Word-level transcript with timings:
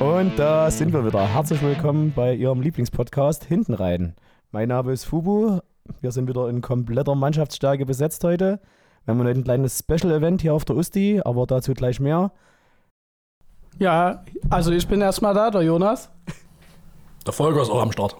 Und 0.00 0.38
da 0.38 0.70
sind 0.70 0.92
wir 0.94 1.04
wieder. 1.04 1.26
Herzlich 1.26 1.60
willkommen 1.60 2.12
bei 2.16 2.34
Ihrem 2.34 2.62
Lieblingspodcast 2.62 3.44
Hintenreiten. 3.44 4.14
Mein 4.50 4.68
Name 4.68 4.92
ist 4.92 5.04
Fubu. 5.04 5.60
Wir 6.00 6.12
sind 6.12 6.26
wieder 6.26 6.48
in 6.48 6.62
kompletter 6.62 7.14
Mannschaftsstärke 7.14 7.84
besetzt 7.84 8.24
heute. 8.24 8.60
Wir 9.04 9.12
haben 9.12 9.20
heute 9.20 9.38
ein 9.38 9.44
kleines 9.44 9.80
Special-Event 9.80 10.40
hier 10.40 10.54
auf 10.54 10.64
der 10.64 10.76
Usti, 10.76 11.20
aber 11.22 11.46
dazu 11.46 11.74
gleich 11.74 12.00
mehr. 12.00 12.32
Ja, 13.78 14.24
also 14.48 14.72
ich 14.72 14.88
bin 14.88 15.02
erstmal 15.02 15.34
da, 15.34 15.50
der 15.50 15.62
Jonas. 15.62 16.10
Der 17.26 17.34
Volker 17.34 17.60
ist 17.60 17.70
auch 17.70 17.82
am 17.82 17.92
Start. 17.92 18.16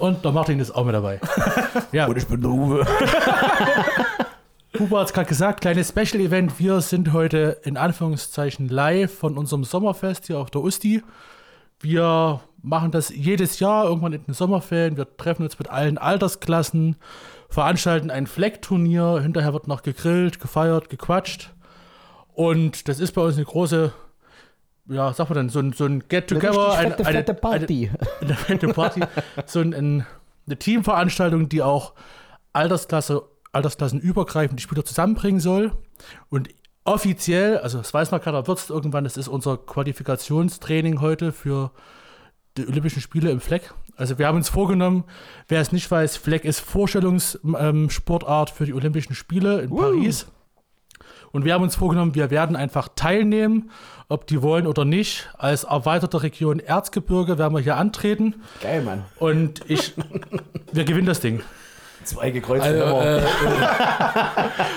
Und 0.00 0.24
der 0.24 0.32
Martin 0.32 0.58
ist 0.58 0.70
auch 0.70 0.84
mit 0.84 0.94
dabei. 0.94 1.20
ja, 1.92 2.06
Und 2.06 2.16
ich 2.16 2.26
bin 2.26 2.40
der 2.40 2.50
Uwe. 2.50 2.86
Huber 4.78 5.00
hat 5.00 5.08
es 5.08 5.12
gerade 5.12 5.28
gesagt, 5.28 5.60
kleines 5.60 5.90
Special-Event. 5.90 6.58
Wir 6.58 6.80
sind 6.80 7.12
heute 7.12 7.58
in 7.64 7.76
Anführungszeichen 7.76 8.68
live 8.68 9.12
von 9.12 9.36
unserem 9.36 9.62
Sommerfest 9.62 10.26
hier 10.26 10.38
auf 10.38 10.50
der 10.50 10.62
Usti. 10.62 11.02
Wir 11.80 12.40
machen 12.62 12.90
das 12.90 13.10
jedes 13.10 13.60
Jahr, 13.60 13.84
irgendwann 13.84 14.14
in 14.14 14.24
den 14.24 14.32
Sommerferien. 14.32 14.96
Wir 14.96 15.06
treffen 15.18 15.42
uns 15.42 15.58
mit 15.58 15.68
allen 15.68 15.98
Altersklassen, 15.98 16.96
veranstalten 17.50 18.10
ein 18.10 18.26
Fleckturnier. 18.26 19.20
Hinterher 19.20 19.52
wird 19.52 19.68
noch 19.68 19.82
gegrillt, 19.82 20.40
gefeiert, 20.40 20.88
gequatscht. 20.88 21.52
Und 22.32 22.88
das 22.88 23.00
ist 23.00 23.12
bei 23.12 23.20
uns 23.20 23.36
eine 23.36 23.44
große, 23.44 23.92
ja, 24.90 25.12
sag 25.12 25.28
mal 25.28 25.34
dann, 25.34 25.48
so 25.48 25.60
ein, 25.60 25.72
so 25.72 25.84
ein 25.84 26.04
Get-Together. 26.08 26.72
Eine, 26.72 26.90
fette, 26.90 27.04
fette 27.04 27.34
Party. 27.34 27.90
eine 28.20 28.34
fette 28.34 28.68
Party, 28.68 29.00
so 29.46 29.60
ein, 29.60 29.72
ein, 29.72 30.06
eine 30.46 30.58
Teamveranstaltung, 30.58 31.48
die 31.48 31.62
auch 31.62 31.94
Altersklasse, 32.52 33.22
altersklassenübergreifend 33.52 34.58
die 34.58 34.62
Spieler 34.62 34.84
zusammenbringen 34.84 35.40
soll. 35.40 35.72
Und 36.28 36.48
offiziell, 36.84 37.58
also 37.58 37.78
das 37.78 37.94
weiß 37.94 38.10
noch 38.10 38.20
keiner, 38.20 38.46
wird 38.46 38.58
es 38.58 38.70
irgendwann, 38.70 39.04
das 39.04 39.16
ist 39.16 39.28
unser 39.28 39.56
Qualifikationstraining 39.56 41.00
heute 41.00 41.32
für 41.32 41.70
die 42.56 42.66
Olympischen 42.66 43.00
Spiele 43.00 43.30
im 43.30 43.40
Fleck. 43.40 43.72
Also 43.96 44.18
wir 44.18 44.26
haben 44.26 44.36
uns 44.36 44.48
vorgenommen, 44.48 45.04
wer 45.48 45.60
es 45.60 45.72
nicht 45.72 45.88
weiß, 45.90 46.16
Fleck 46.16 46.44
ist 46.44 46.60
Vorstellungssportart 46.60 48.50
für 48.50 48.66
die 48.66 48.74
Olympischen 48.74 49.14
Spiele 49.14 49.60
in 49.60 49.70
Paris. 49.70 50.26
Und 51.32 51.44
wir 51.44 51.54
haben 51.54 51.62
uns 51.62 51.76
vorgenommen, 51.76 52.14
wir 52.14 52.30
werden 52.30 52.56
einfach 52.56 52.88
teilnehmen, 52.96 53.70
ob 54.08 54.26
die 54.26 54.42
wollen 54.42 54.66
oder 54.66 54.84
nicht. 54.84 55.28
Als 55.38 55.64
erweiterte 55.64 56.22
Region 56.22 56.58
Erzgebirge 56.58 57.38
werden 57.38 57.54
wir 57.54 57.60
hier 57.60 57.76
antreten. 57.76 58.42
Geil, 58.60 58.82
Mann. 58.82 59.04
Und 59.18 59.60
ich, 59.70 59.94
wir 60.72 60.84
gewinnen 60.84 61.06
das 61.06 61.20
Ding. 61.20 61.40
Zwei 62.02 62.30
gekreuzte 62.30 62.66
Also, 62.66 63.00
äh, 63.00 63.18
äh, 63.18 63.22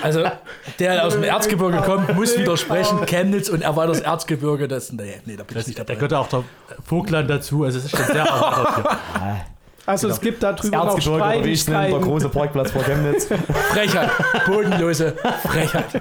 also 0.02 0.20
der 0.20 0.32
der 0.78 1.06
aus 1.06 1.14
dem 1.14 1.24
Erzgebirge 1.24 1.78
kommt, 1.78 2.14
muss 2.14 2.38
widersprechen. 2.38 3.04
Chemnitz 3.06 3.48
und 3.48 3.62
erweitert 3.62 3.96
das 3.96 4.02
Erzgebirge, 4.02 4.68
das, 4.68 4.92
nee, 4.92 5.20
nee, 5.24 5.34
da 5.36 5.42
bin 5.42 5.56
ich 5.58 5.66
nicht 5.66 5.78
Da 5.78 5.84
dabei. 5.84 5.94
gehört 5.94 6.12
auch 6.14 6.28
der 6.28 6.44
Vogtland 6.84 7.30
dazu. 7.30 7.64
Also 7.64 7.78
es 7.78 7.86
ist 7.86 7.96
schon 7.96 8.06
sehr 8.06 8.24
erweitert 8.24 8.74
hier. 8.76 9.40
Also 9.86 10.08
es 10.08 10.20
gibt 10.20 10.42
da 10.42 10.52
drüben 10.52 10.76
noch 10.76 10.98
ich 10.98 11.06
nenne, 11.06 11.18
der 11.18 11.56
Streitigkeiten. 11.56 12.00
große 12.00 12.28
Parkplatz 12.28 12.70
vor 12.70 12.82
Chemnitz. 12.82 13.26
Frechheit, 13.72 14.10
bodenlose 14.46 15.14
Frechheit. 15.42 16.00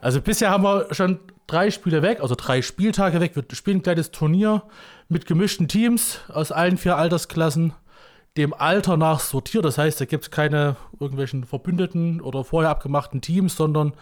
Also 0.00 0.20
bisher 0.20 0.50
haben 0.50 0.64
wir 0.64 0.86
schon 0.92 1.20
drei 1.46 1.70
Spiele 1.70 2.02
weg, 2.02 2.20
also 2.20 2.34
drei 2.36 2.62
Spieltage 2.62 3.20
weg. 3.20 3.36
Wir 3.36 3.44
spielen 3.52 3.78
ein 3.78 3.82
kleines 3.82 4.10
Turnier 4.10 4.62
mit 5.08 5.26
gemischten 5.26 5.68
Teams 5.68 6.20
aus 6.28 6.50
allen 6.50 6.76
vier 6.76 6.96
Altersklassen, 6.96 7.72
dem 8.36 8.54
Alter 8.54 8.96
nach 8.96 9.20
sortiert. 9.20 9.64
Das 9.64 9.76
heißt, 9.78 10.00
da 10.00 10.04
gibt 10.06 10.24
es 10.24 10.30
keine 10.30 10.76
irgendwelchen 10.98 11.44
verbündeten 11.44 12.20
oder 12.20 12.44
vorher 12.44 12.70
abgemachten 12.70 13.20
Teams, 13.20 13.56
sondern 13.56 13.92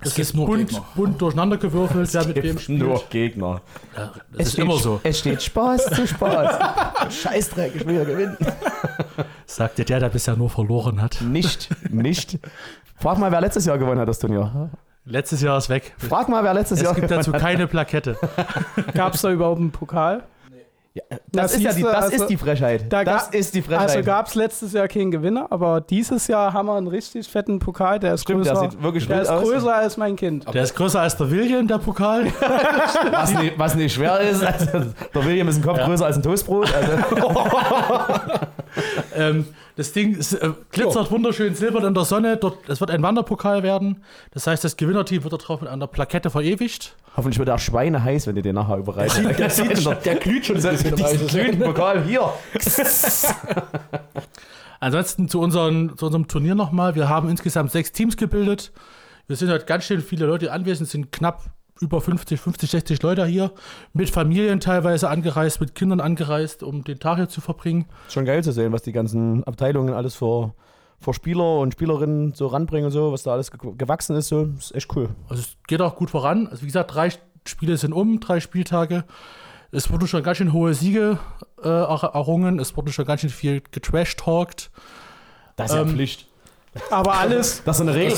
es 0.00 0.14
gibt 0.14 0.28
ist 0.28 0.34
nur 0.34 0.46
bunt, 0.46 0.68
Gegner. 0.68 0.84
bunt 0.94 1.20
durcheinandergewürfelt, 1.20 2.12
wer 2.14 2.26
mit 2.26 2.42
wem 2.42 2.58
spielt. 2.58 2.78
Nur 2.78 3.02
Gegner. 3.10 3.60
Das 4.32 4.48
ist 4.48 4.58
immer 4.58 4.78
so, 4.78 5.00
Es 5.02 5.18
steht 5.18 5.42
Spaß 5.42 5.86
zu 5.86 6.06
Spaß. 6.06 7.12
Scheißdreck, 7.22 7.74
ich 7.74 7.86
will 7.86 7.96
ja 7.96 8.04
gewinnen. 8.04 8.36
sagt 9.46 9.78
der, 9.78 10.00
der 10.00 10.10
bisher 10.10 10.36
nur 10.36 10.50
verloren 10.50 11.02
hat. 11.02 11.20
Nicht, 11.20 11.68
nicht. 11.90 12.38
Frag 12.96 13.18
mal, 13.18 13.32
wer 13.32 13.40
letztes 13.40 13.66
Jahr 13.66 13.78
gewonnen 13.78 14.00
hat, 14.00 14.08
das 14.08 14.20
Turnier. 14.20 14.70
Letztes 15.04 15.42
Jahr 15.42 15.58
ist 15.58 15.68
weg. 15.68 15.92
Frag 15.98 16.28
mal, 16.28 16.44
wer 16.44 16.54
letztes 16.54 16.78
Es 16.78 16.84
Jahr 16.84 16.94
gibt 16.94 17.10
gewonnen 17.10 17.26
dazu 17.26 17.32
keine 17.32 17.66
Plakette. 17.66 18.16
Gab 18.94 19.14
es 19.14 19.22
da 19.22 19.32
überhaupt 19.32 19.58
einen 19.58 19.72
Pokal? 19.72 20.22
Ja, 20.94 21.02
Das 21.08 21.20
das, 21.32 21.54
ist 21.54 21.62
ja 21.62 21.72
die, 21.72 21.82
das 21.82 21.94
also- 21.94 22.16
ist 22.16 22.26
die 22.26 22.36
Frechheit. 22.36 22.92
Da 22.92 23.02
das 23.02 23.28
ist 23.28 23.54
die 23.54 23.62
Frechheit. 23.62 23.88
Also 23.88 24.02
gab 24.02 24.26
es 24.26 24.34
letztes 24.34 24.74
Jahr 24.74 24.88
keinen 24.88 25.10
Gewinner, 25.10 25.46
aber 25.48 25.80
dieses 25.80 26.26
Jahr 26.26 26.52
haben 26.52 26.66
wir 26.66 26.74
einen 26.76 26.86
richtig 26.88 27.26
fetten 27.28 27.58
Pokal, 27.60 27.98
der 27.98 28.12
ist 28.14 28.22
Stimmt, 28.22 28.44
der 28.44 28.52
größer. 28.52 28.70
sieht 28.72 28.82
wirklich 28.82 29.06
der 29.06 29.16
wild 29.20 29.28
ist 29.30 29.42
größer 29.42 29.74
als 29.74 29.96
mein 29.96 30.16
Kind. 30.16 30.52
Der 30.52 30.62
ist 30.62 30.74
größer 30.76 31.00
als 31.00 31.16
der 31.16 31.30
William, 31.30 31.66
der 31.66 31.78
Pokal. 31.78 32.26
was, 33.10 33.32
nicht, 33.34 33.58
was 33.58 33.74
nicht 33.74 33.94
schwer 33.94 34.20
ist. 34.20 34.44
Also, 34.44 34.66
der 35.14 35.24
William 35.24 35.48
ist 35.48 35.56
ein 35.56 35.62
Kopf 35.62 35.78
größer 35.80 36.04
als 36.04 36.16
ein 36.16 36.22
Toastbrot. 36.22 36.70
Also, 36.74 36.92
Ähm, 39.16 39.46
das 39.76 39.92
Ding 39.92 40.16
ist, 40.16 40.34
äh, 40.34 40.50
glitzert 40.70 41.10
wunderschön 41.10 41.54
silbern 41.54 41.84
in 41.84 41.94
der 41.94 42.04
Sonne. 42.04 42.36
Dort, 42.36 42.68
es 42.68 42.80
wird 42.80 42.90
ein 42.90 43.02
Wanderpokal 43.02 43.62
werden. 43.62 44.02
Das 44.32 44.46
heißt, 44.46 44.62
das 44.64 44.76
Gewinnerteam 44.76 45.24
wird 45.24 45.32
darauf 45.32 45.60
mit 45.60 45.70
einer 45.70 45.86
Plakette 45.86 46.30
verewigt. 46.30 46.96
hoffentlich 47.16 47.38
wird 47.38 47.48
er 47.48 47.58
Schweine 47.58 48.02
heiß, 48.04 48.26
wenn 48.26 48.36
ihr 48.36 48.42
den 48.42 48.54
nachher 48.54 48.76
überreicht. 48.76 49.16
Der, 49.38 49.50
sieht, 49.50 49.86
der 50.04 50.16
glüht 50.16 50.46
schon 50.46 50.56
ein 50.56 50.62
bisschen. 50.62 50.96
Diesen 50.96 51.26
glühenden 51.26 51.62
Pokal 51.62 52.04
hier. 52.04 52.32
Ansonsten 54.80 55.28
zu, 55.28 55.40
unseren, 55.40 55.96
zu 55.96 56.06
unserem 56.06 56.28
Turnier 56.28 56.54
nochmal. 56.54 56.94
Wir 56.94 57.08
haben 57.08 57.28
insgesamt 57.28 57.70
sechs 57.70 57.92
Teams 57.92 58.16
gebildet. 58.16 58.72
Wir 59.26 59.36
sind 59.36 59.48
halt 59.48 59.66
ganz 59.66 59.84
schön 59.84 60.00
viele 60.00 60.26
Leute 60.26 60.52
anwesend, 60.52 60.86
Es 60.86 60.92
sind 60.92 61.12
knapp 61.12 61.44
über 61.82 62.00
50, 62.00 62.40
50, 62.40 62.70
60 62.70 63.02
Leute 63.02 63.26
hier. 63.26 63.50
Mit 63.92 64.08
Familien 64.08 64.60
teilweise 64.60 65.10
angereist, 65.10 65.60
mit 65.60 65.74
Kindern 65.74 66.00
angereist, 66.00 66.62
um 66.62 66.84
den 66.84 66.98
Tag 66.98 67.16
hier 67.16 67.28
zu 67.28 67.40
verbringen. 67.42 67.84
Schon 68.08 68.24
geil 68.24 68.42
zu 68.42 68.52
sehen, 68.52 68.72
was 68.72 68.82
die 68.82 68.92
ganzen 68.92 69.44
Abteilungen 69.44 69.92
alles 69.92 70.14
für, 70.14 70.54
für 71.00 71.12
Spieler 71.12 71.58
und 71.58 71.72
Spielerinnen 71.72 72.32
so 72.34 72.46
ranbringen 72.46 72.86
und 72.86 72.92
so, 72.92 73.12
was 73.12 73.24
da 73.24 73.32
alles 73.32 73.50
ge 73.50 73.58
gewachsen 73.76 74.16
ist. 74.16 74.28
So. 74.28 74.44
ist 74.56 74.74
echt 74.74 74.94
cool. 74.96 75.10
Also 75.28 75.42
es 75.42 75.56
geht 75.66 75.80
auch 75.82 75.96
gut 75.96 76.10
voran. 76.10 76.46
Also 76.46 76.62
wie 76.62 76.66
gesagt, 76.66 76.94
drei 76.94 77.10
Spiele 77.46 77.76
sind 77.76 77.92
um, 77.92 78.20
drei 78.20 78.40
Spieltage. 78.40 79.04
Es 79.72 79.90
wurden 79.90 80.06
schon 80.06 80.22
ganz 80.22 80.36
schön 80.38 80.52
hohe 80.52 80.74
Siege 80.74 81.18
äh, 81.62 81.68
er- 81.68 82.10
errungen. 82.14 82.58
Es 82.60 82.76
wurde 82.76 82.92
schon 82.92 83.06
ganz 83.06 83.22
schön 83.22 83.30
viel 83.30 83.62
getrash-talkt. 83.72 84.70
Das 85.56 85.70
ist 85.70 85.76
ja 85.76 85.82
Ähm, 85.82 85.88
Pflicht. 85.88 86.28
Aber 86.90 87.12
alles, 87.14 87.62
Das 87.64 87.76
ist 87.76 87.82
eine 87.82 87.94
Regel 87.94 88.12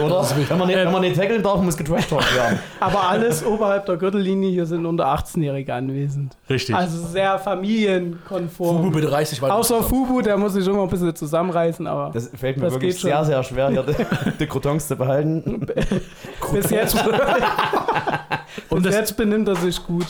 oder? 0.00 0.26
Wenn 0.48 0.58
man, 0.58 0.66
nicht, 0.66 0.76
wenn 0.76 0.90
man 0.90 1.00
nicht 1.02 1.16
tackeln 1.16 1.42
darf, 1.44 1.60
muss 1.60 1.76
getrashtalkt 1.76 2.34
werden. 2.34 2.58
aber 2.80 3.08
alles 3.08 3.44
oberhalb 3.44 3.86
der 3.86 3.96
Gürtellinie 3.98 4.50
hier 4.50 4.66
sind 4.66 4.84
unter 4.84 5.06
18-Jährige 5.06 5.72
anwesend. 5.72 6.36
Richtig. 6.48 6.74
Also 6.74 6.98
sehr 7.06 7.38
Fubu, 7.38 7.50
familienkonform. 7.50 8.90
bitte 8.90 9.12
reiß 9.12 9.30
dich 9.30 9.40
weiter. 9.40 9.54
Außer 9.54 9.82
Fubu, 9.84 10.22
der 10.22 10.36
muss 10.36 10.54
sich 10.54 10.64
schon 10.64 10.74
mal 10.74 10.82
ein 10.82 10.88
bisschen 10.88 11.14
zusammenreißen, 11.14 11.86
aber 11.86 12.10
Das 12.12 12.30
fällt 12.34 12.56
mir 12.56 12.64
Das 12.64 12.74
wirklich 12.74 12.94
geht 12.94 13.00
schon. 13.00 13.10
sehr, 13.10 13.24
sehr 13.24 13.42
schwer, 13.44 13.70
hier 13.70 13.84
die, 13.84 13.94
die 14.40 14.46
Croutons 14.46 14.88
zu 14.88 14.96
behalten. 14.96 15.64
bis 16.52 16.70
jetzt, 16.70 16.96
um, 16.96 17.12
bis 18.70 18.82
das, 18.82 18.94
jetzt 18.96 19.16
benimmt 19.16 19.46
er 19.46 19.54
sich 19.54 19.80
gut. 19.86 20.06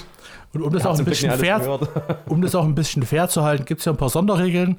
Und 0.52 0.62
um 0.62 0.72
das 0.72 0.84
auch 0.84 0.98
ein 0.98 1.04
bisschen 1.04 1.30
fair, 1.30 1.78
um 2.26 2.42
das 2.42 2.54
auch 2.56 2.64
ein 2.64 2.74
bisschen 2.74 3.04
fair 3.04 3.28
zu 3.28 3.44
halten, 3.44 3.64
gibt 3.66 3.80
es 3.80 3.84
ja 3.84 3.92
ein 3.92 3.98
paar 3.98 4.08
Sonderregeln. 4.08 4.78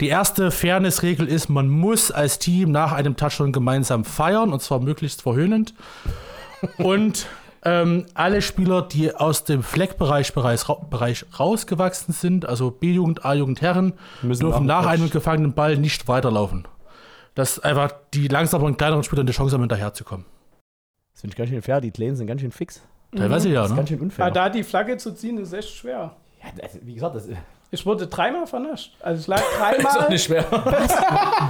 Die 0.00 0.08
erste 0.08 0.50
Fairness-Regel 0.50 1.28
ist, 1.28 1.48
man 1.48 1.68
muss 1.68 2.10
als 2.10 2.40
Team 2.40 2.72
nach 2.72 2.92
einem 2.92 3.16
Touchdown 3.16 3.52
gemeinsam 3.52 4.04
feiern 4.04 4.52
und 4.52 4.60
zwar 4.62 4.80
möglichst 4.80 5.22
verhöhnend. 5.22 5.74
Und 6.78 7.26
ähm, 7.64 8.06
alle 8.14 8.42
Spieler, 8.42 8.82
die 8.82 9.14
aus 9.14 9.44
dem 9.44 9.62
Fleckbereich 9.62 10.34
Bereich, 10.34 10.64
Bereich 10.90 11.24
rausgewachsen 11.38 12.12
sind, 12.12 12.48
also 12.48 12.72
B-Jugend, 12.72 13.24
A-Jugend, 13.24 13.60
Herren, 13.60 13.92
Müssen 14.22 14.40
dürfen 14.40 14.66
nach 14.66 14.86
einem 14.86 15.08
gefangenen 15.08 15.54
Ball 15.54 15.76
nicht 15.76 16.08
weiterlaufen. 16.08 16.66
Dass 17.36 17.60
einfach 17.60 17.92
die 18.12 18.26
langsameren, 18.26 18.76
kleineren 18.76 19.04
Spieler 19.04 19.22
eine 19.22 19.30
Chance 19.30 19.54
haben, 19.54 19.62
hinterherzukommen. 19.62 20.26
Das 21.12 21.20
finde 21.20 21.34
ich 21.34 21.38
ganz 21.38 21.50
schön 21.50 21.62
fair. 21.62 21.80
Die 21.80 21.92
Kleinen 21.92 22.16
sind 22.16 22.26
ganz 22.26 22.40
schön 22.40 22.50
fix. 22.50 22.82
Teilweise 23.16 23.48
ja, 23.50 23.60
Das 23.62 23.66
ist 23.66 23.70
ne? 23.72 23.76
ganz 23.76 23.88
schön 23.90 24.00
unfair. 24.00 24.30
da 24.30 24.48
die 24.48 24.62
Flagge 24.62 24.96
zu 24.96 25.12
ziehen, 25.14 25.38
ist 25.38 25.52
echt 25.52 25.70
schwer. 25.70 26.16
Ja, 26.42 26.48
das, 26.60 26.78
wie 26.84 26.94
gesagt, 26.94 27.14
das, 27.14 27.28
Ich 27.74 27.86
wurde 27.86 28.06
dreimal 28.06 28.46
vernascht. 28.46 28.92
Also 29.00 29.22
ich 29.22 29.26
lag 29.28 29.38
Ist 29.78 29.86
auch 29.86 29.92
dreimal. 29.92 30.08
nicht 30.10 30.24
schwer. 30.24 30.44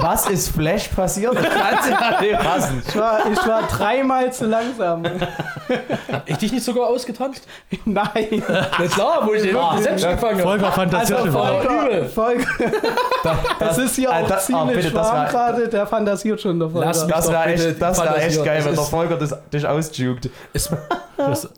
was 0.00 0.30
ist 0.30 0.50
Flash 0.50 0.86
passiert? 0.88 1.34
Das 1.42 1.88
ja 2.30 2.38
fassen. 2.38 2.82
Ich 2.86 2.96
war, 2.96 3.18
ich 3.32 3.46
war 3.46 3.62
dreimal 3.66 4.32
zu 4.32 4.46
langsam. 4.46 5.02
Ich 6.26 6.36
dich 6.36 6.52
nicht 6.52 6.64
sogar 6.64 6.86
ausgetanzt? 6.86 7.46
Nein. 7.84 8.40
Na 8.48 8.86
klar, 8.86 9.26
wo 9.26 9.32
ich 9.34 9.42
den 9.42 9.56
Ah, 9.56 9.76
selbst 9.78 10.04
ja. 10.04 10.12
gefangen 10.12 10.38
habe. 10.40 10.42
Volker 10.60 10.72
fantasiert 10.72 11.18
Also 11.18 11.32
schon 11.32 11.88
wieder. 11.90 12.08
Volker, 12.08 12.44
Volker, 12.44 12.72
das 13.58 13.78
ist 13.78 13.96
hier 13.96 14.12
Ah, 14.12 14.20
auch 14.20 14.28
das- 14.28 14.44
ah, 14.44 14.46
ziemlich 14.46 14.76
bitte, 14.76 14.90
das 14.92 15.06
warm 15.08 15.16
wär- 15.24 15.30
gerade, 15.30 15.68
der 15.68 15.86
fantasiert 15.88 16.40
schon. 16.40 16.60
Lass 16.60 17.04
mich 17.04 17.14
Das 17.14 17.30
wäre 17.32 17.44
echt, 17.46 17.82
das 17.82 17.98
wär 17.98 18.16
echt 18.18 18.44
geil, 18.44 18.64
wenn 18.64 18.74
der 18.74 18.82
ist- 18.84 18.88
Volker 18.90 19.16
das, 19.16 19.36
dich 19.52 19.66
ausjuckt. 19.66 20.30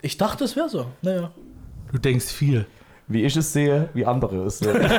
Ich 0.02 0.16
dachte, 0.16 0.44
es 0.44 0.56
wäre 0.56 0.68
so. 0.70 0.86
Naja. 1.02 1.30
Du 1.92 1.98
denkst 1.98 2.26
viel. 2.32 2.66
Wie 3.06 3.24
ich 3.24 3.36
es 3.36 3.52
sehe, 3.52 3.88
wie 3.94 4.06
andere 4.06 4.44
es 4.44 4.58
sehen. 4.58 4.76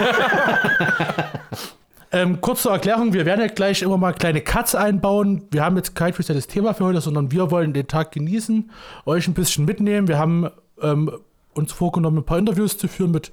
Ähm, 2.15 2.39
kurze 2.39 2.69
Erklärung, 2.69 3.11
wir 3.11 3.25
werden 3.25 3.41
ja 3.41 3.47
gleich 3.47 3.81
immer 3.81 3.97
mal 3.97 4.13
kleine 4.13 4.39
Cuts 4.39 4.73
einbauen. 4.73 5.41
Wir 5.51 5.65
haben 5.65 5.75
jetzt 5.75 5.95
kein 5.95 6.13
spezielles 6.13 6.47
Thema 6.47 6.73
für 6.73 6.85
heute, 6.85 7.01
sondern 7.01 7.29
wir 7.33 7.51
wollen 7.51 7.73
den 7.73 7.89
Tag 7.89 8.13
genießen, 8.13 8.71
euch 9.05 9.27
ein 9.27 9.33
bisschen 9.33 9.65
mitnehmen. 9.65 10.07
Wir 10.07 10.17
haben 10.17 10.49
ähm, 10.81 11.11
uns 11.53 11.73
vorgenommen, 11.73 12.19
ein 12.19 12.23
paar 12.23 12.37
Interviews 12.37 12.77
zu 12.77 12.87
führen 12.87 13.11
mit 13.11 13.31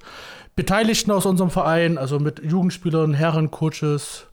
Beteiligten 0.57 1.11
aus 1.11 1.25
unserem 1.25 1.49
Verein, 1.49 1.97
also 1.97 2.19
mit 2.19 2.43
Jugendspielern, 2.43 3.13
Herren, 3.13 3.51
Coaches 3.51 4.27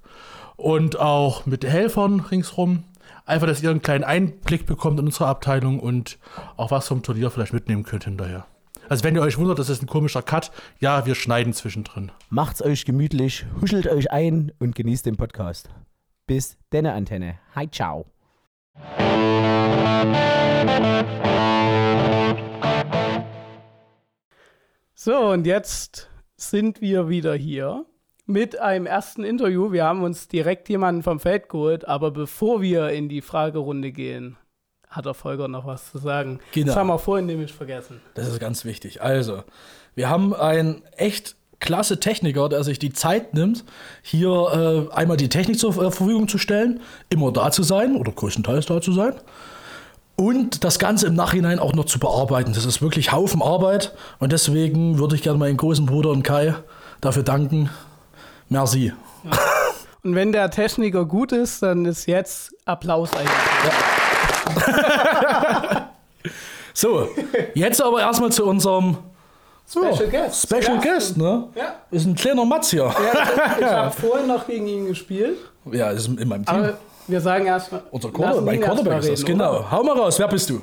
und 0.56 0.98
auch 0.98 1.46
mit 1.46 1.64
Helfern 1.64 2.18
ringsrum. 2.18 2.82
Einfach, 3.26 3.46
dass 3.46 3.62
ihr 3.62 3.70
einen 3.70 3.82
kleinen 3.82 4.02
Einblick 4.02 4.66
bekommt 4.66 4.98
in 4.98 5.06
unsere 5.06 5.28
Abteilung 5.28 5.78
und 5.78 6.18
auch 6.56 6.72
was 6.72 6.88
vom 6.88 7.04
Turnier 7.04 7.30
vielleicht 7.30 7.52
mitnehmen 7.52 7.84
könnt 7.84 8.02
hinterher. 8.02 8.46
Also 8.90 9.04
wenn 9.04 9.14
ihr 9.14 9.22
euch 9.22 9.38
wundert, 9.38 9.60
das 9.60 9.68
ist 9.68 9.82
ein 9.82 9.86
komischer 9.86 10.20
Cut, 10.20 10.50
ja, 10.80 11.06
wir 11.06 11.14
schneiden 11.14 11.52
zwischendrin. 11.52 12.10
Macht's 12.28 12.60
euch 12.60 12.84
gemütlich, 12.84 13.46
huschelt 13.60 13.86
euch 13.86 14.10
ein 14.10 14.50
und 14.58 14.74
genießt 14.74 15.06
den 15.06 15.16
Podcast. 15.16 15.70
Bis 16.26 16.58
denne 16.72 16.92
Antenne. 16.94 17.38
Hi, 17.54 17.70
ciao. 17.70 18.06
So, 24.96 25.16
und 25.18 25.46
jetzt 25.46 26.10
sind 26.36 26.80
wir 26.80 27.08
wieder 27.08 27.36
hier 27.36 27.86
mit 28.26 28.58
einem 28.58 28.86
ersten 28.86 29.22
Interview. 29.22 29.70
Wir 29.70 29.84
haben 29.84 30.02
uns 30.02 30.26
direkt 30.26 30.68
jemanden 30.68 31.04
vom 31.04 31.20
Feld 31.20 31.48
geholt, 31.48 31.86
aber 31.86 32.10
bevor 32.10 32.60
wir 32.60 32.88
in 32.88 33.08
die 33.08 33.22
Fragerunde 33.22 33.92
gehen, 33.92 34.36
hat 34.90 35.06
der 35.06 35.14
Volker 35.14 35.48
noch 35.48 35.66
was 35.66 35.90
zu 35.90 35.98
sagen. 35.98 36.40
Genau. 36.52 36.66
Das 36.66 36.76
haben 36.76 36.88
wir 36.88 36.98
vorhin 36.98 37.26
nämlich 37.26 37.52
vergessen. 37.52 38.00
Das 38.14 38.28
ist 38.28 38.40
ganz 38.40 38.64
wichtig. 38.64 39.00
Also, 39.02 39.44
wir 39.94 40.10
haben 40.10 40.34
einen 40.34 40.82
echt 40.96 41.36
klasse 41.60 42.00
Techniker, 42.00 42.48
der 42.48 42.64
sich 42.64 42.78
die 42.78 42.92
Zeit 42.92 43.34
nimmt, 43.34 43.64
hier 44.02 44.88
äh, 44.90 44.94
einmal 44.94 45.16
die 45.16 45.28
Technik 45.28 45.58
zur 45.58 45.70
äh, 45.70 45.90
Verfügung 45.90 46.26
zu 46.26 46.38
stellen, 46.38 46.80
immer 47.10 47.32
da 47.32 47.50
zu 47.50 47.62
sein 47.62 47.96
oder 47.96 48.12
größtenteils 48.12 48.66
da 48.66 48.80
zu 48.80 48.92
sein. 48.92 49.14
Und 50.16 50.64
das 50.64 50.78
Ganze 50.78 51.06
im 51.06 51.14
Nachhinein 51.14 51.58
auch 51.58 51.72
noch 51.72 51.86
zu 51.86 51.98
bearbeiten. 51.98 52.52
Das 52.52 52.66
ist 52.66 52.82
wirklich 52.82 53.10
Haufen 53.12 53.40
Arbeit. 53.40 53.94
Und 54.18 54.32
deswegen 54.32 54.98
würde 54.98 55.16
ich 55.16 55.22
gerne 55.22 55.38
meinen 55.38 55.56
großen 55.56 55.86
Bruder 55.86 56.10
und 56.10 56.24
Kai 56.24 56.54
dafür 57.00 57.22
danken. 57.22 57.70
Merci. 58.50 58.92
Und 60.02 60.14
wenn 60.14 60.32
der 60.32 60.50
Techniker 60.50 61.06
gut 61.06 61.32
ist, 61.32 61.62
dann 61.62 61.86
ist 61.86 62.06
jetzt 62.06 62.52
Applaus 62.66 63.10
eigentlich. 63.14 64.09
So, 66.74 67.08
jetzt 67.54 67.82
aber 67.82 68.00
erstmal 68.00 68.30
zu 68.32 68.44
unserem 68.46 68.96
Special 69.68 70.08
Guest. 70.08 70.42
Special 70.42 70.76
Ja. 70.76 70.80
Guest, 70.80 71.16
ne? 71.16 71.48
Ja. 71.54 71.74
Ist 71.90 72.06
ein 72.06 72.14
kleiner 72.14 72.44
Matz 72.44 72.70
hier. 72.70 72.84
Ja, 72.84 73.56
ich 73.58 73.64
habe 73.64 73.90
vorhin 74.00 74.26
noch 74.26 74.46
gegen 74.46 74.66
ihn 74.66 74.86
gespielt, 74.86 75.38
Ja, 75.70 75.90
ist 75.90 76.06
in 76.08 76.28
meinem 76.28 76.44
Team. 76.44 76.54
aber 76.56 76.78
wir 77.06 77.20
sagen 77.20 77.46
erstmal. 77.46 77.82
Unser 77.90 78.10
Quarter, 78.10 78.40
mein 78.40 78.60
Quarterback 78.60 79.00
ist 79.02 79.10
das, 79.10 79.24
genau. 79.24 79.64
Hau 79.70 79.82
mal 79.82 79.96
raus, 79.98 80.18
wer 80.18 80.28
bist 80.28 80.48
du? 80.50 80.62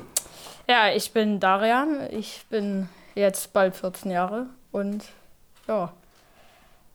Ja, 0.68 0.90
ich 0.94 1.12
bin 1.12 1.40
Darian. 1.40 2.08
Ich 2.10 2.44
bin 2.50 2.88
jetzt 3.14 3.52
bald 3.52 3.74
14 3.76 4.10
Jahre 4.10 4.46
und 4.72 5.04
ja, 5.66 5.92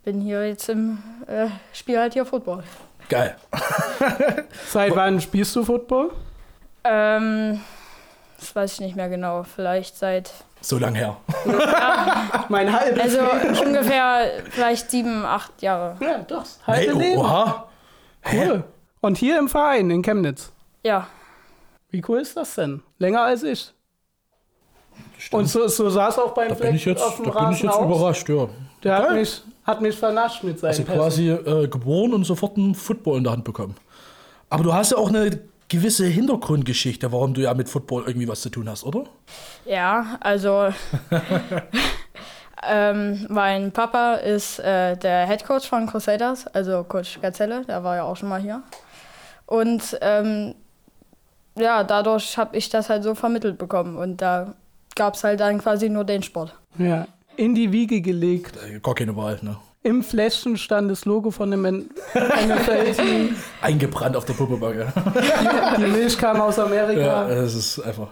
bin 0.03 0.21
hier 0.21 0.47
jetzt 0.47 0.69
im 0.69 0.97
äh, 1.27 1.47
Spiel 1.71 1.97
halt 1.99 2.13
hier 2.13 2.25
Football. 2.25 2.63
Geil. 3.09 3.35
Seit 4.69 4.95
wann 4.95 5.19
spielst 5.21 5.55
du 5.55 5.63
Football? 5.63 6.11
Ähm, 6.83 7.61
das 8.39 8.55
weiß 8.55 8.73
ich 8.73 8.79
nicht 8.81 8.95
mehr 8.95 9.09
genau. 9.09 9.43
Vielleicht 9.43 9.97
seit, 9.97 10.31
So 10.61 10.77
lang 10.77 10.95
her. 10.95 11.17
Mein 12.49 12.71
halbes 12.71 13.01
also 13.01 13.19
Leben. 13.21 13.67
ungefähr 13.67 14.29
vielleicht 14.49 14.91
sieben, 14.91 15.25
acht 15.25 15.61
Jahre. 15.61 15.97
Ja, 16.01 16.19
doch. 16.19 16.43
Hey, 16.65 16.87
Halbe 16.87 16.99
Leben. 16.99 17.19
oha. 17.21 17.67
Cool. 18.31 18.63
Und 19.01 19.17
hier 19.17 19.37
im 19.39 19.49
Verein 19.49 19.89
in 19.89 20.01
Chemnitz. 20.01 20.51
Ja, 20.83 21.07
Wie 21.89 22.03
cool 22.07 22.19
ist 22.19 22.35
das 22.37 22.55
denn? 22.55 22.81
Länger 22.99 23.21
als 23.23 23.43
ich. 23.43 23.71
Und 25.31 25.45
so, 25.47 25.67
so 25.67 25.87
es 25.87 25.97
auch 25.97 26.33
beim 26.33 26.49
Da 26.49 26.55
bin 26.55 26.75
ich 26.75 26.83
Fleck 26.83 26.95
jetzt, 26.97 27.03
auf 27.05 27.15
dem 27.17 27.25
da 27.25 27.31
bin 27.31 27.39
Rasen 27.39 27.53
ich 27.55 27.63
jetzt 27.63 27.73
aus. 27.75 27.85
überrascht, 27.85 28.29
ja. 28.29 28.47
Der 28.83 28.95
hat 28.97 29.07
Geil. 29.07 29.19
mich, 29.19 29.41
hat 29.65 29.81
mich 29.81 29.97
vernascht 29.97 30.43
mit 30.43 30.59
seinen 30.59 30.69
Also 30.71 30.83
Pässen. 30.83 30.99
quasi 30.99 31.29
äh, 31.29 31.67
geboren 31.67 32.13
und 32.13 32.23
sofort 32.25 32.57
einen 32.57 32.75
Football 32.75 33.17
in 33.19 33.23
der 33.23 33.33
Hand 33.33 33.43
bekommen. 33.45 33.75
Aber 34.49 34.63
du 34.63 34.73
hast 34.73 34.91
ja 34.91 34.97
auch 34.97 35.09
eine 35.09 35.39
gewisse 35.73 36.05
Hintergrundgeschichte, 36.05 37.11
warum 37.11 37.33
du 37.33 37.41
ja 37.41 37.53
mit 37.55 37.67
Football 37.67 38.03
irgendwie 38.05 38.27
was 38.27 38.41
zu 38.41 38.49
tun 38.49 38.69
hast, 38.69 38.83
oder? 38.83 39.05
ja, 39.65 40.17
also 40.19 40.69
ähm, 42.67 43.25
mein 43.27 43.71
Papa 43.71 44.15
ist 44.15 44.59
äh, 44.59 44.95
der 44.95 45.25
Head 45.25 45.45
Coach 45.45 45.67
von 45.67 45.87
Crusaders, 45.87 46.45
also 46.47 46.83
Coach 46.83 47.19
Gazelle, 47.21 47.65
der 47.65 47.83
war 47.83 47.95
ja 47.95 48.03
auch 48.03 48.15
schon 48.15 48.29
mal 48.29 48.39
hier. 48.39 48.61
Und 49.47 49.97
ähm, 50.01 50.53
ja, 51.57 51.83
dadurch 51.83 52.37
habe 52.37 52.55
ich 52.55 52.69
das 52.69 52.89
halt 52.89 53.03
so 53.03 53.15
vermittelt 53.15 53.57
bekommen 53.57 53.97
und 53.97 54.21
da 54.21 54.53
gab 54.95 55.15
es 55.15 55.23
halt 55.23 55.39
dann 55.39 55.57
quasi 55.57 55.89
nur 55.89 56.03
den 56.03 56.21
Sport. 56.21 56.55
Ja. 56.77 57.07
In 57.35 57.55
die 57.55 57.71
Wiege 57.71 57.99
gelegt. 57.99 58.59
Gar 58.83 58.93
keine 58.93 59.15
Wahl, 59.15 59.39
ne? 59.41 59.57
Im 59.83 60.01
Fläschchen 60.01 60.55
stand 60.57 60.89
das 60.89 61.03
Logo 61.05 61.29
von 61.29 61.51
dem 61.51 61.61
NFL-Team. 61.63 63.35
Eingebrannt 63.61 64.15
auf 64.15 64.23
der 64.25 64.33
Puppebacke. 64.33 64.91
Die 65.77 65.81
Milch 65.91 66.17
kam 66.17 66.39
aus 66.39 66.55
ja, 66.57 66.63
Amerika. 66.65 67.27
das 67.27 67.53
ist 67.53 67.79
einfach. 67.81 68.07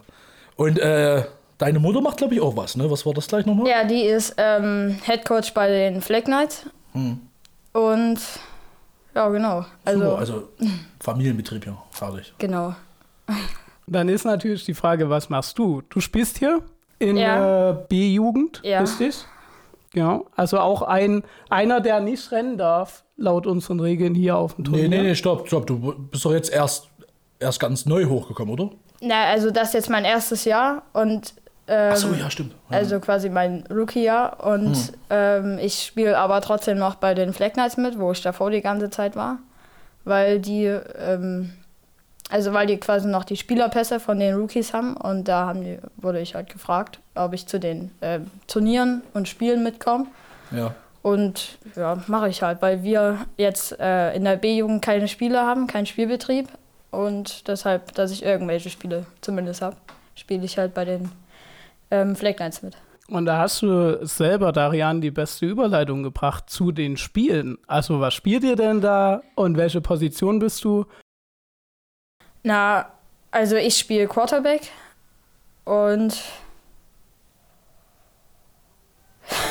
Und 0.57 0.77
äh, 0.79 1.23
deine 1.57 1.79
Mutter 1.79 2.01
macht, 2.01 2.18
glaube 2.18 2.33
ich, 2.35 2.41
auch 2.41 2.56
was, 2.57 2.75
ne? 2.75 2.91
Was 2.91 3.06
war 3.06 3.13
das 3.13 3.27
gleich 3.27 3.45
nochmal? 3.45 3.68
Ja, 3.68 3.83
die 3.85 4.01
ist 4.03 4.35
ähm, 4.38 4.97
Head 5.06 5.25
Coach 5.25 5.53
bei 5.53 5.68
den 5.69 6.01
Flag 6.01 6.23
Knights. 6.25 6.65
Und 6.94 8.19
ja, 9.15 9.29
genau. 9.29 9.65
Also, 9.85 10.00
Super, 10.03 10.17
also 10.17 10.50
Familienbetrieb, 11.00 11.65
ja. 11.65 11.77
Fertig. 11.91 12.33
genau. 12.38 12.75
Dann 13.88 14.09
ist 14.09 14.25
natürlich 14.25 14.65
die 14.65 14.74
Frage, 14.74 15.09
was 15.09 15.29
machst 15.29 15.57
du? 15.57 15.81
Du 15.89 16.00
spielst 16.01 16.38
hier 16.38 16.62
in 17.00 17.15
Ja. 17.17 17.71
äh, 17.71 17.75
B-Jugend, 17.88 18.59
Ja. 18.63 18.81
richtig? 18.81 19.25
Genau. 19.93 20.25
Also 20.35 20.59
auch 20.59 20.83
ein, 20.83 21.23
einer, 21.49 21.81
der 21.81 21.99
nicht 21.99 22.31
rennen 22.31 22.57
darf, 22.57 23.03
laut 23.17 23.45
unseren 23.45 23.79
Regeln 23.79 24.15
hier 24.15 24.38
auf 24.38 24.55
dem 24.55 24.65
Turnier. 24.65 24.89
Nee, 24.89 24.97
nee, 24.97 25.03
nee, 25.03 25.15
stopp, 25.15 25.47
stopp. 25.47 25.67
Du 25.67 25.93
bist 25.93 26.23
doch 26.23 26.31
jetzt 26.31 26.51
erst, 26.51 26.89
erst 27.39 27.59
ganz 27.59 27.85
neu 27.85 28.05
hochgekommen, 28.05 28.53
oder? 28.53 28.71
Na, 29.01 29.25
also 29.25 29.51
das 29.51 29.69
ist 29.69 29.73
jetzt 29.73 29.89
mein 29.89 30.05
erstes 30.05 30.45
Jahr 30.45 30.83
und 30.93 31.33
ähm, 31.67 31.91
Ach 31.93 31.97
so, 31.97 32.13
ja, 32.13 32.29
stimmt. 32.29 32.55
Ja. 32.69 32.77
also 32.77 32.99
quasi 32.99 33.29
mein 33.29 33.63
Rookie-Jahr 33.69 34.45
und 34.45 34.93
ähm, 35.09 35.57
ich 35.61 35.83
spiele 35.83 36.17
aber 36.17 36.41
trotzdem 36.41 36.77
noch 36.77 36.95
bei 36.95 37.13
den 37.13 37.33
Flag 37.33 37.53
Knights 37.53 37.77
mit, 37.77 38.00
wo 38.00 38.12
ich 38.12 38.21
davor 38.21 38.50
die 38.50 38.62
ganze 38.62 38.89
Zeit 38.89 39.15
war, 39.15 39.39
weil 40.05 40.39
die 40.39 40.65
ähm, 40.65 41.51
also 42.29 42.53
weil 42.53 42.65
die 42.65 42.77
quasi 42.77 43.07
noch 43.07 43.25
die 43.25 43.36
Spielerpässe 43.36 44.00
von 44.00 44.17
den 44.17 44.36
Rookies 44.36 44.74
haben 44.74 44.95
und 44.95 45.27
da 45.27 45.48
haben 45.48 45.63
die, 45.63 45.79
wurde 45.98 46.21
ich 46.21 46.33
halt 46.33 46.50
gefragt, 46.50 47.00
ob 47.15 47.34
ich 47.34 47.48
zu 47.48 47.60
den 47.60 47.91
ähm, 48.01 48.27
Turnieren 48.48 49.01
und 49.13 49.27
Spielen 49.27 49.63
mitkomme. 49.63 50.08
ja. 50.51 50.74
Und 51.03 51.58
ja, 51.75 51.98
mache 52.06 52.30
ich 52.30 52.44
halt, 52.44 52.62
weil 52.62 52.84
wir 52.84 53.25
jetzt 53.36 53.80
äh, 53.80 54.13
in 54.13 54.24
der 54.24 54.36
B-Jugend 54.36 54.84
keine 54.84 55.08
Spiele 55.08 55.39
haben, 55.39 55.65
keinen 55.65 55.88
Spielbetrieb. 55.88 56.48
Und 56.91 57.48
deshalb, 57.48 57.94
dass 57.94 58.12
ich 58.12 58.24
irgendwelche 58.24 58.70
Spiele 58.70 59.08
zumindest 59.22 59.63
habe, 59.63 59.77
spiele 60.13 60.46
ich 60.46 60.60
halt 60.60 60.75
bei 60.75 60.86
den 60.86 61.12
ähm, 61.89 62.15
Flag 62.15 62.36
Knights 62.36 62.62
mit. 62.62 62.77
Und 63.08 63.25
da 63.25 63.39
hast 63.39 63.62
du 63.62 64.06
selber, 64.06 64.51
Darian, 64.51 65.01
die 65.01 65.12
beste 65.12 65.46
Überleitung 65.46 66.03
gebracht 66.03 66.50
zu 66.50 66.72
den 66.72 66.96
Spielen. 66.98 67.58
Also 67.68 68.00
was 68.00 68.13
spielt 68.13 68.44
ihr 68.44 68.56
denn 68.56 68.80
da 68.80 69.22
und 69.36 69.58
welche 69.58 69.82
Position 69.82 70.39
bist 70.39 70.63
du? 70.63 70.86
Na, 72.44 72.88
also 73.32 73.56
ich 73.56 73.77
spiele 73.77 74.08
Quarterback 74.08 74.70
und 75.65 76.22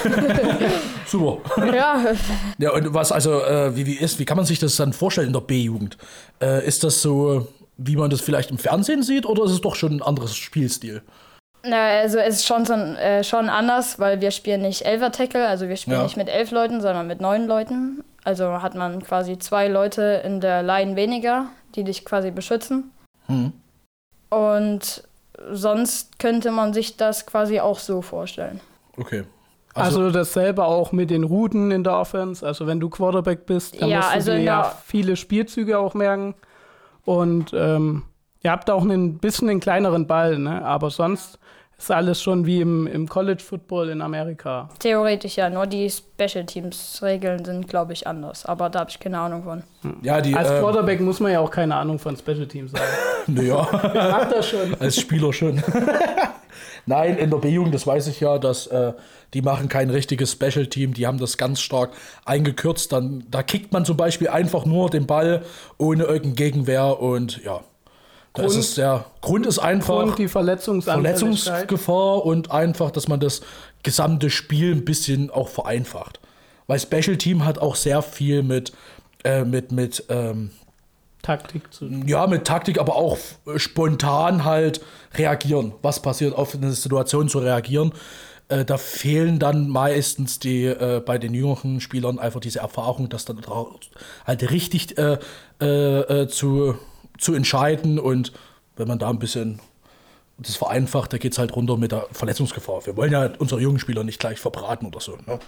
Super. 1.07 1.39
ja, 1.75 2.05
Ja, 2.59 2.73
und 2.73 2.95
was 2.95 3.13
also, 3.13 3.43
äh, 3.43 3.75
wie, 3.77 3.87
wie 3.87 3.95
ist, 3.97 4.19
wie 4.19 4.25
kann 4.25 4.37
man 4.37 4.47
sich 4.47 4.59
das 4.59 4.77
dann 4.77 4.93
vorstellen 4.93 5.29
in 5.29 5.33
der 5.33 5.41
B-Jugend? 5.41 5.97
Äh, 6.41 6.67
ist 6.67 6.85
das 6.85 7.03
so, 7.03 7.49
wie 7.77 7.97
man 7.97 8.11
das 8.11 8.21
vielleicht 8.21 8.51
im 8.51 8.59
Fernsehen 8.59 9.03
sieht, 9.03 9.27
oder 9.27 9.45
ist 9.45 9.53
es 9.53 9.61
doch 9.61 9.75
schon 9.75 9.93
ein 9.97 10.03
anderes 10.03 10.37
Spielstil? 10.37 11.03
na, 11.63 11.89
also 12.01 12.17
es 12.17 12.37
ist 12.37 12.47
schon, 12.47 12.65
so, 12.65 12.73
ein- 12.73 12.97
äh, 12.97 13.23
schon 13.23 13.51
anders, 13.51 13.99
weil 13.99 14.23
wir 14.23 14.31
spielen 14.31 14.63
nicht 14.63 14.83
Elfer 14.87 15.13
Tackle, 15.13 15.47
also 15.47 15.69
wir 15.69 15.77
spielen 15.77 15.99
Ja. 15.99 16.03
nicht 16.05 16.17
mit 16.17 16.29
elf 16.31 16.53
Leuten, 16.53 16.81
sondern 16.81 17.07
mit 17.07 17.21
neun 17.21 17.47
Leuten. 17.47 18.03
Also 18.25 18.63
hat 18.63 18.75
man 18.75 19.03
quasi 19.03 19.39
zwei 19.39 19.69
Leute 19.69 20.23
in 20.25 20.41
der 20.41 20.63
Line 20.63 20.97
weniger, 20.97 21.47
die 21.75 21.85
dich 21.85 22.07
quasi 22.07 22.31
beschützen. 22.31 22.91
Hm. 23.27 23.53
Und 24.31 25.03
sonst 25.53 26.19
könnte 26.19 26.51
man 26.51 26.73
sich 26.73 26.97
das 26.97 27.27
quasi 27.27 27.61
auch 27.61 27.79
so 27.79 28.01
vorstellen. 28.01 28.61
Okay. 28.97 29.25
Also, 29.85 30.11
dasselbe 30.11 30.65
auch 30.65 30.93
mit 30.93 31.11
den 31.11 31.25
Routen 31.25 31.71
in 31.71 31.85
der 31.85 31.97
Offense. 31.99 32.47
Also 32.47 32.67
wenn 32.67 32.81
du 32.81 32.89
Quarterback 32.89 33.47
bist, 33.47 33.81
dann 33.81 33.89
Ja, 33.89 33.97
musst 33.99 34.11
du 34.11 34.15
also 34.15 34.31
dir 34.33 34.39
in 34.39 34.45
ja 34.45 34.75
viele 34.85 35.17
Spielzüge 35.17 35.79
auch 35.79 35.95
merken. 35.95 36.35
Und 37.05 37.53
ähm, 37.55 38.03
ihr 38.43 38.51
habt 38.51 38.71
auch 38.71 38.83
ein 38.85 39.19
bisschen 39.19 39.49
einen 39.49 39.61
kleineren 39.61 40.07
Ball, 40.07 40.39
ne? 40.39 40.65
aber 40.65 40.91
sonst 40.91 41.39
ist 41.79 41.91
alles 41.91 42.21
schon 42.23 42.45
wie 42.45 42.61
im, 42.61 42.87
im 42.87 43.09
College 43.09 43.43
Football 43.43 43.89
in 43.89 44.03
Amerika. 44.03 44.69
Theoretisch 44.81 45.37
ja, 45.37 45.49
nur 45.49 45.67
die 45.67 45.89
Special 45.91 46.45
Teams 46.45 47.01
Regeln 47.03 47.43
sind, 47.43 47.69
glaube 47.69 47.95
ich, 47.95 48.07
anders. 48.07 48.45
Aber 48.45 48.69
da 48.69 48.81
habe 48.81 48.91
ich 48.91 49.01
keine 49.01 49.19
Ahnung 49.19 49.45
von. 49.45 49.63
Ja, 50.03 50.21
die. 50.21 50.35
Als 50.35 50.51
ähm, 50.51 50.61
Quarterback 50.61 51.01
muss 51.01 51.21
man 51.21 51.33
ja 51.33 51.41
auch 51.41 51.51
keine 51.51 51.75
Ahnung 51.77 51.99
von 51.99 52.15
Special 52.19 52.47
Teams 52.47 52.73
haben. 53.27 53.47
ja. 53.47 53.67
Macht 53.73 54.33
das 54.33 54.49
schon. 54.51 54.75
Als 54.79 54.97
Spieler 55.01 55.33
schon. 55.33 55.63
Nein, 56.87 57.17
in 57.19 57.31
der 57.31 57.39
B-Jugend, 57.39 57.75
das 57.75 57.87
weiß 57.87 58.07
ich 58.09 58.21
ja, 58.21 58.39
dass 58.39 58.67
äh, 58.69 58.93
die 59.35 59.43
machen 59.43 59.69
kein 59.69 59.91
richtiges 59.91 60.33
Special-Team, 60.33 60.95
die 60.95 61.07
haben 61.07 61.19
das 61.19 61.37
ganz 61.37 61.61
stark 61.61 61.91
eingekürzt. 62.25 62.93
Dann, 62.93 63.25
da 63.31 63.43
kickt 63.43 63.73
man 63.73 63.85
zum 63.85 63.97
Beispiel 63.97 64.29
einfach 64.29 64.65
nur 64.65 64.91
den 64.91 65.07
Ball 65.07 65.43
ohne 65.79 66.05
irgendeine 66.05 66.35
Gegenwehr 66.35 67.01
und 67.01 67.43
ja. 67.45 67.61
Da 68.33 68.45
ist 68.45 68.53
Grund- 68.53 68.65
es 68.65 68.75
der 68.77 69.05
Grund 69.23 69.47
ist 69.47 69.59
einfach 69.59 69.97
Und 70.05 70.19
die. 70.19 70.29
Verletzungsgefahr 70.29 72.25
und 72.25 72.51
einfach, 72.51 72.91
dass 72.91 73.09
man 73.09 73.19
das 73.21 73.41
gesamte 73.83 74.31
Spiel 74.31 74.73
ein 74.73 74.85
bisschen 74.85 75.31
auch 75.31 75.49
vereinfacht. 75.49 76.21
Weil 76.67 76.79
Special 76.79 77.17
Team 77.17 77.45
hat 77.45 77.59
auch 77.59 77.75
sehr 77.75 78.03
viel 78.03 78.45
mit, 78.45 78.73
äh, 79.25 79.45
mit, 79.45 79.73
mit 79.73 80.05
ähm, 80.09 80.53
Taktik 81.23 81.73
zu 81.73 81.87
tun. 81.87 82.07
ja, 82.07 82.27
mit 82.27 82.47
Taktik, 82.47 82.79
aber 82.79 82.97
auch 82.97 83.19
äh, 83.47 83.59
spontan 83.59 84.45
halt 84.45 84.81
reagieren. 85.15 85.73
Was 85.83 86.01
passiert, 86.01 86.35
auf 86.35 86.55
eine 86.55 86.73
Situation 86.73 87.29
zu 87.29 87.39
reagieren. 87.39 87.93
Äh, 88.49 88.65
da 88.65 88.79
fehlen 88.79 89.39
dann 89.39 89.69
meistens 89.69 90.39
die 90.39 90.65
äh, 90.65 91.01
bei 91.05 91.19
den 91.19 91.35
jüngeren 91.35 91.81
Spielern 91.81 92.19
einfach 92.19 92.41
diese 92.41 92.61
Erfahrung, 92.61 93.09
das 93.09 93.25
dann 93.25 93.41
halt 94.27 94.51
richtig 94.51 94.99
äh, 94.99 95.19
äh, 95.61 95.67
äh, 95.67 96.29
zu, 96.29 96.77
zu 97.19 97.35
entscheiden. 97.35 97.99
Und 97.99 98.33
wenn 98.77 98.89
man 98.89 98.99
da 98.99 99.09
ein 99.09 99.19
bisschen 99.19 99.61
das 100.39 100.57
vereinfacht, 100.57 101.13
da 101.13 101.19
geht 101.19 101.33
es 101.33 101.39
halt 101.39 101.55
runter 101.55 101.77
mit 101.77 101.93
der 101.93 102.07
Verletzungsgefahr. 102.13 102.85
Wir 102.87 102.97
wollen 102.97 103.13
ja 103.13 103.31
unsere 103.39 103.61
jungen 103.61 103.79
Spieler 103.79 104.05
nicht 104.05 104.19
gleich 104.19 104.39
verbraten 104.39 104.87
oder 104.87 105.01
so. 105.01 105.17
Ne? 105.27 105.39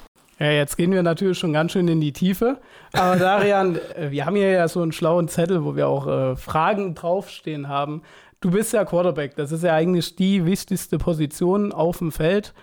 Ja, 0.42 0.50
jetzt 0.50 0.76
gehen 0.76 0.90
wir 0.90 1.04
natürlich 1.04 1.38
schon 1.38 1.52
ganz 1.52 1.70
schön 1.70 1.86
in 1.86 2.00
die 2.00 2.12
Tiefe. 2.12 2.58
Aber 2.94 3.14
Darian, 3.14 3.76
äh, 3.94 4.10
wir 4.10 4.26
haben 4.26 4.34
hier 4.34 4.50
ja 4.50 4.66
so 4.66 4.82
einen 4.82 4.90
schlauen 4.90 5.28
Zettel, 5.28 5.64
wo 5.64 5.76
wir 5.76 5.86
auch 5.86 6.08
äh, 6.08 6.34
Fragen 6.34 6.96
draufstehen 6.96 7.68
haben. 7.68 8.02
Du 8.40 8.50
bist 8.50 8.72
ja 8.72 8.84
Quarterback, 8.84 9.36
das 9.36 9.52
ist 9.52 9.62
ja 9.62 9.72
eigentlich 9.72 10.16
die 10.16 10.44
wichtigste 10.44 10.98
Position 10.98 11.72
auf 11.72 11.98
dem 11.98 12.10
Feld. 12.10 12.54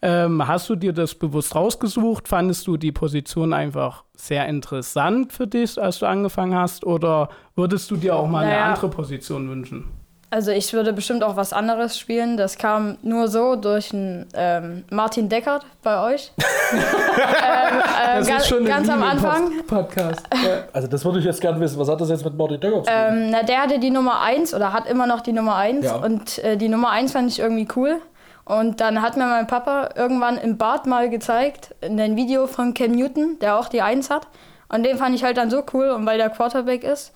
Ähm, 0.00 0.48
hast 0.48 0.70
du 0.70 0.74
dir 0.76 0.94
das 0.94 1.14
bewusst 1.14 1.54
rausgesucht? 1.54 2.28
Fandest 2.28 2.66
du 2.66 2.78
die 2.78 2.92
Position 2.92 3.52
einfach 3.52 4.04
sehr 4.16 4.46
interessant 4.46 5.34
für 5.34 5.46
dich, 5.46 5.78
als 5.78 5.98
du 5.98 6.06
angefangen 6.06 6.54
hast? 6.54 6.86
Oder 6.86 7.28
würdest 7.56 7.90
du 7.90 7.96
dir 7.96 8.16
auch 8.16 8.26
mal 8.26 8.44
eine 8.44 8.52
Naja. 8.52 8.64
andere 8.72 8.88
Position 8.88 9.50
wünschen? 9.50 9.84
Also 10.30 10.50
ich 10.50 10.72
würde 10.74 10.92
bestimmt 10.92 11.24
auch 11.24 11.36
was 11.36 11.54
anderes 11.54 11.98
spielen. 11.98 12.36
Das 12.36 12.58
kam 12.58 12.98
nur 13.02 13.28
so 13.28 13.56
durch 13.56 13.94
einen 13.94 14.26
ähm, 14.34 14.84
Martin 14.90 15.30
Deckert 15.30 15.64
bei 15.82 16.02
euch. 16.12 16.32
ähm, 16.72 18.22
äh, 18.22 18.26
ga, 18.26 18.60
ganz 18.66 18.88
am 18.90 19.02
Anfang. 19.02 19.52
Podcast. 19.66 20.26
Also 20.72 20.86
das 20.86 21.04
würde 21.04 21.18
ich 21.18 21.24
jetzt 21.24 21.40
gerne 21.40 21.58
wissen. 21.60 21.78
Was 21.78 21.88
hat 21.88 22.00
das 22.00 22.10
jetzt 22.10 22.24
mit 22.24 22.36
Martin 22.36 22.60
Döcker 22.60 22.82
zu 22.82 22.90
tun? 22.90 22.94
Ähm, 22.94 23.30
na, 23.30 23.42
der 23.42 23.62
hatte 23.62 23.78
die 23.78 23.90
Nummer 23.90 24.20
1 24.20 24.54
oder 24.54 24.72
hat 24.72 24.86
immer 24.88 25.06
noch 25.06 25.20
die 25.20 25.32
Nummer 25.32 25.56
1 25.56 25.84
Ja. 25.84 25.96
und 25.96 26.38
äh, 26.38 26.56
die 26.56 26.68
Nummer 26.68 26.90
1 26.90 27.12
fand 27.12 27.30
ich 27.30 27.38
irgendwie 27.38 27.66
cool. 27.74 28.00
Und 28.44 28.80
dann 28.80 29.02
hat 29.02 29.16
mir 29.16 29.26
mein 29.26 29.46
Papa 29.46 29.90
irgendwann 29.94 30.38
im 30.38 30.56
Bad 30.56 30.86
mal 30.86 31.10
gezeigt, 31.10 31.74
in 31.80 32.00
ein 32.00 32.16
Video 32.16 32.46
von 32.46 32.74
Cam 32.74 32.92
Newton, 32.92 33.38
der 33.40 33.58
auch 33.58 33.68
die 33.68 33.82
1 33.82 34.10
hat. 34.10 34.26
Und 34.68 34.84
den 34.84 34.98
fand 34.98 35.14
ich 35.14 35.24
halt 35.24 35.36
dann 35.36 35.50
so 35.50 35.62
cool 35.72 35.90
und 35.90 36.06
weil 36.06 36.18
der 36.18 36.30
Quarterback 36.30 36.84
ist 36.84 37.12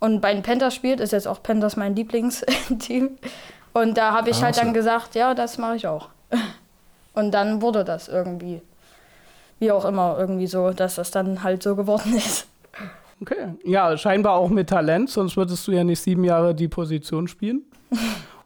und 0.00 0.20
bei 0.20 0.32
den 0.32 0.42
Panthers 0.42 0.74
spielt, 0.74 1.00
ist 1.00 1.12
jetzt 1.12 1.26
auch 1.28 1.42
Panthers 1.42 1.76
mein 1.76 1.94
Lieblingsteam. 1.96 3.10
Und 3.72 3.96
da 3.98 4.12
habe 4.12 4.30
ich 4.30 4.38
Ah, 4.38 4.42
halt 4.42 4.56
dann 4.58 4.68
so. 4.68 4.72
gesagt, 4.72 5.14
ja, 5.14 5.34
das 5.34 5.58
mache 5.58 5.76
ich 5.76 5.86
auch. 5.86 6.08
Und 7.14 7.32
dann 7.32 7.62
wurde 7.62 7.84
das 7.84 8.08
irgendwie, 8.08 8.62
wie 9.58 9.70
auch 9.72 9.84
immer, 9.84 10.16
irgendwie 10.18 10.46
so, 10.46 10.70
dass 10.70 10.96
das 10.96 11.10
dann 11.10 11.42
halt 11.42 11.62
so 11.62 11.74
geworden 11.76 12.14
ist. 12.16 12.46
Okay. 13.20 13.54
Ja, 13.64 13.96
scheinbar 13.96 14.34
auch 14.34 14.48
mit 14.48 14.68
Talent, 14.70 15.10
sonst 15.10 15.36
würdest 15.36 15.66
du 15.66 15.72
ja 15.72 15.82
nicht 15.82 16.00
sieben 16.00 16.22
Jahre 16.24 16.54
die 16.54 16.68
Position 16.68 17.26
spielen. 17.28 17.62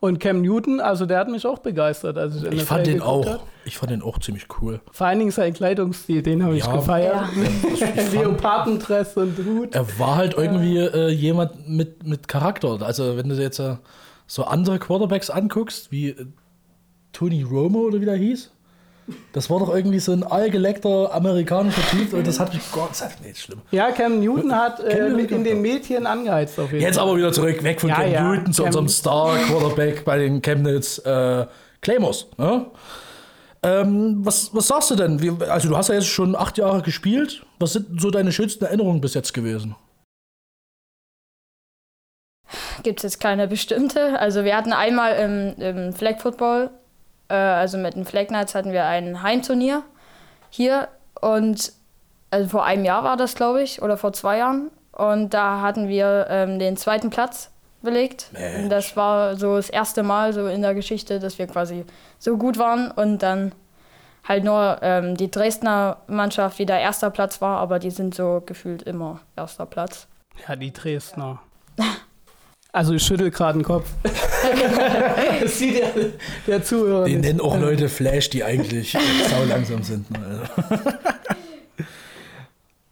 Und 0.04 0.18
Cam 0.18 0.42
Newton, 0.42 0.80
also 0.80 1.06
der 1.06 1.20
hat 1.20 1.28
mich 1.28 1.46
auch 1.46 1.60
begeistert. 1.60 2.18
Als 2.18 2.34
ich, 2.34 2.42
ich 2.42 2.64
fand 2.64 2.88
den 2.88 3.00
auch. 3.00 3.44
Ich 3.64 3.78
fand 3.78 3.92
den 3.92 4.02
auch 4.02 4.18
ziemlich 4.18 4.46
cool. 4.60 4.80
Vor 4.90 5.06
allen 5.06 5.20
Dingen 5.20 5.30
sein 5.30 5.54
Kleidungsstil, 5.54 6.22
den 6.22 6.42
habe 6.42 6.56
ich 6.56 6.64
Ja. 6.64 6.74
gefeiert. 6.74 7.14
Ja. 7.14 7.72
Ich 7.72 8.12
Leopardendress 8.12 9.16
und 9.16 9.38
Hut. 9.46 9.76
er 9.76 9.86
war 10.00 10.16
halt 10.16 10.34
irgendwie 10.36 10.78
äh, 10.78 11.08
jemand 11.10 11.68
mit, 11.68 12.04
mit 12.04 12.26
Charakter. 12.26 12.82
Also 12.82 13.16
wenn 13.16 13.28
du 13.28 13.36
dir 13.36 13.42
jetzt 13.42 13.60
äh, 13.60 13.76
so 14.26 14.42
andere 14.42 14.80
Quarterbacks 14.80 15.30
anguckst, 15.30 15.92
wie 15.92 16.08
äh, 16.08 16.26
Tony 17.12 17.44
Romo 17.44 17.82
oder 17.82 18.00
wie 18.00 18.04
der 18.06 18.16
hieß, 18.16 18.50
das 19.32 19.48
war 19.50 19.58
doch 19.60 19.74
irgendwie 19.74 19.98
so 19.98 20.12
ein 20.12 20.22
allgeleckter 20.24 21.12
amerikanischer 21.14 21.82
Typ 21.90 22.12
und 22.12 22.26
das 22.26 22.38
hat 22.40 22.52
mich 22.52 22.62
Gott 22.72 22.94
sei 22.96 23.06
Dank 23.08 23.20
nicht 23.22 23.38
schlimm. 23.38 23.60
Ja, 23.70 23.90
Cam 23.92 24.20
Newton 24.20 24.54
hat 24.54 24.80
äh, 24.80 24.96
Cam 24.96 25.12
mit 25.12 25.16
Newton. 25.30 25.38
in 25.38 25.44
den 25.44 25.62
Mädchen 25.62 26.06
angeheizt 26.06 26.58
auf 26.58 26.70
jeden 26.72 26.82
Jetzt 26.84 26.96
Fall. 26.96 27.08
aber 27.08 27.16
wieder 27.16 27.32
zurück, 27.32 27.62
weg 27.62 27.80
von 27.80 27.90
Ja, 27.90 27.96
Cam 27.96 28.10
ja. 28.12 28.22
Newton 28.34 28.52
zu 28.52 28.62
Cam- 28.62 28.66
unserem 28.68 28.88
Star-Quarterback 28.88 30.04
bei 30.04 30.18
den 30.18 30.42
Chemnitz 30.42 30.98
äh, 31.04 31.46
Claymores. 31.80 32.26
Ne? 32.38 32.66
Ähm, 33.64 34.16
was, 34.24 34.54
was 34.54 34.66
sagst 34.68 34.90
du 34.90 34.96
denn? 34.96 35.22
Wie, 35.22 35.30
also 35.44 35.68
du 35.68 35.76
hast 35.76 35.88
ja 35.88 35.94
jetzt 35.94 36.08
schon 36.08 36.34
acht 36.34 36.58
Jahre 36.58 36.82
gespielt. 36.82 37.44
Was 37.60 37.74
sind 37.74 38.00
so 38.00 38.10
deine 38.10 38.32
schönsten 38.32 38.64
Erinnerungen 38.64 39.00
bis 39.00 39.14
jetzt 39.14 39.32
gewesen? 39.34 39.76
Gibt 42.82 42.98
es 42.98 43.02
jetzt 43.04 43.20
keine 43.20 43.48
bestimmte. 43.48 44.18
Also 44.18 44.44
wir 44.44 44.56
hatten 44.56 44.72
einmal 44.72 45.14
im, 45.14 45.62
im 45.62 45.92
Flag 45.92 46.20
Football, 46.20 46.70
äh, 47.32 47.36
also 47.36 47.78
mit 47.78 47.94
den 47.94 48.04
Flag 48.04 48.26
Knights 48.26 48.54
hatten 48.54 48.72
wir 48.72 48.84
ein 48.84 49.22
Heimturnier 49.22 49.82
hier 50.50 50.88
und 51.20 51.72
also 52.30 52.48
vor 52.48 52.64
einem 52.64 52.84
Jahr 52.84 53.04
war 53.04 53.16
das, 53.16 53.34
glaube 53.34 53.62
ich, 53.62 53.82
oder 53.82 53.96
vor 53.96 54.12
zwei 54.12 54.38
Jahren. 54.38 54.70
Und 54.92 55.34
da 55.34 55.60
hatten 55.60 55.88
wir 55.88 56.26
ähm, 56.28 56.58
den 56.58 56.76
zweiten 56.76 57.10
Platz 57.10 57.50
belegt. 57.82 58.30
Mensch. 58.32 58.62
Und 58.62 58.68
das 58.70 58.96
war 58.96 59.36
so 59.36 59.56
das 59.56 59.70
erste 59.70 60.02
Mal 60.02 60.32
so 60.32 60.46
in 60.46 60.62
der 60.62 60.74
Geschichte, 60.74 61.18
dass 61.18 61.38
wir 61.38 61.46
quasi 61.46 61.84
so 62.18 62.36
gut 62.36 62.58
waren 62.58 62.90
und 62.90 63.22
dann 63.22 63.52
halt 64.24 64.44
nur 64.44 64.78
ähm, 64.82 65.16
die 65.16 65.30
Dresdner 65.30 65.98
Mannschaft 66.06 66.58
wieder 66.58 66.78
erster 66.78 67.10
Platz 67.10 67.40
war, 67.40 67.58
aber 67.58 67.78
die 67.78 67.90
sind 67.90 68.14
so 68.14 68.42
gefühlt 68.44 68.82
immer 68.82 69.20
erster 69.36 69.66
Platz. 69.66 70.06
Ja, 70.46 70.56
die 70.56 70.72
Dresdner. 70.72 71.40
Also 72.74 72.94
ich 72.94 73.02
schüttel 73.02 73.30
gerade 73.30 73.58
den 73.58 73.64
Kopf. 73.64 73.86
das 75.42 75.58
sieht 75.58 75.78
der, 75.78 75.90
der 76.46 76.64
Zuhörer 76.64 77.04
Die 77.04 77.16
nicht. 77.16 77.26
nennen 77.26 77.40
auch 77.40 77.58
Leute 77.58 77.88
Flash, 77.90 78.30
die 78.30 78.42
eigentlich 78.42 78.92
sau 79.30 79.44
langsam 79.44 79.82
sind. 79.82 80.10
Ne? 80.10 80.40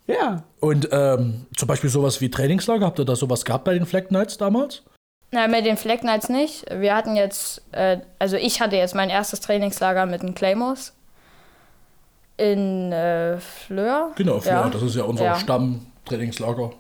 Ja, 0.07 0.43
Und 0.59 0.89
ähm, 0.91 1.47
zum 1.57 1.69
Beispiel 1.69 1.89
sowas 1.89 2.21
wie 2.21 2.31
Trainingslager, 2.31 2.85
habt 2.85 2.99
ihr 2.99 3.05
da 3.05 3.15
sowas 3.15 3.45
gehabt 3.45 3.65
bei 3.65 3.75
den 3.75 3.87
Flag 3.87 4.09
Knights 4.09 4.37
damals? 4.39 4.83
Na, 5.31 5.47
mit 5.47 5.65
den 5.65 5.77
Flag 5.77 6.01
Knights 6.01 6.29
nicht. 6.29 6.65
Wir 6.71 6.95
hatten 6.97 7.15
jetzt, 7.15 7.63
äh, 7.73 7.99
also 8.19 8.37
ich 8.37 8.61
hatte 8.61 8.75
jetzt 8.77 8.97
mein 8.97 9.09
erstes 9.09 9.41
Trainingslager 9.41 10.07
mit 10.07 10.23
den 10.23 10.35
Claymores 10.35 10.93
in 12.37 12.91
äh, 12.91 13.39
Fleur. 13.39 14.11
Genau, 14.17 14.39
Ja. 14.41 14.63
ja. 14.65 14.69
das 14.69 14.83
ist 14.83 14.97
ja 14.97 15.05
unser 15.05 15.25
Ja. 15.25 15.39
Stammtrainingslager. 15.39 16.73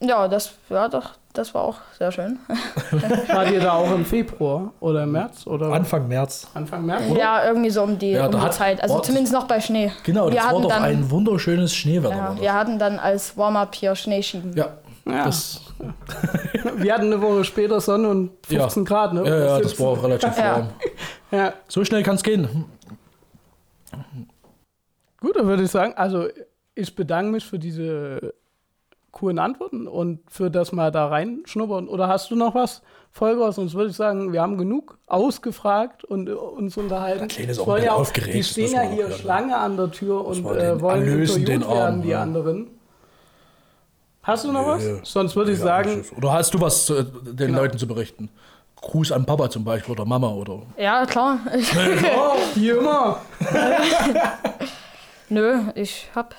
Ja, 0.00 0.28
das, 0.28 0.52
ja 0.70 0.88
doch, 0.88 1.14
das 1.38 1.54
war 1.54 1.62
auch 1.62 1.76
sehr 1.98 2.10
schön. 2.12 2.38
wart 3.28 3.50
ihr 3.50 3.60
da 3.60 3.72
auch 3.72 3.90
im 3.94 4.04
Februar 4.04 4.72
oder 4.80 5.02
im 5.04 5.12
März 5.12 5.46
oder 5.46 5.72
Anfang 5.72 6.08
März. 6.08 6.48
Anfang 6.54 6.84
März? 6.86 7.02
Ja, 7.16 7.46
irgendwie 7.46 7.70
so 7.70 7.82
um 7.82 7.98
die, 7.98 8.12
Ja, 8.12 8.26
um 8.26 8.32
die 8.32 8.38
hat- 8.38 8.54
Zeit. 8.54 8.82
Also 8.82 8.94
war- 8.96 9.02
zumindest 9.02 9.32
noch 9.32 9.46
bei 9.46 9.60
Schnee. 9.60 9.92
Genau, 10.04 10.26
wir 10.26 10.34
das 10.34 10.44
war 10.44 10.50
hatten 10.52 10.62
doch 10.62 10.68
dann, 10.70 10.82
ein 10.84 11.10
wunderschönes 11.10 11.74
Schneewetter. 11.74 12.14
ja, 12.16 12.24
war 12.28 12.40
wir 12.40 12.52
hatten 12.54 12.78
dann 12.78 12.98
als 12.98 13.36
Warm-up 13.36 13.74
hier 13.74 13.94
Schneeschieben. 13.94 14.54
ja, 14.56 14.68
Ja. 15.06 15.24
das, 15.24 15.60
Wir 16.76 16.94
hatten 16.94 17.06
eine 17.12 17.20
Woche 17.20 17.44
später 17.44 17.80
Sonne 17.80 18.08
und 18.08 18.30
15 18.46 18.84
Grad, 18.84 19.12
ne? 19.12 19.20
ja, 19.20 19.26
ja, 19.28 19.34
Oder 19.44 19.58
das 19.60 19.70
17. 19.72 19.84
war 19.86 19.92
auch 19.92 20.02
relativ 20.02 20.38
warm. 20.38 20.68
Ja. 21.30 21.52
So 21.68 21.84
schnell 21.84 22.02
kann 22.02 22.14
es 22.16 22.22
gehen. 22.22 22.64
Gut, 25.20 25.36
dann 25.36 25.46
würde 25.46 25.62
ich 25.64 25.70
sagen, 25.70 25.94
also 25.96 26.28
ich 26.74 26.94
bedanke 26.94 27.30
mich 27.32 27.44
für 27.44 27.58
diese 27.58 28.34
coolen 29.16 29.38
Antworten 29.38 29.88
und 29.88 30.20
für 30.28 30.50
das 30.50 30.72
mal 30.72 30.92
da 30.92 31.06
reinschnuppern. 31.06 31.88
Oder 31.88 32.06
hast 32.06 32.30
du 32.30 32.36
noch 32.36 32.54
was, 32.54 32.82
Volker? 33.10 33.50
Sonst 33.50 33.72
würde 33.72 33.88
ich 33.88 33.96
sagen, 33.96 34.30
wir 34.34 34.42
haben 34.42 34.58
genug 34.58 34.98
ausgefragt 35.06 36.04
und 36.04 36.28
äh, 36.28 36.32
uns 36.32 36.76
unterhalten. 36.76 37.28
Kleine 37.28 37.52
ist 37.52 37.58
auch 37.58 37.68
ein 37.68 37.82
ja 37.82 37.94
aufgeregt, 37.94 38.34
Die 38.34 38.44
stehen 38.44 38.72
ja 38.72 38.82
auch 38.82 38.92
hier 38.92 39.08
hören. 39.08 39.18
Schlange 39.18 39.56
an 39.56 39.78
der 39.78 39.90
Tür 39.90 40.22
und 40.26 40.44
äh, 40.44 40.78
wollen 40.82 41.02
interviewt 41.08 41.48
den 41.48 41.62
Arm, 41.62 41.72
werden, 41.72 42.02
die 42.02 42.08
ja. 42.10 42.20
anderen. 42.22 42.66
Hast 44.22 44.44
du 44.44 44.52
noch 44.52 44.66
Nö. 44.76 44.98
was? 45.00 45.10
Sonst 45.10 45.34
würde 45.34 45.52
ich 45.52 45.60
sagen, 45.60 46.04
Oder 46.14 46.32
hast 46.34 46.52
du 46.52 46.60
was 46.60 46.90
äh, 46.90 47.04
den 47.04 47.36
Genau. 47.36 47.60
Leuten 47.60 47.78
zu 47.78 47.86
berichten? 47.86 48.28
Gruß 48.76 49.12
an 49.12 49.24
Papa 49.24 49.48
zum 49.48 49.64
Beispiel 49.64 49.92
oder 49.92 50.04
Mama 50.04 50.28
oder. 50.28 50.60
Ja, 50.76 51.06
klar. 51.06 51.38
Ich, 51.56 51.72
oh, 51.74 52.36
wie 52.54 52.68
immer. 52.68 53.18
nö, 55.30 55.60
ich 55.74 56.10
habe 56.14 56.36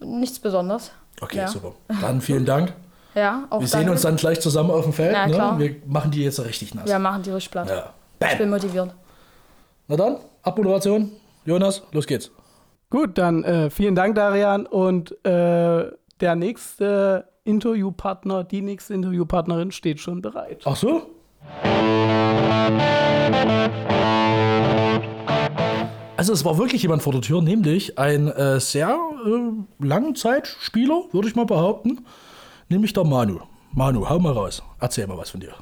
nichts 0.00 0.38
Besonderes. 0.38 0.92
Okay, 1.20 1.38
Ja. 1.38 1.48
super. 1.48 1.72
Dann 2.00 2.20
vielen 2.20 2.44
Dank. 2.44 2.72
Ja, 3.14 3.46
auch 3.50 3.60
Wir 3.60 3.66
sehen 3.66 3.78
danke. 3.80 3.92
uns 3.92 4.02
dann 4.02 4.16
gleich 4.16 4.40
zusammen 4.40 4.70
auf 4.70 4.84
dem 4.84 4.92
Feld. 4.92 5.12
Na, 5.12 5.26
ne? 5.26 5.34
klar. 5.34 5.58
Wir 5.58 5.76
machen 5.86 6.10
die 6.10 6.22
jetzt 6.22 6.44
richtig 6.44 6.74
nass. 6.74 6.86
Wir 6.86 6.98
machen 6.98 7.22
die 7.22 7.30
richtig 7.30 7.50
platt. 7.50 7.68
Ja. 7.68 7.92
Ich 8.20 8.28
Bam. 8.28 8.38
bin 8.38 8.50
motiviert. 8.50 8.94
Na 9.88 9.96
dann, 9.96 10.16
Abmoderation. 10.42 11.10
Jonas, 11.44 11.82
los 11.92 12.06
geht's. 12.06 12.30
Gut, 12.90 13.18
dann 13.18 13.42
äh, 13.44 13.70
vielen 13.70 13.94
Dank, 13.94 14.14
Darian. 14.14 14.66
Und 14.66 15.12
äh, 15.24 15.90
der 16.20 16.36
nächste 16.36 17.28
Interviewpartner, 17.44 18.44
die 18.44 18.60
nächste 18.62 18.94
Interviewpartnerin 18.94 19.72
steht 19.72 20.00
schon 20.00 20.20
bereit. 20.22 20.62
Ach 20.64 20.76
so? 20.76 21.02
Also 26.18 26.32
es 26.32 26.44
war 26.44 26.58
wirklich 26.58 26.82
jemand 26.82 27.04
vor 27.04 27.12
der 27.12 27.22
Tür, 27.22 27.40
nämlich 27.40 27.96
ein 27.96 28.26
äh, 28.26 28.58
sehr 28.58 28.88
äh, 28.88 29.52
Langzeitspieler, 29.78 31.04
würde 31.12 31.28
ich 31.28 31.36
mal 31.36 31.46
behaupten, 31.46 32.04
nämlich 32.68 32.92
der 32.92 33.04
Manu. 33.04 33.38
Manu, 33.70 34.08
hau 34.08 34.18
mal 34.18 34.32
raus. 34.32 34.60
Erzähl 34.80 35.06
mal 35.06 35.16
was 35.16 35.30
von 35.30 35.38
dir. 35.38 35.54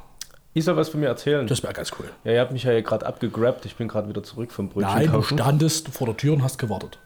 Ich 0.54 0.64
soll 0.64 0.74
was 0.78 0.88
von 0.88 1.00
mir 1.00 1.08
erzählen. 1.08 1.46
Das 1.46 1.62
wäre 1.62 1.74
ganz 1.74 1.92
cool. 1.98 2.06
ja, 2.24 2.32
ihr 2.32 2.40
habt 2.40 2.52
mich 2.52 2.62
ja 2.62 2.80
gerade 2.80 3.04
abgegrabt. 3.04 3.66
Ich 3.66 3.76
bin 3.76 3.86
gerade 3.86 4.08
wieder 4.08 4.22
zurück 4.22 4.50
vom 4.50 4.70
Brötchen 4.70 4.94
Nein, 4.94 5.12
du 5.12 5.20
standest 5.20 5.88
vor 5.88 6.06
der 6.06 6.16
Tür 6.16 6.32
und 6.32 6.42
hast 6.42 6.56
gewartet. 6.56 6.98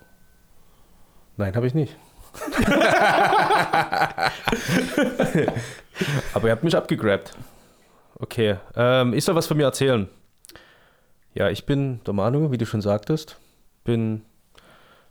Nein, 1.36 1.56
habe 1.56 1.66
ich 1.66 1.74
nicht. 1.74 1.96
Aber 6.34 6.46
ihr 6.46 6.52
habt 6.52 6.62
mich 6.62 6.76
abgegrabt. 6.76 7.32
Okay, 8.20 8.58
ähm, 8.76 9.12
ich 9.12 9.24
soll 9.24 9.34
was 9.34 9.48
von 9.48 9.56
mir 9.56 9.64
erzählen. 9.64 10.08
Ja, 11.40 11.48
ich 11.48 11.64
bin 11.64 12.00
der 12.04 12.12
Manu, 12.12 12.50
wie 12.50 12.58
du 12.58 12.66
schon 12.66 12.82
sagtest. 12.82 13.38
Bin, 13.82 14.20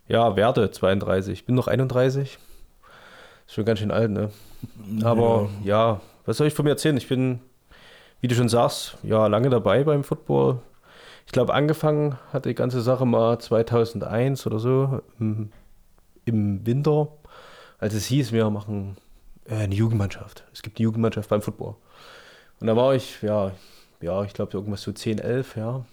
ja, 0.07 0.35
werde 0.35 0.69
32. 0.69 1.47
Bin 1.47 1.55
noch 1.55 1.67
31. 1.67 2.37
Ist 3.47 3.55
schon 3.55 3.65
ganz 3.65 3.79
schön 3.79 3.89
alt, 3.89 4.11
ne? 4.11 4.29
Aber 5.03 5.49
ja. 5.63 6.01
was 6.27 6.37
soll 6.37 6.45
ich 6.45 6.53
von 6.53 6.65
mir 6.65 6.69
erzählen? 6.69 6.97
Ich 6.97 7.07
bin, 7.07 7.39
wie 8.21 8.27
du 8.27 8.35
schon 8.35 8.47
sagst, 8.47 8.99
ja, 9.01 9.25
lange 9.25 9.49
dabei 9.49 9.83
beim 9.83 10.03
Football. 10.03 10.59
Ich 11.25 11.31
glaube, 11.31 11.55
angefangen 11.55 12.19
hat 12.31 12.45
die 12.45 12.53
ganze 12.53 12.81
Sache 12.81 13.07
mal 13.07 13.39
2001 13.39 14.45
oder 14.45 14.59
so, 14.59 15.01
im, 15.19 15.51
im 16.25 16.63
Winter, 16.63 17.07
als 17.79 17.95
es 17.95 18.05
hieß, 18.05 18.33
wir 18.33 18.47
machen 18.51 18.97
äh, 19.45 19.55
eine 19.55 19.73
Jugendmannschaft. 19.73 20.43
Es 20.53 20.61
gibt 20.61 20.77
eine 20.77 20.83
Jugendmannschaft 20.83 21.27
beim 21.27 21.41
Football. 21.41 21.73
Und 22.59 22.67
da 22.67 22.75
war 22.75 22.93
ich, 22.93 23.19
ja, 23.23 23.51
ja, 23.99 24.23
ich 24.25 24.33
glaube 24.33 24.53
irgendwas 24.53 24.83
so 24.83 24.91
10, 24.91 25.17
11, 25.17 25.55
ja, 25.55 25.83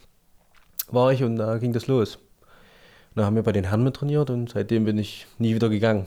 war 0.89 1.13
ich 1.13 1.23
und 1.23 1.37
da 1.37 1.59
ging 1.59 1.73
das 1.73 1.87
los. 1.87 2.17
Und 2.17 3.21
da 3.21 3.25
haben 3.25 3.37
wir 3.37 3.43
bei 3.43 3.53
den 3.53 3.65
Herren 3.65 3.83
mit 3.83 3.97
trainiert 3.97 4.31
und 4.31 4.51
seitdem 4.51 4.85
bin 4.85 4.99
ich 4.99 5.27
nie 5.39 5.55
wieder 5.55 5.69
gegangen. 5.69 6.07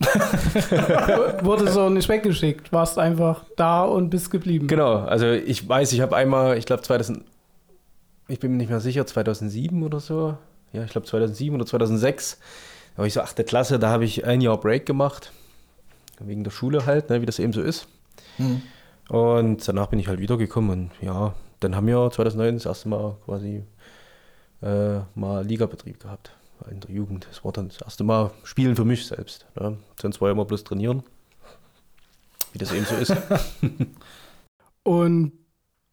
Wurde 1.42 1.70
so 1.70 1.88
nicht 1.88 2.08
weggeschickt, 2.08 2.72
warst 2.72 2.98
einfach 2.98 3.44
da 3.56 3.84
und 3.84 4.10
bist 4.10 4.30
geblieben. 4.30 4.66
Genau, 4.66 4.96
also 5.04 5.26
ich 5.26 5.68
weiß, 5.68 5.92
ich 5.92 6.00
habe 6.00 6.16
einmal, 6.16 6.58
ich 6.58 6.66
glaube 6.66 6.82
2000, 6.82 7.24
ich 8.26 8.40
bin 8.40 8.52
mir 8.52 8.56
nicht 8.58 8.70
mehr 8.70 8.80
sicher, 8.80 9.06
2007 9.06 9.82
oder 9.82 10.00
so. 10.00 10.36
Ja, 10.72 10.82
ich 10.82 10.90
glaube 10.90 11.06
2007 11.06 11.54
oder 11.54 11.64
2006. 11.64 12.38
Da 12.94 12.98
war 12.98 13.06
ich 13.06 13.14
so 13.14 13.20
achte 13.20 13.44
Klasse, 13.44 13.78
da 13.78 13.90
habe 13.90 14.04
ich 14.04 14.24
ein 14.24 14.40
Jahr 14.40 14.58
Break 14.58 14.84
gemacht. 14.84 15.32
Wegen 16.18 16.42
der 16.42 16.50
Schule 16.50 16.84
halt, 16.84 17.10
ne, 17.10 17.22
wie 17.22 17.26
das 17.26 17.38
eben 17.38 17.52
so 17.52 17.62
ist. 17.62 17.86
Und 19.08 19.66
danach 19.66 19.86
bin 19.86 20.00
ich 20.00 20.08
halt 20.08 20.20
wiedergekommen 20.20 20.70
und 20.70 20.90
ja, 21.00 21.34
dann 21.60 21.74
haben 21.74 21.86
wir 21.86 22.10
2009 22.10 22.56
das 22.56 22.66
erste 22.66 22.88
Mal 22.88 23.16
quasi 23.24 23.62
äh, 24.62 25.00
mal 25.14 25.44
Ligabetrieb 25.44 26.00
gehabt 26.00 26.32
in 26.70 26.80
der 26.80 26.90
Jugend. 26.90 27.26
Das 27.30 27.44
war 27.44 27.52
dann 27.52 27.68
das 27.68 27.80
erste 27.80 28.04
Mal 28.04 28.30
Spielen 28.42 28.76
für 28.76 28.84
mich 28.84 29.06
selbst. 29.06 29.46
Ne? 29.58 29.76
Sonst 30.00 30.20
war 30.20 30.28
ja 30.28 30.32
immer 30.32 30.44
bloß 30.44 30.64
trainieren, 30.64 31.02
wie 32.52 32.58
das 32.58 32.72
eben 32.72 32.84
so 32.84 32.96
ist. 32.96 33.14
Und 34.82 35.32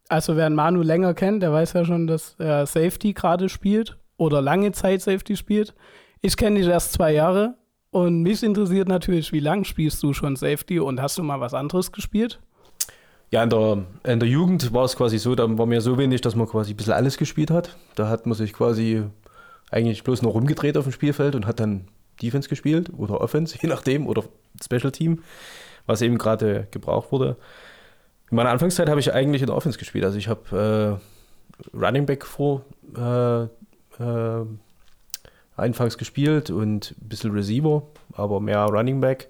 also 0.08 0.36
wer 0.36 0.50
Manu 0.50 0.82
länger 0.82 1.14
kennt, 1.14 1.42
der 1.42 1.52
weiß 1.52 1.72
ja 1.74 1.84
schon, 1.84 2.06
dass 2.06 2.36
er 2.38 2.66
Safety 2.66 3.12
gerade 3.12 3.48
spielt 3.48 3.96
oder 4.16 4.40
lange 4.40 4.72
Zeit 4.72 5.02
Safety 5.02 5.36
spielt. 5.36 5.74
Ich 6.20 6.36
kenne 6.36 6.58
dich 6.58 6.68
erst 6.68 6.92
zwei 6.92 7.12
Jahre 7.12 7.54
und 7.90 8.22
mich 8.22 8.42
interessiert 8.42 8.88
natürlich, 8.88 9.32
wie 9.32 9.40
lange 9.40 9.64
spielst 9.64 10.02
du 10.02 10.12
schon 10.12 10.36
Safety 10.36 10.80
und 10.80 11.00
hast 11.00 11.18
du 11.18 11.22
mal 11.22 11.40
was 11.40 11.54
anderes 11.54 11.92
gespielt? 11.92 12.40
Ja, 13.30 13.42
in 13.42 13.50
der, 13.50 13.84
in 14.04 14.20
der 14.20 14.28
Jugend 14.28 14.72
war 14.72 14.84
es 14.84 14.96
quasi 14.96 15.18
so, 15.18 15.34
da 15.34 15.58
war 15.58 15.66
mir 15.66 15.80
so 15.80 15.98
wenig, 15.98 16.20
dass 16.20 16.36
man 16.36 16.46
quasi 16.46 16.72
ein 16.72 16.76
bisschen 16.76 16.92
alles 16.92 17.16
gespielt 17.16 17.50
hat. 17.50 17.76
Da 17.96 18.08
hat 18.08 18.26
man 18.26 18.36
sich 18.36 18.52
quasi 18.52 19.02
eigentlich 19.70 20.04
bloß 20.04 20.22
noch 20.22 20.34
rumgedreht 20.34 20.76
auf 20.76 20.84
dem 20.84 20.92
Spielfeld 20.92 21.34
und 21.34 21.46
hat 21.46 21.58
dann 21.58 21.88
Defense 22.22 22.48
gespielt 22.48 22.90
oder 22.96 23.20
Offense, 23.20 23.56
je 23.60 23.68
nachdem, 23.68 24.06
oder 24.06 24.24
Special 24.62 24.92
Team, 24.92 25.22
was 25.86 26.02
eben 26.02 26.18
gerade 26.18 26.68
gebraucht 26.70 27.12
wurde. 27.12 27.36
In 28.30 28.36
meiner 28.36 28.50
Anfangszeit 28.50 28.88
habe 28.88 29.00
ich 29.00 29.12
eigentlich 29.12 29.42
in 29.42 29.46
der 29.46 29.56
Offense 29.56 29.78
gespielt. 29.78 30.04
Also 30.04 30.18
ich 30.18 30.28
habe 30.28 31.00
äh, 31.72 31.76
Running 31.76 32.06
Back 32.06 32.24
vor 32.24 32.64
äh, 32.96 33.42
äh, 34.02 34.46
anfangs 35.56 35.96
gespielt 35.98 36.50
und 36.50 36.94
ein 37.00 37.08
bisschen 37.08 37.32
Receiver, 37.32 37.82
aber 38.12 38.40
mehr 38.40 38.64
Running 38.64 39.00
Back. 39.00 39.28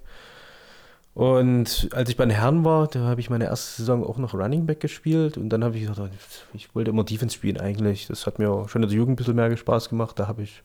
Und 1.17 1.89
als 1.95 2.11
ich 2.11 2.19
bei 2.19 2.27
den 2.27 2.37
Herren 2.37 2.63
war, 2.67 2.89
da 2.89 3.01
habe 3.01 3.23
ich 3.23 3.31
meine 3.31 3.47
erste 3.47 3.81
Saison 3.81 4.05
auch 4.05 4.19
noch 4.19 4.35
Running 4.35 4.67
Back 4.67 4.81
gespielt 4.81 5.39
und 5.39 5.49
dann 5.49 5.65
habe 5.65 5.79
ich 5.79 5.87
gesagt, 5.87 6.47
ich 6.53 6.75
wollte 6.75 6.91
immer 6.91 7.05
Defense 7.05 7.35
spielen 7.35 7.59
eigentlich. 7.59 8.07
Das 8.07 8.27
hat 8.27 8.39
mir 8.39 8.69
schon 8.69 8.83
in 8.83 8.91
der 8.91 8.99
Jugend 8.99 9.15
ein 9.15 9.17
bisschen 9.17 9.35
mehr 9.35 9.57
Spaß 9.57 9.89
gemacht. 9.89 10.19
Da 10.19 10.29
habe 10.29 10.43
ich 10.43 10.63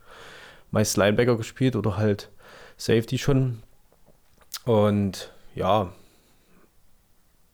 meist 0.69 0.97
Linebacker 0.97 1.37
gespielt 1.37 1.77
oder 1.77 1.95
halt 1.95 2.29
Safety 2.75 3.17
schon. 3.17 3.63
Und 4.65 5.31
ja, 5.55 5.93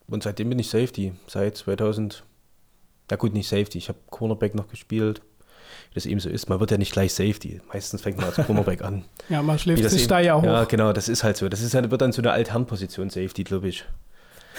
und 0.08 0.24
seitdem 0.24 0.50
bin 0.50 0.58
ich 0.58 0.70
Safety, 0.70 1.14
seit 1.28 1.56
2000. 1.56 2.24
Na 3.12 3.16
gut, 3.16 3.32
nicht 3.32 3.48
Safety, 3.48 3.78
ich 3.78 3.90
habe 3.90 4.00
Cornerback 4.10 4.56
noch 4.56 4.70
gespielt. 4.70 5.22
Wie 5.90 5.94
das 5.96 6.06
eben 6.06 6.20
so 6.20 6.30
ist, 6.30 6.50
man 6.50 6.60
wird 6.60 6.72
ja 6.72 6.78
nicht 6.78 6.92
gleich 6.92 7.14
Safety. 7.14 7.62
Meistens 7.74 8.02
fängt 8.02 8.18
man 8.18 8.28
als 8.28 8.36
Cornerback 8.46 8.82
an. 8.84 9.04
Ja, 9.30 9.42
man 9.42 9.60
schläft 9.60 9.84
sich 9.90 10.02
eben- 10.04 10.10
da 10.10 10.20
ja 10.20 10.36
hoch. 10.38 10.44
Ja, 10.44 10.64
genau, 10.66 10.94
das 10.94 11.10
ist 11.10 11.24
halt 11.24 11.38
so. 11.38 11.50
Das 11.50 11.62
ist 11.62 11.74
halt, 11.74 11.92
wird 11.92 12.02
dann 12.02 12.12
so 12.14 12.22
eine 12.22 12.32
Altherrenposition 12.32 13.10
Safety, 13.10 13.44
glaube 13.44 13.68
ich. 13.68 13.84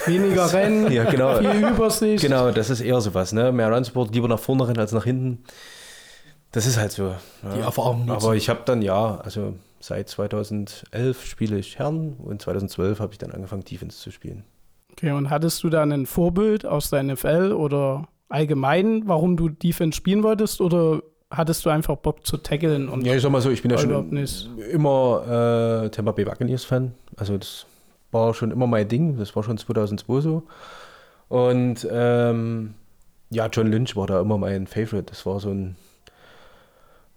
Weniger 0.07 0.53
Rennen, 0.53 0.92
Ja, 0.92 1.05
genau. 1.05 1.38
viel 1.38 1.51
Übersicht. 1.68 2.23
Genau, 2.23 2.51
das 2.51 2.71
ist 2.71 2.81
eher 2.81 3.01
sowas, 3.01 3.33
ne? 3.33 3.51
Mehr 3.53 3.71
Runsport, 3.73 4.14
lieber 4.14 4.29
nach 4.29 4.38
vorne 4.38 4.68
rennen 4.68 4.79
als 4.79 4.92
nach 4.92 5.05
hinten. 5.05 5.42
Das 6.53 6.66
ist 6.66 6.79
halt 6.79 6.92
so. 6.92 7.14
Ja. 7.42 7.55
Die 7.57 7.61
Erfahrung 7.61 8.07
nutzen. 8.07 8.25
Aber 8.27 8.37
ich 8.37 8.49
habe 8.49 8.61
dann, 8.64 8.81
ja, 8.83 9.16
also 9.18 9.55
seit 9.81 10.09
2011 10.09 11.25
spiele 11.25 11.59
ich 11.59 11.79
Herren 11.79 12.14
und 12.14 12.40
2012 12.42 13.01
habe 13.01 13.12
ich 13.12 13.18
dann 13.18 13.33
angefangen, 13.33 13.64
Defense 13.64 13.99
zu 13.99 14.11
spielen. 14.11 14.44
Okay, 14.92 15.12
und 15.12 15.31
hattest 15.31 15.62
du 15.62 15.68
da 15.71 15.83
ein 15.83 16.07
Vorbild 16.07 16.64
aus 16.66 16.90
der 16.90 17.03
NFL 17.03 17.53
oder 17.53 18.09
allgemein, 18.29 19.03
warum 19.07 19.37
du 19.37 19.49
Defense 19.49 19.97
spielen 19.97 20.23
wolltest 20.23 20.61
oder 20.61 21.03
hattest 21.31 21.64
du 21.67 21.71
einfach 21.71 21.97
Bock 21.97 22.27
zu 22.27 22.38
tackeln 22.38 22.88
und 22.88 23.05
Ja, 23.05 23.14
ich 23.14 23.23
sag 23.23 23.31
mal 23.31 23.41
so, 23.41 23.51
ich 23.51 23.62
bin 23.62 23.71
ja 23.71 23.79
schon 23.79 24.11
nicht. 24.11 24.49
immer 24.73 25.85
äh, 25.85 25.91
Tampa 25.91 26.12
Bay 26.12 26.25
Buccaneers 26.25 26.64
Fan. 26.64 26.93
Also 27.17 27.37
das 27.37 27.67
war 28.11 28.33
schon 28.35 28.51
immer 28.51 28.67
mein 28.67 28.88
Ding. 28.88 29.19
Das 29.19 29.37
war 29.37 29.43
schon 29.43 29.59
2002 29.59 30.21
so. 30.21 30.43
Und 31.29 31.87
ähm, 31.91 32.75
ja, 33.31 33.47
John 33.49 33.71
Lynch 33.71 33.95
war 33.97 34.07
da 34.07 34.21
immer 34.21 34.38
mein 34.38 34.67
Favorite. 34.67 35.05
Das 35.11 35.27
war 35.27 35.38
so 35.41 35.51
ein 35.51 35.77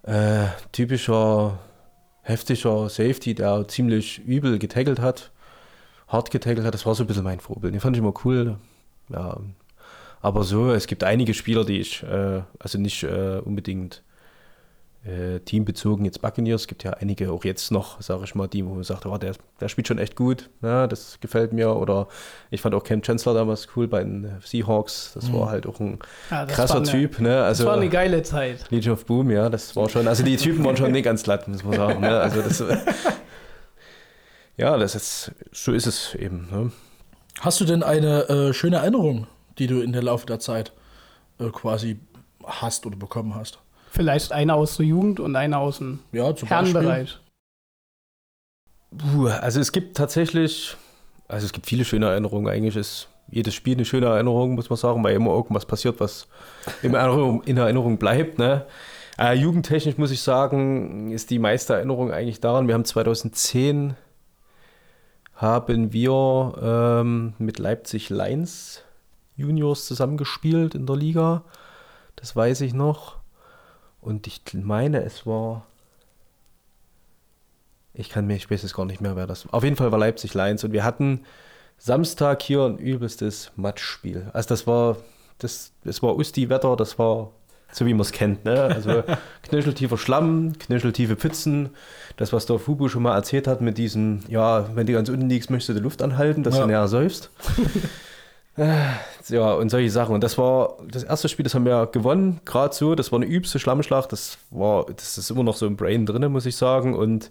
äh, 0.02 0.46
typischer, 0.72 1.58
heftiger 2.22 2.88
Safety, 2.90 3.34
der 3.34 3.66
ziemlich 3.68 4.18
übel 4.26 4.58
getackelt 4.58 5.00
hat, 5.00 5.30
hart 6.08 6.30
getackelt 6.30 6.66
hat. 6.66 6.74
Das 6.74 6.84
war 6.84 6.94
so 6.94 7.04
ein 7.04 7.06
bisschen 7.06 7.24
mein 7.24 7.40
Vorbild. 7.40 7.72
Den 7.72 7.80
fand 7.80 7.96
ich 7.96 8.02
immer 8.02 8.12
cool. 8.24 8.56
Ja, 9.08 9.38
aber 10.22 10.44
so, 10.44 10.72
es 10.72 10.86
gibt 10.86 11.04
einige 11.04 11.34
Spieler, 11.34 11.64
die 11.64 11.80
ich, 11.80 12.02
äh, 12.04 12.42
also 12.58 12.78
nicht 12.78 13.02
äh, 13.02 13.40
unbedingt 13.44 14.02
äh, 15.04 15.40
teambezogen 15.40 16.04
jetzt 16.04 16.22
Buccaneers. 16.22 16.62
Es 16.62 16.66
gibt 16.68 16.84
ja 16.84 16.92
einige 16.92 17.32
auch 17.32 17.44
jetzt 17.44 17.72
noch, 17.72 18.00
sage 18.00 18.22
ich 18.24 18.36
mal, 18.36 18.46
die, 18.46 18.64
wo 18.64 18.74
man 18.74 18.84
sagt, 18.84 19.04
oh, 19.04 19.18
der, 19.18 19.32
der 19.60 19.68
spielt 19.68 19.88
schon 19.88 19.98
echt 19.98 20.14
gut, 20.14 20.48
ja, 20.62 20.86
das 20.86 21.18
gefällt 21.20 21.52
mir. 21.52 21.74
Oder 21.74 22.06
ich 22.52 22.60
fand 22.60 22.74
auch 22.76 22.84
Cam 22.84 23.02
Chancellor 23.02 23.34
damals 23.34 23.66
cool 23.74 23.88
bei 23.88 24.04
den 24.04 24.30
Seahawks. 24.44 25.12
Das 25.14 25.32
war 25.32 25.50
halt 25.50 25.66
auch 25.66 25.80
ein 25.80 25.98
Ja, 26.30 26.46
das 26.46 26.54
krasser 26.54 26.76
eine, 26.76 26.86
Typ. 26.86 27.18
Ne? 27.18 27.42
Also, 27.42 27.64
Das 27.64 27.72
war 27.72 27.80
eine 27.80 27.90
geile 27.90 28.22
Zeit. 28.22 28.70
Legion 28.70 28.94
of 28.94 29.04
Boom, 29.04 29.30
ja, 29.32 29.48
das 29.48 29.74
war 29.74 29.88
schon, 29.88 30.06
also 30.06 30.22
die 30.22 30.36
Typen 30.36 30.64
waren 30.64 30.76
schon 30.76 30.92
nicht 30.92 31.04
ganz 31.04 31.24
glatt, 31.24 31.48
muss 31.48 31.64
man 31.64 31.74
sagen. 31.74 32.00
Ne? 32.00 32.20
Also 32.20 32.42
das, 32.42 32.62
ja, 34.56 34.76
das 34.76 34.94
ist, 34.94 35.32
so 35.50 35.72
ist 35.72 35.86
es 35.88 36.14
eben. 36.14 36.48
Ne? 36.48 36.70
Hast 37.40 37.60
du 37.60 37.64
denn 37.64 37.82
eine 37.82 38.28
äh, 38.28 38.52
schöne 38.52 38.76
Erinnerung, 38.76 39.26
die 39.58 39.66
du 39.66 39.80
in 39.80 39.92
der 39.92 40.02
Laufe 40.02 40.26
der 40.26 40.38
Zeit 40.38 40.72
äh, 41.38 41.48
quasi 41.50 41.98
hast 42.44 42.86
oder 42.86 42.96
bekommen 42.96 43.34
hast? 43.34 43.58
Vielleicht 43.90 44.32
einer 44.32 44.54
aus 44.54 44.76
der 44.76 44.86
Jugend 44.86 45.20
und 45.20 45.36
einer 45.36 45.58
aus 45.58 45.78
dem 45.78 46.00
Ja, 46.12 46.34
Herrenbereich. 46.34 47.18
Puh, 48.96 49.28
also 49.28 49.60
es 49.60 49.72
gibt 49.72 49.96
tatsächlich, 49.96 50.76
also 51.28 51.46
es 51.46 51.52
gibt 51.52 51.66
viele 51.66 51.84
schöne 51.84 52.06
Erinnerungen. 52.06 52.48
Eigentlich 52.48 52.76
ist 52.76 53.08
jedes 53.30 53.54
Spiel 53.54 53.74
eine 53.74 53.84
schöne 53.84 54.06
Erinnerung, 54.06 54.54
muss 54.54 54.70
man 54.70 54.76
sagen, 54.76 55.02
weil 55.02 55.14
immer 55.14 55.32
irgendwas 55.32 55.66
passiert, 55.66 56.00
was 56.00 56.26
in 56.82 56.94
Erinnerung, 56.94 57.42
in 57.44 57.56
Erinnerung 57.56 57.98
bleibt. 57.98 58.38
Ne? 58.38 58.66
Äh, 59.18 59.34
jugendtechnisch 59.34 59.98
muss 59.98 60.10
ich 60.10 60.20
sagen, 60.20 61.10
ist 61.10 61.30
die 61.30 61.38
meiste 61.38 61.74
Erinnerung 61.74 62.12
eigentlich 62.12 62.40
daran, 62.40 62.66
wir 62.68 62.74
haben 62.74 62.84
2010 62.84 63.94
haben 65.34 65.92
wir 65.92 66.54
ähm, 66.62 67.34
mit 67.38 67.58
Leipzig 67.58 68.10
Lions 68.10 68.82
Juniors 69.36 69.86
zusammengespielt 69.86 70.74
in 70.74 70.86
der 70.86 70.96
Liga. 70.96 71.44
Das 72.16 72.34
weiß 72.36 72.60
ich 72.62 72.74
noch. 72.74 73.16
Und 74.00 74.26
ich 74.26 74.42
meine, 74.54 75.02
es 75.04 75.26
war. 75.26 75.66
Ich 77.94 78.08
kann 78.08 78.26
mir, 78.26 78.36
ich 78.36 78.50
weiß 78.50 78.64
es 78.64 78.74
gar 78.74 78.86
nicht 78.86 79.00
mehr, 79.00 79.16
wer 79.16 79.26
das 79.26 79.44
war. 79.46 79.54
Auf 79.54 79.64
jeden 79.64 79.76
Fall 79.76 79.92
war 79.92 79.98
Leipzig 79.98 80.32
Lions 80.34 80.64
und 80.64 80.72
wir 80.72 80.82
hatten 80.84 81.24
Samstag 81.78 82.42
hier 82.42 82.62
ein 82.64 82.78
übelstes 82.78 83.52
Matschspiel. 83.56 84.30
Also 84.32 84.48
das 84.48 84.66
war, 84.66 84.96
das, 85.38 85.72
das 85.84 86.02
war 86.02 86.16
Usti-Wetter, 86.16 86.76
das 86.76 86.98
war 86.98 87.32
so 87.74 87.86
wie 87.86 87.94
man 87.94 88.02
es 88.02 88.12
kennt. 88.12 88.44
Ne? 88.44 88.62
Also 88.62 89.02
knöcheltiefer 89.42 89.96
Schlamm, 89.98 90.58
knöcheltiefe 90.58 91.16
Pfützen. 91.16 91.70
Das, 92.16 92.32
was 92.32 92.46
der 92.46 92.58
Fubu 92.58 92.88
schon 92.88 93.02
mal 93.02 93.14
erzählt 93.14 93.46
hat 93.46 93.60
mit 93.62 93.78
diesem, 93.78 94.20
ja, 94.28 94.74
wenn 94.74 94.86
du 94.86 94.92
ganz 94.92 95.08
unten 95.08 95.28
liegst, 95.28 95.50
möchtest 95.50 95.70
du 95.70 95.74
die 95.74 95.80
Luft 95.80 96.02
anhalten, 96.02 96.42
dass 96.42 96.54
Ja. 96.56 96.62
du 96.62 96.66
näher 96.68 96.86
säufst. 96.88 97.30
ja, 98.56 99.54
und 99.54 99.70
solche 99.70 99.90
Sachen. 99.90 100.14
Und 100.14 100.22
das 100.22 100.36
war 100.36 100.76
das 100.86 101.04
erste 101.04 101.28
Spiel, 101.28 101.44
das 101.44 101.54
haben 101.54 101.64
wir 101.64 101.86
gewonnen, 101.86 102.40
gerade 102.44 102.74
so. 102.74 102.94
Das 102.94 103.10
war 103.10 103.18
eine 103.18 103.26
übste 103.26 103.58
Schlammschlacht. 103.58 104.12
Das 104.12 104.38
war, 104.50 104.86
das 104.86 105.16
ist 105.16 105.30
immer 105.30 105.42
noch 105.42 105.56
so 105.56 105.66
im 105.66 105.76
Brain 105.76 106.04
drin, 106.06 106.30
muss 106.30 106.46
ich 106.46 106.56
sagen. 106.56 106.94
Und 106.94 107.30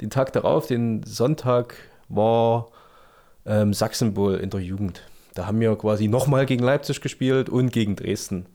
den 0.00 0.10
Tag 0.10 0.32
darauf, 0.32 0.66
den 0.66 1.02
Sonntag, 1.04 1.76
war 2.08 2.68
ähm, 3.46 3.72
Sachsen-Bowl 3.72 4.36
in 4.36 4.50
der 4.50 4.60
Jugend. 4.60 5.02
Da 5.34 5.46
haben 5.46 5.60
wir 5.60 5.74
quasi 5.76 6.08
nochmal 6.08 6.46
gegen 6.46 6.62
Leipzig 6.62 7.00
gespielt 7.00 7.48
und 7.48 7.72
gegen 7.72 7.96
Dresden. 7.96 8.46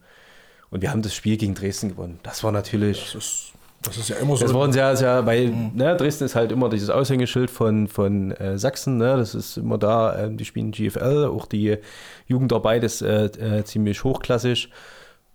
Und 0.70 0.82
wir 0.82 0.90
haben 0.90 1.02
das 1.02 1.14
Spiel 1.14 1.36
gegen 1.36 1.54
Dresden 1.54 1.90
gewonnen. 1.90 2.20
Das 2.22 2.44
war 2.44 2.52
natürlich. 2.52 3.12
Das 3.12 3.14
ist, 3.14 3.52
das 3.82 3.96
ist 3.96 4.08
ja 4.08 4.16
immer 4.16 4.36
so. 4.36 4.44
Das 4.44 4.54
war 4.54 4.64
ein 4.64 4.72
sehr, 4.72 4.96
sehr, 4.96 5.24
weil 5.24 5.50
ne, 5.50 5.96
Dresden 5.96 6.24
ist 6.24 6.34
halt 6.34 6.50
immer 6.50 6.68
dieses 6.68 6.90
Aushängeschild 6.90 7.50
von, 7.50 7.86
von 7.86 8.32
äh, 8.32 8.58
Sachsen. 8.58 8.96
Ne? 8.96 9.16
Das 9.16 9.34
ist 9.34 9.56
immer 9.56 9.78
da, 9.78 10.18
ähm, 10.18 10.36
die 10.36 10.44
spielen 10.44 10.72
GFL, 10.72 11.30
auch 11.32 11.46
die 11.46 11.78
Jugendarbeit 12.26 12.82
ist 12.82 13.02
äh, 13.02 13.26
äh, 13.26 13.64
ziemlich 13.64 14.02
hochklassig. 14.02 14.70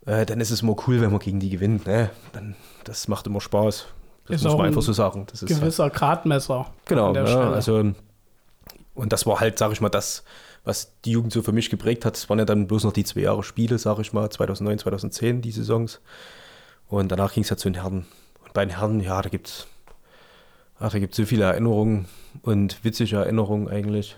Äh, 0.06 0.26
dann 0.26 0.40
ist 0.40 0.50
es 0.50 0.62
immer 0.62 0.76
cool, 0.86 1.00
wenn 1.00 1.10
man 1.10 1.20
gegen 1.20 1.40
die 1.40 1.48
gewinnt. 1.48 1.86
Ne? 1.86 2.10
Dann, 2.32 2.54
das 2.84 3.08
macht 3.08 3.26
immer 3.26 3.40
Spaß. 3.40 3.86
Das 4.26 4.36
Ist 4.36 4.44
muss 4.44 4.52
auch 4.52 4.58
man 4.58 4.66
ein 4.66 4.68
einfach 4.70 4.82
so 4.82 4.92
sagen. 4.92 5.26
Das 5.30 5.42
ist 5.42 5.50
halt, 5.50 5.60
Gewisser 5.60 5.90
Gradmesser. 5.90 6.66
Genau, 6.84 7.08
an 7.08 7.14
der 7.14 7.24
ja, 7.24 7.28
Stelle. 7.30 7.52
also 7.52 7.94
und 8.94 9.12
das 9.12 9.26
war 9.26 9.40
halt, 9.40 9.58
sag 9.58 9.72
ich 9.72 9.80
mal, 9.80 9.88
das, 9.88 10.22
was 10.64 10.92
die 11.04 11.12
Jugend 11.12 11.32
so 11.32 11.42
für 11.42 11.52
mich 11.52 11.70
geprägt 11.70 12.04
hat. 12.04 12.16
Es 12.16 12.28
waren 12.28 12.38
ja 12.38 12.44
dann 12.44 12.66
bloß 12.66 12.84
noch 12.84 12.92
die 12.92 13.04
zwei 13.04 13.20
Jahre 13.20 13.42
Spiele, 13.42 13.78
sag 13.78 13.98
ich 13.98 14.12
mal, 14.12 14.30
2009, 14.30 14.78
2010, 14.78 15.42
die 15.42 15.50
Saisons. 15.50 16.00
Und 16.88 17.10
danach 17.10 17.32
ging 17.32 17.42
es 17.42 17.50
ja 17.50 17.56
zu 17.56 17.68
den 17.68 17.80
Herren. 17.80 18.06
Bei 18.54 18.64
den 18.64 18.78
Herren, 18.78 19.00
ja, 19.00 19.20
da 19.20 19.28
gibt's, 19.28 19.66
ach, 20.78 20.92
da 20.92 20.98
gibt's 20.98 21.16
so 21.16 21.26
viele 21.26 21.44
Erinnerungen 21.44 22.06
und 22.42 22.82
witzige 22.84 23.16
Erinnerungen 23.16 23.68
eigentlich. 23.68 24.16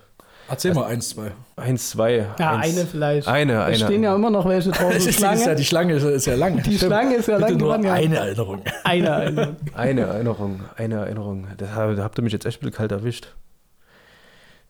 Erzähl 0.49 0.75
mal 0.75 0.85
eins, 0.85 1.09
zwei. 1.09 1.33
Eins, 1.57 1.91
zwei. 1.91 2.27
ja, 2.39 2.57
eins, 2.57 2.77
eine 2.77 2.87
vielleicht. 2.87 3.27
Eine, 3.27 3.53
Es 3.55 3.59
eine. 3.61 3.77
stehen 3.77 4.03
ja 4.05 4.15
immer 4.15 4.31
noch 4.31 4.47
welche 4.47 4.71
draußen. 4.71 4.89
Das 4.93 5.07
ist, 5.07 5.09
ist 5.09 5.21
ja, 5.21 5.37
Schlange. 5.37 5.57
die 5.57 5.65
Schlange 5.65 5.95
ist, 5.95 6.05
ist 6.05 6.27
ja 6.27 6.35
lang. 6.37 6.63
Die 6.63 6.79
Schlange 6.79 7.17
ist 7.17 7.29
ja 7.29 7.39
lang 7.39 7.49
Bitte 7.49 7.59
nur 7.59 7.69
geworden, 7.79 7.85
ja. 7.87 7.95
eine 7.95 8.17
Erinnerung. 8.17 8.63
Eine, 8.85 9.13
eine. 9.17 9.57
Eine 9.75 10.01
Erinnerung, 10.03 10.61
eine 10.77 10.95
Erinnerung. 10.97 11.49
Da, 11.57 11.95
da 11.95 12.03
habt 12.05 12.19
ihr 12.19 12.23
mich 12.23 12.33
jetzt 12.33 12.47
echt 12.47 12.59
ein 12.59 12.61
bisschen 12.61 12.77
kalt 12.77 12.93
erwischt. 12.93 13.35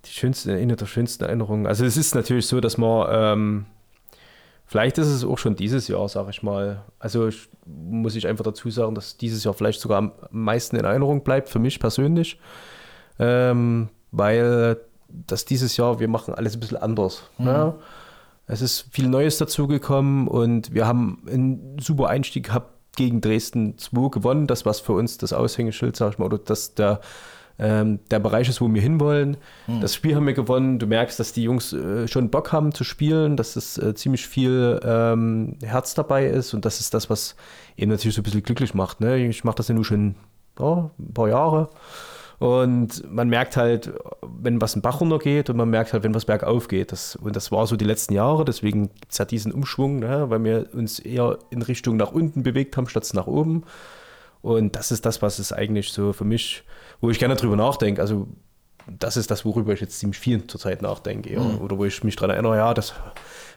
Die 0.06 0.12
schönste, 0.12 0.54
eine 0.54 0.76
der 0.76 0.86
schönsten 0.86 1.24
Erinnerungen. 1.24 1.66
Also 1.66 1.84
es 1.84 1.96
ist 1.96 2.14
natürlich 2.14 2.46
so, 2.46 2.60
dass 2.60 2.78
man, 2.78 3.08
ähm, 3.10 3.66
vielleicht 4.66 4.98
ist 4.98 5.08
es 5.08 5.24
auch 5.24 5.38
schon 5.38 5.56
dieses 5.56 5.88
Jahr, 5.88 6.08
sage 6.08 6.30
ich 6.30 6.42
mal. 6.42 6.82
Also 6.98 7.28
ich, 7.28 7.48
muss 7.64 8.16
ich 8.16 8.26
einfach 8.26 8.44
dazu 8.44 8.70
sagen, 8.70 8.94
dass 8.94 9.16
dieses 9.16 9.44
Jahr 9.44 9.54
vielleicht 9.54 9.80
sogar 9.80 9.98
am 9.98 10.12
meisten 10.30 10.76
in 10.76 10.84
Erinnerung 10.84 11.22
bleibt, 11.22 11.48
für 11.48 11.58
mich 11.58 11.80
persönlich. 11.80 12.38
Ähm, 13.18 13.88
weil 14.10 14.78
das 15.08 15.44
dieses 15.44 15.76
Jahr, 15.76 16.00
wir 16.00 16.08
machen 16.08 16.34
alles 16.34 16.54
ein 16.54 16.60
bisschen 16.60 16.78
anders. 16.78 17.22
Ne? 17.38 17.74
Es 18.46 18.62
ist 18.62 18.86
viel 18.92 19.08
Neues 19.08 19.38
dazugekommen 19.38 20.28
und 20.28 20.72
wir 20.72 20.86
haben 20.86 21.22
einen 21.28 21.78
super 21.80 22.08
Einstieg 22.08 22.46
gehabt 22.46 22.72
gegen 22.96 23.20
Dresden 23.20 23.78
2 23.78 24.08
gewonnen. 24.10 24.46
Das, 24.46 24.64
was 24.64 24.80
für 24.80 24.92
uns 24.92 25.18
das 25.18 25.32
Aushängeschild, 25.32 25.96
sag 25.96 26.12
ich 26.12 26.18
mal, 26.18 26.26
oder 26.26 26.38
das 26.38 26.74
der, 26.74 27.00
ähm, 27.58 28.00
der 28.10 28.18
Bereich 28.18 28.48
ist, 28.48 28.60
wo 28.60 28.72
wir 28.72 28.82
hinwollen. 28.82 29.36
Das 29.80 29.94
Spiel 29.94 30.14
haben 30.14 30.26
wir 30.26 30.34
gewonnen. 30.34 30.78
Du 30.78 30.86
merkst, 30.86 31.18
dass 31.18 31.32
die 31.32 31.42
Jungs 31.42 31.72
äh, 31.72 32.06
schon 32.06 32.30
Bock 32.30 32.52
haben 32.52 32.72
zu 32.72 32.84
spielen, 32.84 33.36
dass 33.36 33.56
es 33.56 33.78
äh, 33.78 33.94
ziemlich 33.94 34.26
viel 34.26 34.80
ähm, 34.84 35.56
Herz 35.62 35.94
dabei 35.94 36.26
ist 36.26 36.54
und 36.54 36.64
das 36.64 36.80
ist 36.80 36.92
das, 36.94 37.08
was 37.08 37.36
eben 37.76 37.90
natürlich 37.90 38.14
so 38.14 38.20
ein 38.20 38.24
bisschen 38.24 38.42
glücklich 38.42 38.74
macht. 38.74 39.00
Ne? 39.00 39.26
Ich 39.26 39.44
mache 39.44 39.56
das 39.56 39.68
ja 39.68 39.74
nur 39.74 39.84
schon 39.84 40.16
ja, 40.58 40.90
ein 40.98 41.14
paar 41.14 41.28
Jahre. 41.28 41.70
Und 42.38 43.10
man 43.10 43.28
merkt 43.28 43.56
halt, 43.56 43.92
wenn 44.20 44.60
was 44.60 44.74
einen 44.74 44.82
Bach 44.82 45.00
runtergeht 45.00 45.48
und 45.48 45.56
man 45.56 45.70
merkt 45.70 45.92
halt, 45.92 46.02
wenn 46.04 46.14
was 46.14 46.26
bergauf 46.26 46.68
geht. 46.68 46.92
Das, 46.92 47.16
und 47.16 47.34
das 47.34 47.50
war 47.50 47.66
so 47.66 47.76
die 47.76 47.86
letzten 47.86 48.12
Jahre, 48.12 48.44
deswegen 48.44 48.88
gibt 48.88 49.12
es 49.12 49.18
ja 49.18 49.24
diesen 49.24 49.52
Umschwung, 49.52 50.00
ne, 50.00 50.28
weil 50.28 50.44
wir 50.44 50.66
uns 50.74 50.98
eher 50.98 51.38
in 51.50 51.62
Richtung 51.62 51.96
nach 51.96 52.12
unten 52.12 52.42
bewegt 52.42 52.76
haben, 52.76 52.88
statt 52.88 53.08
nach 53.14 53.26
oben. 53.26 53.64
Und 54.42 54.76
das 54.76 54.92
ist 54.92 55.06
das, 55.06 55.22
was 55.22 55.38
es 55.38 55.52
eigentlich 55.52 55.90
so 55.92 56.12
für 56.12 56.24
mich, 56.24 56.62
wo 57.00 57.10
ich 57.10 57.18
gerne 57.18 57.36
drüber 57.36 57.56
nachdenke. 57.56 58.00
Also, 58.00 58.28
das 58.86 59.16
ist 59.16 59.30
das, 59.30 59.44
worüber 59.44 59.72
ich 59.72 59.80
jetzt 59.80 59.98
ziemlich 59.98 60.18
viel 60.18 60.46
zurzeit 60.46 60.82
nachdenke. 60.82 61.30
Eher. 61.30 61.60
Oder 61.60 61.78
wo 61.78 61.84
ich 61.84 62.04
mich 62.04 62.16
daran 62.16 62.30
erinnere, 62.30 62.56
ja, 62.56 62.74
das, 62.74 62.94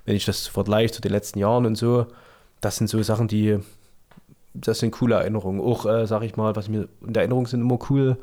wenn 0.06 0.16
ich 0.16 0.26
das 0.26 0.48
vergleiche 0.48 0.94
zu 0.94 1.02
den 1.02 1.12
letzten 1.12 1.40
Jahren 1.40 1.66
und 1.66 1.76
so, 1.76 2.08
das 2.62 2.78
sind 2.78 2.88
so 2.88 3.02
Sachen, 3.04 3.28
die, 3.28 3.60
das 4.54 4.80
sind 4.80 4.92
coole 4.92 5.16
Erinnerungen. 5.16 5.62
Auch, 5.62 5.86
äh, 5.86 6.08
sag 6.08 6.24
ich 6.24 6.36
mal, 6.36 6.56
was 6.56 6.68
mir 6.68 6.90
in 7.06 7.14
der 7.14 7.22
Erinnerung 7.22 7.46
sind 7.46 7.62
immer 7.62 7.80
cool, 7.90 8.18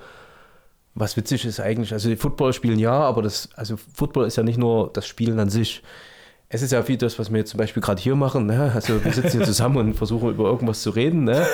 was 0.96 1.16
witzig 1.16 1.44
ist 1.44 1.60
eigentlich, 1.60 1.92
also 1.92 2.14
Football 2.16 2.54
spielen 2.54 2.78
ja, 2.78 2.92
aber 2.92 3.20
das, 3.22 3.50
also 3.54 3.76
Football 3.76 4.26
ist 4.26 4.36
ja 4.36 4.42
nicht 4.42 4.58
nur 4.58 4.90
das 4.92 5.06
Spielen 5.06 5.38
an 5.38 5.50
sich. 5.50 5.82
Es 6.48 6.62
ist 6.62 6.70
ja 6.70 6.86
wie 6.86 6.96
das, 6.96 7.18
was 7.18 7.30
wir 7.30 7.38
jetzt 7.38 7.50
zum 7.50 7.58
Beispiel 7.58 7.82
gerade 7.82 8.00
hier 8.00 8.14
machen. 8.14 8.46
Ne? 8.46 8.70
Also 8.72 9.04
wir 9.04 9.12
sitzen 9.12 9.38
hier 9.38 9.46
zusammen 9.46 9.78
und 9.78 9.94
versuchen 9.94 10.30
über 10.30 10.44
irgendwas 10.44 10.80
zu 10.80 10.90
reden. 10.90 11.24
Ne? 11.24 11.44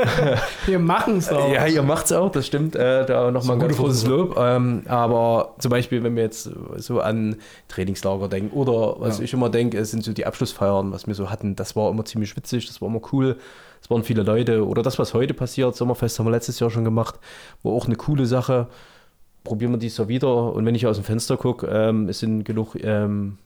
Wir 0.66 0.80
machen 0.80 1.18
es 1.18 1.28
auch. 1.28 1.52
Ja, 1.52 1.64
ihr 1.66 1.82
macht's 1.84 2.10
auch, 2.10 2.32
das 2.32 2.48
stimmt. 2.48 2.74
Äh, 2.74 3.06
da 3.06 3.30
nochmal 3.30 3.56
ein 3.56 3.60
ganz 3.60 3.76
großes 3.76 4.04
Lob. 4.06 4.36
Ähm, 4.36 4.82
aber 4.86 5.54
zum 5.60 5.70
Beispiel, 5.70 6.02
wenn 6.02 6.16
wir 6.16 6.24
jetzt 6.24 6.50
so 6.76 7.00
an 7.00 7.36
Trainingslager 7.68 8.26
denken 8.28 8.56
oder 8.56 8.96
was 8.98 9.20
ich 9.20 9.32
immer 9.32 9.48
denke, 9.48 9.78
es 9.78 9.92
sind 9.92 10.02
so 10.02 10.12
die 10.12 10.26
Abschlussfeiern, 10.26 10.90
was 10.90 11.06
wir 11.06 11.14
so 11.14 11.30
hatten. 11.30 11.54
Das 11.54 11.76
war 11.76 11.88
immer 11.90 12.04
ziemlich 12.04 12.36
witzig, 12.36 12.66
das 12.66 12.80
war 12.82 12.88
immer 12.88 13.00
cool. 13.12 13.36
Es 13.80 13.90
waren 13.90 14.02
viele 14.02 14.24
Leute. 14.24 14.66
Oder 14.66 14.82
das, 14.82 14.98
was 14.98 15.14
heute 15.14 15.34
passiert, 15.34 15.76
Sommerfest 15.76 16.18
haben 16.18 16.26
wir 16.26 16.32
letztes 16.32 16.58
Jahr 16.58 16.70
schon 16.70 16.84
gemacht, 16.84 17.20
war 17.62 17.72
auch 17.72 17.86
eine 17.86 17.96
coole 17.96 18.26
Sache. 18.26 18.66
Probieren 19.44 19.70
wir 19.70 19.78
dies 19.78 19.98
Jahr 19.98 20.08
wieder. 20.08 20.52
Und 20.52 20.66
wenn 20.66 20.74
ich 20.74 20.84
aus 20.88 20.96
dem 20.96 21.04
Fenster 21.04 21.36
gucke, 21.36 21.68
ähm, 21.68 22.08
es 22.08 22.18
sind 22.18 22.42
genug 22.42 22.76
ähm, 22.82 23.38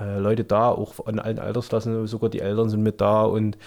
äh, 0.00 0.18
Leute 0.18 0.44
da, 0.44 0.70
auch 0.70 1.06
an 1.06 1.18
allen 1.18 1.38
Altersklassen, 1.38 2.06
sogar 2.06 2.30
die 2.30 2.40
Eltern 2.40 2.68
sind 2.68 2.82
mit 2.82 3.00
da 3.00 3.22
und 3.22 3.58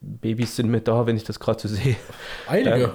Babys 0.00 0.56
sind 0.56 0.70
mit 0.70 0.88
da, 0.88 1.06
wenn 1.06 1.16
ich 1.16 1.24
das 1.24 1.40
gerade 1.40 1.60
so 1.60 1.68
sehe. 1.68 1.96
Einige. 2.46 2.92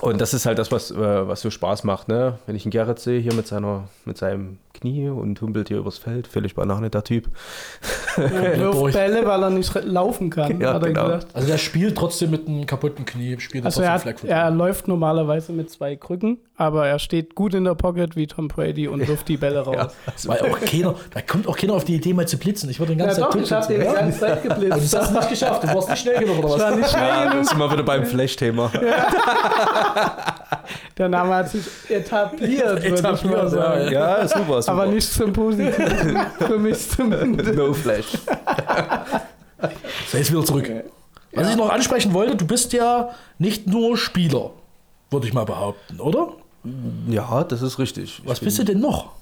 Und 0.00 0.20
das 0.20 0.32
ist 0.32 0.46
halt 0.46 0.58
das, 0.58 0.70
was, 0.70 0.90
äh, 0.90 1.28
was 1.28 1.40
so 1.40 1.50
Spaß 1.50 1.84
macht, 1.84 2.08
ne? 2.08 2.38
Wenn 2.46 2.54
ich 2.54 2.64
einen 2.64 2.70
Gerrit 2.70 2.98
sehe, 3.00 3.20
hier 3.20 3.34
mit, 3.34 3.46
seiner, 3.46 3.88
mit 4.04 4.16
seinem 4.16 4.58
Knie 4.80 5.08
und 5.08 5.40
humpelt 5.40 5.68
hier 5.68 5.78
übers 5.78 5.98
Feld, 5.98 6.26
völlig 6.26 6.54
Banane, 6.54 6.90
der 6.90 7.04
Typ. 7.04 7.26
Er 8.16 8.58
wirft 8.58 8.74
durch. 8.80 8.94
Bälle, 8.94 9.24
weil 9.26 9.42
er 9.44 9.50
nicht 9.50 9.72
laufen 9.84 10.28
kann, 10.30 10.60
Ja, 10.60 10.74
hat 10.74 10.82
er 10.82 10.88
genau. 10.88 11.04
gesagt. 11.04 11.26
Also 11.34 11.46
der 11.46 11.58
spielt 11.58 11.96
trotzdem 11.96 12.30
mit 12.32 12.48
einem 12.48 12.66
kaputten 12.66 13.04
Knie, 13.04 13.38
spielt 13.38 13.64
Also 13.64 13.80
er, 13.82 13.92
hat, 13.92 14.24
er 14.24 14.50
läuft 14.50 14.88
normalerweise 14.88 15.52
mit 15.52 15.70
zwei 15.70 15.94
Krücken, 15.94 16.38
aber 16.56 16.88
er 16.88 16.98
steht 16.98 17.36
gut 17.36 17.54
in 17.54 17.62
der 17.62 17.76
Pocket 17.76 18.16
wie 18.16 18.26
Tom 18.26 18.48
Brady 18.48 18.88
und 18.88 19.06
wirft 19.06 19.28
die 19.28 19.36
Bälle 19.36 19.60
raus. 19.64 19.92
Weil 20.26 20.40
auch 20.40 20.58
keiner, 20.60 20.96
da 21.14 21.20
kommt 21.20 21.46
auch 21.46 21.56
keiner 21.56 21.74
auf 21.74 21.84
die 21.84 21.94
Idee, 21.94 22.12
mal 22.12 22.26
zu 22.26 22.38
blitzen. 22.38 22.68
Ich 22.70 22.80
würde 22.80 22.92
den 22.96 22.98
Ja, 22.98 23.06
ganzen 23.06 23.20
doch, 23.20 23.30
Zeit 23.30 23.42
ich 23.44 23.52
hab 23.52 23.68
den 23.68 23.80
die 23.80 23.86
ja? 23.86 23.92
ganze 23.94 24.18
Zeit 24.18 24.42
geblitzt. 24.48 24.92
das 24.94 25.00
hast 25.00 25.10
du 25.12 25.16
nicht 25.18 25.28
geschafft. 25.30 25.62
Du 25.62 25.68
warst 25.68 25.88
nicht 25.90 26.02
schnell 26.02 26.18
genug, 26.18 26.38
oder 26.38 26.50
was? 26.50 26.60
war 26.60 26.74
nicht 26.76 26.90
schnell 26.90 27.08
Ja, 27.08 27.22
genug. 27.24 27.38
das 27.38 27.48
sind 27.50 27.58
wir 27.58 27.72
wieder 27.72 27.82
beim 27.84 28.04
Flash-Thema. 28.04 28.70
Der 30.98 31.08
Name 31.08 31.34
hat 31.36 31.48
sich 31.50 31.64
etabliert, 31.88 32.82
würde 32.82 32.86
ich 32.86 33.02
mal 33.02 33.10
Etabliert, 33.12 33.50
sagen. 33.50 33.92
ja, 33.92 34.18
Ja, 34.20 34.28
super, 34.28 34.60
super. 34.68 34.82
Aber 34.82 34.86
nicht 34.92 35.12
zum 35.12 35.32
Positiven. 35.32 36.18
Für 36.38 36.58
mich 36.58 36.88
zumindest. 36.88 37.54
No 37.54 37.72
Flash. 37.72 38.18
So, 40.08 40.18
jetzt 40.18 40.30
wieder 40.30 40.44
zurück. 40.44 40.70
Was 41.32 41.50
ich 41.50 41.56
noch 41.56 41.70
ansprechen 41.70 42.12
wollte, 42.14 42.36
du 42.36 42.46
bist 42.46 42.72
ja 42.72 43.10
nicht 43.38 43.66
nur 43.66 43.96
Spieler, 43.96 44.50
würde 45.10 45.26
ich 45.26 45.34
mal 45.34 45.44
behaupten, 45.44 46.00
oder? 46.00 46.32
Ja, 47.08 47.44
das 47.44 47.62
ist 47.62 47.78
richtig. 47.78 48.22
Was 48.24 48.40
bist 48.40 48.58
du 48.58 48.64
denn 48.64 48.80
noch? 48.80 49.12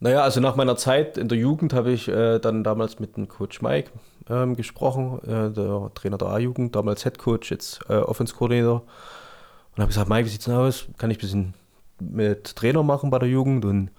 Naja, 0.00 0.22
also 0.22 0.40
nach 0.40 0.56
meiner 0.56 0.76
Zeit 0.76 1.16
in 1.16 1.28
der 1.28 1.38
Jugend 1.38 1.72
habe 1.72 1.92
ich 1.92 2.08
äh, 2.08 2.38
dann 2.38 2.64
damals 2.64 2.98
mit 2.98 3.16
dem 3.16 3.28
Coach 3.28 3.62
Mike 3.62 3.90
ähm, 4.28 4.54
gesprochen, 4.56 5.20
äh, 5.24 5.50
der 5.50 5.90
Trainer 5.94 6.18
der 6.18 6.28
A-Jugend, 6.28 6.74
damals 6.76 7.04
Head 7.04 7.18
Coach, 7.18 7.50
jetzt 7.50 7.80
äh, 7.88 7.94
Offense-Coordinator. 7.94 8.82
Und 8.82 9.78
habe 9.80 9.88
gesagt, 9.88 10.08
Mike, 10.08 10.26
wie 10.26 10.30
sieht's 10.30 10.44
denn 10.44 10.54
aus? 10.54 10.86
Kann 10.98 11.10
ich 11.10 11.18
ein 11.18 11.20
bisschen 11.20 11.54
mit 12.00 12.56
Trainer 12.56 12.82
machen 12.82 13.10
bei 13.10 13.18
der 13.18 13.28
Jugend? 13.28 13.64
Und 13.64 13.90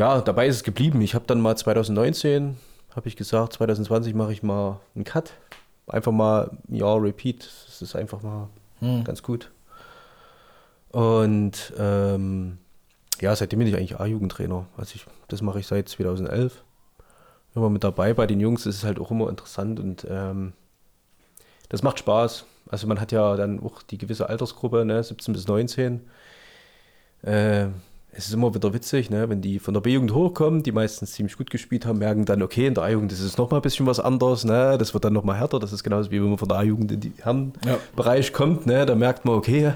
ja, 0.00 0.22
dabei 0.22 0.46
ist 0.46 0.56
es 0.56 0.62
geblieben. 0.62 1.02
Ich 1.02 1.14
habe 1.14 1.26
dann 1.26 1.42
mal 1.42 1.56
2019, 1.56 2.56
habe 2.96 3.06
ich 3.06 3.16
gesagt, 3.16 3.52
2020 3.52 4.14
mache 4.14 4.32
ich 4.32 4.42
mal 4.42 4.80
einen 4.94 5.04
Cut. 5.04 5.34
Einfach 5.88 6.10
mal 6.10 6.52
ein 6.70 6.74
Jahr 6.74 7.02
Repeat. 7.02 7.44
Das 7.66 7.82
ist 7.82 7.94
einfach 7.94 8.22
mal 8.22 8.48
ganz 9.04 9.22
gut. 9.22 9.50
Und 10.88 11.74
ähm, 11.78 12.56
ja, 13.20 13.36
seitdem 13.36 13.58
bin 13.58 13.68
ich 13.68 13.76
eigentlich 13.76 14.00
A-Jugendtrainer. 14.00 14.64
Also 14.78 14.92
ich, 14.94 15.04
das 15.28 15.42
mache 15.42 15.60
ich 15.60 15.66
seit 15.66 15.90
2011. 15.90 16.64
Immer 17.54 17.68
mit 17.68 17.84
dabei 17.84 18.14
bei 18.14 18.26
den 18.26 18.40
Jungs. 18.40 18.64
Das 18.64 18.76
ist 18.76 18.84
halt 18.84 18.98
auch 18.98 19.10
immer 19.10 19.28
interessant 19.28 19.78
und 19.80 20.06
ähm, 20.08 20.54
das 21.68 21.82
macht 21.82 21.98
Spaß. 21.98 22.46
also 22.70 22.86
man 22.86 23.02
hat 23.02 23.12
ja 23.12 23.36
dann 23.36 23.62
auch 23.62 23.82
die 23.82 23.98
gewisse 23.98 24.30
Altersgruppe, 24.30 24.86
ne, 24.86 25.04
17 25.04 25.34
bis 25.34 25.46
19. 25.46 26.08
Äh, 27.20 27.66
es 28.12 28.26
ist 28.26 28.34
immer 28.34 28.54
wieder 28.54 28.72
witzig, 28.74 29.10
ne, 29.10 29.28
wenn 29.28 29.40
die 29.40 29.58
von 29.58 29.74
der 29.74 29.80
B-Jugend 29.80 30.12
hochkommen, 30.12 30.62
die 30.62 30.72
meistens 30.72 31.12
ziemlich 31.12 31.36
gut 31.36 31.50
gespielt 31.50 31.86
haben, 31.86 31.98
merken 31.98 32.24
dann, 32.24 32.42
okay, 32.42 32.66
in 32.66 32.74
der 32.74 32.84
A-Jugend 32.84 33.12
ist 33.12 33.20
es 33.20 33.38
nochmal 33.38 33.60
ein 33.60 33.62
bisschen 33.62 33.86
was 33.86 34.00
anderes, 34.00 34.44
ne, 34.44 34.76
das 34.78 34.94
wird 34.94 35.04
dann 35.04 35.12
nochmal 35.12 35.38
härter, 35.38 35.58
das 35.58 35.72
ist 35.72 35.84
genauso 35.84 36.10
wie 36.10 36.20
wenn 36.20 36.28
man 36.28 36.38
von 36.38 36.48
der 36.48 36.58
A-Jugend 36.58 36.90
in 36.92 37.00
den 37.00 37.14
Herrenbereich 37.22 38.32
kommt, 38.32 38.66
ne, 38.66 38.84
da 38.86 38.94
merkt 38.94 39.24
man, 39.24 39.34
okay, 39.34 39.72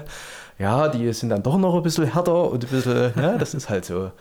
ja, 0.59 0.87
die 0.87 1.11
sind 1.13 1.29
dann 1.29 1.43
doch 1.43 1.57
noch 1.57 1.75
ein 1.75 1.83
bisschen 1.83 2.11
härter 2.11 2.51
und 2.51 2.63
ein 2.63 2.69
bisschen, 2.69 3.13
ja, 3.15 3.37
das 3.37 3.53
ist 3.53 3.69
halt 3.69 3.85
so. 3.85 4.11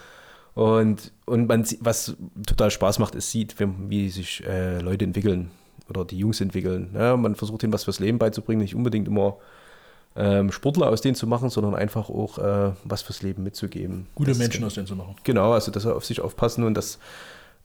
Und, 0.55 1.11
und 1.27 1.49
man, 1.49 1.65
sieht- 1.65 1.81
was 1.83 2.17
total 2.47 2.71
Spaß 2.71 3.01
macht, 3.01 3.15
ist, 3.17 3.31
sieht, 3.33 3.57
wie 3.59 4.09
sich 4.09 4.45
äh, 4.47 4.79
Leute 4.79 5.05
entwickeln 5.05 5.51
oder 5.89 6.05
die 6.05 6.19
Jungs 6.19 6.41
entwickeln. 6.41 6.91
Ja, 6.95 7.17
man 7.17 7.35
versucht 7.35 7.65
ihnen 7.65 7.73
was 7.73 7.85
fürs 7.85 7.99
Leben 7.99 8.19
beizubringen, 8.19 8.63
nicht 8.63 8.75
unbedingt 8.77 9.09
immer 9.09 9.37
ähm, 10.17 10.53
Sportler 10.53 10.89
aus 10.91 11.01
denen 11.01 11.15
zu 11.17 11.27
machen, 11.27 11.51
sondern 11.51 11.75
einfach 11.75 12.09
auch 12.09 12.39
äh, 12.39 12.73
was 12.85 13.03
fürs 13.03 13.23
Leben 13.23 13.43
mitzugeben. 13.43 14.07
Gute 14.15 14.31
Das- 14.31 14.39
Menschen 14.39 14.65
aus 14.65 14.75
denen 14.75 14.87
zu 14.87 14.95
machen. 14.97 15.17
Genau, 15.25 15.53
also 15.53 15.71
dass 15.73 15.85
er 15.85 15.97
auf 15.97 16.05
sich 16.05 16.21
aufpassen 16.21 16.63
und 16.65 16.75
dass, 16.75 16.99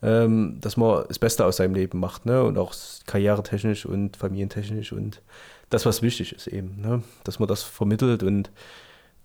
ähm, 0.02 0.58
dass 0.62 0.76
man 0.78 1.04
das 1.08 1.20
Beste 1.20 1.46
aus 1.46 1.58
seinem 1.58 1.76
Leben 1.76 2.00
macht, 2.00 2.26
ne? 2.26 2.44
Und 2.44 2.58
auch 2.58 2.74
karrieretechnisch 3.06 3.86
und 3.86 4.18
familientechnisch 4.18 4.92
und 4.94 5.22
das, 5.70 5.86
was 5.86 6.02
wichtig 6.02 6.34
ist 6.34 6.48
eben, 6.48 6.82
ne? 6.82 7.04
Dass 7.24 7.38
man 7.40 7.48
das 7.48 7.62
vermittelt 7.62 8.24
und 8.24 8.50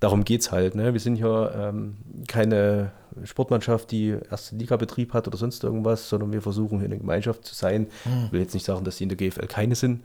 darum 0.00 0.24
geht 0.24 0.42
es 0.42 0.52
halt. 0.52 0.74
Ne? 0.74 0.92
Wir 0.92 1.00
sind 1.00 1.16
hier 1.16 1.52
ähm, 1.56 1.96
keine 2.28 2.90
Sportmannschaft, 3.22 3.90
die 3.90 4.18
erste 4.30 4.54
Liga-Betrieb 4.56 5.14
hat 5.14 5.26
oder 5.26 5.38
sonst 5.38 5.64
irgendwas, 5.64 6.10
sondern 6.10 6.30
wir 6.32 6.42
versuchen 6.42 6.78
hier 6.78 6.86
eine 6.88 6.98
Gemeinschaft 6.98 7.46
zu 7.46 7.54
sein. 7.54 7.86
Ich 8.26 8.32
will 8.32 8.40
jetzt 8.40 8.52
nicht 8.52 8.66
sagen, 8.66 8.84
dass 8.84 8.96
die 8.98 9.04
in 9.04 9.08
der 9.08 9.16
GFL 9.16 9.46
keine 9.46 9.76
sind, 9.76 10.02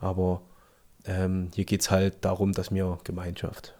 aber 0.00 0.42
ähm, 1.08 1.50
hier 1.54 1.64
geht 1.64 1.80
es 1.80 1.90
halt 1.90 2.24
darum, 2.24 2.52
dass 2.52 2.72
wir 2.72 2.98
Gemeinschaft 3.02 3.74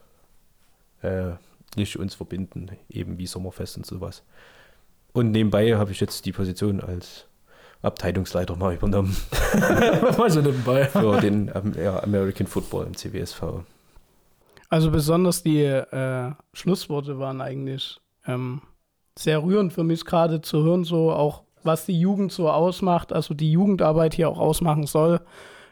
äh, 1.03 1.33
nicht 1.77 1.99
uns 1.99 2.15
verbinden, 2.15 2.71
eben 2.89 3.19
wie 3.19 3.27
Sommerfest 3.27 3.77
und 3.77 3.87
sowas. 3.87 4.23
Und 5.13 5.31
nebenbei 5.31 5.77
habe 5.77 5.93
ich 5.93 6.01
jetzt 6.01 6.27
die 6.27 6.33
Position 6.33 6.81
als 6.81 7.27
Abteilungsleiter 7.83 8.57
mal 8.57 8.75
übernommen 8.75 9.17
Mal 10.19 10.31
so 10.31 10.41
nebenbei. 10.41 10.87
für 10.87 11.21
den 11.21 11.51
ja, 11.77 12.03
American 12.03 12.47
Football 12.47 12.87
im 12.87 12.97
CWSV. 12.97 13.43
Also 14.69 14.91
besonders 14.91 15.43
die 15.43 15.63
äh, 15.63 16.33
Schlussworte 16.53 17.19
waren 17.19 17.41
eigentlich 17.41 18.01
ähm, 18.27 18.63
sehr 19.19 19.43
rührend 19.43 19.73
für 19.73 19.85
mich 19.85 20.05
gerade 20.05 20.43
zu 20.43 20.63
hören, 20.63 20.85
so 20.85 21.13
auch 21.13 21.43
was 21.63 21.87
die 21.87 21.99
Jugend 21.99 22.33
so 22.33 22.51
ausmacht, 22.51 23.13
also 23.13 23.35
die 23.35 23.53
Jugendarbeit 23.53 24.15
hier 24.15 24.29
auch 24.29 24.39
ausmachen 24.39 24.87
soll. 24.87 25.21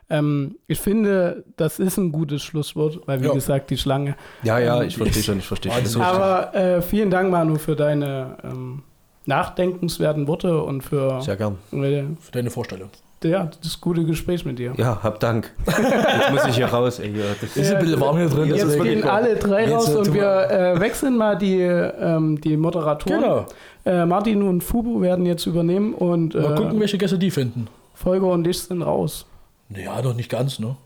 Ähm, 0.08 0.56
ich 0.68 0.78
finde, 0.78 1.44
das 1.56 1.78
ist 1.80 1.96
ein 1.98 2.12
gutes 2.12 2.42
Schlusswort, 2.42 3.00
weil 3.06 3.20
wie 3.22 3.26
Ja. 3.26 3.32
gesagt, 3.34 3.70
die 3.70 3.76
Schlange. 3.76 4.14
Ja, 4.44 4.58
ja, 4.58 4.82
ich 4.82 4.96
verstehe 4.96 5.22
schon, 5.22 5.38
ich 5.38 5.46
verstehe 5.46 5.72
schon. 5.72 6.00
Aber 6.02 6.54
äh, 6.54 6.80
vielen 6.82 7.10
Dank, 7.10 7.30
Manu, 7.30 7.56
für 7.56 7.74
deine 7.74 8.36
ähm, 8.44 8.82
nachdenkenswerten 9.26 10.26
Worte 10.28 10.62
und 10.62 10.82
für 10.82 11.20
Sehr 11.20 11.36
gern. 11.36 11.56
äh, 11.72 12.04
Für 12.20 12.32
deine 12.32 12.50
Vorstellung. 12.50 12.88
ja, 13.24 13.50
das 13.62 13.80
gute 13.80 14.04
Gespräch 14.04 14.44
mit 14.44 14.58
dir. 14.60 14.72
Ja, 14.76 15.00
hab 15.02 15.18
Dank. 15.20 15.52
Jetzt 15.66 16.30
muss 16.30 16.44
ich 16.46 16.54
hier 16.56 16.66
raus. 16.66 17.00
Ey. 17.00 17.12
Das 17.40 17.56
Ist 17.56 17.72
ein 17.74 17.82
bisschen 17.82 18.00
warm 18.00 18.16
hier 18.18 18.28
drin. 18.28 18.48
Jetzt 18.54 18.80
gehen 18.80 19.02
alle 19.04 19.34
drei 19.36 19.72
raus 19.74 19.94
und 19.94 20.14
wir 20.14 20.48
äh, 20.50 20.80
wechseln 20.80 21.16
mal 21.16 21.36
die, 21.36 21.60
ähm, 21.60 22.40
die 22.40 22.56
Moderatoren. 22.56 23.20
Genau. 23.20 23.46
Äh, 23.84 24.06
Martin 24.06 24.42
und 24.42 24.62
Fubu 24.62 25.00
werden 25.00 25.26
jetzt 25.26 25.46
übernehmen 25.46 25.94
und 25.94 26.34
Mal 26.34 26.52
äh, 26.52 26.56
gucken, 26.56 26.78
welche 26.80 26.98
Gäste 26.98 27.18
die 27.18 27.30
finden. 27.30 27.66
Volker 27.94 28.26
und 28.28 28.46
ich 28.46 28.60
sind 28.60 28.82
raus. 28.82 29.26
Ja, 29.68 30.00
noch 30.00 30.14
nicht 30.14 30.30
ganz, 30.30 30.58
ne? 30.58 30.76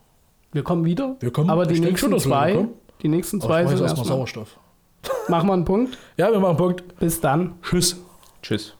Wir 0.52 0.62
kommen 0.62 0.84
wieder. 0.84 1.16
Wir 1.20 1.30
kommen. 1.30 1.50
aber 1.50 1.66
die 1.66 1.78
nächsten 1.80 2.10
schon, 2.10 2.18
zwei, 2.18 2.66
die 3.02 3.08
nächsten 3.08 3.38
Aber 3.38 3.48
zwei 3.48 3.60
ich 3.60 3.66
weiß 3.66 3.78
sind 3.78 3.82
erstmal 3.82 4.06
erstmal. 4.06 4.18
Sauerstoff. 4.18 4.58
Machen 5.28 5.48
wir 5.48 5.52
einen 5.52 5.64
Punkt. 5.64 5.98
Ja, 6.16 6.30
wir 6.30 6.40
machen 6.40 6.50
einen 6.50 6.58
Punkt. 6.58 6.98
Bis 6.98 7.20
dann. 7.20 7.54
Tschüss. 7.62 7.96
Tschüss. 8.42 8.74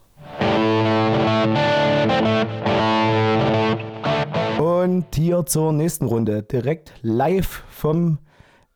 Und 4.58 5.06
hier 5.14 5.46
zur 5.46 5.72
nächsten 5.72 6.06
Runde. 6.06 6.42
Direkt 6.42 6.92
live 7.02 7.62
vom 7.70 8.18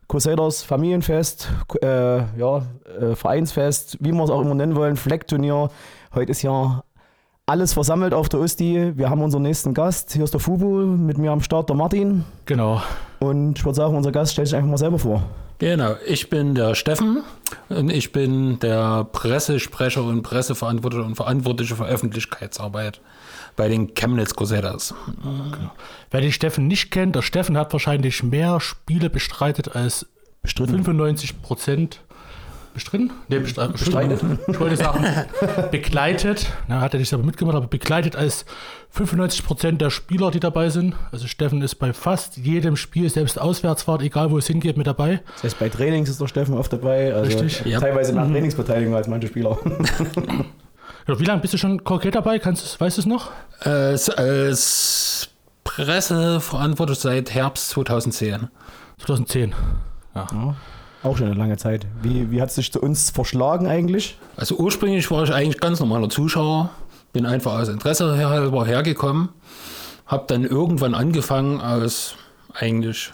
Crusaders 0.08 0.62
Familienfest, 0.62 1.50
äh, 1.82 2.18
ja, 2.38 2.62
äh, 3.00 3.14
Vereinsfest, 3.14 3.98
wie 4.00 4.12
wir 4.12 4.24
es 4.24 4.30
auch 4.30 4.42
immer 4.42 4.54
nennen 4.54 4.76
wollen, 4.76 4.96
Fleckturnier. 4.96 5.70
Heute 6.14 6.30
ist 6.30 6.42
ja 6.42 6.84
alles 7.46 7.74
versammelt 7.74 8.14
auf 8.14 8.28
der 8.28 8.40
Usti. 8.40 8.92
Wir 8.96 9.10
haben 9.10 9.22
unseren 9.22 9.42
nächsten 9.42 9.74
Gast. 9.74 10.12
Hier 10.12 10.24
ist 10.24 10.32
der 10.32 10.40
Fubu, 10.40 10.86
mit 10.86 11.18
mir 11.18 11.30
am 11.30 11.42
Start 11.42 11.68
der 11.68 11.76
Martin. 11.76 12.24
Genau. 12.46 12.82
Und 13.20 13.58
ich 13.58 13.64
würde 13.64 13.76
sagen, 13.76 13.96
unser 13.96 14.12
Gast 14.12 14.32
stellt 14.32 14.48
sich 14.48 14.56
einfach 14.56 14.70
mal 14.70 14.78
selber 14.78 14.98
vor. 14.98 15.22
Genau, 15.58 15.94
ich 16.06 16.30
bin 16.30 16.54
der 16.54 16.74
Steffen 16.74 17.22
und 17.68 17.90
ich 17.90 18.12
bin 18.12 18.58
der 18.58 19.04
Pressesprecher 19.04 20.02
und 20.02 20.22
Presseverantwortliche 20.22 21.04
und 21.04 21.14
Verantwortliche 21.14 21.76
für 21.76 21.84
Öffentlichkeitsarbeit 21.84 23.00
bei 23.56 23.68
den 23.68 23.94
Chemnitz 23.94 24.34
Crusaders. 24.34 24.94
Wer 26.10 26.20
den 26.20 26.32
Steffen 26.32 26.66
nicht 26.66 26.90
kennt, 26.90 27.14
der 27.14 27.22
Steffen 27.22 27.56
hat 27.56 27.72
wahrscheinlich 27.72 28.22
mehr 28.24 28.58
Spiele 28.60 29.10
bestreitet 29.10 29.76
als 29.76 30.06
Bestritten. 30.42 30.82
95 30.82 31.40
Prozent 31.40 32.00
bestritten? 32.74 33.10
Nee, 33.28 33.38
bestre- 33.38 33.68
bestreitet. 33.72 34.20
Ich 34.48 34.60
wollte 34.60 34.76
sagen, 34.76 35.04
begleitet. 35.70 36.46
Na, 36.68 36.80
hat 36.80 36.92
er 36.94 36.98
nicht 37.00 37.08
selber 37.08 37.24
mitgemacht, 37.24 37.56
aber 37.56 37.66
begleitet 37.66 38.16
als 38.16 38.44
95 38.90 39.44
Prozent 39.44 39.80
der 39.80 39.90
Spieler, 39.90 40.30
die 40.30 40.40
dabei 40.40 40.68
sind. 40.68 40.94
Also 41.12 41.26
Steffen 41.26 41.62
ist 41.62 41.76
bei 41.76 41.92
fast 41.92 42.36
jedem 42.36 42.76
Spiel, 42.76 43.08
selbst 43.10 43.40
Auswärtsfahrt, 43.40 44.02
egal 44.02 44.30
wo 44.30 44.38
es 44.38 44.46
hingeht, 44.46 44.76
mit 44.76 44.86
dabei. 44.86 45.20
Das 45.34 45.44
heißt, 45.44 45.58
bei 45.58 45.68
Trainings 45.68 46.08
ist 46.08 46.20
der 46.20 46.26
Steffen 46.28 46.54
oft 46.56 46.72
dabei. 46.72 47.14
Also 47.14 47.38
Richtig. 47.38 47.64
Ja. 47.64 47.80
Teilweise 47.80 48.12
mehr 48.12 48.26
Trainingsbeteiligung 48.28 48.94
als 48.94 49.08
manche 49.08 49.28
Spieler. 49.28 49.56
Ja, 51.06 51.20
wie 51.20 51.24
lange 51.24 51.42
bist 51.42 51.52
du 51.52 51.58
schon 51.58 51.84
konkret 51.84 52.14
dabei? 52.14 52.38
Kannst, 52.38 52.64
du- 52.76 52.80
weißt 52.82 52.96
du 52.96 53.02
es 53.02 53.06
noch? 53.06 53.30
Als, 53.60 54.08
als 54.08 55.28
Presseverantwortlich 55.64 56.98
seit 56.98 57.34
Herbst 57.34 57.68
2010. 57.70 58.48
2010. 59.04 59.52
Auch 61.04 61.18
schon 61.18 61.26
eine 61.26 61.36
lange 61.36 61.58
Zeit. 61.58 61.86
Wie, 62.02 62.30
wie 62.30 62.40
hat 62.40 62.48
es 62.48 62.54
sich 62.54 62.72
zu 62.72 62.80
uns 62.80 63.10
verschlagen 63.10 63.66
eigentlich? 63.66 64.16
Also 64.36 64.56
ursprünglich 64.56 65.10
war 65.10 65.22
ich 65.22 65.32
eigentlich 65.32 65.60
ganz 65.60 65.78
normaler 65.78 66.08
Zuschauer, 66.08 66.70
bin 67.12 67.26
einfach 67.26 67.58
aus 67.58 67.68
Interesse 67.68 68.16
halber 68.26 68.66
hergekommen, 68.66 69.28
habe 70.06 70.24
dann 70.26 70.44
irgendwann 70.44 70.94
angefangen 70.94 71.60
aus 71.60 72.16
eigentlich 72.54 73.12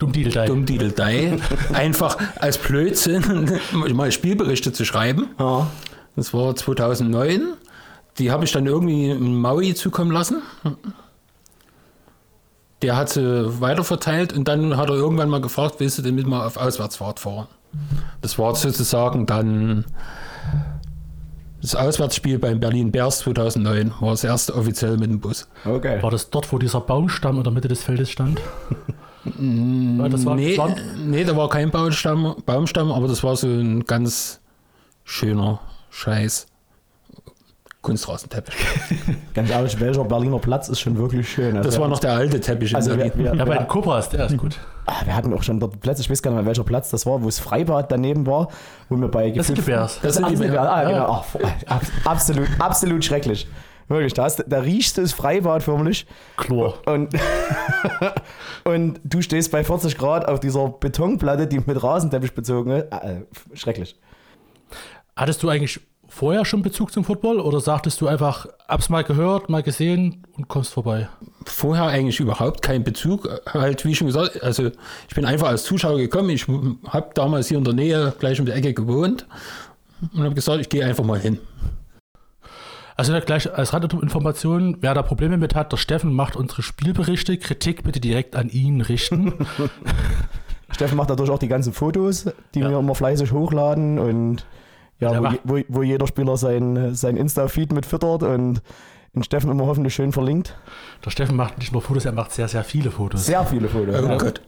Dummdideldei. 0.00 0.46
Dummdideldei, 0.46 1.38
einfach 1.72 2.18
als 2.40 2.58
Blödsinn 2.58 3.60
mal 3.92 4.10
Spielberichte 4.10 4.72
zu 4.72 4.84
schreiben. 4.84 5.28
Ja. 5.38 5.70
Das 6.16 6.34
war 6.34 6.56
2009. 6.56 7.54
Die 8.18 8.32
habe 8.32 8.44
ich 8.44 8.50
dann 8.50 8.66
irgendwie 8.66 9.14
Maui 9.14 9.74
zukommen 9.74 10.10
lassen. 10.10 10.42
Der 12.82 12.96
hat 12.96 13.10
sie 13.10 13.60
weiterverteilt 13.60 14.32
und 14.32 14.48
dann 14.48 14.76
hat 14.76 14.88
er 14.88 14.96
irgendwann 14.96 15.28
mal 15.28 15.40
gefragt, 15.40 15.76
willst 15.78 15.98
du 15.98 16.02
denn 16.02 16.14
mit 16.14 16.26
mal 16.26 16.46
auf 16.46 16.56
Auswärtsfahrt 16.56 17.20
fahren? 17.20 17.46
Das 18.20 18.38
war 18.38 18.54
sozusagen 18.54 19.26
dann 19.26 19.84
das 21.60 21.76
Auswärtsspiel 21.76 22.40
beim 22.40 22.58
Berlin 22.58 22.90
Bears 22.90 23.20
2009, 23.20 23.92
war 24.00 24.10
das 24.10 24.24
erste 24.24 24.54
offiziell 24.56 24.96
mit 24.98 25.10
dem 25.10 25.20
Bus. 25.20 25.48
Okay. 25.64 26.02
War 26.02 26.10
das 26.10 26.28
dort, 26.28 26.52
wo 26.52 26.58
dieser 26.58 26.80
Baumstamm 26.80 27.38
in 27.38 27.44
der 27.44 27.52
Mitte 27.52 27.68
des 27.68 27.82
Feldes 27.82 28.10
stand? 28.10 28.40
Das 29.24 30.26
war, 30.26 30.34
nee, 30.34 30.58
nee, 31.06 31.22
da 31.22 31.36
war 31.36 31.48
kein 31.48 31.70
Baumstamm, 31.70 32.34
Baumstamm, 32.44 32.90
aber 32.90 33.06
das 33.06 33.22
war 33.22 33.36
so 33.36 33.46
ein 33.46 33.84
ganz 33.84 34.40
schöner 35.04 35.60
Scheiß 35.90 36.48
Kunstrasenteppich. 37.82 38.54
Ganz 39.34 39.50
ehrlich, 39.50 39.78
welcher 39.80 40.04
Berliner 40.04 40.38
Platz 40.38 40.68
ist 40.68 40.80
schon 40.80 40.96
wirklich 40.96 41.28
schön. 41.28 41.56
Also 41.56 41.68
Das 41.68 41.78
war 41.80 41.88
noch 41.88 41.98
der 41.98 42.12
alte 42.12 42.40
Teppich. 42.40 42.70
in 42.70 42.76
Also 42.76 42.90
wir, 42.92 42.96
Berlin. 43.10 43.12
wir, 43.18 43.34
ja, 43.34 43.44
bei 43.44 43.58
den 43.58 43.66
Cobras, 43.68 44.08
der 44.08 44.26
ist 44.26 44.38
gut. 44.38 44.58
ah, 44.86 45.04
wir 45.04 45.14
hatten 45.16 45.34
auch 45.34 45.42
schon 45.42 45.58
dort 45.58 45.80
Plätze, 45.80 46.00
ich 46.02 46.08
weiß 46.10 46.22
gar 46.22 46.30
nicht 46.30 46.38
mehr, 46.38 46.46
welcher 46.46 46.62
Platz 46.64 46.90
das 46.90 47.04
war, 47.06 47.20
wo 47.22 47.26
das 47.26 47.40
Freibad 47.40 47.90
daneben 47.90 48.24
war, 48.26 48.48
wo 48.88 48.96
wir 48.96 49.08
bei 49.08 49.30
Das 49.30 49.48
sind 49.48 49.58
die 49.58 49.62
Bears. 49.62 49.98
Das 50.00 50.14
sind 50.14 50.30
die. 50.30 50.36
Bears. 50.36 50.56
Ah, 50.68 50.82
Ja. 50.84 50.88
genau. 50.90 51.24
Ach, 51.24 51.34
ab- 51.66 51.82
absolut, 52.04 52.48
absolut 52.60 53.04
schrecklich. 53.04 53.48
Wirklich, 53.88 54.14
da, 54.14 54.22
hast, 54.24 54.42
da 54.46 54.60
riechst 54.60 54.96
du 54.96 55.02
das 55.02 55.12
Freibad 55.12 55.62
förmlich 55.64 56.06
Chlor. 56.36 56.78
und, 56.86 57.12
und 58.64 59.00
du 59.04 59.20
stehst 59.22 59.50
bei 59.50 59.64
40 59.64 59.98
Grad 59.98 60.28
auf 60.28 60.40
dieser 60.40 60.68
Betonplatte, 60.68 61.46
die 61.46 61.58
mit 61.60 61.82
Rasenteppich 61.82 62.32
bezogen 62.32 62.70
ist. 62.70 62.86
Ah, 62.92 62.98
äh, 63.08 63.22
schrecklich. 63.54 63.98
Hattest 65.16 65.42
du 65.42 65.48
eigentlich 65.48 65.80
vorher 66.12 66.44
schon 66.44 66.62
Bezug 66.62 66.92
zum 66.92 67.04
Football 67.04 67.40
oder 67.40 67.58
sagtest 67.60 68.00
du 68.00 68.06
einfach, 68.06 68.46
hab's 68.68 68.88
mal 68.90 69.02
gehört, 69.02 69.48
mal 69.48 69.62
gesehen 69.62 70.26
und 70.36 70.46
kommst 70.46 70.72
vorbei? 70.72 71.08
Vorher 71.46 71.86
eigentlich 71.86 72.20
überhaupt 72.20 72.60
keinen 72.62 72.84
Bezug. 72.84 73.28
Halt, 73.46 73.84
wie 73.84 73.94
schon 73.94 74.08
gesagt, 74.08 74.42
also 74.42 74.70
ich 75.08 75.14
bin 75.14 75.24
einfach 75.24 75.48
als 75.48 75.64
Zuschauer 75.64 75.96
gekommen. 75.98 76.30
Ich 76.30 76.46
habe 76.88 77.10
damals 77.14 77.48
hier 77.48 77.58
in 77.58 77.64
der 77.64 77.72
Nähe 77.74 78.14
gleich 78.18 78.38
um 78.38 78.46
die 78.46 78.52
Ecke 78.52 78.74
gewohnt 78.74 79.26
und 80.12 80.22
habe 80.22 80.34
gesagt, 80.34 80.60
ich 80.60 80.68
gehe 80.68 80.84
einfach 80.84 81.04
mal 81.04 81.18
hin. 81.18 81.38
Also 82.94 83.18
gleich 83.24 83.52
als 83.52 83.72
Randinformation, 83.72 84.76
wer 84.80 84.92
da 84.92 85.02
Probleme 85.02 85.38
mit 85.38 85.54
hat, 85.54 85.72
der 85.72 85.78
Steffen 85.78 86.12
macht 86.12 86.36
unsere 86.36 86.62
Spielberichte. 86.62 87.38
Kritik 87.38 87.84
bitte 87.84 88.00
direkt 88.00 88.36
an 88.36 88.50
ihn 88.50 88.82
richten. 88.82 89.32
Steffen 90.70 90.96
macht 90.98 91.08
dadurch 91.10 91.30
auch 91.30 91.38
die 91.38 91.48
ganzen 91.48 91.72
Fotos, 91.72 92.26
die 92.54 92.60
Ja. 92.60 92.70
wir 92.70 92.78
immer 92.78 92.94
fleißig 92.94 93.32
hochladen 93.32 93.98
und 93.98 94.44
ja, 95.02 95.10
Der 95.10 95.38
wo, 95.44 95.56
wo, 95.56 95.60
wo 95.68 95.82
jeder 95.82 96.06
Spieler 96.06 96.36
sein, 96.36 96.94
sein 96.94 97.16
Insta-Feed 97.16 97.72
mit 97.72 97.86
füttert 97.86 98.22
und 98.22 98.62
den 99.14 99.22
Steffen 99.22 99.50
immer 99.50 99.66
hoffentlich 99.66 99.94
schön 99.94 100.12
verlinkt. 100.12 100.56
Der 101.04 101.10
Steffen 101.10 101.36
macht 101.36 101.58
nicht 101.58 101.72
nur 101.72 101.82
Fotos, 101.82 102.06
er 102.06 102.12
macht 102.12 102.32
sehr, 102.32 102.48
sehr 102.48 102.64
viele 102.64 102.90
Fotos. 102.90 103.26
Sehr 103.26 103.44
viele 103.44 103.68
Fotos. 103.68 103.94
Oh 104.02 104.06
ja. 104.06 104.16
Gott. 104.16 104.40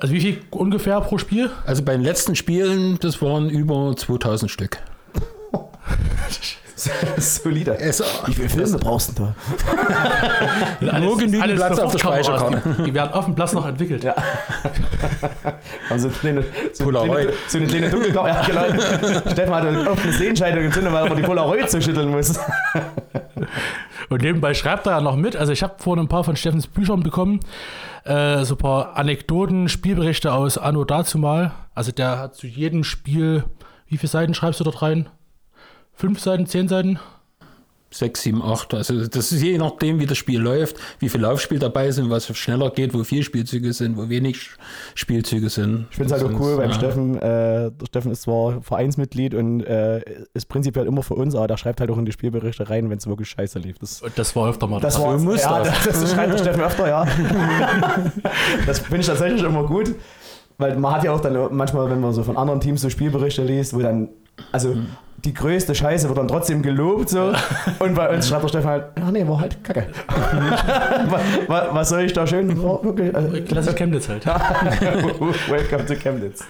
Also 0.00 0.12
wie 0.12 0.20
viel 0.20 0.40
ungefähr 0.50 1.00
pro 1.00 1.16
Spiel? 1.16 1.50
Also 1.64 1.82
bei 1.82 1.92
den 1.92 2.02
letzten 2.02 2.36
Spielen, 2.36 2.98
das 3.00 3.22
waren 3.22 3.48
über 3.48 3.94
2000 3.96 4.50
Stück. 4.50 4.78
Solide. 7.18 7.78
Es, 7.78 8.02
Wie 8.26 8.34
viele 8.34 8.48
Filme 8.48 8.78
brauchst 8.78 9.18
du 9.18 9.22
da? 9.22 9.34
nur 11.00 11.18
genügend 11.18 11.56
Platz 11.56 11.78
auf 11.78 11.92
der. 11.92 11.98
Speicherkarte. 11.98 12.62
Die, 12.84 12.94
werden 12.94 13.12
auf 13.12 13.24
dem 13.24 13.34
Platz 13.34 13.52
noch 13.52 13.66
entwickelt. 13.66 14.04
Ja. 14.04 14.14
Also 15.90 16.08
eine 16.08 16.16
kleine, 16.16 16.44
so 16.72 16.84
Polaroid. 16.84 17.10
kleine, 17.10 17.32
so 17.48 17.58
eine 17.58 17.66
kleine 17.66 17.90
Dunkelkammer. 17.90 18.28
Ja, 18.28 18.42
genau. 18.42 19.30
Steffen 19.32 19.54
hat 19.54 19.66
eine 19.66 20.12
Sehentscheidung 20.12 20.64
entzündet, 20.64 20.92
weil 20.92 21.06
er 21.06 21.14
die 21.14 21.22
Polaroid 21.22 21.70
so 21.70 21.80
schütteln 21.80 22.10
muss. 22.10 22.38
Und 24.08 24.22
nebenbei 24.22 24.54
schreibt 24.54 24.86
er 24.86 24.92
ja 24.92 25.00
noch 25.00 25.16
mit. 25.16 25.36
Also 25.36 25.52
ich 25.52 25.62
habe 25.62 25.74
vorhin 25.78 26.04
ein 26.04 26.08
paar 26.08 26.24
von 26.24 26.36
Steffens 26.36 26.66
Büchern 26.66 27.02
bekommen. 27.02 27.40
Äh, 28.04 28.44
so 28.44 28.54
ein 28.54 28.58
paar 28.58 28.96
Anekdoten, 28.96 29.68
Spielberichte 29.68 30.32
aus 30.32 30.58
Anno 30.58 30.84
dazu 30.84 31.18
mal. 31.18 31.52
Also 31.74 31.92
der 31.92 32.18
hat 32.18 32.34
zu 32.34 32.46
jedem 32.46 32.84
Spiel, 32.84 33.44
wie 33.86 33.96
viele 33.96 34.10
Seiten 34.10 34.34
schreibst 34.34 34.60
du 34.60 34.64
dort 34.64 34.82
rein? 34.82 35.08
Fünf 36.00 36.18
Seiten, 36.18 36.46
zehn 36.46 36.66
Seiten? 36.66 36.98
6, 37.90 38.22
7, 38.22 38.42
8. 38.42 38.72
Also 38.72 39.06
das 39.06 39.32
ist 39.32 39.42
je 39.42 39.58
nachdem, 39.58 40.00
wie 40.00 40.06
das 40.06 40.16
Spiel 40.16 40.40
läuft, 40.40 40.76
wie 40.98 41.10
viel 41.10 41.20
Laufspiel 41.20 41.58
dabei 41.58 41.90
sind, 41.90 42.08
was 42.08 42.26
schneller 42.38 42.70
geht, 42.70 42.94
wo 42.94 43.04
viel 43.04 43.22
Spielzüge 43.22 43.74
sind, 43.74 43.98
wo 43.98 44.08
wenig 44.08 44.48
Spielzüge 44.94 45.50
sind. 45.50 45.88
Ich 45.90 45.96
finde 45.96 46.14
es 46.14 46.22
halt 46.22 46.32
auch 46.32 46.40
cool 46.40 46.52
ist, 46.52 46.56
beim 46.56 46.70
ja. 46.70 46.74
Steffen. 46.74 47.16
Äh, 47.18 47.20
der 47.20 47.86
Steffen 47.86 48.12
ist 48.12 48.22
zwar 48.22 48.62
Vereinsmitglied 48.62 49.34
und 49.34 49.60
äh, 49.60 50.00
ist 50.32 50.48
prinzipiell 50.48 50.86
immer 50.86 51.02
für 51.02 51.16
uns, 51.16 51.34
aber 51.34 51.48
der 51.48 51.58
schreibt 51.58 51.80
halt 51.80 51.90
auch 51.90 51.98
in 51.98 52.06
die 52.06 52.12
Spielberichte 52.12 52.70
rein, 52.70 52.88
wenn 52.88 52.96
es 52.96 53.06
wirklich 53.06 53.28
scheiße 53.28 53.58
lief. 53.58 53.78
Das, 53.78 54.02
das 54.16 54.34
war 54.34 54.48
öfter 54.48 54.68
mal. 54.68 54.80
das 54.80 54.98
war 54.98 55.18
muss 55.18 55.42
ja, 55.42 55.58
das. 55.62 55.84
das. 55.84 55.84
das 56.00 56.12
schreibt 56.12 56.32
der 56.32 56.38
Steffen 56.38 56.62
öfter, 56.62 56.88
ja. 56.88 57.04
das 58.66 58.78
finde 58.78 59.00
ich 59.00 59.06
tatsächlich 59.06 59.42
immer 59.42 59.66
gut. 59.66 59.94
Weil 60.56 60.76
man 60.76 60.94
hat 60.94 61.04
ja 61.04 61.12
auch 61.12 61.20
dann 61.20 61.54
manchmal, 61.56 61.90
wenn 61.90 62.00
man 62.00 62.12
so 62.12 62.22
von 62.22 62.36
anderen 62.36 62.60
Teams 62.60 62.82
so 62.82 62.90
Spielberichte 62.90 63.42
liest, 63.42 63.74
wo 63.74 63.80
dann, 63.80 64.10
also 64.52 64.76
die 65.24 65.34
größte 65.34 65.74
Scheiße 65.74 66.08
wird 66.08 66.18
dann 66.18 66.28
trotzdem 66.28 66.62
gelobt 66.62 67.10
so. 67.10 67.32
Und 67.78 67.94
bei 67.94 68.14
uns 68.14 68.28
schreibt 68.28 68.44
der 68.44 68.48
Steffen 68.48 68.68
halt, 68.68 68.84
ja 68.98 69.10
nee, 69.10 69.26
war 69.26 69.40
halt 69.40 69.62
kacke. 69.62 69.86
was, 71.46 71.74
was, 71.74 71.88
soll 71.88 72.02
ich 72.02 72.12
da 72.12 72.26
schön? 72.26 72.62
War 72.62 72.82
wirklich, 72.82 73.14
also, 73.14 73.42
Klassisch 73.42 73.74
Chemnitz 73.74 74.08
halt. 74.08 74.26
Welcome 74.26 75.86
to 75.86 75.94
Chemnitz. 75.94 76.44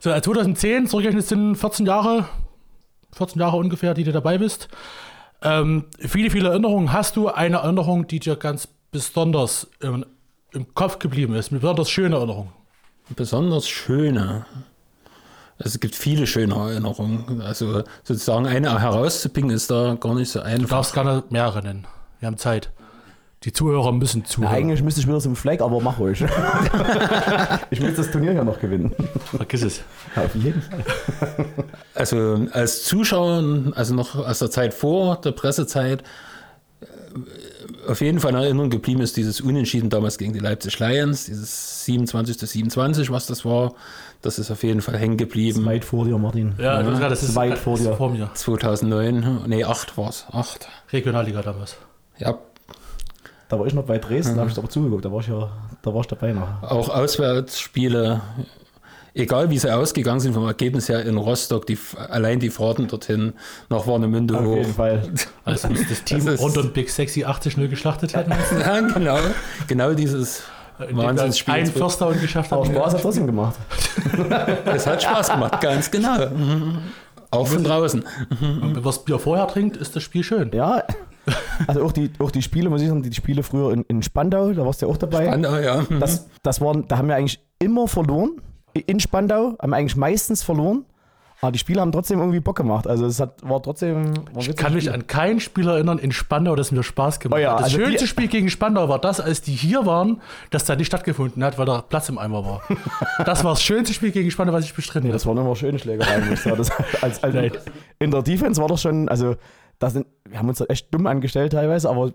So, 0.00 0.10
äh, 0.10 0.20
2010, 0.20 0.86
zurückgerechnet 0.86 1.26
sind 1.26 1.56
14 1.56 1.86
Jahre, 1.86 2.26
14 3.12 3.40
Jahre 3.40 3.56
ungefähr, 3.56 3.94
die 3.94 4.04
du 4.04 4.12
dabei 4.12 4.38
bist. 4.38 4.68
Ähm, 5.42 5.84
viele, 5.98 6.30
viele 6.30 6.48
Erinnerungen. 6.48 6.92
Hast 6.92 7.16
du 7.16 7.28
eine 7.28 7.58
Erinnerung, 7.58 8.06
die 8.06 8.18
dir 8.18 8.36
ganz 8.36 8.68
besonders 8.90 9.68
im, 9.80 10.04
im 10.52 10.74
Kopf 10.74 10.98
geblieben 10.98 11.34
ist? 11.34 11.50
Eine 11.50 11.60
besonders 11.60 11.90
schöne 11.90 12.16
Erinnerung? 12.16 12.52
besonders 13.16 13.68
schöne. 13.68 14.46
Also 15.62 15.74
es 15.76 15.80
gibt 15.80 15.94
viele 15.94 16.26
schöne 16.26 16.54
Erinnerungen. 16.54 17.42
Also 17.42 17.82
sozusagen 18.02 18.46
eine 18.46 18.80
herauszupicken 18.80 19.50
ist 19.50 19.70
da 19.70 19.96
gar 20.00 20.14
nicht 20.14 20.30
so 20.30 20.40
Du 20.40 20.46
einfach. 20.46 20.68
darfst 20.70 20.94
gerne 20.94 21.22
mehrere 21.28 21.62
nennen. 21.62 21.86
Wir 22.18 22.28
haben 22.28 22.38
Zeit. 22.38 22.70
Die 23.44 23.52
Zuhörer 23.52 23.92
müssen 23.92 24.24
zuhören. 24.26 24.52
eigentlich 24.54 24.82
müsste 24.82 25.00
ich 25.00 25.06
wieder 25.06 25.20
zum 25.20 25.34
Flag, 25.36 25.60
aber 25.60 25.80
mach 25.80 25.98
ruhig. 25.98 26.22
ich 27.70 27.80
will 27.80 27.92
das 27.94 28.10
Turnier 28.10 28.32
ja 28.32 28.44
noch 28.44 28.58
gewinnen. 28.58 28.94
Vergiss 29.34 29.62
es. 29.62 29.80
Auf 30.16 30.34
jeden 30.34 30.60
Fall. 30.60 30.84
Also 31.94 32.46
als 32.52 32.84
Zuschauer, 32.84 33.72
also 33.74 33.94
noch 33.94 34.14
aus 34.14 34.38
der 34.40 34.50
Zeit 34.50 34.74
vor 34.74 35.20
der 35.22 35.32
Pressezeit, 35.32 36.02
auf 37.88 38.00
jeden 38.00 38.20
Fall 38.20 38.30
in 38.30 38.36
Erinnerung 38.36 38.70
geblieben 38.70 39.00
ist 39.00 39.16
dieses 39.16 39.40
Unentschieden 39.40 39.90
damals 39.90 40.18
gegen 40.18 40.32
die 40.32 40.38
Leipzig 40.38 40.78
Lions, 40.78 41.26
dieses 41.26 41.84
27 41.84 42.38
zu 42.38 42.46
27, 42.46 43.10
was 43.10 43.26
das 43.26 43.44
war. 43.44 43.74
Das 44.22 44.38
ist 44.38 44.50
auf 44.50 44.62
jeden 44.62 44.80
Fall 44.82 44.96
hängen 44.98 45.16
geblieben. 45.16 45.64
Weit 45.64 45.84
vor 45.84 46.04
dir, 46.04 46.18
Martin. 46.18 46.54
Ja, 46.58 46.82
das, 46.82 47.00
das 47.00 47.22
ist 47.22 47.34
weit 47.34 47.58
vor 47.58 47.78
dir. 47.78 47.94
Vor 47.94 48.10
mir. 48.10 48.30
2009, 48.34 49.44
nee, 49.46 49.64
8 49.64 49.96
war 49.96 50.10
es, 50.10 50.26
8. 50.32 50.68
Regionalliga 50.92 51.42
damals. 51.42 51.76
Ja, 52.18 52.38
Da 53.48 53.58
war 53.58 53.66
ich 53.66 53.74
noch 53.74 53.84
bei 53.84 53.98
Dresden, 53.98 54.34
da 54.36 54.42
habe 54.42 54.50
ich 54.50 54.58
aber 54.58 54.68
zugeguckt. 54.68 55.04
Da 55.04 55.10
war 55.12 55.20
ich 55.20 55.28
ja, 55.28 55.50
da 55.82 55.94
war 55.94 56.00
ich 56.02 56.06
dabei 56.06 56.32
noch. 56.32 56.62
auch 56.62 56.88
Auswärtsspiele, 56.88 58.20
egal 59.14 59.50
wie 59.50 59.58
sie 59.58 59.72
ausgegangen 59.74 60.20
sind 60.20 60.34
vom 60.34 60.46
Ergebnis 60.46 60.88
her 60.88 61.04
in 61.04 61.16
Rostock, 61.16 61.66
die, 61.66 61.78
allein 62.08 62.40
die 62.40 62.50
Fahrten 62.50 62.88
dorthin 62.88 63.32
nach 63.68 63.86
Warnemünde 63.86 64.38
Auf 64.38 64.44
jeden 64.44 64.66
hoch. 64.66 64.74
Fall. 64.74 65.02
Als 65.44 65.68
wir 65.68 65.76
das 65.88 66.04
Team 66.04 66.24
Das 66.24 66.40
rund 66.40 66.56
um 66.58 66.72
Big 66.72 66.90
Sexy 66.90 67.24
80 67.24 67.56
0 67.56 67.68
geschlachtet 67.68 68.14
hätten. 68.14 68.32
Ja, 68.60 68.80
genau, 68.80 69.18
genau 69.66 69.92
dieses 69.94 70.42
wir 70.78 70.96
Wahnsinnsspiel. 70.96 71.54
Einen 71.54 71.72
Förster 71.72 72.08
und 72.08 72.20
geschafft 72.20 72.52
Aber 72.52 72.64
haben. 72.64 72.74
Spaß 72.74 72.94
hat 72.94 73.02
trotzdem 73.02 73.26
gemacht. 73.26 73.56
Es 74.64 74.86
hat 74.86 75.02
Spaß 75.02 75.30
gemacht, 75.32 75.60
ganz 75.60 75.90
genau. 75.90 76.28
Mhm. 76.30 76.78
Auch 77.30 77.46
von 77.46 77.62
draußen. 77.62 78.04
Wenn 78.40 78.72
man 78.72 78.82
das 78.82 79.04
Bier 79.04 79.18
vorher 79.18 79.46
trinkt, 79.46 79.76
ist 79.76 79.94
das 79.94 80.02
Spiel 80.02 80.24
schön. 80.24 80.50
Ja. 80.52 80.82
Also 81.66 81.84
auch 81.84 81.92
die, 81.92 82.10
auch 82.18 82.30
die 82.30 82.42
Spiele, 82.42 82.70
muss 82.70 82.82
ich 82.82 82.88
sagen, 82.88 83.02
die 83.02 83.14
Spiele 83.14 83.42
früher 83.42 83.72
in, 83.72 83.82
in 83.84 84.02
Spandau, 84.02 84.52
da 84.52 84.64
warst 84.64 84.82
du 84.82 84.86
ja 84.86 84.92
auch 84.92 84.96
dabei. 84.96 85.26
Spannend, 85.26 85.46
ja. 85.64 85.84
Mhm. 85.88 86.00
Das, 86.00 86.26
das 86.42 86.60
waren, 86.60 86.88
da 86.88 86.98
haben 86.98 87.08
wir 87.08 87.16
eigentlich 87.16 87.40
immer 87.58 87.86
verloren. 87.86 88.40
In 88.74 89.00
Spandau 89.00 89.56
haben 89.60 89.70
wir 89.70 89.76
eigentlich 89.76 89.96
meistens 89.96 90.42
verloren. 90.42 90.84
Aber 91.42 91.52
die 91.52 91.58
Spiele 91.58 91.80
haben 91.80 91.90
trotzdem 91.90 92.18
irgendwie 92.18 92.40
Bock 92.40 92.56
gemacht. 92.56 92.86
Also 92.86 93.06
es 93.06 93.18
hat, 93.18 93.36
war 93.42 93.62
trotzdem. 93.62 94.12
War 94.34 94.42
Ich 94.42 94.54
kann 94.56 94.74
mich 94.74 94.92
an 94.92 95.06
kein 95.06 95.40
Spiel 95.40 95.66
erinnern 95.68 95.98
in 95.98 96.12
Spandau, 96.12 96.54
das 96.54 96.70
mir 96.70 96.82
Spaß 96.82 97.18
gemacht 97.18 97.38
Oh 97.38 97.42
ja, 97.42 97.52
hat. 97.52 97.60
Das 97.60 97.64
also 97.64 97.78
schönste 97.78 98.06
Spiel 98.06 98.28
gegen 98.28 98.50
Spandau 98.50 98.90
war 98.90 98.98
das, 98.98 99.20
als 99.20 99.40
die 99.40 99.54
hier 99.54 99.86
waren, 99.86 100.20
das 100.50 100.66
da 100.66 100.76
nicht 100.76 100.88
stattgefunden 100.88 101.42
hat, 101.42 101.56
weil 101.56 101.64
da 101.64 101.80
Platz 101.80 102.10
im 102.10 102.18
Eimer 102.18 102.44
war. 102.44 102.62
das 103.24 103.42
war 103.42 103.52
das 103.52 103.62
schönste 103.62 103.94
Spiel 103.94 104.10
gegen 104.10 104.30
Spandau, 104.30 104.52
was 104.52 104.66
ich 104.66 104.74
bestritten 104.74 105.06
Nee, 105.06 105.12
habe. 105.12 105.16
das 105.16 105.26
waren 105.26 105.38
immer 105.38 105.56
schöne. 105.56 105.78
Das, 105.78 106.70
als, 107.02 107.24
als, 107.24 107.58
in 107.98 108.10
der 108.10 108.22
Defense 108.22 108.60
war 108.60 108.68
das 108.68 108.82
schon, 108.82 109.08
also 109.08 109.36
das 109.78 109.94
sind, 109.94 110.06
wir 110.28 110.38
haben 110.38 110.48
uns 110.48 110.58
da 110.58 110.66
echt 110.66 110.92
dumm 110.92 111.06
angestellt 111.06 111.52
teilweise, 111.52 111.88
aber 111.88 112.12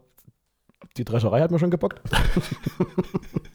die 0.97 1.03
Drescherei 1.03 1.41
hat 1.41 1.49
mir 1.49 1.57
schon 1.57 1.71
gebockt. 1.71 1.99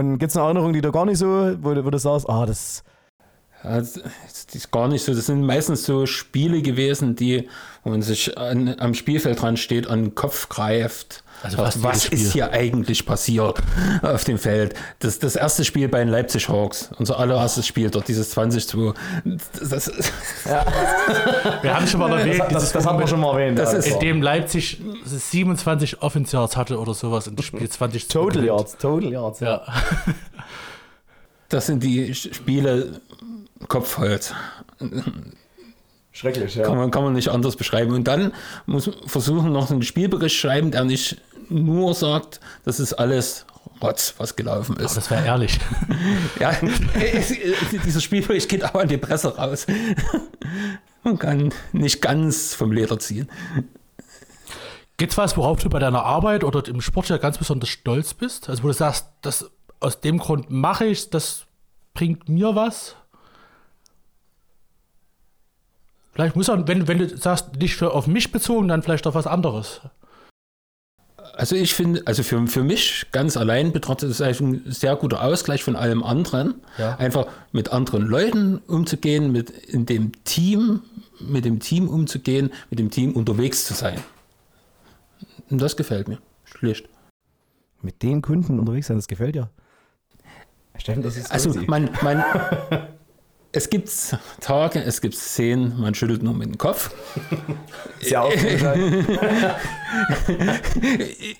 Und 0.00 0.18
gibt 0.18 0.30
es 0.30 0.36
eine 0.36 0.46
Erinnerung, 0.46 0.72
die 0.72 0.80
du 0.80 0.90
gar 0.90 1.04
nicht 1.04 1.18
so, 1.18 1.26
wo, 1.60 1.84
wo 1.84 1.90
du 1.90 1.98
sagst, 1.98 2.26
ah, 2.28 2.46
das, 2.46 2.82
Ja, 3.62 3.78
das 3.78 3.98
ist 4.52 4.70
gar 4.70 4.88
nicht 4.88 5.04
so. 5.04 5.14
Das 5.14 5.26
sind 5.26 5.44
meistens 5.44 5.84
so 5.84 6.06
Spiele 6.06 6.62
gewesen, 6.62 7.16
die, 7.16 7.48
wo 7.84 7.90
man 7.90 8.00
sich 8.00 8.38
an, 8.38 8.76
am 8.78 8.94
Spielfeld 8.94 9.42
dran 9.42 9.58
steht, 9.58 9.86
an 9.86 10.04
den 10.04 10.14
Kopf 10.14 10.48
greift. 10.48 11.22
Also 11.42 11.58
was 11.58 12.04
jedes 12.04 12.04
ist 12.26 12.32
hier 12.32 12.52
eigentlich 12.52 13.06
passiert 13.06 13.60
auf 14.02 14.24
dem 14.24 14.38
Feld? 14.38 14.74
Das, 14.98 15.18
das 15.18 15.36
erste 15.36 15.64
Spiel 15.64 15.88
bei 15.88 16.00
den 16.00 16.08
Leipzig 16.08 16.48
Hawks, 16.48 16.90
unser 16.98 17.18
allererstes 17.18 17.66
Spiel 17.66 17.90
dort, 17.90 18.08
dieses 18.08 18.36
20-2. 18.36 18.94
Das, 19.58 19.68
das, 19.68 19.92
Wir 21.62 21.74
haben 21.74 21.86
schon 21.86 22.00
mal 22.00 22.18
erwähnt, 22.18 22.40
das, 22.50 22.64
das, 22.64 22.72
das 22.72 22.86
haben 22.86 22.98
wir 22.98 23.06
schon 23.06 23.20
mal 23.20 23.32
erwähnt. 23.32 23.58
Das 23.58 23.72
ja. 23.72 23.78
ist- 23.78 23.86
in 23.88 24.00
dem 24.00 24.22
Leipzig 24.22 24.80
27 25.04 26.02
Offense 26.02 26.36
Yards 26.36 26.56
hatte 26.56 26.78
oder 26.78 26.94
sowas 26.94 27.26
und 27.28 27.38
das 27.38 27.46
Spiel 27.46 27.68
20 27.68 28.08
zu 28.08 28.18
Total. 28.18 28.44
Yards, 28.44 28.76
Total 28.76 29.10
Yards. 29.12 29.40
Ja. 29.40 29.62
das 31.48 31.66
sind 31.66 31.82
die 31.82 32.14
Spiele 32.14 33.00
Kopfholz. 33.68 34.34
Schrecklich, 36.12 36.54
Kann 36.54 36.64
ja. 36.64 36.74
man, 36.74 36.90
kann 36.90 37.04
man 37.04 37.12
nicht 37.12 37.28
anders 37.28 37.56
beschreiben. 37.56 37.92
Und 37.94 38.04
dann 38.04 38.32
muss 38.66 38.86
man 38.86 38.96
versuchen, 39.06 39.52
noch 39.52 39.70
einen 39.70 39.82
Spielbericht 39.82 40.36
schreiben, 40.36 40.70
der 40.70 40.84
nicht 40.84 41.18
nur 41.48 41.94
sagt, 41.94 42.40
das 42.64 42.80
ist 42.80 42.94
alles 42.94 43.46
Rotz, 43.82 44.14
was 44.18 44.36
gelaufen 44.36 44.76
ist. 44.76 44.96
das 44.96 45.10
wäre 45.10 45.24
ehrlich. 45.24 45.58
Ja, 46.40 46.52
es- 46.94 47.34
dieser 47.84 48.00
Spielbericht 48.00 48.48
geht 48.48 48.64
auch 48.64 48.74
an 48.74 48.88
die 48.88 48.96
Presse 48.98 49.36
raus. 49.36 49.66
Man 51.04 51.18
kann 51.18 51.52
nicht 51.72 52.02
ganz 52.02 52.54
vom 52.54 52.72
Leder 52.72 52.98
ziehen. 52.98 53.28
Gibt's 54.96 55.16
was, 55.16 55.36
worauf 55.36 55.62
du 55.62 55.70
bei 55.70 55.78
deiner 55.78 56.02
Arbeit 56.04 56.44
oder 56.44 56.66
im 56.68 56.80
Sport 56.82 57.08
ja 57.08 57.16
ganz 57.16 57.38
besonders 57.38 57.70
stolz 57.70 58.12
bist? 58.12 58.50
Also 58.50 58.62
wo 58.62 58.66
du 58.68 58.74
sagst, 58.74 59.06
das, 59.22 59.50
aus 59.80 60.00
dem 60.00 60.18
Grund 60.18 60.50
mache 60.50 60.84
ich 60.86 61.08
das 61.08 61.46
bringt 61.94 62.28
mir 62.28 62.54
was? 62.54 62.96
Vielleicht 66.12 66.36
muss 66.36 66.48
man, 66.48 66.66
wenn, 66.66 66.88
wenn 66.88 66.98
du 66.98 67.16
sagst, 67.16 67.56
nicht 67.56 67.76
für 67.76 67.92
auf 67.92 68.06
mich 68.06 68.32
bezogen, 68.32 68.68
dann 68.68 68.82
vielleicht 68.82 69.06
auf 69.06 69.14
was 69.14 69.26
anderes. 69.26 69.80
Also 71.34 71.56
ich 71.56 71.74
finde, 71.74 72.02
also 72.06 72.22
für, 72.22 72.46
für 72.48 72.62
mich 72.62 73.06
ganz 73.12 73.36
allein 73.36 73.72
betrachtet 73.72 74.10
ist 74.10 74.20
es 74.20 74.22
eigentlich 74.22 74.40
ein 74.40 74.72
sehr 74.72 74.96
guter 74.96 75.22
Ausgleich 75.22 75.62
von 75.62 75.76
allem 75.76 76.02
anderen. 76.02 76.54
Ja. 76.76 76.96
Einfach 76.96 77.26
mit 77.52 77.72
anderen 77.72 78.04
Leuten 78.04 78.58
umzugehen, 78.66 79.32
mit 79.32 79.50
in 79.50 79.86
dem 79.86 80.12
Team 80.24 80.82
mit 81.20 81.44
dem 81.44 81.60
Team 81.60 81.88
umzugehen, 81.88 82.50
mit 82.70 82.78
dem 82.78 82.90
Team 82.90 83.12
unterwegs 83.12 83.64
zu 83.64 83.74
sein. 83.74 84.00
Und 85.50 85.60
das 85.60 85.76
gefällt 85.76 86.08
mir. 86.08 86.18
Schlicht. 86.44 86.88
Mit 87.82 88.02
den 88.02 88.22
Kunden 88.22 88.58
unterwegs 88.58 88.88
sein, 88.88 88.96
das 88.96 89.08
gefällt 89.08 89.34
dir. 89.34 89.50
Steffen, 90.76 91.02
das 91.02 91.16
ist 91.16 91.30
Also 91.30 91.52
man, 91.66 91.90
man, 92.02 92.24
es 93.52 93.68
gibt 93.68 93.90
Tage, 94.40 94.80
es 94.82 95.00
gibt 95.00 95.14
Szenen, 95.16 95.80
man 95.80 95.94
schüttelt 95.94 96.22
nur 96.22 96.34
mit 96.34 96.48
dem 96.48 96.58
Kopf. 96.58 96.90
Sehr 98.00 98.22
aufgeregt. 98.22 98.64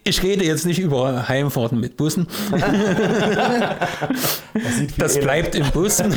Ich 0.03 0.25
rede 0.25 0.45
jetzt 0.45 0.67
nicht 0.67 0.81
über 0.81 1.29
Heimfahrten 1.29 1.79
mit 1.79 1.97
Bussen. 1.97 2.27
Das, 4.53 4.97
Das 4.99 5.21
bleibt 5.21 5.55
im 5.55 5.71
Bus. 5.71 5.99
Das 5.99 6.09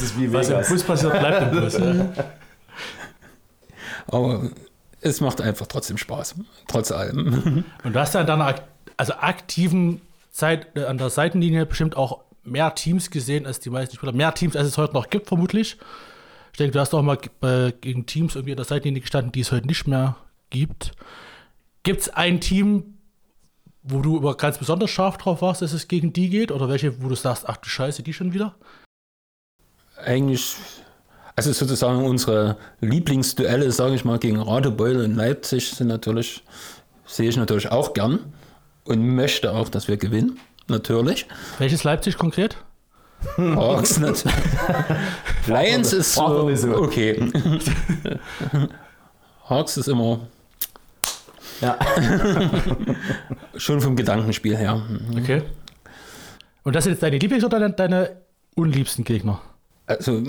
ist 0.00 0.18
wie 0.18 0.32
Was 0.32 0.48
im 0.48 0.54
Vegas. 0.54 0.68
Bus 0.70 0.82
passiert, 0.82 1.18
bleibt 1.18 1.52
im 1.52 1.60
Bus. 1.60 1.74
Ja. 1.74 2.08
Aber 4.08 4.50
es 5.02 5.20
macht 5.20 5.42
einfach 5.42 5.66
trotzdem 5.66 5.98
Spaß. 5.98 6.36
Trotz 6.66 6.90
allem. 6.90 7.64
Und 7.84 7.92
du 7.92 8.00
hast 8.00 8.14
ja 8.14 8.22
in 8.22 8.26
deiner 8.26 8.54
also 8.96 9.12
aktiven 9.12 10.00
Zeit 10.30 10.68
äh, 10.74 10.84
an 10.84 10.96
der 10.96 11.10
Seitenlinie 11.10 11.66
bestimmt 11.66 11.96
auch 11.96 12.20
mehr 12.46 12.74
Teams 12.74 13.10
gesehen 13.10 13.46
als 13.46 13.60
die 13.60 13.70
meisten 13.70 13.96
Spieler. 13.96 14.12
Mehr 14.12 14.34
Teams, 14.34 14.56
als 14.56 14.68
es 14.68 14.78
heute 14.78 14.94
noch 14.94 15.10
gibt, 15.10 15.28
vermutlich. 15.28 15.76
Ich 16.52 16.58
denke, 16.58 16.72
du 16.72 16.80
hast 16.80 16.94
auch 16.94 17.02
mal 17.02 17.18
bei, 17.40 17.74
gegen 17.80 18.06
Teams 18.06 18.34
irgendwie 18.34 18.52
an 18.52 18.56
der 18.56 18.64
Seitenlinie 18.64 19.02
gestanden, 19.02 19.32
die 19.32 19.40
es 19.40 19.52
heute 19.52 19.66
nicht 19.66 19.86
mehr 19.86 20.16
gibt. 20.50 20.92
Gibt 21.82 22.00
es 22.00 22.08
ein 22.08 22.40
Team, 22.40 22.94
wo 23.82 24.00
du 24.00 24.16
aber 24.16 24.36
ganz 24.36 24.58
besonders 24.58 24.90
scharf 24.90 25.18
drauf 25.18 25.42
warst, 25.42 25.62
dass 25.62 25.72
es 25.72 25.88
gegen 25.88 26.12
die 26.12 26.30
geht? 26.30 26.50
Oder 26.50 26.68
welche, 26.68 27.02
wo 27.02 27.08
du 27.08 27.14
sagst, 27.14 27.48
ach 27.48 27.58
du 27.58 27.68
Scheiße, 27.68 28.02
die 28.02 28.12
schon 28.12 28.32
wieder? 28.32 28.54
Eigentlich, 30.02 30.56
also 31.36 31.52
sozusagen 31.52 32.04
unsere 32.04 32.56
Lieblingsduelle, 32.80 33.70
sage 33.70 33.94
ich 33.94 34.04
mal, 34.04 34.18
gegen 34.18 34.40
Radebeul 34.40 35.04
und 35.04 35.14
Leipzig 35.14 35.70
sind 35.70 35.88
natürlich, 35.88 36.42
sehe 37.06 37.28
ich 37.28 37.36
natürlich 37.36 37.70
auch 37.70 37.94
gern 37.94 38.32
und 38.84 39.06
möchte 39.14 39.52
auch, 39.52 39.68
dass 39.68 39.88
wir 39.88 39.96
gewinnen. 39.96 40.38
Natürlich. 40.68 41.26
Welches 41.58 41.84
Leipzig 41.84 42.18
konkret? 42.18 42.56
Hawks 43.36 43.98
nicht. 43.98 44.24
Lions 45.46 45.92
ist 45.92 46.14
so, 46.14 46.48
okay. 46.76 47.30
Hawks 49.48 49.76
ist 49.76 49.88
immer 49.88 50.20
Ja. 51.60 51.78
schon 53.56 53.80
vom 53.80 53.96
Gedankenspiel 53.96 54.56
her. 54.56 54.82
Okay. 55.16 55.42
Und 56.62 56.74
das 56.74 56.84
sind 56.84 56.94
jetzt 56.94 57.02
deine 57.02 57.18
Lieblings- 57.18 57.44
oder 57.44 57.68
deine, 57.68 58.16
unliebsten 58.54 59.04
Gegner? 59.04 59.40
Also, 59.86 60.22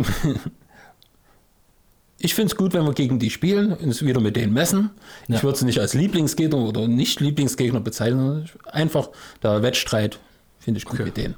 ich 2.19 2.35
finde 2.35 2.51
es 2.51 2.55
gut, 2.57 2.73
wenn 2.73 2.85
wir 2.85 2.93
gegen 2.93 3.19
die 3.19 3.29
spielen 3.29 3.71
und 3.73 3.81
uns 3.81 4.03
wieder 4.05 4.19
mit 4.21 4.35
denen 4.35 4.53
messen. 4.53 4.91
Ja. 5.27 5.37
Ich 5.37 5.43
würde 5.43 5.55
es 5.55 5.63
nicht 5.63 5.79
als 5.79 5.93
Lieblingsgegner 5.93 6.57
oder 6.57 6.87
nicht 6.87 7.19
Lieblingsgegner 7.19 7.79
bezeichnen. 7.79 8.49
Einfach 8.65 9.09
der 9.41 9.61
Wettstreit 9.63 10.19
finde 10.67 10.79
ich 10.79 10.85
gut 10.85 10.99
mit 10.99 11.15
denen. 11.15 11.35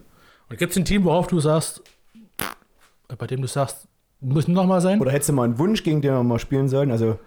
Und 0.49 0.57
gibt 0.57 0.71
es 0.71 0.77
ein 0.79 0.85
Team, 0.85 1.03
worauf 1.03 1.27
du 1.27 1.39
sagst, 1.39 1.83
bei 3.15 3.27
dem 3.27 3.43
du 3.43 3.47
sagst, 3.47 3.87
muss 4.21 4.47
nochmal 4.47 4.81
sein? 4.81 4.99
Oder 4.99 5.11
hättest 5.11 5.29
du 5.29 5.33
mal 5.33 5.43
einen 5.43 5.59
Wunsch, 5.59 5.83
gegen 5.83 6.01
den 6.01 6.13
wir 6.13 6.23
mal 6.23 6.39
spielen 6.39 6.67
sollen? 6.67 6.89
Also, 6.89 7.19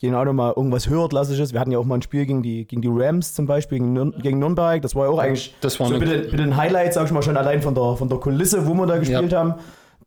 genau 0.00 0.32
mal 0.32 0.54
irgendwas 0.56 0.88
höherklassisches. 0.88 1.52
Wir 1.52 1.60
hatten 1.60 1.70
ja 1.70 1.78
auch 1.78 1.84
mal 1.84 1.96
ein 1.96 2.02
Spiel 2.02 2.24
gegen 2.24 2.42
die, 2.42 2.64
gegen 2.64 2.80
die 2.80 2.88
Rams 2.90 3.34
zum 3.34 3.44
Beispiel, 3.44 3.80
gegen, 3.80 3.92
Nür 3.92 4.12
gegen 4.12 4.38
Nürnberg. 4.38 4.80
Das 4.80 4.94
war 4.94 5.04
ja 5.04 5.10
auch 5.10 5.18
eigentlich 5.18 5.54
Das 5.60 5.78
war 5.78 5.88
so 5.88 5.94
ein 5.94 6.00
bisschen, 6.00 6.40
ein 6.40 6.56
Highlight, 6.56 6.94
sag 6.94 7.04
ich 7.04 7.12
mal, 7.12 7.22
schon 7.22 7.36
allein 7.36 7.60
von 7.60 7.74
der, 7.74 7.96
von 7.96 8.08
der 8.08 8.16
Kulisse, 8.16 8.66
wo 8.66 8.72
wir 8.72 8.86
da 8.86 8.96
gespielt 8.96 9.34
haben. 9.34 9.56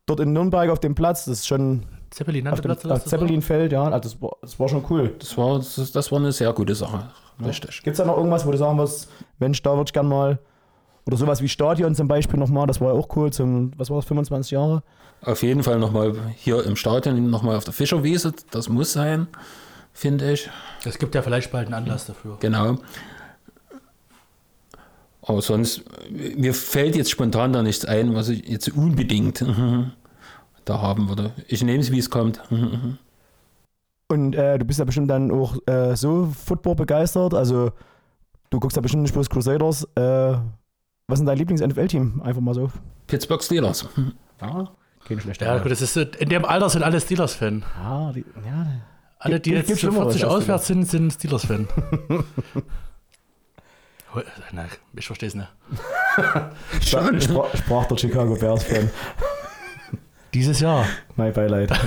Dort 0.07 0.21
in 0.21 0.33
Nürnberg 0.33 0.71
auf 0.71 0.79
dem 0.79 0.95
Platz, 0.95 1.25
das 1.25 1.41
ist 1.41 1.47
schon 1.47 1.83
Zeppelin 2.09 2.47
auf 2.47 2.59
dem 2.59 2.71
Platz, 2.71 2.85
auf 2.85 3.05
Zeppelinfeld, 3.05 3.71
ja, 3.71 3.83
also 3.83 3.99
das 3.99 4.19
war, 4.19 4.31
das 4.41 4.59
war 4.59 4.67
schon 4.67 4.83
cool. 4.89 5.13
Das 5.19 5.37
war, 5.37 5.57
das, 5.59 5.91
das 5.91 6.11
war 6.11 6.17
eine 6.17 6.31
sehr 6.31 6.51
gute 6.53 6.73
Sache. 6.73 7.07
Richtig. 7.45 7.83
Gibt 7.83 7.93
es 7.93 7.97
da 7.97 8.05
noch 8.05 8.17
irgendwas, 8.17 8.47
wo 8.47 8.51
du 8.51 8.57
sagen 8.57 8.79
wirst, 8.79 9.11
Mensch, 9.37 9.61
da 9.61 9.75
würde 9.75 9.89
ich 9.89 9.93
gern 9.93 10.07
mal, 10.07 10.39
oder 11.07 11.17
sowas 11.17 11.41
wie 11.41 11.49
Stadion 11.49 11.93
zum 11.95 12.07
Beispiel 12.07 12.39
nochmal, 12.39 12.67
das 12.67 12.81
war 12.81 12.93
ja 12.93 12.99
auch 12.99 13.15
cool, 13.15 13.31
zum, 13.31 13.71
was 13.77 13.89
war 13.89 13.97
das, 13.97 14.05
25 14.05 14.51
Jahre? 14.51 14.83
Auf 15.21 15.43
jeden 15.43 15.63
Fall 15.63 15.79
nochmal 15.79 16.13
hier 16.35 16.63
im 16.65 16.75
Stadion, 16.75 17.29
nochmal 17.29 17.55
auf 17.55 17.63
der 17.63 17.73
Fischerwiese. 17.73 18.33
Das 18.51 18.69
muss 18.69 18.93
sein, 18.93 19.27
finde 19.93 20.31
ich. 20.31 20.49
Es 20.83 20.97
gibt 20.97 21.15
ja 21.15 21.21
vielleicht 21.21 21.51
bald 21.51 21.67
einen 21.67 21.75
Anlass 21.75 22.07
dafür. 22.07 22.37
Genau. 22.39 22.77
Aber 25.21 25.41
sonst, 25.41 25.83
mir 26.11 26.53
fällt 26.53 26.95
jetzt 26.95 27.09
spontan 27.09 27.53
da 27.53 27.63
nichts 27.63 27.85
ein, 27.85 28.13
was 28.13 28.29
ich 28.29 28.47
jetzt 28.47 28.69
unbedingt 28.69 29.43
da 30.65 30.81
haben 30.81 31.09
würde. 31.09 31.31
Ich 31.47 31.63
nehme 31.63 31.79
es, 31.79 31.91
wie 31.91 31.99
es 31.99 32.09
kommt. 32.09 32.41
Und 34.07 34.35
äh, 34.35 34.59
du 34.59 34.65
bist 34.65 34.77
ja 34.77 34.85
bestimmt 34.85 35.09
dann 35.09 35.31
auch 35.31 35.55
äh, 35.65 35.95
so 35.95 36.27
Football 36.27 36.75
begeistert, 36.75 37.33
also 37.33 37.71
du 38.51 38.59
guckst 38.59 38.75
ja 38.75 38.81
bestimmt 38.81 39.01
nicht 39.01 39.13
bloß 39.13 39.29
Crusaders. 39.29 39.83
Äh, 39.95 40.37
was 41.07 41.15
ist 41.17 41.21
denn 41.21 41.27
dein 41.27 41.37
Lieblings-NFL-Team? 41.37 42.21
Einfach 42.23 42.41
mal 42.41 42.53
so. 42.55 42.71
Pittsburgh 43.07 43.41
Steelers. 43.43 43.87
Ja, 44.41 44.69
kein 45.07 45.19
schlechter 45.19 45.45
Ja, 45.45 45.57
gut, 45.59 45.71
das 45.71 45.81
ist, 45.81 45.95
in 45.97 46.29
dem 46.29 46.45
Alter 46.45 46.69
sind 46.69 46.83
alle 46.83 46.99
Steelers-Fan. 46.99 47.63
Ah, 47.81 48.11
die, 48.13 48.25
ja, 48.45 48.67
Alle, 49.19 49.39
die 49.39 49.51
Gibt- 49.51 49.57
jetzt 49.61 49.67
gibt 49.67 49.79
so 49.79 49.87
Schlimmeres 49.87 50.15
40 50.15 50.23
als 50.25 50.33
auswärts 50.33 50.67
sind, 50.67 50.83
sind 50.87 51.11
Steelers-Fan. 51.13 51.67
Ich 54.95 55.05
verstehe 55.07 55.27
es 55.27 55.35
nicht. 55.35 55.49
Schon. 56.81 57.19
Sprach, 57.19 57.53
sprach 57.53 57.85
der 57.87 57.97
Chicago 57.97 58.33
Bears-Fan. 58.35 58.89
Dieses 60.33 60.61
Jahr. 60.61 60.85
Mein 61.17 61.33
Beileid. 61.33 61.69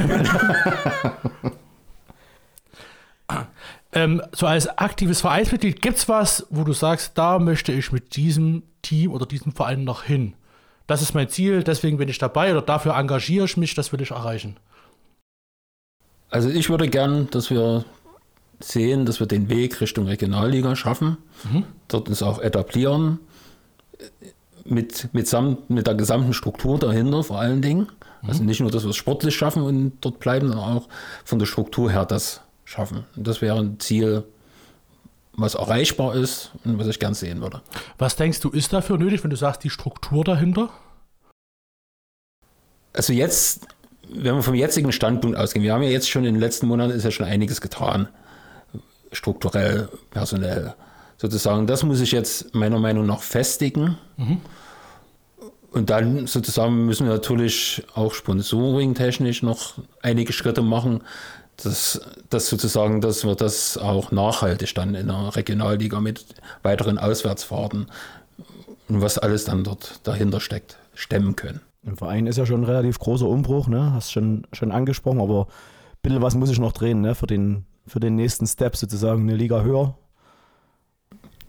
Ähm, 3.93 4.23
so 4.33 4.47
als 4.47 4.69
aktives 4.69 5.23
Vereinsmitglied, 5.23 5.81
gibt 5.81 5.99
es 5.99 6.09
was, 6.09 6.47
wo 6.51 6.65
du 6.65 6.73
sagst, 6.73 7.13
da 7.17 7.39
möchte 7.39 7.73
ich 7.73 7.91
mit 7.91 8.17
diesem 8.17 8.63
Team 8.83 9.13
oder 9.13 9.25
diesem 9.25 9.53
Verein 9.53 9.85
noch 9.85 10.03
hin? 10.03 10.35
Das 10.87 11.03
ist 11.03 11.15
mein 11.15 11.29
Ziel, 11.29 11.63
deswegen 11.63 11.99
bin 11.99 12.09
ich 12.09 12.19
dabei 12.19 12.51
oder 12.51 12.63
dafür 12.63 12.95
engagiere 12.95 13.45
ich 13.47 13.57
mich, 13.57 13.75
das 13.75 13.93
will 13.93 14.01
ich 14.01 14.11
erreichen. 14.11 14.57
Also 16.31 16.51
ich 16.51 16.69
würde 16.69 16.89
gern, 16.89 17.29
dass 17.31 17.51
wir 17.51 17.85
sehen, 18.61 19.07
dass 19.07 19.21
wir 19.21 19.27
den 19.27 19.49
Weg 19.49 19.81
Richtung 19.81 20.07
Regionalliga 20.07 20.77
schaffen, 20.77 21.17
dort 21.89 22.09
uns 22.09 22.23
auch 22.23 22.41
etablieren, 22.41 23.21
mit, 24.65 25.13
mit, 25.15 25.27
samt, 25.27 25.71
mit 25.71 25.87
der 25.87 25.95
gesamten 25.95 26.35
Struktur 26.35 26.79
dahinter 26.79 27.23
vor 27.23 27.39
allen 27.39 27.63
Dingen. 27.63 27.89
Also 28.27 28.43
nicht 28.43 28.61
nur, 28.61 28.71
dass 28.71 28.83
wir 28.83 28.91
es 28.91 28.97
sportlich 28.97 29.37
schaffen 29.37 29.63
und 29.63 29.93
dort 30.01 30.19
bleiben, 30.19 30.49
sondern 30.49 30.77
auch 30.77 30.89
von 31.25 31.39
der 31.39 31.47
Struktur 31.47 31.91
her 31.91 32.05
das 32.05 32.41
schaffen. 32.69 33.07
Und 33.17 33.27
das 33.27 33.41
wäre 33.41 33.59
ein 33.59 33.81
Ziel, 33.81 34.25
was 35.33 35.55
erreichbar 35.55 36.15
ist 36.15 36.53
und 36.65 36.79
was 36.79 36.87
ich 36.87 36.99
gern 36.99 37.15
sehen 37.15 37.41
würde. 37.41 37.63
Was 37.97 38.17
denkst 38.17 38.41
du, 38.41 38.51
ist 38.51 38.73
dafür 38.73 38.99
nötig, 38.99 39.25
wenn 39.25 39.31
du 39.31 39.37
sagst, 39.37 39.65
die 39.65 39.71
Struktur 39.71 40.23
dahinter? 40.23 40.69
Also 42.93 43.13
jetzt, 43.15 43.67
wenn 44.09 44.35
wir 44.35 44.43
vom 44.43 44.55
jetzigen 44.55 44.93
Standpunkt 44.93 45.39
ausgehen, 45.39 45.63
wir 45.63 45.73
haben 45.73 45.83
ja 45.83 45.89
jetzt 45.89 46.11
schon 46.11 46.25
in 46.25 46.35
den 46.35 46.41
letzten 46.41 46.67
Monaten 46.67 46.93
ist 46.93 47.05
ja 47.05 47.11
schon 47.11 47.27
einiges 47.27 47.61
getan, 47.61 48.09
strukturell, 49.13 49.89
personell. 50.11 50.75
Sozusagen, 51.17 51.67
das 51.67 51.83
muss 51.85 52.01
ich 52.01 52.13
jetzt 52.13 52.55
meiner 52.55 52.79
Meinung 52.79 53.07
nach 53.07 53.23
festigen. 53.23 53.97
Und 55.71 55.91
dann 55.91 56.27
sozusagen 56.27 56.85
müssen 56.85 57.07
wir 57.07 57.15
natürlich 57.15 57.83
auch 57.95 58.13
sponsoring-technisch 58.13 59.43
noch 59.43 59.75
einige 60.03 60.33
Schritte 60.33 60.63
machen, 60.63 61.03
dass, 61.63 62.01
dass 62.31 62.49
sozusagen, 62.49 63.01
dass 63.01 63.25
wir 63.25 63.35
das 63.35 63.77
auch 63.77 64.13
nachhaltig 64.13 64.75
dann 64.75 64.95
in 64.95 65.09
der 65.09 65.35
Regionalliga 65.35 66.01
mit 66.01 66.25
weiteren 66.63 66.99
Auswärtsfahrten 66.99 67.87
und 68.89 69.01
was 69.01 69.19
alles 69.19 69.45
dann 69.45 69.65
dort 69.65 70.01
dahinter 70.05 70.41
steckt, 70.41 70.79
stemmen 70.95 71.37
können. 71.37 71.61
Im 71.83 71.97
Verein 71.97 72.27
ist 72.27 72.39
ja 72.39 72.47
schon 72.47 72.63
ein 72.63 72.65
relativ 72.65 72.99
großer 72.99 73.27
Umbruch, 73.27 73.69
ne? 73.69 73.93
Hast 73.93 74.13
schon, 74.13 74.47
schon 74.53 74.73
angesprochen, 74.73 75.21
aber 75.21 75.47
ein 75.47 76.03
bisschen 76.03 76.23
was 76.23 76.35
muss 76.35 76.51
ich 76.51 76.59
noch 76.59 76.73
drehen, 76.73 77.01
ne? 77.01 77.15
Für 77.15 77.27
den, 77.27 77.65
für 77.87 78.01
den 78.01 78.15
nächsten 78.15 78.47
Step 78.47 78.77
sozusagen 78.77 79.23
eine 79.23 79.37
Liga 79.37 79.63
höher. 79.63 79.97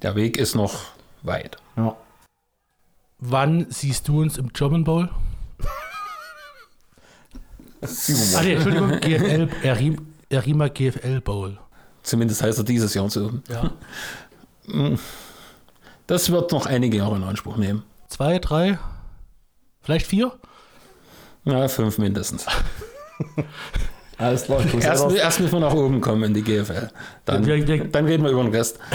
Der 0.02 0.16
Weg 0.16 0.38
ist 0.38 0.56
noch 0.56 0.86
weit. 1.24 1.58
Ja. 1.76 1.96
Wann 3.20 3.68
siehst 3.70 4.08
du 4.08 4.22
uns 4.22 4.38
im 4.38 4.54
German 4.54 4.86
Bowl? 4.86 5.10
Ah, 7.82 8.42
nee, 8.44 8.54
Entschuldigung, 8.54 8.90
GFL, 9.02 9.50
Erim, 9.64 10.08
Erima 10.30 10.68
GFL 10.68 11.22
Bowl. 11.22 11.58
Zumindest 12.04 12.42
heißt 12.44 12.58
er 12.58 12.64
dieses 12.64 12.94
Jahr 12.94 13.10
so. 13.10 13.32
Ja. 13.50 13.72
Das 16.08 16.32
wird 16.32 16.52
noch 16.52 16.66
einige 16.66 16.98
Jahre 16.98 17.16
in 17.16 17.24
Anspruch 17.24 17.58
nehmen. 17.58 17.84
Zwei, 18.08 18.40
drei, 18.40 18.78
vielleicht 19.82 20.06
vier? 20.08 20.32
Ja, 21.46 21.68
fünf 21.68 21.98
mindestens. 21.98 22.46
Alles 24.18 24.44
klar, 24.44 24.62
Erst, 24.82 25.10
erst 25.12 25.40
müssen 25.40 25.54
wir 25.54 25.60
nach 25.62 25.74
oben 25.74 26.02
kommen 26.02 26.24
in 26.24 26.34
die 26.34 26.42
GFL. 26.44 26.90
Dann, 27.26 27.46
Wir- 27.46 27.66
wir- 27.66 27.86
dann 27.86 28.06
reden 28.06 28.24
wir 28.24 28.32
über 28.32 28.44
den 28.44 28.54
Rest. 28.54 28.80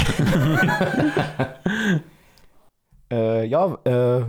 Äh, 3.12 3.46
ja, 3.46 3.74
äh, 3.84 4.24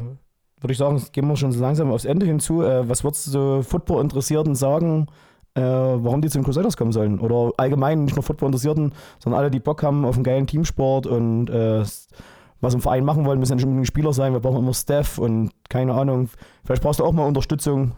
würde 0.66 0.74
ich 0.74 0.80
sagen, 0.80 1.02
gehen 1.12 1.28
wir 1.28 1.36
schon 1.36 1.52
so 1.52 1.62
langsam 1.62 1.92
aufs 1.92 2.06
Ende 2.06 2.26
hinzu. 2.26 2.62
Äh, 2.62 2.88
was 2.90 3.04
würdest 3.04 3.34
du 3.34 3.64
Football-Interessierten 3.64 4.56
sagen? 4.56 5.08
äh, 5.56 5.62
warum 5.62 6.22
die 6.22 6.30
zu 6.30 6.38
den 6.38 6.44
Crusaders 6.44 6.78
kommen 6.78 6.92
sollen. 6.92 7.20
Oder 7.20 7.54
allgemein 7.58 8.04
nicht 8.04 8.16
nur 8.16 8.24
Football-Interessierten, 8.24 8.94
sondern 9.20 9.40
alle, 9.40 9.52
die 9.52 9.60
Bock 9.60 9.84
haben 9.84 10.06
auf 10.06 10.16
einen 10.16 10.24
geilen 10.24 10.48
Teamsport 10.48 11.08
und 11.08 11.50
äh, 11.50 11.84
was 12.62 12.74
im 12.74 12.82
Verein 12.82 13.06
machen 13.06 13.26
wollen, 13.26 13.40
müssen 13.40 13.54
ja 13.54 13.56
nicht 13.56 13.66
unbedingt 13.66 13.88
Spieler 13.88 14.14
sein. 14.14 14.34
Wir 14.34 14.40
brauchen 14.40 14.60
immer 14.60 14.74
Staff 14.74 15.18
und 15.18 15.52
keine 15.70 15.94
Ahnung. 15.94 16.30
Vielleicht 16.66 16.84
brauchst 16.84 17.00
du 17.00 17.06
auch 17.06 17.14
mal 17.14 17.26
Unterstützung. 17.26 17.94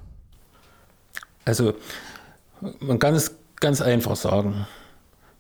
Also, 1.46 1.74
man 2.80 3.00
kann 3.00 3.16
es 3.16 3.36
ganz 3.60 3.82
einfach 3.82 4.16
sagen. 4.16 4.68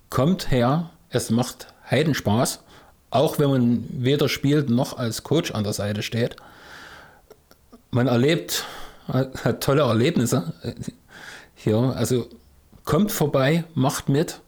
Kommt 0.09 0.49
her, 0.49 0.89
es 1.09 1.29
macht 1.29 1.73
Heidenspaß, 1.89 2.61
auch 3.11 3.39
wenn 3.39 3.49
man 3.49 3.85
weder 3.89 4.29
spielt 4.29 4.69
noch 4.69 4.97
als 4.97 5.23
Coach 5.23 5.51
an 5.51 5.63
der 5.63 5.73
Seite 5.73 6.01
steht. 6.01 6.37
Man 7.97 8.05
erlebt, 8.05 8.63
hat 9.07 9.63
tolle 9.63 9.81
Erlebnisse 9.81 10.53
hier. 11.55 11.77
Also 11.95 12.27
kommt 12.85 13.11
vorbei, 13.11 13.63
macht 13.73 14.07
mit, 14.07 14.39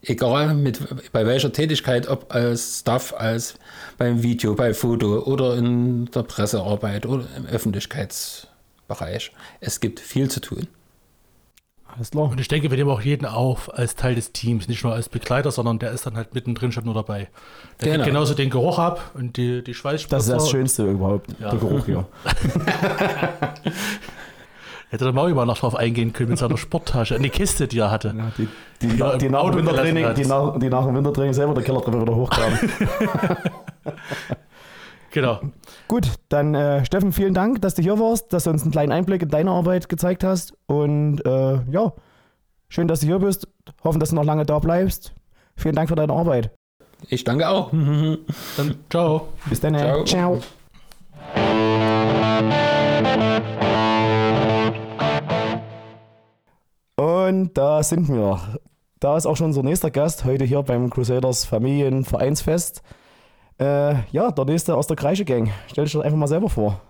egal 0.00 0.54
mit, 0.54 1.12
bei 1.12 1.26
welcher 1.26 1.52
Tätigkeit, 1.52 2.08
ob 2.08 2.34
als 2.34 2.78
Staff, 2.80 3.12
als 3.12 3.56
beim 3.98 4.22
Video, 4.22 4.54
bei 4.54 4.72
Foto 4.72 5.24
oder 5.24 5.58
in 5.58 6.06
der 6.06 6.22
Pressearbeit 6.22 7.04
oder 7.04 7.26
im 7.36 7.44
Öffentlichkeitsbereich. 7.44 9.30
Es 9.60 9.80
gibt 9.80 10.00
viel 10.00 10.30
zu 10.30 10.40
tun. 10.40 10.66
Alles 11.96 12.10
klar. 12.10 12.24
Und 12.30 12.38
ich 12.40 12.48
denke, 12.48 12.70
wir 12.70 12.76
nehmen 12.76 12.90
auch 12.90 13.00
jeden 13.00 13.24
auf 13.24 13.72
als 13.72 13.94
Teil 13.94 14.14
des 14.14 14.32
Teams, 14.32 14.68
nicht 14.68 14.84
nur 14.84 14.92
als 14.92 15.08
Begleiter, 15.08 15.50
sondern 15.50 15.78
der 15.78 15.92
ist 15.92 16.04
dann 16.06 16.14
halt 16.16 16.34
mittendrin 16.34 16.70
schon 16.70 16.84
nur 16.84 16.92
dabei. 16.94 17.28
Der 17.80 17.92
Genau. 17.92 18.04
genauso 18.04 18.34
den 18.34 18.50
Geruch 18.50 18.78
ab 18.78 19.12
und 19.14 19.38
die, 19.38 19.64
die 19.64 19.72
Schweißspritzer. 19.72 20.16
Das 20.16 20.26
ist 20.26 20.32
das 20.32 20.50
Schönste 20.50 20.84
überhaupt, 20.84 21.30
Ja. 21.40 21.50
der 21.50 21.58
Geruch 21.58 21.86
hier. 21.86 22.04
Hätte 24.90 25.04
der 25.04 25.12
Maui 25.12 25.34
mal 25.34 25.46
noch 25.46 25.58
drauf 25.58 25.74
eingehen 25.74 26.12
können 26.12 26.30
mit 26.30 26.38
seiner 26.38 26.56
Sporttasche. 26.56 27.18
Die 27.18 27.28
Kiste, 27.30 27.66
die 27.66 27.78
er 27.80 27.90
hatte. 27.90 28.14
Ja, 28.16 28.30
die, 28.38 28.48
die, 28.82 28.88
Die 28.88 29.00
er 29.00 29.18
die, 29.18 29.28
nach 29.28 29.44
dem 29.50 29.56
Wintertraining, 29.56 30.14
die, 30.14 30.24
nach, 30.26 30.58
die 30.58 30.68
nach 30.68 30.84
dem 30.86 30.94
Wintertraining 30.94 31.32
selber 31.32 31.54
der 31.54 31.64
Kellertreppe 31.64 32.00
wieder 32.02 32.14
hochkamen. 32.14 32.58
Genau. 35.16 35.40
Gut, 35.88 36.10
dann 36.28 36.54
äh, 36.54 36.84
Steffen, 36.84 37.10
vielen 37.10 37.32
Dank, 37.32 37.62
dass 37.62 37.74
du 37.74 37.80
hier 37.80 37.98
warst, 37.98 38.34
dass 38.34 38.44
du 38.44 38.50
uns 38.50 38.64
einen 38.64 38.70
kleinen 38.70 38.92
Einblick 38.92 39.22
in 39.22 39.30
deine 39.30 39.50
Arbeit 39.50 39.88
gezeigt 39.88 40.22
hast. 40.22 40.52
Und 40.66 41.24
äh, 41.24 41.54
ja, 41.70 41.94
schön, 42.68 42.86
dass 42.86 43.00
du 43.00 43.06
hier 43.06 43.18
bist. 43.18 43.48
Hoffen, 43.82 43.98
dass 43.98 44.10
du 44.10 44.14
noch 44.14 44.26
lange 44.26 44.44
da 44.44 44.58
bleibst. 44.58 45.14
Vielen 45.56 45.74
Dank 45.74 45.88
für 45.88 45.94
deine 45.94 46.12
Arbeit. 46.12 46.50
Ich 47.08 47.24
danke 47.24 47.48
auch. 47.48 47.70
Dann 48.58 48.74
ciao. 48.90 49.28
Bis 49.46 49.58
dann. 49.58 49.74
Ciao. 49.74 50.04
Ciao. 50.04 50.40
Und 56.96 57.54
da 57.54 57.82
sind 57.82 58.10
wir. 58.10 58.58
Da 59.00 59.16
ist 59.16 59.24
auch 59.24 59.38
schon 59.38 59.46
unser 59.46 59.62
nächster 59.62 59.90
Gast 59.90 60.26
heute 60.26 60.44
hier 60.44 60.62
beim 60.62 60.90
Crusaders 60.90 61.46
Familienvereinsfest. 61.46 62.82
Äh, 63.58 64.02
ja, 64.10 64.30
der 64.30 64.44
nächste 64.44 64.76
aus 64.76 64.86
der 64.86 64.96
Kreische 64.96 65.24
Gang. 65.24 65.50
Stell 65.68 65.84
dich 65.84 65.92
doch 65.94 66.02
einfach 66.02 66.18
mal 66.18 66.26
selber 66.26 66.50
vor. 66.50 66.80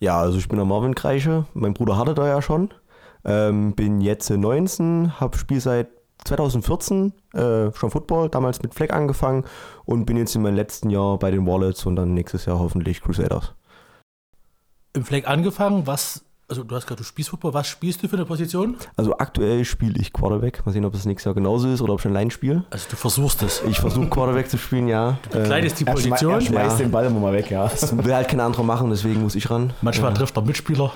Ja, 0.00 0.20
also 0.20 0.38
ich 0.38 0.48
bin 0.48 0.56
der 0.56 0.66
Marvin 0.66 0.94
Kreische. 0.94 1.46
Mein 1.54 1.74
Bruder 1.74 1.96
hatte 1.96 2.14
da 2.14 2.26
ja 2.26 2.42
schon. 2.42 2.72
Ähm, 3.24 3.74
bin 3.74 4.00
jetzt 4.00 4.30
19, 4.30 5.20
habe 5.20 5.38
Spiel 5.38 5.60
seit 5.60 5.88
2014 6.24 7.12
äh, 7.34 7.72
schon 7.72 7.90
Football, 7.90 8.28
damals 8.28 8.62
mit 8.62 8.74
Fleck 8.74 8.92
angefangen 8.92 9.44
und 9.84 10.06
bin 10.06 10.16
jetzt 10.16 10.34
in 10.34 10.42
meinem 10.42 10.56
letzten 10.56 10.90
Jahr 10.90 11.18
bei 11.18 11.30
den 11.30 11.46
Wallets 11.46 11.86
und 11.86 11.96
dann 11.96 12.14
nächstes 12.14 12.46
Jahr 12.46 12.58
hoffentlich 12.58 13.00
Crusaders. 13.00 13.54
Im 14.92 15.04
Fleck 15.04 15.28
angefangen, 15.28 15.86
was, 15.86 16.24
also 16.52 16.64
du 16.64 16.74
hast 16.76 16.86
gerade, 16.86 16.98
du 16.98 17.04
spielst 17.04 17.30
Football, 17.30 17.54
was 17.54 17.66
spielst 17.66 18.02
du 18.02 18.08
für 18.08 18.16
eine 18.16 18.24
Position? 18.26 18.76
Also 18.96 19.16
aktuell 19.18 19.64
spiele 19.64 19.98
ich 20.00 20.12
Quarterback. 20.12 20.64
Mal 20.66 20.72
sehen, 20.72 20.84
ob 20.84 20.94
es 20.94 21.04
nächstes 21.06 21.24
Jahr 21.24 21.34
genauso 21.34 21.68
ist 21.68 21.80
oder 21.80 21.94
ob 21.94 22.00
ich 22.00 22.06
ein 22.06 22.12
Line 22.12 22.30
spiele. 22.30 22.64
Also 22.70 22.86
du 22.90 22.96
versuchst 22.96 23.42
es. 23.42 23.62
Ich 23.68 23.78
versuche 23.80 24.06
Quarterback 24.08 24.48
zu 24.50 24.58
spielen, 24.58 24.88
ja. 24.88 25.16
Du 25.30 25.42
kleidest 25.42 25.80
die 25.80 25.86
Er, 25.86 25.96
schmei 25.96 26.10
Position. 26.10 26.34
er 26.34 26.40
schmeißt 26.42 26.78
Ja. 26.80 26.84
den 26.86 26.90
Ball 26.90 27.06
immer 27.06 27.20
mal 27.20 27.32
weg, 27.32 27.50
ja. 27.50 27.64
Das 27.68 27.96
will 28.04 28.14
halt 28.14 28.28
kein 28.28 28.40
anderer 28.40 28.62
machen, 28.62 28.90
deswegen 28.90 29.22
muss 29.22 29.34
ich 29.34 29.50
ran. 29.50 29.72
Manchmal 29.80 30.12
trifft 30.14 30.36
der 30.36 30.42
Mitspieler. 30.44 30.92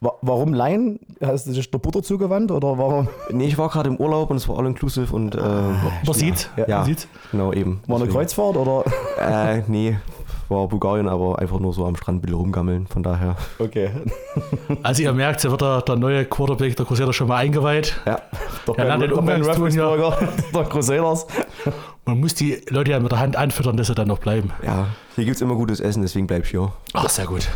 Wa- 0.00 0.14
Warum 0.20 0.52
Laien? 0.52 0.98
Hast 1.20 1.46
du 1.46 1.52
dich 1.52 1.70
der 1.70 1.78
Butter 1.78 2.02
zugewandt 2.02 2.50
oder 2.50 2.76
warum? 2.76 3.08
Nee, 3.30 3.46
ich 3.46 3.56
war 3.58 3.68
gerade 3.68 3.88
im 3.88 3.96
Urlaub 3.98 4.30
und 4.30 4.36
es 4.36 4.48
war 4.48 4.58
all 4.58 4.66
inclusive 4.66 5.14
und 5.14 5.34
äh, 5.36 5.38
Man 5.40 6.14
sieht, 6.14 6.50
Ja. 6.56 6.66
Ja. 6.68 6.76
man 6.78 6.86
sieht. 6.86 7.06
genau 7.30 7.52
eben. 7.52 7.80
War 7.86 8.00
eine. 8.00 8.08
Kreuzfahrt 8.08 8.56
oder? 8.56 8.84
Äh, 9.20 9.62
nee, 9.68 9.96
war 10.52 10.68
Bulgarien, 10.68 11.08
aber 11.08 11.38
einfach 11.38 11.58
nur 11.58 11.72
so 11.72 11.84
am 11.84 11.96
Strand 11.96 12.18
ein 12.18 12.20
bisschen 12.20 12.36
rumgammeln, 12.36 12.86
von 12.86 13.02
daher. 13.02 13.36
Okay. 13.58 13.90
Also 14.82 15.02
ihr 15.02 15.12
merkt, 15.12 15.44
da 15.44 15.50
wird 15.50 15.60
der, 15.60 15.82
der 15.82 15.96
neue 15.96 16.24
Quarterback 16.24 16.76
der 16.76 16.86
Crusader 16.86 17.12
schon 17.12 17.28
mal 17.28 17.36
eingeweiht. 17.36 18.00
Ja, 18.06 18.20
Doch 18.66 18.76
Ja, 18.76 18.84
dann 18.84 19.00
den 19.00 19.12
Umgangston 19.12 19.70
hier. 19.70 19.82
Der 20.54 20.64
Crusaders. 20.64 21.26
Man 22.04 22.20
muss 22.20 22.34
die 22.34 22.62
Leute 22.68 22.90
ja 22.90 23.00
mit 23.00 23.12
der 23.12 23.18
Hand 23.20 23.36
anfüttern, 23.36 23.76
dass 23.76 23.86
sie 23.86 23.94
dann 23.94 24.08
noch 24.08 24.18
bleiben. 24.18 24.50
ja, 24.64 24.86
hier 25.14 25.24
gibt 25.24 25.36
es 25.36 25.42
immer 25.42 25.54
gutes 25.54 25.80
Essen, 25.80 26.02
deswegen 26.02 26.26
bleib 26.26 26.44
ich 26.44 26.50
hier. 26.50 26.72
Ach, 26.94 27.08
sehr 27.08 27.26
gut. 27.26 27.48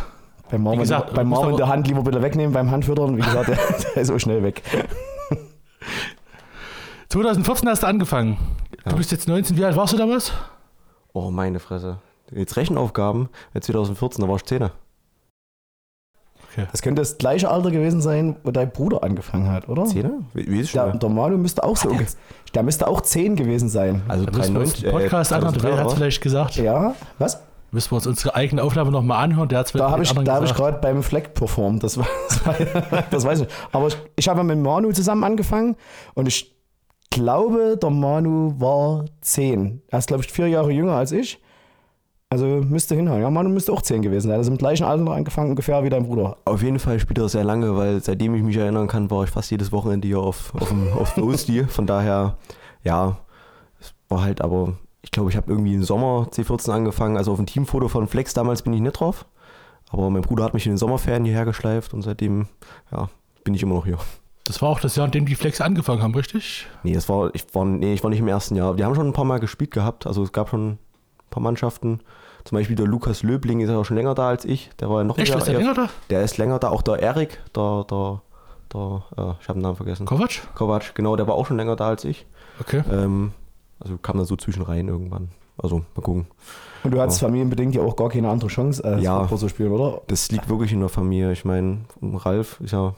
Beim 0.49 0.63
Marvin, 0.63 0.79
gesagt, 0.79 1.13
beim 1.13 1.27
Marvin 1.29 1.57
der 1.57 1.67
Hand 1.67 1.87
lieber 1.87 2.03
bitte 2.03 2.21
wegnehmen 2.21 2.53
beim 2.53 2.71
Handfüttern. 2.71 3.17
Wie 3.17 3.21
gesagt, 3.21 3.49
der, 3.49 3.57
der 3.95 4.01
ist 4.01 4.07
so 4.07 4.17
schnell 4.19 4.43
weg. 4.43 4.61
2014 7.09 7.69
hast 7.69 7.83
du 7.83 7.87
angefangen. 7.87 8.37
Ja. 8.85 8.91
Du 8.91 8.97
bist 8.97 9.11
jetzt 9.11 9.27
19, 9.27 9.57
wie 9.57 9.65
alt 9.65 9.75
warst 9.75 9.93
du 9.93 9.97
damals? 9.97 10.31
Oh, 11.13 11.31
meine 11.31 11.59
Fresse. 11.59 11.97
Jetzt 12.33 12.57
Rechenaufgaben, 12.57 13.29
äh, 13.53 13.61
2014, 13.61 14.21
da 14.23 14.29
war 14.29 14.35
ich 14.35 14.45
10. 14.45 14.69
Das 16.71 16.81
könnte 16.81 17.01
das 17.01 17.19
gleiche 17.19 17.51
Alter 17.51 17.69
gewesen 17.69 18.01
sein, 18.01 18.35
wo 18.43 18.49
dein 18.49 18.71
Bruder 18.71 19.03
angefangen 19.03 19.51
hat, 19.51 19.69
oder? 19.69 19.85
10? 19.85 20.25
Wie, 20.33 20.47
wie 20.51 20.59
ist 20.59 20.67
es 20.67 20.71
Der, 20.71 20.89
schon? 20.89 20.99
der 20.99 21.09
Manu 21.09 21.37
müsste 21.37 21.63
auch 21.63 21.77
so. 21.77 21.95
Der 22.55 22.63
müsste 22.63 22.87
auch 22.87 23.01
10 23.01 23.35
gewesen 23.35 23.69
sein. 23.69 24.01
Also 24.07 24.25
Da 24.25 24.35
müssen 24.35 24.55
wir 24.55 24.61
uns 24.61 24.73
93, 24.73 24.83
den 24.83 24.91
Podcast 24.91 25.33
anhören, 25.33 25.61
der 25.61 25.77
hat 25.77 25.87
es 25.87 25.93
vielleicht 25.93 26.21
gesagt. 26.21 26.55
Ja, 26.55 26.95
was? 27.19 27.43
Müssen 27.69 27.91
wir 27.91 27.95
uns 27.97 28.07
unsere 28.07 28.33
eigene 28.33 28.63
Aufnahme 28.63 28.91
nochmal 28.91 29.23
anhören. 29.23 29.49
Der 29.49 29.59
hat's 29.59 29.71
Da 29.73 29.91
habe 29.91 30.01
ich, 30.01 30.15
hab 30.15 30.43
ich 30.43 30.53
gerade 30.55 30.79
beim 30.79 31.03
Fleck 31.03 31.33
performt. 31.33 31.83
Das, 31.83 31.97
war, 31.97 32.07
das, 32.29 32.45
war, 32.91 33.03
das 33.11 33.25
weiß 33.25 33.41
ich. 33.41 33.47
Aber 33.71 33.87
ich, 33.87 33.97
ich 34.15 34.27
habe 34.27 34.43
mit 34.43 34.57
Manu 34.57 34.91
zusammen 34.93 35.23
angefangen 35.25 35.75
und 36.15 36.27
ich 36.27 36.55
glaube, 37.11 37.77
der 37.79 37.89
Manu 37.89 38.55
war 38.57 39.05
10. 39.21 39.83
Er 39.89 39.99
ist, 39.99 40.07
glaube 40.07 40.23
ich, 40.23 40.31
vier 40.31 40.47
Jahre 40.47 40.71
jünger 40.71 40.93
als 40.93 41.11
ich. 41.11 41.39
Also 42.29 42.45
müsste 42.45 42.95
hinhauen. 42.95 43.21
Ja, 43.21 43.29
Manu 43.29 43.49
müsste 43.49 43.71
auch 43.71 43.81
10 43.81 44.01
gewesen 44.01 44.27
sein. 44.27 44.37
Also 44.37 44.51
im 44.51 44.57
gleichen 44.57 44.83
Alter 44.83 45.11
angefangen, 45.11 45.51
ungefähr 45.51 45.83
wie 45.83 45.89
dein 45.89 46.03
Bruder. 46.03 46.37
Auf 46.43 46.61
jeden 46.61 46.79
Fall 46.79 46.99
spielt 46.99 47.19
er 47.19 47.29
sehr 47.29 47.45
lange, 47.45 47.77
weil 47.77 48.01
seitdem 48.03 48.35
ich 48.35 48.43
mich 48.43 48.57
erinnern 48.57 48.87
kann, 48.87 49.09
war 49.09 49.23
ich 49.23 49.29
fast 49.29 49.49
jedes 49.49 49.71
Wochenende 49.71 50.07
hier 50.07 50.19
auf, 50.19 50.53
auf, 50.55 50.67
dem, 50.67 50.91
auf 50.91 51.13
der 51.13 51.23
Osti. 51.23 51.63
Von 51.63 51.87
daher, 51.87 52.37
ja, 52.83 53.17
es 53.79 53.93
war 54.09 54.23
halt 54.23 54.41
aber, 54.41 54.73
ich 55.01 55.11
glaube, 55.11 55.29
ich 55.29 55.37
habe 55.37 55.49
irgendwie 55.49 55.75
im 55.75 55.83
Sommer 55.83 56.27
C14 56.31 56.69
angefangen. 56.71 57.15
Also 57.15 57.31
auf 57.31 57.37
dem 57.37 57.45
Teamfoto 57.45 57.87
von 57.87 58.07
Flex 58.07 58.33
damals 58.33 58.61
bin 58.61 58.73
ich 58.73 58.81
nicht 58.81 58.99
drauf. 58.99 59.25
Aber 59.89 60.09
mein 60.09 60.21
Bruder 60.21 60.43
hat 60.43 60.53
mich 60.53 60.65
in 60.65 60.73
den 60.73 60.77
Sommerferien 60.77 61.23
hierher 61.23 61.45
geschleift 61.45 61.93
und 61.93 62.01
seitdem, 62.01 62.47
ja, 62.91 63.09
bin 63.45 63.53
ich 63.53 63.63
immer 63.63 63.75
noch 63.75 63.85
hier. 63.85 63.99
Das 64.43 64.61
war 64.61 64.67
auch 64.67 64.81
das 64.81 64.97
Jahr, 64.97 65.05
in 65.05 65.11
dem 65.11 65.25
die 65.25 65.35
Flex 65.35 65.61
angefangen 65.61 66.01
haben, 66.01 66.13
richtig? 66.13 66.67
Nee, 66.83 66.93
das 66.93 67.07
war, 67.07 67.33
ich 67.33 67.45
war, 67.53 67.63
nee, 67.63 67.93
ich 67.93 68.03
war 68.03 68.09
nicht 68.09 68.19
im 68.19 68.27
ersten 68.27 68.57
Jahr. 68.57 68.75
Die 68.75 68.83
haben 68.83 68.95
schon 68.95 69.07
ein 69.07 69.13
paar 69.13 69.25
Mal 69.25 69.39
gespielt 69.39 69.71
gehabt. 69.71 70.05
Also 70.05 70.23
es 70.23 70.33
gab 70.33 70.49
schon 70.49 70.71
ein 70.71 70.77
paar 71.29 71.41
Mannschaften. 71.43 72.01
Zum 72.47 72.57
Beispiel 72.57 72.77
der 72.77 72.85
Lukas 72.85 73.23
Löbling 73.23 73.59
ist 73.59 73.69
ja 73.69 73.77
auch 73.77 73.83
schon 73.83 73.97
länger 73.97 74.15
da 74.15 74.29
als 74.29 74.45
ich. 74.45 74.69
Der 74.79 74.89
war 74.89 74.99
ja 74.99 75.03
noch 75.03 75.17
Echt, 75.17 75.35
ist 75.35 75.47
der 75.47 75.57
länger 75.57 75.73
da? 75.73 75.89
Der 76.09 76.23
ist 76.23 76.37
länger 76.37 76.59
da. 76.59 76.69
Auch 76.69 76.81
der 76.81 76.99
Erik, 76.99 77.41
der, 77.53 77.85
der, 77.89 78.21
der, 78.73 79.03
äh, 79.17 79.33
ich 79.41 79.49
habe 79.49 79.59
den 79.59 79.63
Namen 79.63 79.75
vergessen. 79.75 80.05
Kovac? 80.05 80.55
Kovac, 80.55 80.95
genau, 80.95 81.17
der 81.17 81.27
war 81.27 81.35
auch 81.35 81.45
schon 81.45 81.57
länger 81.57 81.75
da 81.75 81.89
als 81.89 82.05
ich. 82.05 82.25
Okay. 82.61 82.83
Ähm, 82.89 83.33
also 83.81 83.97
kam 83.97 84.15
dann 84.15 84.25
so 84.25 84.37
zwischen 84.37 84.61
rein 84.61 84.87
irgendwann. 84.87 85.27
Also 85.57 85.79
mal 85.93 86.01
gucken. 86.01 86.27
Und 86.85 86.91
du 86.91 87.01
hattest 87.01 87.19
familienbedingt 87.19 87.75
ja 87.75 87.81
auch 87.81 87.97
gar 87.97 88.07
keine 88.07 88.29
andere 88.29 88.49
Chance, 88.49 88.81
als 88.85 89.03
Ja. 89.03 89.19
Football 89.19 89.39
zu 89.39 89.49
spielen, 89.49 89.73
oder? 89.73 90.01
Das 90.07 90.31
liegt 90.31 90.47
wirklich 90.47 90.71
in 90.71 90.79
der 90.79 90.87
Familie. 90.87 91.33
Ich 91.33 91.43
meine, 91.43 91.79
Ralf 92.01 92.61
ist 92.61 92.71
ja 92.71 92.93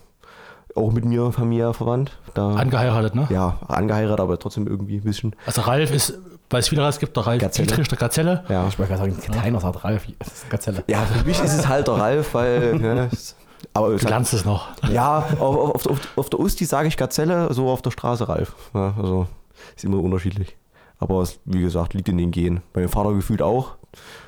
auch 0.79 0.91
mit 0.91 1.05
mir 1.05 1.31
Familie 1.31 1.73
verwandt. 1.73 2.17
Da, 2.33 2.49
Angeheiratet, 2.55 3.15
ne? 3.15 3.27
ja, 3.29 3.57
angeheiratet, 3.67 4.19
aber 4.19 4.39
trotzdem 4.39 4.67
irgendwie 4.67 4.97
ein 4.97 5.03
bisschen. 5.03 5.35
Also 5.45 5.61
Ralf 5.61 5.91
ist, 5.93 6.17
weil 6.49 6.59
es 6.61 6.69
viele 6.69 6.81
Ralfs 6.81 6.99
gibt, 6.99 7.15
der 7.15 7.25
Ralf 7.27 7.41
Gazelle. 7.41 7.67
Dietrich, 7.67 7.87
der 7.87 7.97
Gazelle. 7.97 8.43
Ja. 8.49 8.67
Ich 8.67 8.79
wollte 8.79 8.93
gerade 8.93 9.11
sagen, 9.11 9.33
keiner 9.41 9.59
sagt 9.59 9.83
Ralf. 9.83 10.07
Das 10.19 10.27
ist 10.29 10.49
Gazelle. 10.49 10.83
Ja, 10.87 11.01
für 11.01 11.25
mich 11.25 11.41
ist 11.41 11.53
es 11.53 11.67
halt 11.67 11.87
der 11.87 11.95
Ralf, 11.95 12.33
weil. 12.33 12.75
ne, 12.75 13.09
aber 13.73 13.89
es 13.89 14.01
Du 14.01 14.07
lernst 14.07 14.33
es 14.33 14.45
noch. 14.45 14.67
ja, 14.91 15.19
auf, 15.39 15.75
auf, 15.75 15.85
auf, 15.87 15.99
auf 16.15 16.29
der 16.29 16.39
Usti 16.39 16.65
sage 16.65 16.87
ich 16.87 16.97
Gazelle, 16.97 17.53
so 17.53 17.69
auf 17.69 17.81
der 17.81 17.91
Straße 17.91 18.27
Ralf. 18.29 18.55
Ja, 18.73 18.93
also 18.97 19.27
ist 19.75 19.83
immer 19.85 19.99
unterschiedlich. 19.99 20.55
Aber 20.97 21.21
es, 21.21 21.39
wie 21.45 21.61
gesagt, 21.61 21.93
liegt 21.93 22.09
in 22.09 22.17
den 22.17 22.31
Genen. 22.31 22.61
Bei 22.73 22.81
meinem 22.81 22.89
Vater 22.89 23.13
gefühlt 23.13 23.41
auch. 23.41 23.75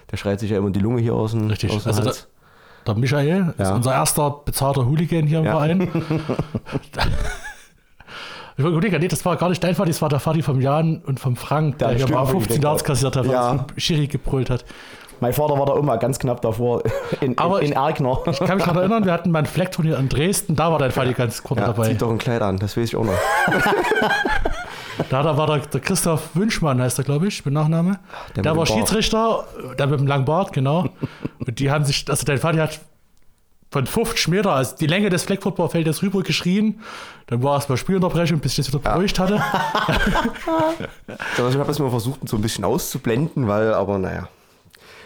Der 0.10 0.18
schreit 0.18 0.40
sich 0.40 0.52
ja 0.52 0.58
immer 0.58 0.70
die 0.72 0.80
Lunge 0.80 1.02
hier 1.02 1.14
aus 1.16 1.32
dem, 1.32 1.48
Richtig. 1.48 1.72
aus 1.72 1.84
dem 1.84 1.90
Also 1.90 2.04
Hals. 2.04 2.28
Der 2.88 2.96
Michael 2.96 3.54
ist 3.58 3.68
Ja. 3.68 3.76
unser 3.76 3.94
erster 3.94 4.30
bezahlter 4.46 4.86
Hooligan 4.86 5.28
hier 5.28 5.40
im 5.40 5.46
Ja. 5.46 5.52
Verein. 5.52 5.88
Ich 8.58 8.64
wollte 8.66 8.78
überlegen, 8.78 9.00
nee, 9.02 9.08
das 9.08 9.24
war 9.26 9.38
gar 9.38 9.50
nicht 9.50 9.64
dein 9.64 9.76
Vati, 9.76 9.90
das 9.90 10.02
war 10.02 10.10
der 10.10 10.20
Vati 10.20 10.42
vom 10.44 10.60
Jan 10.62 11.02
und 11.06 11.20
vom 11.20 11.36
Frank, 11.36 11.80
der, 11.80 11.88
Der 11.90 11.98
hier 11.98 12.08
mal 12.10 12.28
wirklich, 12.28 12.44
15 12.44 12.62
der- 12.62 12.70
Yards 12.70 12.84
kassiert 12.84 13.16
hat, 13.16 13.26
weil 13.26 13.34
Ja. 13.34 13.66
Schiri 13.78 14.08
gebrüllt 14.08 14.50
hat. 14.52 14.66
Mein 15.20 15.34
Vater 15.34 15.58
war 15.58 15.66
da 15.66 15.76
immer 15.78 15.98
ganz 15.98 16.20
knapp 16.20 16.42
davor 16.42 16.84
in, 17.22 17.38
Aber 17.40 17.60
in, 17.62 17.68
in 17.68 17.72
ich- 17.72 17.78
Erkner. 17.78 18.20
Ich 18.28 18.40
kann 18.40 18.58
mich 18.58 18.66
noch 18.68 18.76
erinnern, 18.76 19.06
wir 19.06 19.14
hatten 19.14 19.32
mal 19.32 19.40
ein 19.40 19.46
Fleckturnier 19.46 19.98
in 19.98 20.10
Dresden, 20.10 20.56
da 20.56 20.70
war 20.72 20.78
dein 20.80 20.92
Vati 20.92 21.14
ganz 21.14 21.42
kurz 21.42 21.60
Ja, 21.62 21.68
dabei. 21.68 21.88
zieht 21.88 22.02
doch 22.02 22.12
ein 22.12 22.18
Kleid 22.20 22.42
an, 22.42 22.58
das 22.58 22.76
weiß 22.78 22.90
ich 22.90 22.96
auch 22.98 23.06
noch. 23.06 23.14
Da, 25.10 25.24
da 25.24 25.38
war 25.38 25.48
der, 25.48 25.60
der 25.60 25.80
Christoph 25.80 26.36
Wünschmann, 26.36 26.82
heißt 26.82 26.98
er, 26.98 27.04
glaube 27.04 27.28
ich, 27.28 27.44
mit 27.46 27.54
Nachname. 27.54 28.00
Der 28.36 28.44
Der, 28.44 28.58
war. 28.58 28.66
Schiedsrichter, 28.66 29.46
der 29.78 29.88
mit 29.88 30.00
dem 30.00 30.08
langen 30.08 30.26
Bart, 30.26 30.54
genau. 30.54 30.90
Und 31.40 31.60
die 31.60 31.72
haben 31.72 31.86
sich, 31.86 32.06
also 32.10 32.26
dein 32.26 32.38
Vati 32.38 32.58
hat 32.58 32.80
von 33.72 33.86
50 33.86 34.28
Meter, 34.28 34.52
also 34.52 34.76
die 34.76 34.88
Länge 34.88 35.10
des 35.10 35.24
Fleckfootballfeldes 35.24 36.02
rüber 36.02 36.24
geschrien. 36.24 36.82
Dann 37.28 37.42
war 37.42 37.56
erstmal 37.56 37.78
Spielunterbrechung, 37.78 38.40
bis 38.40 38.52
ich 38.52 38.66
das 38.66 38.74
wieder 38.74 38.80
beruhigt 38.80 39.18
hatte. 39.18 39.42
Also 41.38 41.50
ich 41.50 41.56
habe 41.56 41.68
das 41.68 41.80
mal 41.80 41.90
versucht, 41.90 42.28
so 42.28 42.36
ein 42.36 42.42
bisschen 42.42 42.66
auszublenden, 42.66 43.48
weil, 43.48 43.74
aber 43.74 43.98
naja. 43.98 44.28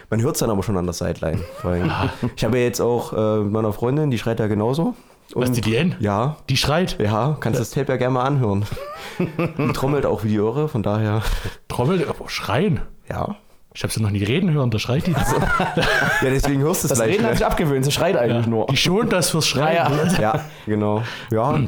Man 0.09 0.21
hört 0.21 0.35
es 0.35 0.39
dann 0.39 0.49
aber 0.49 0.63
schon 0.63 0.77
an 0.77 0.85
der 0.85 0.93
Sideline. 0.93 1.41
Ich 2.35 2.43
habe 2.43 2.57
ja 2.57 2.63
jetzt 2.63 2.79
auch 2.79 3.13
äh, 3.13 3.43
mit 3.43 3.51
meiner 3.51 3.73
Freundin, 3.73 4.11
die 4.11 4.17
schreit 4.17 4.39
ja 4.39 4.47
genauso. 4.47 4.95
Was, 5.33 5.51
die 5.51 5.61
DN? 5.61 5.95
Ja, 5.99 6.37
Die 6.49 6.55
schreit, 6.57 6.97
ja, 6.99 7.35
kannst 7.39 7.59
das 7.59 7.71
Tape 7.71 7.91
ja 7.91 7.97
gerne 7.97 8.13
mal 8.13 8.23
anhören. 8.23 8.65
Die 9.19 9.73
trommelt 9.73 10.05
auch 10.05 10.23
wie 10.23 10.29
die 10.29 10.35
Irre, 10.35 10.67
von 10.67 10.83
daher, 10.83 11.21
trommelt, 11.67 12.07
aber 12.07 12.29
schreien. 12.29 12.81
ja. 13.09 13.35
Ich 13.77 13.83
habe 13.83 13.91
sie 13.91 14.01
noch 14.01 14.09
nie 14.11 14.23
reden 14.23 14.51
hören, 14.51 14.71
da 14.71 14.79
schreit 14.79 15.05
die. 15.05 15.11
Ja, 16.21 16.29
deswegen 16.29 16.61
hörst 16.61 16.83
du 16.83 16.87
es 16.87 16.89
Das 16.91 16.97
vielleicht. 17.01 17.17
Reden 17.19 17.27
hat 17.27 17.35
sich 17.37 17.45
abgewöhnt, 17.45 17.83
sie 17.83 17.91
schreit 17.91 18.15
eigentlich 18.15 18.47
nur. 18.47 18.67
Die 18.67 18.77
schont 18.77 19.11
das 19.11 19.29
fürs 19.31 19.51
Ja, 19.53 19.57
Schreien. 19.65 20.09
ja. 20.15 20.21
Ja, 20.21 20.39
genau. 20.65 21.03
Ja, 21.29 21.59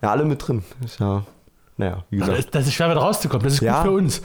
ja, 0.00 0.10
alle 0.12 0.24
mit 0.24 0.46
drin. 0.46 0.62
Ist 0.84 1.00
ja, 1.00 1.24
naja, 1.76 2.04
wie 2.10 2.18
Das 2.18 2.28
gesagt. 2.28 2.44
ist, 2.46 2.54
das 2.54 2.66
ist 2.68 2.74
schwer 2.74 2.90
wieder 2.90 3.00
rauszukommen. 3.00 3.42
Das 3.42 3.54
ist 3.54 3.60
Ja. 3.62 3.82
gut 3.82 3.90
für 3.90 3.96
uns. 3.96 4.22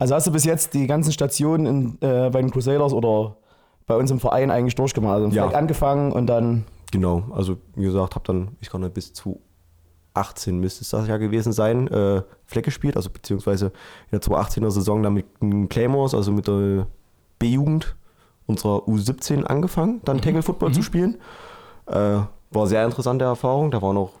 Also 0.00 0.16
hast 0.16 0.26
du 0.26 0.32
bis 0.32 0.44
jetzt 0.44 0.74
die 0.74 0.88
ganzen 0.88 1.12
Stationen 1.12 1.66
in, 1.66 1.98
äh, 2.00 2.30
bei 2.30 2.40
den 2.40 2.50
Crusaders 2.50 2.92
oder 2.92 3.36
bei 3.86 3.94
uns 3.94 4.10
im 4.10 4.18
Verein 4.18 4.50
eigentlich 4.50 4.74
durchgemacht? 4.74 5.14
Also 5.14 5.28
Ja. 5.28 5.42
vielleicht 5.44 5.54
angefangen 5.56 6.10
und 6.10 6.26
dann. 6.26 6.64
Genau, 6.92 7.24
also 7.32 7.56
wie 7.74 7.84
gesagt, 7.84 8.14
habe 8.14 8.24
dann, 8.26 8.56
ich 8.60 8.70
kann 8.70 8.80
nicht 8.80 8.94
bis 8.94 9.12
zu 9.12 9.40
18 10.16 10.58
müsste 10.58 10.82
es 10.82 10.90
das 10.90 11.06
ja 11.08 11.18
gewesen 11.18 11.52
sein, 11.52 11.88
äh, 11.88 12.22
Fleck 12.46 12.64
gespielt, 12.64 12.96
also 12.96 13.10
beziehungsweise 13.10 13.66
in 14.10 14.18
der 14.18 14.22
2018er 14.22 14.70
Saison 14.70 15.02
dann 15.02 15.14
mit 15.14 15.26
den 15.40 15.68
Claymores, 15.68 16.14
also 16.14 16.32
mit 16.32 16.48
der 16.48 16.86
B-Jugend 17.38 17.96
unserer 18.46 18.78
U17 18.86 19.44
angefangen, 19.44 20.00
dann 20.04 20.20
Tackle 20.20 20.42
Football 20.42 20.72
zu 20.72 20.82
spielen. 20.82 21.18
Äh, 21.86 22.20
war 22.50 22.66
sehr 22.66 22.84
interessante 22.84 23.24
Erfahrung, 23.24 23.70
da 23.70 23.82
waren 23.82 23.96
auch 23.96 24.12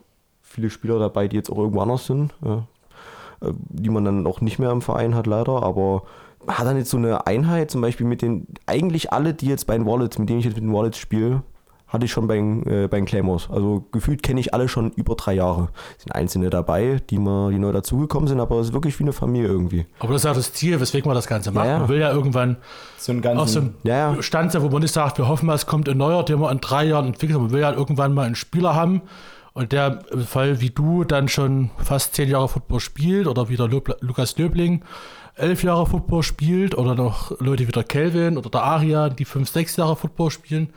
viele 0.42 0.70
Spieler 0.70 0.98
dabei, 0.98 1.28
die 1.28 1.36
jetzt 1.36 1.50
auch 1.50 1.58
irgendwo 1.58 1.80
anders 1.80 2.06
sind, 2.06 2.34
äh, 2.44 3.52
die 3.68 3.90
man 3.90 4.04
dann 4.04 4.26
auch 4.26 4.40
nicht 4.40 4.58
mehr 4.58 4.70
im 4.70 4.82
Verein 4.82 5.14
hat 5.14 5.26
leider, 5.26 5.62
aber 5.62 6.02
hat 6.46 6.66
dann 6.66 6.76
jetzt 6.76 6.90
so 6.90 6.96
eine 6.96 7.26
Einheit, 7.26 7.70
zum 7.70 7.80
Beispiel 7.80 8.06
mit 8.06 8.22
den, 8.22 8.46
eigentlich 8.66 9.12
alle, 9.12 9.34
die 9.34 9.46
jetzt 9.46 9.66
bei 9.66 9.76
den 9.76 9.86
Wallets, 9.86 10.18
mit 10.18 10.28
denen 10.28 10.40
ich 10.40 10.44
jetzt 10.44 10.54
mit 10.54 10.64
den 10.64 10.72
Wallets 10.72 10.98
spiele, 10.98 11.42
hatte 11.88 12.04
ich 12.04 12.10
schon 12.12 12.26
bei, 12.26 12.34
den, 12.36 12.66
äh, 12.66 12.88
bei 12.88 12.96
den 12.98 13.06
Claymores. 13.06 13.48
Also 13.50 13.84
gefühlt 13.92 14.22
kenne 14.22 14.40
ich 14.40 14.52
alle 14.52 14.68
schon 14.68 14.90
über 14.92 15.14
drei 15.14 15.34
Jahre. 15.34 15.68
Es 15.96 16.02
sind 16.02 16.12
einzelne 16.12 16.50
dabei, 16.50 17.00
die, 17.10 17.18
mal, 17.18 17.52
die 17.52 17.58
neu 17.58 17.70
dazugekommen 17.72 18.28
sind, 18.28 18.40
aber 18.40 18.58
es 18.58 18.68
ist 18.68 18.72
wirklich 18.72 18.98
wie 18.98 19.04
eine 19.04 19.12
Familie 19.12 19.48
irgendwie. 19.48 19.86
Aber 20.00 20.12
das 20.12 20.22
ist 20.22 20.24
ja 20.26 20.34
das 20.34 20.52
Ziel, 20.52 20.80
weswegen 20.80 21.08
man 21.08 21.14
das 21.14 21.26
Ganze 21.28 21.52
macht. 21.52 21.66
Ja, 21.66 21.72
ja. 21.72 21.78
Man 21.78 21.88
will 21.88 22.00
ja 22.00 22.10
irgendwann 22.12 22.56
So 22.98 23.12
einen 23.12 23.22
ganzen. 23.22 23.38
auch 23.40 23.48
so 23.48 23.60
einen 23.60 23.74
Ja, 23.84 24.12
ja. 24.14 24.22
Stand 24.22 24.52
sein, 24.52 24.62
wo 24.62 24.68
man 24.68 24.82
nicht 24.82 24.92
sagt, 24.92 25.18
wir 25.18 25.28
hoffen 25.28 25.46
mal, 25.46 25.54
es 25.54 25.66
kommt 25.66 25.88
ein 25.88 25.96
neuer, 25.96 26.24
den 26.24 26.40
wir 26.40 26.50
in 26.50 26.60
drei 26.60 26.84
Jahren 26.86 27.06
entwickeln. 27.06 27.40
Man 27.40 27.52
will 27.52 27.60
ja 27.60 27.72
irgendwann 27.72 28.12
mal 28.14 28.26
einen 28.26 28.34
Spieler 28.34 28.74
haben 28.74 29.02
und 29.52 29.72
der 29.72 30.00
im 30.10 30.26
Fall 30.26 30.60
wie 30.60 30.70
du 30.70 31.04
dann 31.04 31.28
schon 31.28 31.70
fast 31.78 32.14
zehn 32.14 32.28
Jahre 32.28 32.48
Football 32.48 32.80
spielt 32.80 33.26
oder 33.28 33.48
wie 33.48 33.56
der 33.56 33.68
Lu 33.68 33.80
Lukas 34.00 34.36
Löbling 34.36 34.82
elf 35.36 35.62
Jahre 35.62 35.86
Football 35.86 36.22
spielt 36.22 36.76
oder 36.76 36.94
noch 36.94 37.38
Leute 37.40 37.68
wie 37.68 37.72
der 37.72 37.84
Kelvin 37.84 38.36
oder 38.38 38.50
der 38.50 38.62
Aria, 38.62 39.08
die 39.10 39.24
fünf, 39.24 39.48
sechs 39.50 39.76
Jahre 39.76 39.94
Football 39.96 40.30
spielen, 40.30 40.70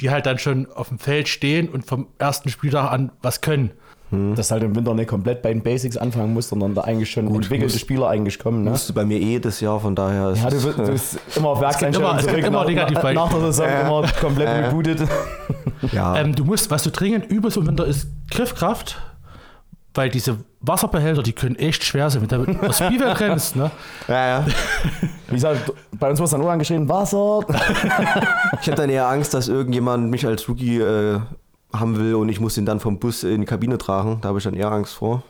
die 0.00 0.10
halt 0.10 0.26
dann 0.26 0.38
schon 0.38 0.66
auf 0.72 0.88
dem 0.88 0.98
Feld 0.98 1.28
stehen 1.28 1.68
und 1.68 1.84
vom 1.86 2.06
ersten 2.18 2.48
Spieltag 2.48 2.90
an 2.92 3.12
was 3.22 3.40
können. 3.40 3.70
dass 4.10 4.52
halt 4.52 4.62
im 4.62 4.76
Winter 4.76 4.94
nicht 4.94 5.08
komplett 5.08 5.42
bei 5.42 5.52
den 5.52 5.62
Basics 5.62 5.96
anfangen 5.96 6.32
musst, 6.34 6.50
sondern 6.50 6.74
da 6.74 6.82
eigentlich 6.82 7.10
schon 7.10 7.26
entwickelte 7.26 7.72
muss- 7.74 7.80
Spieler 7.80 8.08
eigentlich 8.08 8.38
kommen. 8.38 8.62
Ne? 8.62 8.70
Musste 8.70 8.92
bei 8.92 9.04
mir 9.04 9.18
eh 9.20 9.40
das 9.40 9.58
Jahr, 9.60 9.80
von 9.80 9.96
daher 9.96 10.30
ist 10.30 10.42
Ja, 10.44 10.50
du, 10.50 10.60
du 10.72 10.82
äh, 10.84 10.90
bist 10.92 11.18
immer 11.34 11.48
auf 11.48 11.60
Werkseinstellung 11.60 12.18
zurück. 12.20 12.38
immer 12.38 12.50
nach, 12.60 12.66
Negativbeispiele. 12.66 13.14
nach 13.14 13.32
der 13.32 13.40
Saison 13.52 13.66
immer 13.80 14.08
komplett 14.20 14.48
rebootet. 14.66 15.08
ja. 15.90 16.16
Ähm, 16.16 16.34
du 16.36 16.44
musst, 16.44 16.70
was 16.70 16.84
du 16.84 16.90
dringend 16.90 17.26
übelst 17.26 17.56
im 17.56 17.66
Winter 17.66 17.86
ist 17.86 18.06
Griffkraft, 18.30 19.00
weil 19.94 20.10
diese 20.10 20.38
Wasserbehälter, 20.66 21.22
die 21.22 21.32
können 21.32 21.56
echt 21.56 21.84
schwer 21.84 22.08
sein, 22.10 22.28
wenn 22.28 22.44
du 22.44 22.52
das 22.54 22.78
Spielfeld 22.78 23.20
rennst. 23.20 23.56
Ne? 23.56 23.70
ja, 24.08 24.26
ja. 24.38 24.46
Wie 25.28 25.34
gesagt, 25.34 25.72
bei 25.92 26.10
uns 26.10 26.20
wird 26.20 26.32
dann 26.32 26.40
nur 26.40 26.50
angeschrieben, 26.50 26.88
Wasser. 26.88 27.40
Ich 28.60 28.68
hatte 28.68 28.82
dann 28.82 28.90
eher 28.90 29.08
Angst, 29.08 29.34
dass 29.34 29.48
irgendjemand 29.48 30.10
mich 30.10 30.26
als 30.26 30.48
Rookie 30.48 30.78
äh, 30.80 31.20
haben 31.72 31.98
will 31.98 32.14
und 32.14 32.28
ich 32.28 32.38
muss 32.40 32.56
ihn 32.56 32.64
dann 32.64 32.78
vom 32.80 32.98
Bus 32.98 33.24
in 33.24 33.40
die 33.40 33.46
Kabine 33.46 33.76
tragen. 33.78 34.18
Da 34.20 34.28
habe 34.28 34.38
ich 34.38 34.44
dann 34.44 34.54
eher 34.54 34.70
Angst 34.70 34.94
vor. 34.94 35.22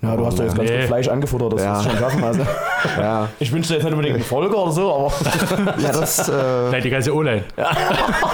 Ja, 0.00 0.16
du 0.16 0.24
hast 0.26 0.38
doch 0.38 0.44
jetzt 0.44 0.56
ganz 0.56 0.70
Nee. 0.70 0.78
gut 0.78 0.86
Fleisch 0.86 1.08
angefuttert, 1.08 1.52
das 1.52 1.62
Ja. 1.62 1.76
du 1.82 1.88
schon 1.90 1.98
schaffen. 1.98 2.24
Also. 2.24 2.46
Ja, 2.98 3.28
Ich 3.38 3.52
wünsche 3.52 3.68
dir 3.68 3.74
jetzt 3.74 3.84
nicht 3.84 3.92
unbedingt 3.92 4.14
einen 4.16 4.24
Folger 4.24 4.56
oder 4.56 4.72
so, 4.72 4.92
aber 4.94 5.12
ja 5.78 5.92
das. 5.92 6.28
Äh, 6.28 6.32
Nein, 6.72 6.82
die 6.82 6.90
ganze 6.90 7.14
O-Line. 7.14 7.44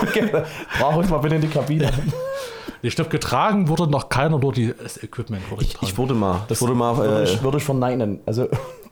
okay. 0.03 0.31
trag 0.79 0.97
uns 0.97 1.09
mal 1.11 1.19
bitte 1.19 1.35
in 1.35 1.41
die 1.41 1.49
Kabine. 1.49 1.91
Ich 2.87 2.95
glaube, 2.97 3.11
getragen 3.11 3.69
wurde 3.69 3.89
noch 3.89 4.09
keiner, 4.09 4.39
nur 4.39 4.53
die, 4.53 4.73
das 4.81 5.03
Equipment 5.03 5.51
wurde 5.51 5.63
ich, 5.63 5.71
getragen. 5.71 5.87
ich 5.91 5.99
wurde 5.99 6.15
mal. 6.15 6.43
Das 6.49 6.61
wurde 6.63 6.75
mal. 6.75 6.97
Würde 6.97 7.21
Äh, 7.21 7.25
ich, 7.25 7.43
würde 7.43 7.57
ich 7.59 7.65
verneinen. 7.65 8.21
Also, 8.27 8.49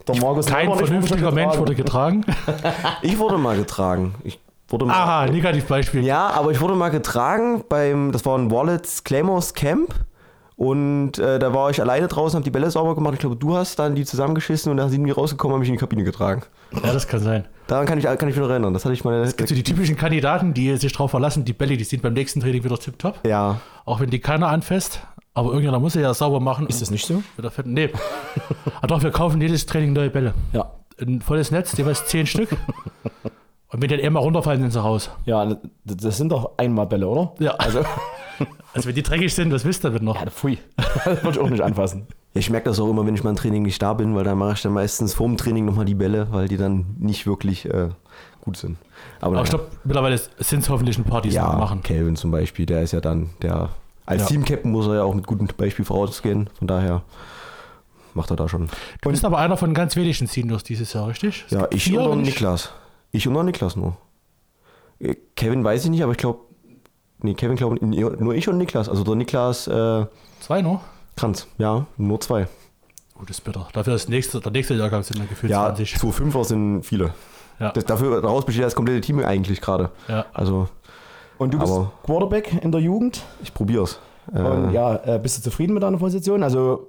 der 0.06 0.16
Markus 0.20 0.46
Kein 0.46 0.68
wurde 0.68 0.86
vernünftiger 0.86 1.30
Mensch 1.30 1.52
getragen. 1.52 1.60
wurde 1.60 1.74
getragen. 1.74 2.24
ich 3.02 3.18
wurde 3.18 3.38
mal 3.38 3.56
getragen. 3.56 4.14
Ich 4.24 4.38
wurde 4.68 4.84
mal. 4.86 4.94
Aha, 4.94 5.26
Negativbeispiel. 5.26 6.04
Ja, 6.04 6.28
aber 6.28 6.50
ich 6.50 6.60
wurde 6.60 6.74
mal 6.74 6.90
getragen 6.90 7.64
beim, 7.68 8.12
das 8.12 8.26
war 8.26 8.36
ein 8.36 8.50
Wallets 8.50 9.04
Claymores 9.04 9.54
Camp. 9.54 9.94
Und 10.56 11.18
äh, 11.18 11.38
da 11.38 11.52
war 11.52 11.70
ich 11.70 11.80
alleine 11.80 12.06
draußen, 12.06 12.36
habe 12.36 12.44
die 12.44 12.50
Bälle 12.50 12.70
sauber 12.70 12.94
gemacht. 12.94 13.14
Ich 13.14 13.20
glaube, 13.20 13.36
du 13.36 13.56
hast 13.56 13.78
dann 13.78 13.94
die 13.94 14.04
zusammengeschissen 14.04 14.70
und 14.70 14.76
dann 14.76 14.88
sind 14.88 15.04
die 15.04 15.10
rausgekommen, 15.10 15.54
habe 15.54 15.64
ich 15.64 15.68
in 15.68 15.74
die 15.74 15.80
Kabine 15.80 16.04
getragen. 16.04 16.42
Ja, 16.72 16.92
das 16.92 17.08
kann 17.08 17.20
sein. 17.20 17.44
Daran 17.66 17.86
kann 17.86 17.98
ich, 17.98 18.04
kann 18.04 18.16
ich 18.20 18.24
mich 18.26 18.36
noch 18.36 18.50
erinnern. 18.50 18.74
Das 18.74 18.84
hatte 18.84 18.92
ich 18.92 19.04
mal. 19.04 19.14
Es 19.22 19.36
gibt 19.36 19.48
so 19.48 19.54
die 19.54 19.62
typischen 19.62 19.96
Kandidaten, 19.96 20.52
die 20.52 20.76
sich 20.76 20.92
darauf 20.92 21.10
verlassen, 21.10 21.44
die 21.44 21.52
Bälle, 21.54 21.76
die 21.76 21.84
sind 21.84 22.02
beim 22.02 22.12
nächsten 22.12 22.40
Training 22.40 22.62
wieder 22.62 22.78
tipptopp. 22.78 23.20
ja, 23.26 23.60
Auch 23.86 24.00
wenn 24.00 24.10
die 24.10 24.18
keiner 24.18 24.48
anfasst. 24.48 25.00
Aber 25.32 25.48
irgendjemand 25.48 25.82
muss 25.82 25.94
sie 25.94 26.00
ja 26.00 26.14
sauber 26.14 26.38
machen. 26.40 26.66
Ist 26.68 26.80
das 26.80 26.90
nicht 26.92 27.06
so? 27.06 27.14
Mit 27.36 27.44
der 27.44 27.50
fetten, 27.50 27.72
nee. 27.72 27.90
Aber 28.76 28.86
doch, 28.86 29.02
wir 29.02 29.10
kaufen 29.10 29.40
jedes 29.40 29.66
Training 29.66 29.92
neue 29.92 30.10
Bälle. 30.10 30.32
Ja. 30.52 30.70
Ein 31.00 31.20
volles 31.22 31.50
Netz, 31.50 31.76
jeweils 31.76 32.06
zehn 32.06 32.26
Stück. 32.26 32.50
Und 33.74 33.82
wenn 33.82 33.88
die 33.88 33.96
dann 33.96 34.06
einmal 34.06 34.22
runterfallen, 34.22 34.60
sind 34.60 34.72
sie 34.72 34.80
raus. 34.80 35.10
Ja, 35.24 35.56
das 35.84 36.16
sind 36.16 36.30
doch 36.30 36.52
einmal 36.58 36.86
Bälle, 36.86 37.08
oder? 37.08 37.32
Ja. 37.40 37.52
Also, 37.56 37.80
Also 38.72 38.88
wenn 38.88 38.94
die 38.94 39.02
dreckig 39.02 39.34
sind, 39.34 39.52
was 39.52 39.64
wisst 39.64 39.84
ihr 39.84 39.90
damit 39.90 40.02
noch? 40.02 40.14
ja, 40.14 40.30
pfui. 40.30 40.58
Das 41.04 41.24
würde 41.24 41.30
ich 41.30 41.38
auch 41.40 41.50
nicht 41.50 41.62
anfassen. 41.62 42.06
Ja, 42.34 42.38
ich 42.38 42.50
merke 42.50 42.68
das 42.68 42.78
auch 42.78 42.88
immer, 42.88 43.04
wenn 43.04 43.16
ich 43.16 43.24
mal 43.24 43.30
im 43.30 43.36
Training 43.36 43.62
nicht 43.62 43.82
da 43.82 43.92
bin, 43.94 44.14
weil 44.14 44.22
dann 44.22 44.38
mache 44.38 44.52
ich 44.52 44.62
dann 44.62 44.72
meistens 44.72 45.12
vorm 45.14 45.36
Training 45.36 45.64
nochmal 45.64 45.86
die 45.86 45.96
Bälle, 45.96 46.28
weil 46.30 46.46
die 46.46 46.56
dann 46.56 46.94
nicht 47.00 47.26
wirklich 47.26 47.66
äh, 47.66 47.88
gut 48.42 48.56
sind. 48.56 48.76
Aber, 49.20 49.36
Aber 49.36 49.44
ich 49.44 49.50
glaube, 49.50 49.66
mittlerweile 49.82 50.18
sind 50.38 50.60
es 50.60 50.68
hoffentlich 50.68 50.96
ein 50.96 51.04
paar, 51.04 51.20
die 51.20 51.30
es 51.30 51.34
ja, 51.34 51.52
machen. 51.52 51.82
Kelvin 51.82 52.14
zum 52.14 52.30
Beispiel, 52.30 52.66
der 52.66 52.82
ist 52.82 52.92
ja 52.92 53.00
dann, 53.00 53.30
der 53.42 53.70
als 54.06 54.22
Ja. 54.22 54.28
Team-Captain 54.28 54.70
muss 54.70 54.86
er 54.86 54.94
ja 54.96 55.02
auch 55.02 55.14
mit 55.14 55.26
gutem 55.26 55.48
Beispiel 55.56 55.84
vorausgehen. 55.84 56.48
Von 56.58 56.68
daher 56.68 57.02
macht 58.14 58.30
er 58.30 58.36
da 58.36 58.48
schon. 58.48 58.68
Du 59.02 59.10
bist 59.10 59.24
aber 59.24 59.38
einer 59.38 59.56
von 59.56 59.74
ganz 59.74 59.96
wenigen 59.96 60.28
Seniors 60.28 60.62
dieses 60.62 60.92
Jahr, 60.92 61.08
richtig? 61.08 61.44
Es 61.46 61.52
Ja, 61.52 61.66
ich 61.70 61.96
und 61.96 62.22
Niklas. 62.22 62.72
Ich 63.14 63.28
und 63.28 63.34
noch 63.34 63.44
Niklas 63.44 63.76
nur. 63.76 63.96
Äh, 64.98 65.14
Kevin 65.36 65.62
weiß 65.62 65.84
ich 65.84 65.90
nicht, 65.90 66.02
aber 66.02 66.12
ich 66.12 66.18
glaube, 66.18 66.40
nee, 67.20 67.34
Kevin 67.34 67.56
glaube 67.56 67.76
nur 67.86 68.34
ich 68.34 68.48
und 68.48 68.58
Niklas. 68.58 68.88
Also 68.88 69.04
der 69.04 69.14
Niklas 69.14 69.68
äh, 69.68 70.06
Zwei 70.40 70.62
noch? 70.62 70.80
Kranz, 71.16 71.46
ja, 71.58 71.86
nur 71.96 72.20
zwei. 72.20 72.48
Das 73.20 73.30
ist 73.38 73.44
bitter. 73.44 73.68
Dafür 73.72 73.92
das 73.92 74.08
nächste, 74.08 74.40
der 74.40 74.50
nächste 74.50 74.74
Jahrgang 74.74 75.04
sind 75.04 75.20
dann 75.20 75.28
gefühlt 75.28 75.52
Ja, 75.52 75.66
20. 75.66 75.96
zu 75.98 76.10
Fünfer 76.10 76.44
sind 76.44 76.82
viele. 76.82 77.14
Ja. 77.60 77.70
Das, 77.70 77.84
dafür, 77.84 78.20
daraus 78.20 78.44
besteht 78.44 78.64
das 78.64 78.74
komplette 78.74 79.00
Team 79.00 79.20
eigentlich 79.20 79.60
gerade. 79.60 79.90
Ja. 80.08 80.26
Also, 80.34 80.68
Und 81.38 81.54
du 81.54 81.58
bist 81.60 81.72
Quarterback 82.02 82.64
in 82.64 82.72
der 82.72 82.80
Jugend. 82.80 83.22
ich 83.42 83.54
probier's. 83.54 84.00
Und 84.26 84.70
Äh, 84.70 84.72
ja, 84.72 84.96
äh, 85.04 85.20
bist 85.22 85.38
du 85.38 85.42
zufrieden 85.42 85.74
mit 85.74 85.84
deiner 85.84 85.98
Position? 85.98 86.42
Also 86.42 86.88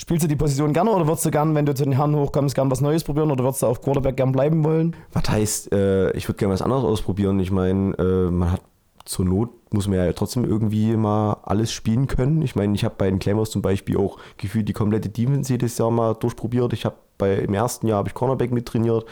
spielst 0.00 0.24
du 0.24 0.28
die 0.28 0.36
Position 0.36 0.72
gerne 0.72 0.90
oder 0.90 1.06
würdest 1.06 1.24
du 1.24 1.30
gern, 1.30 1.54
wenn 1.54 1.66
du 1.66 1.74
zu 1.74 1.84
den 1.84 1.92
Herren 1.92 2.16
hochkommst, 2.16 2.54
gern 2.54 2.70
was 2.70 2.80
Neues 2.80 3.04
probieren 3.04 3.30
oder 3.30 3.44
würdest 3.44 3.62
du 3.62 3.66
auf 3.66 3.82
Quarterback 3.82 4.16
gern 4.16 4.32
bleiben 4.32 4.64
wollen? 4.64 4.96
Was 5.12 5.28
heißt, 5.28 5.72
äh, 5.72 6.10
ich 6.12 6.28
würde 6.28 6.38
gerne 6.38 6.54
was 6.54 6.62
anderes 6.62 6.84
ausprobieren. 6.84 7.38
Ich 7.40 7.50
meine, 7.50 7.94
äh, 7.98 8.30
man 8.30 8.52
hat 8.52 8.62
zur 9.04 9.24
Not, 9.24 9.50
muss 9.72 9.88
man 9.88 9.98
ja 9.98 10.12
trotzdem 10.12 10.44
irgendwie 10.44 10.96
mal 10.96 11.38
alles 11.42 11.72
spielen 11.72 12.06
können. 12.06 12.42
Ich 12.42 12.54
meine, 12.54 12.74
ich 12.74 12.84
habe 12.84 12.94
bei 12.96 13.10
den 13.10 13.18
Claymores 13.18 13.50
zum 13.50 13.62
Beispiel 13.62 13.96
auch 13.96 14.18
gefühlt 14.36 14.68
die 14.68 14.72
komplette 14.72 15.08
Defense 15.08 15.52
jedes 15.52 15.76
Jahr 15.78 15.90
mal 15.90 16.14
durchprobiert. 16.14 16.72
Ich 16.72 16.84
habe 16.84 16.96
bei 17.18 17.34
im 17.36 17.54
ersten 17.54 17.86
Jahr 17.88 17.98
habe 17.98 18.08
ich 18.08 18.14
Cornerback 18.14 18.52
mittrainiert. 18.52 19.04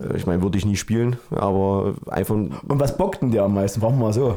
Äh, 0.00 0.16
ich 0.16 0.26
meine, 0.26 0.42
würde 0.42 0.58
ich 0.58 0.66
nie 0.66 0.76
spielen, 0.76 1.18
aber 1.30 1.94
einfach 2.06 2.34
Und 2.34 2.62
was 2.68 2.96
bockt 2.96 3.22
denn 3.22 3.30
dir 3.30 3.44
am 3.44 3.54
meisten? 3.54 3.80
Machen 3.80 3.98
wir 3.98 4.04
mal 4.06 4.12
so. 4.12 4.36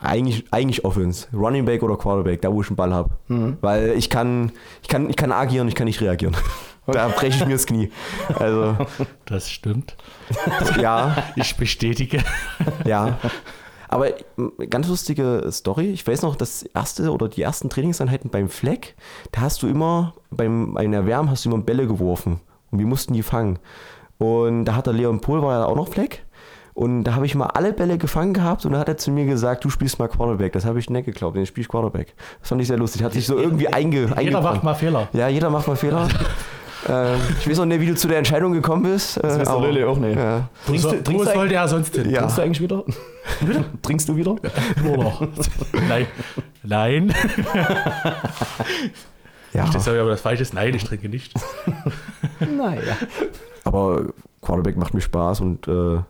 Eigentlich, 0.00 0.44
eigentlich 0.50 0.84
Offense. 0.84 1.26
Running 1.32 1.64
Back 1.64 1.82
oder 1.82 1.96
Quarterback, 1.96 2.42
da 2.42 2.52
wo 2.52 2.62
ich 2.62 2.68
einen 2.68 2.76
Ball 2.76 2.92
habe. 2.92 3.10
Weil 3.60 3.90
ich 3.96 4.10
kann, 4.10 4.52
ich, 4.82 4.88
kann, 4.88 5.08
ich 5.10 5.16
kann 5.16 5.32
agieren, 5.32 5.68
ich 5.68 5.74
kann 5.74 5.86
nicht 5.86 6.00
reagieren. 6.00 6.36
Da 6.88 7.08
breche 7.08 7.38
ich 7.38 7.44
mir 7.46 7.54
das 7.54 7.66
Knie. 7.66 7.90
Also, 8.38 8.76
Das 9.24 9.50
stimmt. 9.50 9.96
ja, 10.80 11.16
Ich 11.34 11.56
bestätige. 11.56 12.22
ja. 12.84 13.18
Aber 13.88 14.10
ganz 14.70 14.86
lustige 14.86 15.48
Story. 15.50 15.86
Ich 15.90 16.06
weiß 16.06 16.22
noch, 16.22 16.36
das 16.36 16.62
erste 16.62 17.12
oder 17.12 17.28
die 17.28 17.42
ersten 17.42 17.70
Trainingseinheiten 17.70 18.30
beim 18.30 18.48
Fleck, 18.48 18.94
da 19.32 19.40
hast 19.40 19.62
du 19.62 19.68
immer, 19.68 20.14
beim, 20.30 20.74
beim 20.74 20.92
Erwärmen 20.92 21.28
hast 21.30 21.44
du 21.44 21.50
immer 21.50 21.58
Bälle 21.62 21.88
geworfen. 21.88 22.40
Und 22.70 22.78
wir 22.78 22.86
mussten 22.86 23.14
die 23.14 23.22
fangen. 23.24 23.58
Und 24.18 24.64
da 24.64 24.74
hat 24.76 24.86
der 24.86 24.92
Leon 24.94 25.20
Pohl, 25.20 25.42
war 25.42 25.60
ja 25.60 25.64
auch 25.66 25.76
noch 25.76 25.88
Fleck. 25.88 26.24
Und 26.76 27.04
da 27.04 27.14
habe 27.14 27.24
ich 27.24 27.34
mal 27.34 27.46
alle 27.46 27.72
Bälle 27.72 27.96
gefangen 27.96 28.34
gehabt 28.34 28.66
und 28.66 28.72
da 28.72 28.78
hat 28.78 28.88
er 28.88 28.98
zu 28.98 29.10
mir 29.10 29.24
gesagt, 29.24 29.64
du 29.64 29.70
spielst 29.70 29.98
mal 29.98 30.08
Quarterback. 30.08 30.52
Das 30.52 30.66
habe 30.66 30.78
ich 30.78 30.90
nicht 30.90 31.06
geglaubt, 31.06 31.34
den 31.34 31.46
spiele 31.46 31.62
ich 31.62 31.68
Quarterback. 31.68 32.14
Das 32.40 32.50
fand 32.50 32.60
ich 32.60 32.68
sehr 32.68 32.76
lustig. 32.76 33.02
Hat 33.02 33.14
sich 33.14 33.24
so 33.26 33.38
irgendwie 33.38 33.66
einge, 33.68 34.00
Jeder 34.02 34.18
eingebrannt. 34.18 34.44
macht 34.56 34.62
mal 34.62 34.74
Fehler. 34.74 35.08
Ja, 35.14 35.26
jeder 35.28 35.48
macht 35.48 35.66
mal 35.66 35.76
Fehler. 35.76 36.06
ähm, 36.86 37.16
ich 37.40 37.48
weiß 37.48 37.60
auch 37.60 37.64
nicht, 37.64 37.80
wie 37.80 37.86
du 37.86 37.94
zu 37.94 38.08
der 38.08 38.18
Entscheidung 38.18 38.52
gekommen 38.52 38.82
bist. 38.82 39.16
Das 39.16 39.36
äh, 39.36 39.38
weiß 39.40 39.48
der 39.48 39.56
aber- 39.56 39.68
Lille 39.72 39.88
auch 39.88 39.96
nicht. 39.96 40.18
Ja. 40.18 40.50
Trinkst 40.66 40.84
du- 40.84 40.90
trinkst 40.90 41.12
wo 41.14 41.24
du 41.24 41.24
sollte 41.24 41.54
er 41.54 41.66
sonst 41.66 41.94
hin? 41.96 42.10
Ja. 42.10 42.18
Trinkst 42.18 42.36
du 42.36 42.42
eigentlich 42.42 42.60
wieder? 42.60 42.84
Trinkst 43.82 44.08
du 44.10 44.16
wieder? 44.16 44.36
Nur 44.84 44.96
noch. 44.98 45.20
Nein. 45.88 46.06
Nein. 46.62 47.14
ja. 49.54 49.64
Das 49.72 49.76
ist 49.76 49.88
aber 49.88 50.10
das 50.10 50.20
Falsche. 50.20 50.44
Nein, 50.52 50.74
ich 50.74 50.84
trinke 50.84 51.08
nicht. 51.08 51.32
Naja. 52.40 52.96
Aber 53.64 54.02
Quarterback 54.42 54.76
macht 54.76 54.92
mir 54.92 55.00
Spaß 55.00 55.40
und 55.40 55.66
äh, 55.68 56.00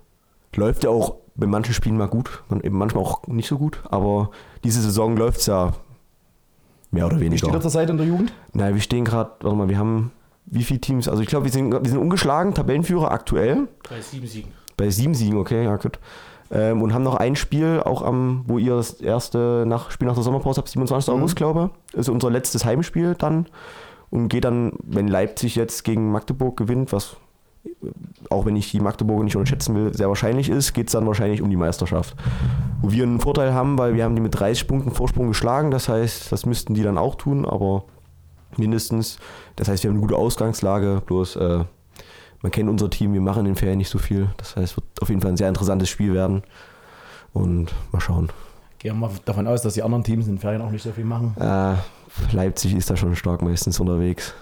läuft 0.57 0.85
ja 0.85 0.91
auch 0.91 1.17
bei 1.35 1.47
manchen 1.47 1.75
Spielen 1.75 1.97
mal 1.97 2.09
gut, 2.09 2.43
eben 2.63 2.79
manchmal 2.79 3.05
auch 3.05 3.27
nicht 3.27 3.49
so 3.49 3.59
gut. 3.59 3.83
Aber 3.91 4.31
diese 4.65 4.81
Saison 4.81 5.17
läuft 5.17 5.41
es 5.41 5.47
ja 5.47 5.73
mehr 6.91 7.07
oder 7.07 7.21
Wie 7.21 7.27
steht 7.27 7.43
weniger. 7.43 7.59
er 7.59 7.61
zur 7.61 7.71
Seite 7.71 7.93
in 7.93 7.99
der 7.99 8.07
Jugend? 8.07 8.33
Nein, 8.53 8.75
wir 8.75 8.81
stehen 8.81 9.05
gerade, 9.05 9.33
warte 9.41 9.57
mal, 9.57 9.69
wir 9.69 9.79
haben 9.79 10.13
wie 10.47 10.63
viele 10.63 10.81
Teams? 10.81 11.09
Also 11.09 11.23
ich 11.23 11.29
glaube, 11.29 11.45
wir 11.45 11.53
sind, 11.53 11.73
wir 11.73 11.91
sind 11.91 11.99
ungeschlagen, 11.99 12.55
Tabellenführer 12.55 13.11
aktuell. 13.11 13.69
Bei 13.91 14.01
sieben 14.01 14.27
Siegen. 14.27 14.53
Bei 14.77 14.91
sieben 14.91 15.15
Siegen, 15.15 15.39
okay, 15.39 15.65
ja 15.65 15.77
gut. 15.77 15.99
Ähm, 16.51 16.83
und 16.83 16.95
haben 16.95 17.03
noch 17.03 17.17
ein 17.17 17.35
Spiel, 17.35 17.83
auch 17.85 18.03
am, 18.03 18.45
wo 18.47 18.59
ihr 18.59 18.77
das 18.77 19.01
erste 19.01 19.65
nach, 19.67 19.91
Spiel 19.91 20.07
nach 20.07 20.15
der 20.15 20.23
Sommerpause 20.23 20.59
habt, 20.59 20.69
27. 20.69 21.13
Mhm. 21.13 21.21
August, 21.21 21.37
glaube 21.37 21.71
ich. 21.91 21.99
Ist 21.99 22.09
unser 22.09 22.31
letztes 22.31 22.65
Heimspiel 22.65 23.15
dann. 23.19 23.47
Und 24.11 24.29
geht 24.29 24.45
dann, 24.45 24.73
wenn 24.85 25.09
Leipzig 25.09 25.57
jetzt 25.57 25.83
gegen 25.83 26.13
Magdeburg 26.13 26.57
gewinnt, 26.57 26.93
was 26.93 27.17
auch 28.31 28.47
wenn 28.47 28.57
ich 28.57 28.71
die 28.71 28.81
Magdeburger 28.81 29.25
nicht 29.25 29.37
unterschätzen 29.37 29.75
will, 29.75 29.95
sehr 29.95 30.09
wahrscheinlich 30.09 30.49
ist, 30.49 30.73
geht 30.73 30.89
es 30.89 30.93
dann 30.93 31.07
wahrscheinlich 31.07 31.43
um 31.43 31.51
die 31.51 31.57
Meisterschaft. 31.57 32.17
Wo 32.81 32.91
wir 32.91 33.03
einen 33.03 33.21
Vorteil 33.21 33.53
haben, 33.53 33.79
weil 33.79 33.95
wir 33.95 34.05
haben 34.05 34.15
die 34.15 34.23
mit 34.23 34.39
30 34.39 34.67
Punkten 34.67 34.91
Vorsprung 34.93 35.29
geschlagen. 35.29 35.71
Das 35.71 35.89
heißt, 35.89 36.33
das 36.33 36.47
müssten 36.47 36.75
die 36.75 36.83
dann 36.83 36.99
auch 36.99 37.15
tun, 37.15 37.45
aber 37.45 37.85
mindestens. 38.57 39.19
Das 39.57 39.69
heißt, 39.69 39.83
wir 39.83 39.91
haben 39.91 39.97
eine 39.97 40.07
gute 40.07 40.17
Ausgangslage, 40.17 41.03
bloß 41.05 41.37
äh, 41.37 41.65
man 42.43 42.53
kennt 42.53 42.69
unser 42.69 42.91
Team, 42.91 43.13
wir 43.13 43.21
machen 43.21 43.41
in 43.41 43.47
den 43.47 43.57
Ferien 43.57 43.79
nicht 43.79 43.91
so 43.91 43.99
viel. 43.99 44.29
Das 44.37 44.57
heißt, 44.57 44.73
es 44.73 44.77
wird 44.77 44.87
auf 45.01 45.09
jeden 45.09 45.21
Fall 45.21 45.33
ein 45.33 45.37
sehr 45.37 45.49
interessantes 45.49 45.89
Spiel 45.89 46.15
werden. 46.15 46.43
Und 47.33 47.75
mal 47.93 48.01
schauen. 48.01 48.31
Gehen 48.79 48.95
wir 48.95 49.09
mal 49.09 49.11
davon 49.25 49.47
aus, 49.47 49.63
dass 49.63 49.75
die 49.75 49.83
anderen 49.83 50.05
Teams 50.05 50.27
in 50.27 50.35
den 50.35 50.39
Ferien 50.39 50.63
auch 50.63 50.71
nicht 50.71 50.83
so 50.83 50.93
viel 50.93 51.05
machen. 51.05 51.35
Äh, 51.39 51.75
Leipzig 52.35 52.75
ist 52.75 52.89
da 52.89 52.97
schon 52.97 53.15
stark 53.17 53.43
meistens 53.43 53.79
unterwegs. 53.81 54.33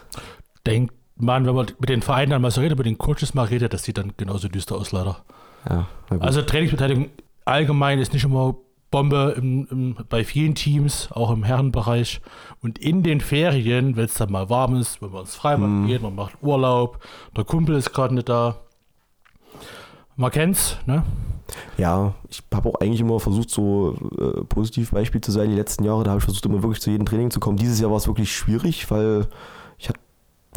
Denkt 0.66 0.94
man, 1.16 1.46
wenn 1.46 1.54
man 1.54 1.66
mit 1.78 1.88
den 1.88 2.02
Vereinen 2.02 2.30
dann 2.30 2.42
mal 2.42 2.50
so 2.50 2.60
redet, 2.60 2.76
mit 2.78 2.86
den 2.86 2.98
Coaches 2.98 3.34
mal 3.34 3.44
redet, 3.46 3.72
das 3.72 3.84
sieht 3.84 3.98
dann 3.98 4.12
genauso 4.16 4.48
düster 4.48 4.76
aus, 4.76 4.92
leider. 4.92 5.24
Ja. 5.68 5.86
Also 6.20 6.42
Trainingsbeteiligung 6.42 7.10
allgemein 7.44 7.98
ist 7.98 8.12
nicht 8.12 8.24
immer 8.24 8.56
Bombe 8.90 9.34
im, 9.36 9.66
im, 9.70 9.96
bei 10.08 10.24
vielen 10.24 10.54
Teams, 10.54 11.08
auch 11.10 11.30
im 11.30 11.42
Herrenbereich. 11.42 12.20
Und 12.62 12.78
in 12.78 13.02
den 13.02 13.20
Ferien, 13.20 13.96
wenn 13.96 14.04
es 14.04 14.14
dann 14.14 14.30
mal 14.30 14.48
warm 14.50 14.76
ist, 14.76 15.02
wenn 15.02 15.10
man 15.10 15.22
ins 15.22 15.34
Freibad 15.34 15.68
Mhm. 15.68 15.86
geht, 15.86 16.02
man 16.02 16.14
macht 16.14 16.34
Urlaub, 16.42 17.00
der 17.36 17.44
Kumpel 17.44 17.74
ist 17.76 17.92
gerade 17.92 18.14
nicht 18.14 18.28
da. 18.28 18.56
Man 20.16 20.30
kennt's, 20.30 20.76
ne? 20.86 21.02
Ja, 21.76 22.14
ich 22.30 22.42
habe 22.54 22.68
auch 22.68 22.80
eigentlich 22.80 23.00
immer 23.00 23.18
versucht, 23.20 23.50
so 23.50 23.96
äh, 24.18 24.44
positiv 24.44 24.92
Beispiel 24.92 25.20
zu 25.20 25.32
sein 25.32 25.50
die 25.50 25.56
letzten 25.56 25.84
Jahre. 25.84 26.04
Da 26.04 26.10
habe 26.10 26.18
ich 26.18 26.24
versucht, 26.24 26.46
immer 26.46 26.62
wirklich 26.62 26.80
zu 26.80 26.90
jedem 26.90 27.04
Training 27.06 27.30
zu 27.30 27.40
kommen. 27.40 27.56
Dieses 27.56 27.80
Jahr 27.80 27.90
war 27.90 27.98
es 27.98 28.06
wirklich 28.06 28.34
schwierig, 28.34 28.90
weil 28.90 29.26
ich 29.76 29.88
hatte 29.88 29.98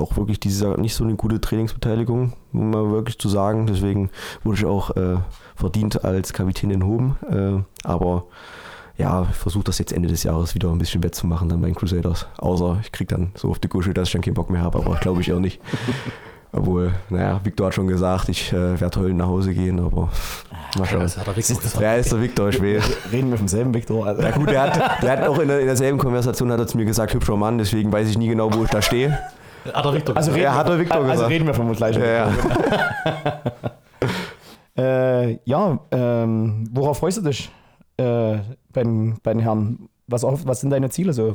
auch 0.02 0.18
wirklich 0.18 0.39
dieses 0.39 0.62
Jahr 0.62 0.80
nicht 0.80 0.95
so 0.95 1.04
eine 1.04 1.16
gute 1.16 1.41
Trainingsbeteiligung, 1.41 2.34
um 2.54 2.70
mal 2.72 2.91
wirklich 2.91 3.18
zu 3.20 3.30
sagen. 3.30 3.68
Deswegen 3.68 4.10
wurde 4.43 4.58
ich 4.58 4.66
auch 4.66 4.95
äh, 4.95 5.18
verdient 5.56 6.04
als 6.04 6.34
Kapitän 6.34 6.72
enthoben. 6.72 7.18
Äh, 7.30 7.64
aber 7.88 8.26
ja, 8.98 9.28
ich 9.30 9.36
versuche 9.36 9.66
das 9.66 9.78
jetzt 9.80 9.91
Ende 9.91 10.10
des 10.10 10.24
Jahres 10.24 10.56
wieder 10.56 10.70
ein 10.70 10.80
bisschen 10.80 11.04
wettzumachen 11.04 11.50
dann 11.50 11.62
bei 11.62 11.68
den 11.68 11.76
Crusaders. 11.76 12.28
Außer 12.38 12.80
ich 12.82 12.91
kriege 12.91 13.16
dann 13.16 13.32
so 13.36 13.50
auf 13.50 13.60
die 13.60 13.70
Gusche, 13.70 13.93
dass 13.93 14.10
ich 14.10 14.14
dann 14.14 14.22
keinen 14.22 14.34
Bock 14.34 14.50
mehr 14.50 14.62
habe, 14.62 14.80
aber 14.80 14.95
glaube 14.95 15.22
ich 15.22 15.30
eher 15.30 15.39
nicht. 15.39 15.62
Obwohl, 16.54 16.93
naja, 17.10 17.39
Victor 17.43 17.68
hat 17.68 17.74
schon 17.76 17.88
gesagt, 17.88 18.30
ich 18.30 18.52
äh, 18.54 18.80
werde 18.80 19.00
heute 19.00 19.14
nach 19.14 19.28
Hause 19.28 19.54
gehen, 19.54 19.80
aber 19.80 20.10
mal 20.78 20.86
schauen. 20.86 21.02
Das 21.02 21.18
hat 21.18 21.36
gesagt. 21.36 21.76
Wer 21.78 21.98
ist 21.98 22.12
der 22.12 22.22
Victor? 22.22 22.50
Ich 22.50 22.62
will. 22.62 22.82
Reden 23.12 23.30
wir 23.30 23.38
vom 23.38 23.50
selben 23.50 23.74
Viktor. 23.74 24.08
Also, 24.08 24.22
Ja 24.22 24.32
gut, 24.32 24.50
der 24.50 24.62
hat, 24.62 25.04
der 25.04 25.12
hat 25.12 25.28
auch 25.28 25.38
in, 25.39 25.50
der, 25.50 25.60
in 25.60 25.68
derselben 25.68 25.98
Konversation 26.00 26.52
hat 26.52 26.60
er 26.60 26.66
zu 26.68 26.78
mir 26.78 26.86
gesagt, 26.86 27.14
hübscher 27.14 27.36
Mann, 27.36 27.58
deswegen 27.58 27.91
weiß 27.91 28.10
ich 28.10 28.18
nie 28.18 28.30
genau, 28.30 28.52
wo 28.54 28.64
ich 28.64 28.70
da 28.70 28.82
stehe. 28.82 29.20
Hat 29.74 29.86
er 29.86 29.93
richtig 29.93 30.15
also 30.15 30.32
gesagt. 30.32 30.55
hat 30.55 30.70
der 30.70 30.80
Viktor 30.80 30.97
also 30.97 31.11
gesagt. 31.11 31.30
reden 31.30 31.47
wir 31.47 31.53
vom 31.53 31.72
gleichen. 31.74 32.01
Ja, 32.01 32.28
ja. 32.28 32.32
Äh, 34.78 35.39
ja, 35.45 35.80
ähm, 35.89 36.70
worauf 36.72 36.99
freust 36.99 37.18
du 37.18 37.22
dich 37.24 37.49
äh, 37.97 38.38
bei, 38.72 38.84
den, 38.84 39.18
bei 39.24 39.34
den 39.34 39.41
Herren? 39.41 39.89
Was, 40.05 40.22
was 40.24 40.61
sind 40.61 40.70
deine 40.70 40.91
Ziele 40.91 41.13
so? 41.13 41.34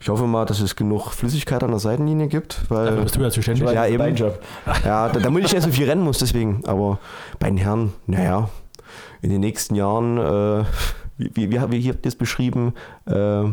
Ich 0.00 0.08
hoffe 0.08 0.26
mal, 0.26 0.46
dass 0.46 0.60
es 0.60 0.76
genug 0.76 1.10
Flüssigkeit 1.10 1.62
an 1.62 1.70
der 1.70 1.78
Seitenlinie 1.78 2.28
gibt, 2.28 2.62
Dafür 2.70 2.96
weil 2.96 3.02
bist 3.02 3.16
du 3.16 3.20
ja 3.20 3.30
zuständig. 3.30 3.70
Ja, 3.70 3.82
Für 3.82 3.88
eben. 3.88 3.98
Dein 3.98 4.16
Job. 4.16 4.40
ja, 4.82 5.10
da, 5.10 5.20
damit 5.20 5.44
ich 5.44 5.52
ja 5.52 5.60
so 5.60 5.68
viel 5.70 5.86
rennen 5.86 6.02
muss, 6.02 6.18
deswegen. 6.18 6.62
Aber 6.64 6.98
bei 7.38 7.48
den 7.48 7.58
Herren, 7.58 7.92
naja, 8.06 8.48
in 9.20 9.28
den 9.28 9.40
nächsten 9.40 9.74
Jahren, 9.74 10.16
äh, 10.16 10.64
wie, 11.18 11.30
wie, 11.36 11.50
wie, 11.50 11.70
wie 11.70 11.88
habt 11.90 12.06
ihr 12.06 12.08
es 12.08 12.16
beschrieben, 12.16 12.72
äh, 13.04 13.44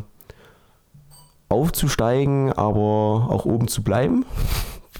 aufzusteigen, 1.49 2.51
aber 2.53 3.27
auch 3.29 3.45
oben 3.45 3.67
zu 3.67 3.83
bleiben. 3.83 4.25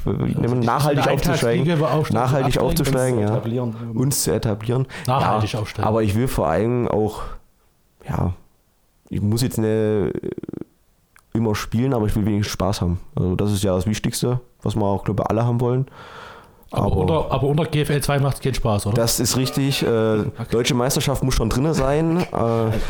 Nachhaltig 0.06 1.08
aufzusteigen. 1.08 1.80
Nachhaltig 2.12 2.60
aufzusteigen, 2.60 3.20
ja. 3.20 3.42
Uns 3.94 4.24
zu 4.24 4.32
etablieren. 4.32 4.88
Nachhaltig 5.06 5.54
ja, 5.54 5.60
aufsteigen. 5.60 5.88
Aber 5.88 6.04
ich 6.04 6.16
will 6.16 6.28
vor 6.28 6.48
allem 6.48 6.88
auch, 6.88 7.24
ja, 8.08 8.34
ich 9.10 9.22
muss 9.22 9.42
jetzt 9.42 9.58
nicht 9.58 10.14
immer 11.34 11.56
spielen, 11.56 11.94
aber 11.94 12.06
ich 12.06 12.16
will 12.16 12.26
wenigstens 12.26 12.54
Spaß 12.54 12.82
haben. 12.82 13.00
Also 13.16 13.36
das 13.36 13.52
ist 13.52 13.64
ja 13.64 13.76
das 13.76 13.86
Wichtigste, 13.86 14.40
was 14.62 14.76
wir 14.76 14.86
auch, 14.86 15.04
glaube 15.04 15.24
ich, 15.24 15.30
alle 15.30 15.46
haben 15.46 15.60
wollen. 15.60 15.88
Aber, 16.72 16.98
unter, 16.98 17.32
aber 17.32 17.48
unter 17.48 17.66
GFL 17.66 18.02
2 18.02 18.20
macht 18.20 18.36
es 18.38 18.42
keinen 18.42 18.54
Spaß, 18.54 18.88
oder? 18.88 18.96
Das 18.96 19.20
ist 19.20 19.38
richtig. 19.38 19.84
Äh, 19.84 20.24
Deutsche 20.52 20.74
Meisterschaft 20.76 21.24
muss 21.24 21.36
schon 21.36 21.50
drin 21.50 21.74
sein. 21.74 22.18
Äh, 22.18 22.36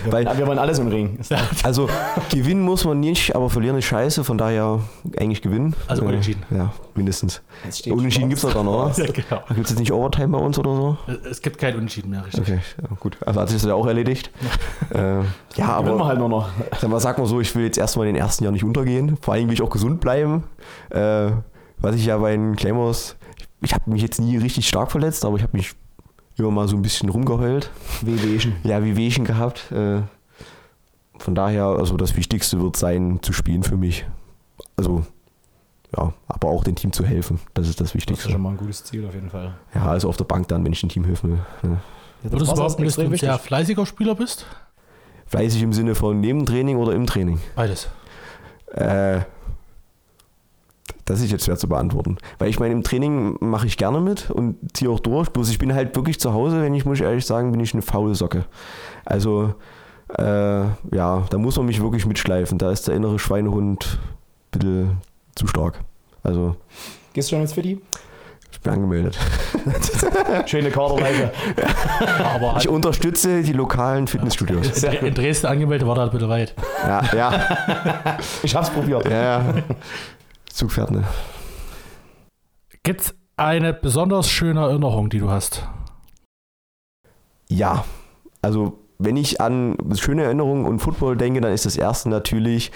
weil, 0.10 0.26
Ja, 0.26 0.38
wir 0.38 0.48
wollen 0.48 0.60
alles 0.60 0.80
im 0.80 0.88
Ring. 0.88 1.20
also 1.64 1.88
gewinnen 2.32 2.62
muss 2.62 2.86
man 2.86 3.00
nicht, 3.00 3.36
aber 3.36 3.50
verlieren 3.50 3.78
ist 3.78 3.86
scheiße. 3.86 4.24
Von 4.24 4.38
daher 4.38 4.80
eigentlich 5.18 5.42
gewinnen. 5.42 5.76
Also 5.88 6.04
Äh, 6.04 6.08
unentschieden. 6.08 6.44
Ja, 6.50 6.74
mindestens. 6.96 7.42
Unentschieden 7.88 8.30
gibt 8.30 8.44
es 8.44 8.50
doch 8.50 8.54
dann, 8.54 8.68
oder? 8.68 8.92
ja, 8.98 9.06
genau. 9.06 9.42
Gibt 9.50 9.66
es 9.66 9.70
jetzt 9.72 9.80
nicht 9.80 9.92
Overtime 9.94 10.30
bei 10.30 10.40
uns 10.40 10.58
oder 10.58 10.76
so? 10.76 10.98
Es 11.30 11.42
gibt 11.42 11.60
kein 11.60 11.76
Unentschieden 11.76 12.10
mehr, 12.10 12.26
richtig. 12.26 12.42
Okay, 12.42 12.60
ja, 12.82 12.96
gut. 13.00 13.18
Also 13.26 13.40
hat 13.42 13.50
sich 13.50 13.62
das 13.62 13.68
ja 13.68 13.76
auch 13.76 13.86
erledigt. 13.88 14.32
äh, 14.94 15.20
ja, 15.56 15.66
Aber 15.68 15.86
wir 15.88 15.94
aber 15.94 16.06
halt 16.08 16.20
nur 16.20 16.30
noch. 16.30 16.50
sag 16.80 16.90
mal, 16.90 17.00
sag 17.00 17.18
mal 17.18 17.28
so, 17.28 17.40
ich 17.42 17.54
will 17.56 17.66
jetzt 17.66 17.78
erstmal 17.78 18.08
in 18.08 18.16
den 18.16 18.22
ersten 18.22 18.44
Jahren 18.44 18.54
nicht 18.54 18.64
untergehen. 18.64 19.18
Vor 19.22 19.36
allem 19.36 19.48
will 19.48 19.54
ich 19.54 19.62
auch 19.62 19.70
gesund 19.70 20.02
bleiben. 20.02 20.44
Äh, 20.90 21.32
was 21.80 21.96
ich 21.96 22.06
ja 22.08 22.18
bei 22.18 22.32
den 22.32 22.56
Claymores, 22.56 23.16
ich, 23.62 23.74
habe 23.74 23.90
mich 23.90 24.02
jetzt 24.02 24.20
nie 24.20 24.38
richtig 24.38 24.68
stark 24.68 24.92
verletzt, 24.92 25.26
aber 25.26 25.38
ich 25.38 25.44
habe 25.44 25.56
mich 25.58 25.74
immer 26.38 26.52
mal 26.52 26.68
so 26.68 26.76
ein 26.76 26.82
bisschen 26.82 27.10
rumgeheult. 27.10 27.72
Wehwehchen. 28.02 28.56
Ja, 28.64 28.84
wie 28.84 28.96
Wehchen 28.96 29.26
gehabt. 29.26 29.72
Äh, 29.72 30.02
von 31.18 31.34
daher, 31.36 31.66
also 31.66 31.98
das 31.98 32.16
Wichtigste 32.16 32.62
wird 32.62 32.78
sein, 32.78 33.20
zu 33.22 33.34
spielen 33.34 33.64
für 33.64 33.78
mich. 33.78 34.06
Also, 34.76 35.06
ja, 35.96 36.14
aber 36.28 36.50
auch 36.50 36.64
dem 36.64 36.76
Team 36.76 36.92
zu 36.94 37.04
helfen. 37.06 37.40
Das 37.54 37.68
ist 37.68 37.80
das 37.80 37.86
Das 37.86 37.90
ist 37.90 37.96
Wichtigste. 37.96 38.30
schon 38.30 38.42
mal 38.42 38.52
ein 38.52 38.58
gutes 38.58 38.84
Ziel 38.84 39.06
auf 39.08 39.14
jeden 39.16 39.30
Fall. 39.32 39.56
Ja, 39.74 39.88
also 39.88 40.10
auf 40.10 40.18
der 40.18 40.26
Bank 40.26 40.48
dann, 40.50 40.64
wenn 40.64 40.74
ich 40.74 40.80
dem 40.82 40.90
Team 40.90 41.06
helfen 41.06 41.32
will. 41.32 41.40
Ja. 41.64 41.70
Ja, 42.24 42.32
Würdest 42.32 42.52
du 42.52 42.56
behaupten, 42.56 42.84
dass 42.84 42.96
du 42.96 43.02
ein 43.04 43.16
sehr 43.16 43.38
fleißiger 43.38 43.86
Spieler 43.86 44.16
bist? 44.16 44.46
Fleißig 45.28 45.62
im 45.62 45.74
Sinne 45.74 45.94
von 45.96 46.20
neben 46.20 46.40
dem 46.40 46.46
Training 46.46 46.78
oder 46.78 46.94
im 46.94 47.06
Training. 47.06 47.40
Beides. 47.56 47.88
Äh, 48.74 49.22
das 51.08 51.22
ist 51.22 51.32
jetzt 51.32 51.46
schwer 51.46 51.56
zu 51.56 51.68
beantworten. 51.70 52.18
Weil 52.38 52.50
ich 52.50 52.60
meine, 52.60 52.74
im 52.74 52.84
Training 52.84 53.38
mache 53.40 53.66
ich 53.66 53.78
gerne 53.78 54.02
mit 54.02 54.30
und 54.30 54.58
ziehe 54.76 54.92
auch 54.92 55.00
durch. 55.00 55.30
Bloß 55.30 55.50
ich 55.50 55.58
bin 55.58 55.74
halt 55.74 55.96
wirklich 55.96 56.20
zu 56.20 56.34
Hause, 56.34 56.62
wenn 56.62 56.74
ich, 56.74 56.86
muss 56.86 57.00
ich 57.00 57.06
ehrlich 57.06 57.26
sagen, 57.26 57.52
bin 57.52 57.62
ich 57.62 57.74
eine 57.74 57.82
faule 57.82 58.14
Socke. 58.14 58.46
Also, 59.06 59.56
äh, 60.18 60.24
ja, 60.24 61.24
da 61.30 61.38
muss 61.38 61.56
man 61.56 61.66
mich 61.66 61.82
wirklich 61.82 62.06
mitschleifen. 62.06 62.58
Da 62.58 62.72
ist 62.72 62.88
der 62.90 62.96
innere 62.96 63.20
Schweinehund 63.20 64.00
ein 64.54 64.60
bisschen 64.60 64.98
zu 65.36 65.48
stark. 65.48 65.80
Also, 66.24 66.58
Gehst 67.14 67.32
du 67.32 67.36
schon 67.36 67.42
ins 67.42 67.54
Fitti? 67.54 67.82
ich 68.52 68.62
bin 68.62 68.74
angemeldet. 68.74 69.18
Schöne 70.46 70.72
Kaderweise. 70.72 71.32
Aber 72.36 72.58
Ich 72.58 72.68
unterstütze 72.68 73.44
die 73.44 73.54
lokalen 73.54 74.08
Fitnessstudios. 74.08 74.84
in, 74.84 75.14
Dresden 75.14 75.48
angemeldet 75.48 75.88
war 75.88 75.96
da 75.96 76.04
ein 76.04 76.10
bisschen 76.10 76.30
weit. 76.30 76.54
Ja, 76.84 77.02
ja, 77.16 78.18
Ich 78.44 78.56
hab's 78.56 78.70
probiert. 78.70 79.06
ja. 79.10 79.40
ja. 79.40 79.44
Zug 80.58 80.72
fährt, 80.72 80.90
ne? 80.90 81.04
Gibt 82.82 83.02
es 83.02 83.16
eine 83.36 83.74
besonders 83.74 84.28
schöne 84.28 84.62
Erinnerung, 84.62 85.10
die 85.10 85.20
du 85.20 85.30
hast? 85.30 85.68
Ja, 87.48 87.86
also 88.42 88.80
wenn 88.98 89.18
ich 89.18 89.40
an 89.40 89.78
schöne 89.96 90.24
Erinnerungen 90.24 90.66
und 90.66 90.80
Football 90.80 91.16
denke, 91.16 91.42
dann 91.42 91.54
ist 91.54 91.68
das 91.68 91.78
erste 91.78 92.10
natürlich 92.10 92.72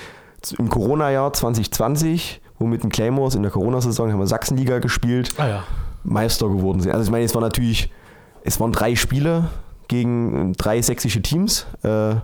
im 0.59 0.69
Corona-Jahr 0.69 1.33
2020, 1.33 2.41
wo 2.59 2.67
mit 2.67 2.83
den 2.83 2.91
Claymores 2.91 3.33
in 3.33 3.41
der 3.41 3.51
Corona-Saison 3.51 4.11
haben 4.11 4.19
wir 4.19 4.27
Sachsenliga 4.27 4.77
gespielt, 4.77 5.33
Ah 5.39 5.47
ja. 5.47 5.63
Meister 6.03 6.49
geworden 6.49 6.81
sind. 6.81 6.91
Also 6.91 7.05
ich 7.05 7.11
meine, 7.11 7.25
es 7.25 7.33
war 7.33 7.41
natürlich, 7.41 7.91
es 8.43 8.59
waren 8.59 8.71
drei 8.71 8.95
Spiele 8.95 9.49
gegen 9.87 10.53
drei 10.53 10.83
sächsische 10.83 11.23
Teams, 11.23 11.65
äh, 11.81 12.15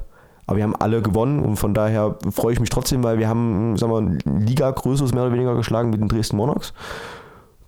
aber 0.48 0.58
wir 0.58 0.64
haben 0.64 0.76
alle 0.78 1.02
gewonnen 1.02 1.42
und 1.42 1.58
von 1.58 1.74
daher 1.74 2.16
freue 2.32 2.54
ich 2.54 2.60
mich 2.62 2.70
trotzdem, 2.70 3.04
weil 3.04 3.20
wir 3.20 3.28
haben, 3.28 3.76
sagen 3.76 3.92
wir, 3.92 4.00
ein 4.00 4.40
Liga-Größeres 4.40 5.14
mehr 5.14 5.24
oder 5.24 5.34
weniger 5.34 5.56
geschlagen 5.56 5.90
mit 5.90 6.00
den 6.00 6.08
Dresden 6.08 6.38
Monarchs. 6.38 6.74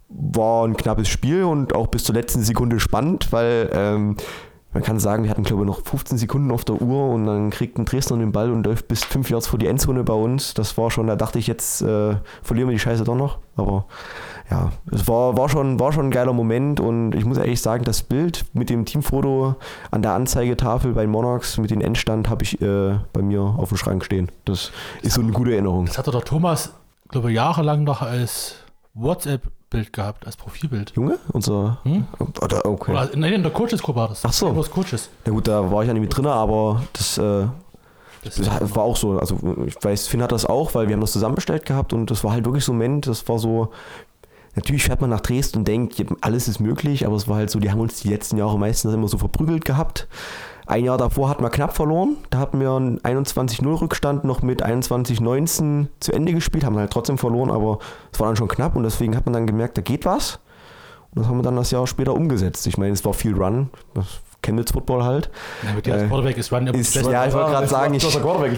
War 0.08 0.66
ein 0.66 0.78
knappes 0.78 1.10
Spiel 1.10 1.44
und 1.44 1.76
auch 1.76 1.88
bis 1.88 2.06
zur 2.06 2.16
letzten 2.16 2.42
Sekunde 2.42 2.80
spannend, 2.80 3.32
weil 3.32 3.70
ähm, 3.74 4.16
man 4.72 4.84
kann 4.84 5.00
sagen, 5.00 5.24
wir 5.24 5.32
hatten 5.32 5.44
glaube 5.44 5.64
ich 5.64 5.68
noch 5.68 5.82
15 5.84 6.18
Sekunden 6.18 6.52
auf 6.52 6.64
der 6.64 6.82
Uhr 6.82 7.10
und 7.10 7.26
dann 7.26 7.50
kriegt 7.50 7.78
ein 7.80 7.86
Dresdner 7.86 8.18
den 8.18 8.32
Ball 8.32 8.52
und 8.52 8.66
läuft 8.66 8.88
bis 8.88 9.04
fünf 9.04 9.30
Yards 9.30 9.48
vor 9.48 9.58
die 9.58 9.66
Endzone 9.66 10.04
bei 10.04 10.14
uns. 10.14 10.54
Das 10.54 10.78
war 10.78 10.92
schon, 10.92 11.08
da 11.08 11.16
dachte 11.16 11.40
ich, 11.40 11.48
jetzt 11.48 11.82
äh, 11.82 12.16
verlieren 12.44 12.70
wir 12.70 12.74
die 12.74 12.80
Scheiße 12.80 13.04
doch 13.04 13.16
noch. 13.16 13.40
Aber 13.56 13.86
ja, 14.52 14.72
es 14.92 15.08
war, 15.08 15.36
war, 15.38 15.50
schon, 15.50 15.80
war 15.80 15.92
schon 15.92 16.08
ein 16.08 16.12
geiler 16.12 16.34
Moment 16.34 16.80
und 16.80 17.14
ich 17.14 17.26
muss 17.26 17.38
ehrlich 17.38 17.62
sagen, 17.62 17.84
das 17.84 18.04
Bild 18.04 18.46
mit 18.54 18.70
dem 18.70 18.86
Teamfoto 18.86 19.56
an 19.90 20.02
der 20.04 20.14
Anzeigetafel 20.14 20.94
bei 20.94 21.08
Monarchs 21.08 21.58
mit 21.58 21.72
dem 21.72 21.82
Endstand 21.82 22.30
habe 22.30 22.44
ich 22.44 22.62
äh, 22.62 23.00
bei 23.12 23.22
mir 23.22 23.42
auf 23.42 23.70
dem 23.70 23.78
Schrank 23.78 24.06
stehen. 24.06 24.32
Das 24.46 24.72
ist 25.02 25.16
so 25.16 25.22
eine 25.22 25.32
gute 25.32 25.52
Erinnerung. 25.52 25.86
Das 25.86 25.98
hatte 25.98 26.12
der 26.12 26.22
Thomas, 26.22 26.74
glaube 27.10 27.30
ich, 27.30 27.36
jahrelang 27.36 27.84
noch 27.84 28.04
als 28.04 28.56
WhatsApp-Bild 29.02 29.94
gehabt, 29.94 30.26
als 30.26 30.36
Profilbild. 30.38 30.94
Junge, 30.96 31.18
unser. 31.32 31.80
Hm? 31.84 32.06
Oder, 32.42 32.66
okay. 32.66 32.92
Oder, 32.92 33.10
nein, 33.16 33.34
in 33.34 33.44
der 33.44 33.52
Coaches-Gruppe 33.52 34.00
war 34.00 34.08
das. 34.10 34.26
Ach 34.26 34.34
so. 34.34 34.46
Claymores 34.48 34.70
Coaches. 34.72 35.10
Na 35.26 35.32
gut, 35.32 35.48
da 35.48 35.72
war 35.72 35.82
ich 35.84 35.88
ja 35.88 35.94
nicht 35.94 36.02
mit 36.02 36.16
drin, 36.16 36.26
aber 36.26 36.84
das, 36.94 37.18
äh, 37.18 37.48
Das 38.24 38.36
das 38.36 38.76
war 38.76 38.84
auch 38.84 38.98
so. 38.98 39.18
Also 39.20 39.38
ich 39.66 39.76
weiß, 39.82 40.08
Finn 40.08 40.22
hat 40.22 40.32
das 40.32 40.46
auch, 40.46 40.76
weil 40.76 40.88
wir 40.88 40.94
haben 40.94 41.02
das 41.02 41.14
zusammenbestellt 41.14 41.66
gehabt 41.66 41.94
und 41.94 42.12
das 42.12 42.24
war 42.24 42.32
halt 42.32 42.46
wirklich 42.46 42.66
so 42.66 42.74
ein 42.74 42.78
Moment, 42.78 43.08
das 43.08 43.28
war 43.28 43.40
so. 43.40 43.72
Natürlich 44.56 44.84
fährt 44.84 45.00
man 45.00 45.12
nach 45.12 45.22
Dresden 45.22 45.60
und 45.60 45.68
denkt, 45.68 46.04
alles 46.22 46.48
ist 46.48 46.60
möglich, 46.60 47.06
aber 47.06 47.16
es 47.16 47.28
war 47.28 47.38
halt 47.38 47.50
so, 47.50 47.60
die 47.60 47.72
haben 47.72 47.80
uns 47.80 48.02
die 48.02 48.10
letzten 48.10 48.36
Jahre 48.36 48.58
meistens 48.60 48.94
immer 48.94 49.08
so 49.08 49.18
verprügelt 49.18 49.64
gehabt. 49.64 50.08
Ein 50.70 50.86
Jahr 50.86 50.98
davor 51.00 51.30
hatten 51.30 51.44
wir 51.44 51.50
knapp 51.50 51.76
verloren. 51.76 52.18
Da 52.30 52.38
hatten 52.38 52.60
wir 52.60 52.70
einen 52.72 53.00
21-0 53.00 53.82
Rückstand 53.82 54.24
noch 54.24 54.44
mit 54.44 54.64
21-19 54.64 55.88
zu 56.00 56.14
Ende 56.14 56.32
gespielt, 56.34 56.64
haben 56.64 56.78
halt 56.78 56.92
trotzdem 56.94 57.18
verloren, 57.18 57.50
aber 57.50 57.80
es 58.12 58.20
war 58.20 58.28
dann 58.28 58.36
schon 58.36 58.48
knapp 58.48 58.76
und 58.76 58.84
deswegen 58.84 59.16
hat 59.16 59.26
man 59.26 59.34
dann 59.34 59.48
gemerkt, 59.48 59.78
da 59.78 59.82
geht 59.82 60.06
was. 60.06 60.40
Und 61.16 61.22
das 61.24 61.28
haben 61.28 61.38
wir 61.38 61.44
dann 61.44 61.56
das 61.56 61.72
Jahr 61.72 61.88
später 61.88 62.14
umgesetzt. 62.14 62.68
Ich 62.68 62.78
meine, 62.78 62.94
es 62.94 63.04
war 63.04 63.14
viel 63.14 63.34
Run, 63.36 63.72
das 63.96 64.06
Chemnitz 64.44 64.72
Football 64.72 65.04
halt. 65.04 65.32
Ja, 65.64 65.74
mit 65.74 65.88
dir 65.88 65.94
als 65.96 66.04
Äh, 66.04 66.08
Quarterback 66.08 66.38
ist 66.38 66.54
Run 66.54 66.68
Ist, 66.68 66.96
ja, 66.96 67.26
ich 67.26 67.34
wollte 67.34 67.50
gerade 67.50 67.68
sagen, 67.68 67.94
ich, 67.96 68.04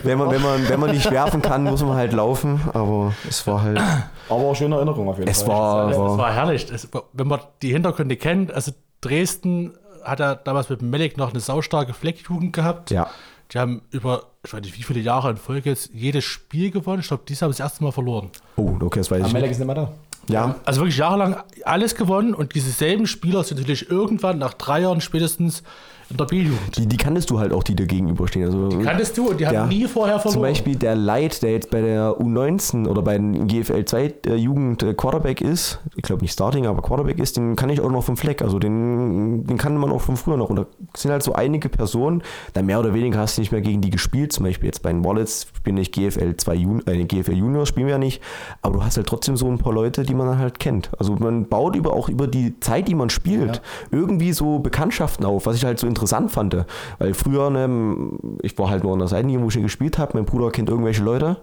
wenn, 0.03 0.17
man, 0.17 0.29
wenn, 0.31 0.41
man, 0.41 0.67
wenn 0.69 0.79
man 0.81 0.91
nicht 0.91 1.09
werfen 1.11 1.41
kann, 1.41 1.63
muss 1.63 1.81
man 1.81 1.95
halt 1.95 2.11
laufen. 2.11 2.59
Aber 2.73 3.13
es 3.27 3.47
war 3.47 3.61
halt. 3.63 3.79
Aber 4.27 4.39
auch 4.41 4.53
schöne 4.53 4.75
Erinnerung 4.75 5.07
auf 5.07 5.17
jeden 5.17 5.31
Es 5.31 5.43
Fall. 5.43 5.55
war, 5.55 5.87
Das 5.87 5.97
war 5.97 6.17
war 6.17 6.33
herrlich. 6.33 6.67
Es, 6.71 6.89
wenn 7.13 7.27
man 7.27 7.39
die 7.61 7.71
Hintergründe 7.71 8.17
kennt, 8.17 8.53
also 8.53 8.73
Dresden 8.99 9.73
hat 10.03 10.19
ja 10.19 10.35
damals 10.35 10.69
mit 10.69 10.81
Melek 10.81 11.17
noch 11.17 11.31
eine 11.31 11.39
saustarke 11.39 11.93
Fleckjugend 11.93 12.53
gehabt. 12.53 12.91
ja. 12.91 13.09
Die 13.53 13.59
haben 13.59 13.81
über, 13.91 14.27
ich 14.45 14.53
weiß 14.53 14.61
nicht, 14.61 14.77
wie 14.77 14.83
viele 14.83 15.01
Jahre 15.01 15.29
in 15.29 15.35
Folge 15.35 15.71
jetzt 15.71 15.89
jedes 15.93 16.23
Spiel 16.23 16.71
gewonnen. 16.71 17.01
Ich 17.01 17.09
glaube, 17.09 17.23
dieses 17.27 17.41
Jahr 17.41 17.47
haben 17.47 17.53
sie 17.53 17.57
das 17.57 17.71
erste 17.71 17.83
Mal 17.83 17.91
verloren. 17.91 18.29
Oh, 18.55 18.77
okay, 18.79 18.99
das 19.01 19.11
weiß 19.11 19.27
ich 19.27 19.33
nicht. 19.33 19.43
ist 19.43 19.57
nicht 19.59 19.65
mehr 19.67 19.75
da. 19.75 19.91
Ja, 20.29 20.55
Also 20.63 20.79
wirklich 20.79 20.95
jahrelang 20.95 21.35
alles 21.65 21.95
gewonnen 21.95 22.33
und 22.33 22.55
diese 22.55 22.71
selben 22.71 23.07
Spieler 23.07 23.43
sind 23.43 23.57
natürlich 23.59 23.89
irgendwann 23.89 24.37
nach 24.37 24.53
drei 24.53 24.79
Jahren 24.81 25.01
spätestens 25.01 25.63
in 26.11 26.17
der 26.17 26.25
B-Jugend. 26.25 26.77
die, 26.77 26.85
die 26.85 26.97
kanntest 26.97 27.29
du 27.29 27.39
halt 27.39 27.53
auch, 27.53 27.63
die 27.63 27.75
dir 27.75 27.87
gegenüberstehen. 27.87 28.45
Also, 28.45 28.69
Kanntest 28.83 29.17
du 29.17 29.29
und 29.29 29.39
die 29.39 29.47
haben 29.47 29.53
Ja. 29.53 29.65
nie 29.65 29.85
vorher 29.87 30.19
verloren. 30.19 30.33
Zum 30.33 30.41
Beispiel 30.41 30.75
der 30.75 30.95
Light, 30.95 31.41
der 31.41 31.51
jetzt 31.53 31.69
bei 31.71 31.81
der 31.81 32.19
U19 32.19 32.87
oder 32.87 33.01
bei 33.01 33.17
den 33.17 33.47
GFL 33.47 33.85
2 33.85 34.13
äh, 34.27 34.35
Jugend 34.35 34.83
äh, 34.83 34.93
Quarterback 34.93 35.41
ist, 35.41 35.79
ich 35.95 36.03
glaube 36.03 36.21
nicht 36.21 36.33
Starting, 36.33 36.67
aber 36.67 36.81
Quarterback 36.81 37.19
ist, 37.19 37.37
den 37.37 37.55
kann 37.55 37.69
ich 37.69 37.81
auch 37.81 37.89
noch 37.91 38.03
vom 38.03 38.17
Fleck. 38.17 38.41
Also 38.41 38.59
den, 38.59 39.45
den 39.45 39.57
kann 39.57 39.77
man 39.77 39.91
auch 39.91 40.01
von 40.01 40.17
früher 40.17 40.37
noch. 40.37 40.49
Und 40.49 40.55
da 40.57 40.65
sind 40.95 41.11
halt 41.11 41.23
so 41.23 41.33
einige 41.33 41.69
Personen, 41.69 42.21
da 42.53 42.61
mehr 42.61 42.79
oder 42.79 42.93
weniger 42.93 43.19
hast 43.19 43.37
du 43.37 43.41
nicht 43.41 43.51
mehr 43.51 43.61
gegen 43.61 43.81
die 43.81 43.89
gespielt. 43.89 44.33
Zum 44.33 44.45
Beispiel 44.45 44.67
jetzt 44.67 44.81
bei 44.83 44.91
den 44.91 45.03
Wallets 45.05 45.47
spielen 45.55 45.75
nicht 45.75 45.93
GFL 45.93 46.35
2 46.35 46.55
Jun 46.55 46.83
äh, 46.87 47.03
GFL 47.05 47.33
Juniors 47.33 47.69
spielen 47.69 47.85
wir 47.87 47.93
ja 47.93 47.97
nicht, 47.99 48.21
aber 48.61 48.77
du 48.79 48.83
hast 48.83 48.97
halt 48.97 49.07
trotzdem 49.07 49.37
so 49.37 49.47
ein 49.47 49.57
paar 49.57 49.73
Leute, 49.73 50.03
die 50.03 50.13
man 50.13 50.27
dann 50.27 50.39
halt 50.39 50.59
kennt. 50.59 50.89
Also 50.99 51.15
man 51.15 51.47
baut 51.47 51.75
über 51.75 51.93
auch 51.93 52.09
über 52.09 52.27
die 52.27 52.59
Zeit, 52.59 52.87
die 52.87 52.95
man 52.95 53.09
spielt, 53.09 53.61
irgendwie 53.91 54.33
so 54.33 54.59
Bekanntschaften 54.59 55.25
auf, 55.25 55.45
was 55.45 55.55
ich 55.55 55.65
halt 55.65 55.79
so 55.79 55.87
interessant 55.87 56.00
fand. 56.07 56.65
Weil 56.99 57.13
früher, 57.13 57.49
ne, 57.49 58.17
ich 58.41 58.57
war 58.57 58.69
halt 58.69 58.83
nur 58.83 58.93
an 58.93 58.99
der 58.99 59.07
Seitenlinie, 59.07 59.43
wo 59.43 59.49
ich 59.49 59.61
gespielt 59.61 59.97
habe. 59.97 60.11
Mein 60.15 60.25
Bruder 60.25 60.51
kennt 60.51 60.69
irgendwelche 60.69 61.03
Leute. 61.03 61.37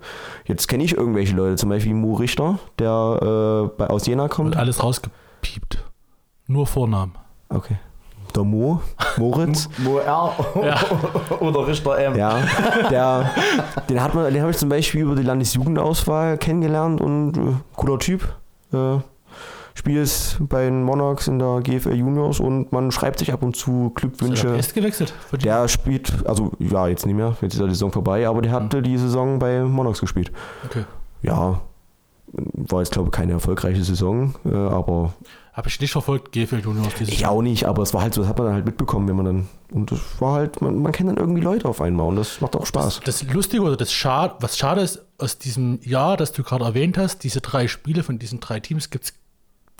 Jetzt 0.44 0.68
kenne 0.68 0.84
ich 0.84 0.96
irgendwelche 0.96 1.34
Leute, 1.34 1.56
zum 1.56 1.68
Beispiel 1.68 1.94
Mo 1.94 2.14
Richter, 2.14 2.58
der 2.78 3.68
äh, 3.70 3.76
bei, 3.76 3.88
aus 3.88 4.06
Jena 4.06 4.28
kommt. 4.28 4.54
und 4.54 4.56
alles 4.56 4.82
rausgepiept. 4.82 5.84
Nur 6.46 6.66
Vornamen. 6.66 7.12
Okay. 7.48 7.76
Der 8.34 8.44
Mo, 8.44 8.82
Moritz. 9.16 9.68
Mo 9.78 9.98
R 9.98 10.32
oder 11.40 11.66
Richter 11.66 11.98
M. 11.98 12.16
Ja, 12.16 12.38
der, 12.90 13.30
den 13.88 14.02
hat 14.02 14.14
man, 14.14 14.32
den 14.32 14.42
habe 14.42 14.50
ich 14.50 14.58
zum 14.58 14.68
Beispiel 14.68 15.00
über 15.02 15.14
die 15.16 15.22
Landesjugendauswahl 15.22 16.36
kennengelernt 16.36 17.00
und 17.00 17.36
äh, 17.36 17.54
cooler 17.74 17.98
Typ. 17.98 18.22
Äh, 18.72 18.98
spielt 19.78 20.36
bei 20.40 20.64
den 20.64 20.82
Monarchs 20.82 21.28
in 21.28 21.38
der 21.38 21.60
GFL 21.62 21.94
Juniors 21.94 22.40
und 22.40 22.72
man 22.72 22.90
schreibt 22.90 23.20
sich 23.20 23.32
ab 23.32 23.42
und 23.42 23.56
zu 23.56 23.70
Ist 23.70 23.90
er 23.94 24.00
Glückwünsche. 24.00 24.56
erst 24.56 24.74
gewechselt? 24.74 25.14
Der 25.42 25.68
spielt, 25.68 26.26
also 26.26 26.52
ja, 26.58 26.88
jetzt 26.88 27.06
nicht 27.06 27.14
mehr, 27.14 27.36
jetzt 27.40 27.54
ist 27.54 27.60
ja 27.60 27.66
die 27.66 27.72
Saison 27.74 27.92
vorbei, 27.92 28.26
aber 28.28 28.42
der 28.42 28.52
hatte 28.52 28.82
die 28.82 28.98
Saison 28.98 29.38
bei 29.38 29.62
Monarchs 29.62 30.00
gespielt. 30.00 30.32
Okay. 30.66 30.84
Ja, 31.22 31.60
war 32.32 32.80
jetzt 32.80 32.92
glaube 32.92 33.08
ich 33.08 33.12
keine 33.12 33.32
erfolgreiche 33.32 33.82
Saison, 33.82 34.34
äh, 34.44 34.54
aber 34.54 35.14
Habe 35.52 35.68
ich 35.68 35.80
nicht 35.80 35.92
verfolgt, 35.92 36.32
GFL 36.32 36.58
Juniors 36.58 36.94
dieses 36.98 37.14
ich 37.14 37.26
auch 37.26 37.40
nicht, 37.40 37.64
aber 37.64 37.82
es 37.82 37.94
war 37.94 38.02
halt 38.02 38.14
so, 38.14 38.20
das 38.20 38.28
hat 38.28 38.36
man 38.38 38.48
dann 38.48 38.54
halt 38.56 38.66
mitbekommen, 38.66 39.08
wenn 39.08 39.16
man 39.16 39.24
dann, 39.24 39.48
und 39.72 39.90
das 39.92 40.00
war 40.18 40.34
halt, 40.34 40.60
man, 40.60 40.82
man 40.82 40.92
kennt 40.92 41.08
dann 41.08 41.16
irgendwie 41.16 41.40
Leute 41.40 41.68
auf 41.68 41.80
einmal 41.80 42.06
und 42.06 42.16
das 42.16 42.40
macht 42.40 42.56
auch 42.56 42.66
Spaß. 42.66 43.00
Das 43.04 43.22
Lustige 43.32 43.62
oder 43.62 43.76
das 43.76 43.92
Schade, 43.92 44.34
was 44.40 44.58
schade 44.58 44.80
ist 44.82 45.04
aus 45.18 45.38
diesem 45.38 45.78
Jahr, 45.82 46.16
das 46.16 46.32
du 46.32 46.42
gerade 46.42 46.64
erwähnt 46.64 46.98
hast, 46.98 47.24
diese 47.24 47.40
drei 47.40 47.66
Spiele 47.68 48.02
von 48.02 48.18
diesen 48.18 48.40
drei 48.40 48.60
Teams 48.60 48.90
gibt 48.90 49.04
es 49.04 49.14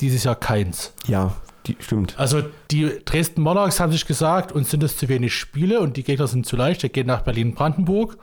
dieses 0.01 0.25
Jahr 0.25 0.37
keins. 0.37 0.93
Ja, 1.07 1.33
die, 1.67 1.77
stimmt. 1.81 2.15
Also 2.19 2.43
die 2.71 2.91
Dresden 3.05 3.43
Monarchs 3.43 3.81
haben 3.81 3.93
sich 3.93 4.07
gesagt, 4.07 4.53
uns 4.53 4.71
sind 4.71 4.83
es 4.83 4.97
zu 4.97 5.09
wenig 5.09 5.35
Spiele 5.35 5.81
und 5.81 5.97
die 5.97 6.05
Gegner 6.05 6.27
sind 6.27 6.47
zu 6.47 6.57
leicht. 6.57 6.83
Die 6.83 6.89
gehen 6.89 7.07
nach 7.07 7.23
Berlin-Brandenburg. 7.23 8.17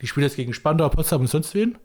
Die 0.00 0.06
spielen 0.06 0.24
jetzt 0.26 0.36
gegen 0.36 0.52
Spandau, 0.54 0.88
Potsdam 0.88 1.22
und 1.22 1.28
sonst 1.28 1.54
wen. 1.54 1.76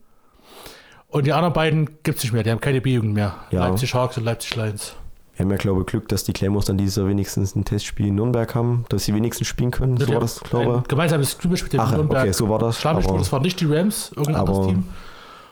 Und 1.10 1.26
die 1.26 1.34
anderen 1.34 1.54
beiden 1.54 1.86
gibt 2.04 2.18
es 2.18 2.24
nicht 2.24 2.34
mehr. 2.34 2.44
Die 2.44 2.52
haben 2.52 2.60
keine 2.60 2.82
B-Jugend 2.82 3.14
mehr. 3.14 3.36
Ja. 3.52 3.68
Leipzig 3.68 3.94
Hawks 3.94 4.18
und 4.18 4.26
Leipzig 4.26 4.56
Lions. 4.56 4.94
Wir 5.36 5.44
haben 5.46 5.52
ja, 5.52 5.58
glaube 5.58 5.82
ich, 5.82 5.86
Glück, 5.88 6.08
dass 6.10 6.24
die 6.24 6.34
Claymores 6.34 6.66
dann 6.66 6.78
dieses 6.78 6.96
Jahr 6.96 7.08
wenigstens 7.08 7.56
ein 7.56 7.64
Testspiel 7.64 8.08
in 8.08 8.16
Nürnberg 8.16 8.54
haben, 8.56 8.86
dass 8.90 9.06
sie 9.06 9.14
wenigstens 9.14 9.48
spielen 9.48 9.70
können. 9.72 9.96
So 9.98 10.08
war 10.12 10.20
das, 10.20 10.40
glaube 10.42 10.80
ich. 10.82 10.88
gemeinsames 10.88 11.32
Scrimmage 11.32 11.64
mit 11.64 11.74
dem 11.74 11.80
Ach, 11.80 11.92
Nürnberg. 11.92 12.24
okay, 12.24 12.34
so 12.34 12.50
war 12.50 12.58
das. 12.60 12.80
Schlammspiel, 12.82 13.10
aber- 13.12 13.20
das 13.20 13.32
war 13.32 13.40
nicht 13.40 13.60
die 13.62 13.66
Rams, 13.66 14.10
irgendein 14.16 14.36
anderes 14.36 14.68
Team. 14.68 14.84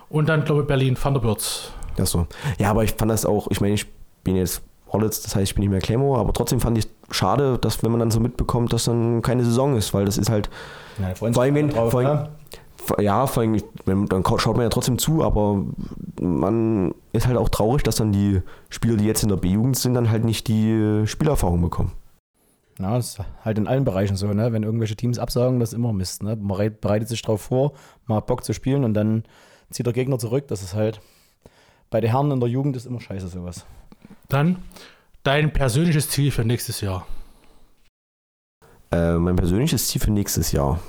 Und 0.10 0.28
dann, 0.28 0.44
glaube 0.44 0.62
ich, 0.64 0.68
Berlin 0.68 0.96
Thunderbirds. 0.96 1.72
Ja, 1.98 2.06
so. 2.06 2.28
Ja, 2.58 2.70
aber 2.72 2.84
ich 2.84 2.92
fand 2.94 3.12
das 3.12 3.26
auch, 3.26 3.48
ich 3.50 3.62
meine, 3.62 3.74
ich 3.74 3.86
bin 4.24 4.36
jetzt 4.36 4.62
Wallets, 4.92 5.22
das 5.22 5.36
heißt, 5.36 5.44
ich 5.50 5.56
bin 5.56 5.62
nicht 5.62 5.72
mehr 5.72 5.82
Claymore, 5.82 6.20
aber 6.20 6.34
trotzdem 6.34 6.60
fand 6.60 6.78
ich 6.78 6.88
schade, 7.12 7.58
dass 7.58 7.84
wenn 7.84 7.92
man 7.92 8.00
dann 8.00 8.12
so 8.12 8.20
mitbekommt, 8.20 8.72
dass 8.74 8.86
dann 8.86 9.22
keine 9.22 9.44
Saison 9.44 9.76
ist, 9.76 9.94
weil 9.94 10.06
das 10.06 10.18
ist 10.18 10.30
halt, 10.30 10.50
Ja, 11.02 11.14
vor 11.16 11.42
allem, 11.44 11.56
wenn, 11.56 11.70
drauf, 11.70 11.92
vor 11.92 12.00
allem, 12.02 12.18
ne? 12.18 12.30
ja, 13.04 13.26
vor 13.28 13.42
allem, 13.44 13.62
wenn, 13.86 14.06
dann 14.08 14.24
schaut 14.38 14.56
man 14.56 14.64
ja 14.64 14.70
trotzdem 14.70 14.98
zu, 14.98 15.24
aber 15.24 15.64
man 16.22 16.94
ist 17.14 17.28
halt 17.28 17.38
auch 17.38 17.50
traurig, 17.50 17.84
dass 17.84 17.96
dann 17.96 18.12
die 18.12 18.42
Spieler, 18.70 18.96
die 18.96 19.06
jetzt 19.06 19.24
in 19.24 19.30
der 19.30 19.38
B-Jugend 19.38 19.78
sind, 19.78 19.94
dann 19.96 20.10
halt 20.12 20.24
nicht 20.24 20.48
die 20.48 21.04
Spielerfahrung 21.06 21.62
bekommen. 21.62 21.92
Ja, 22.80 22.96
das 22.98 23.12
ist 23.18 23.20
halt 23.44 23.58
in 23.58 23.68
allen 23.68 23.86
Bereichen 23.86 24.18
so, 24.18 24.28
ne? 24.28 24.52
Wenn 24.52 24.64
irgendwelche 24.64 24.98
Teams 24.98 25.18
absagen, 25.18 25.62
das 25.62 25.70
ist 25.70 25.76
immer 25.76 25.94
Mist, 25.94 26.24
ne? 26.24 26.36
Man 26.36 26.58
reit- 26.58 26.82
bereitet 26.82 27.08
sich 27.08 27.22
drauf 27.22 27.42
vor, 27.44 27.72
man 28.06 28.18
hat 28.18 28.26
Bock 28.28 28.44
zu 28.44 28.52
spielen 28.54 28.84
und 28.84 28.94
dann 28.94 29.24
zieht 29.72 29.86
der 29.86 29.94
Gegner 29.94 30.20
zurück. 30.20 30.50
Das 30.50 30.62
ist 30.62 30.74
halt 30.76 31.00
bei 31.96 32.02
den 32.02 32.12
Herren 32.12 32.30
in 32.30 32.42
der 32.42 32.50
Jugend 32.50 32.76
ist 32.76 32.88
immer 32.88 33.00
scheiße 33.00 33.30
sowas. 33.30 33.66
Dann 34.28 34.58
dein 35.24 35.54
persönliches 35.54 36.10
Ziel 36.10 36.30
für 36.30 36.44
nächstes 36.44 36.82
Jahr. 36.82 37.08
Äh, 38.92 39.14
mein 39.14 39.38
persönliches 39.38 39.88
Ziel 39.88 40.02
für 40.02 40.12
nächstes 40.12 40.52
Jahr. 40.52 40.82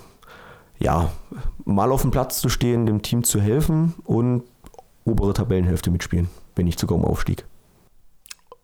Ja, 0.80 1.12
mal 1.64 1.92
auf 1.92 2.02
dem 2.02 2.10
Platz 2.10 2.40
zu 2.40 2.48
stehen, 2.48 2.86
dem 2.86 3.02
Team 3.02 3.22
zu 3.22 3.40
helfen 3.40 3.94
und 4.02 4.42
obere 5.04 5.32
Tabellenhälfte 5.32 5.92
mitspielen, 5.92 6.28
wenn 6.56 6.64
nicht 6.64 6.80
sogar 6.80 6.98
um 6.98 7.04
Aufstieg. 7.04 7.44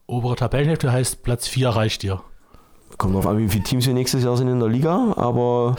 Obere 0.08 0.34
Tabellenhälfte 0.34 0.90
heißt 0.90 1.22
Platz 1.22 1.46
4 1.46 1.68
reicht 1.68 2.02
dir. 2.02 2.22
Kommt 2.98 3.14
drauf 3.14 3.28
an, 3.28 3.38
wie 3.38 3.48
viele 3.48 3.62
Teams 3.62 3.86
wir 3.86 3.94
nächstes 3.94 4.24
Jahr 4.24 4.36
sind 4.36 4.48
in 4.48 4.58
der 4.58 4.68
Liga, 4.68 5.14
aber 5.14 5.76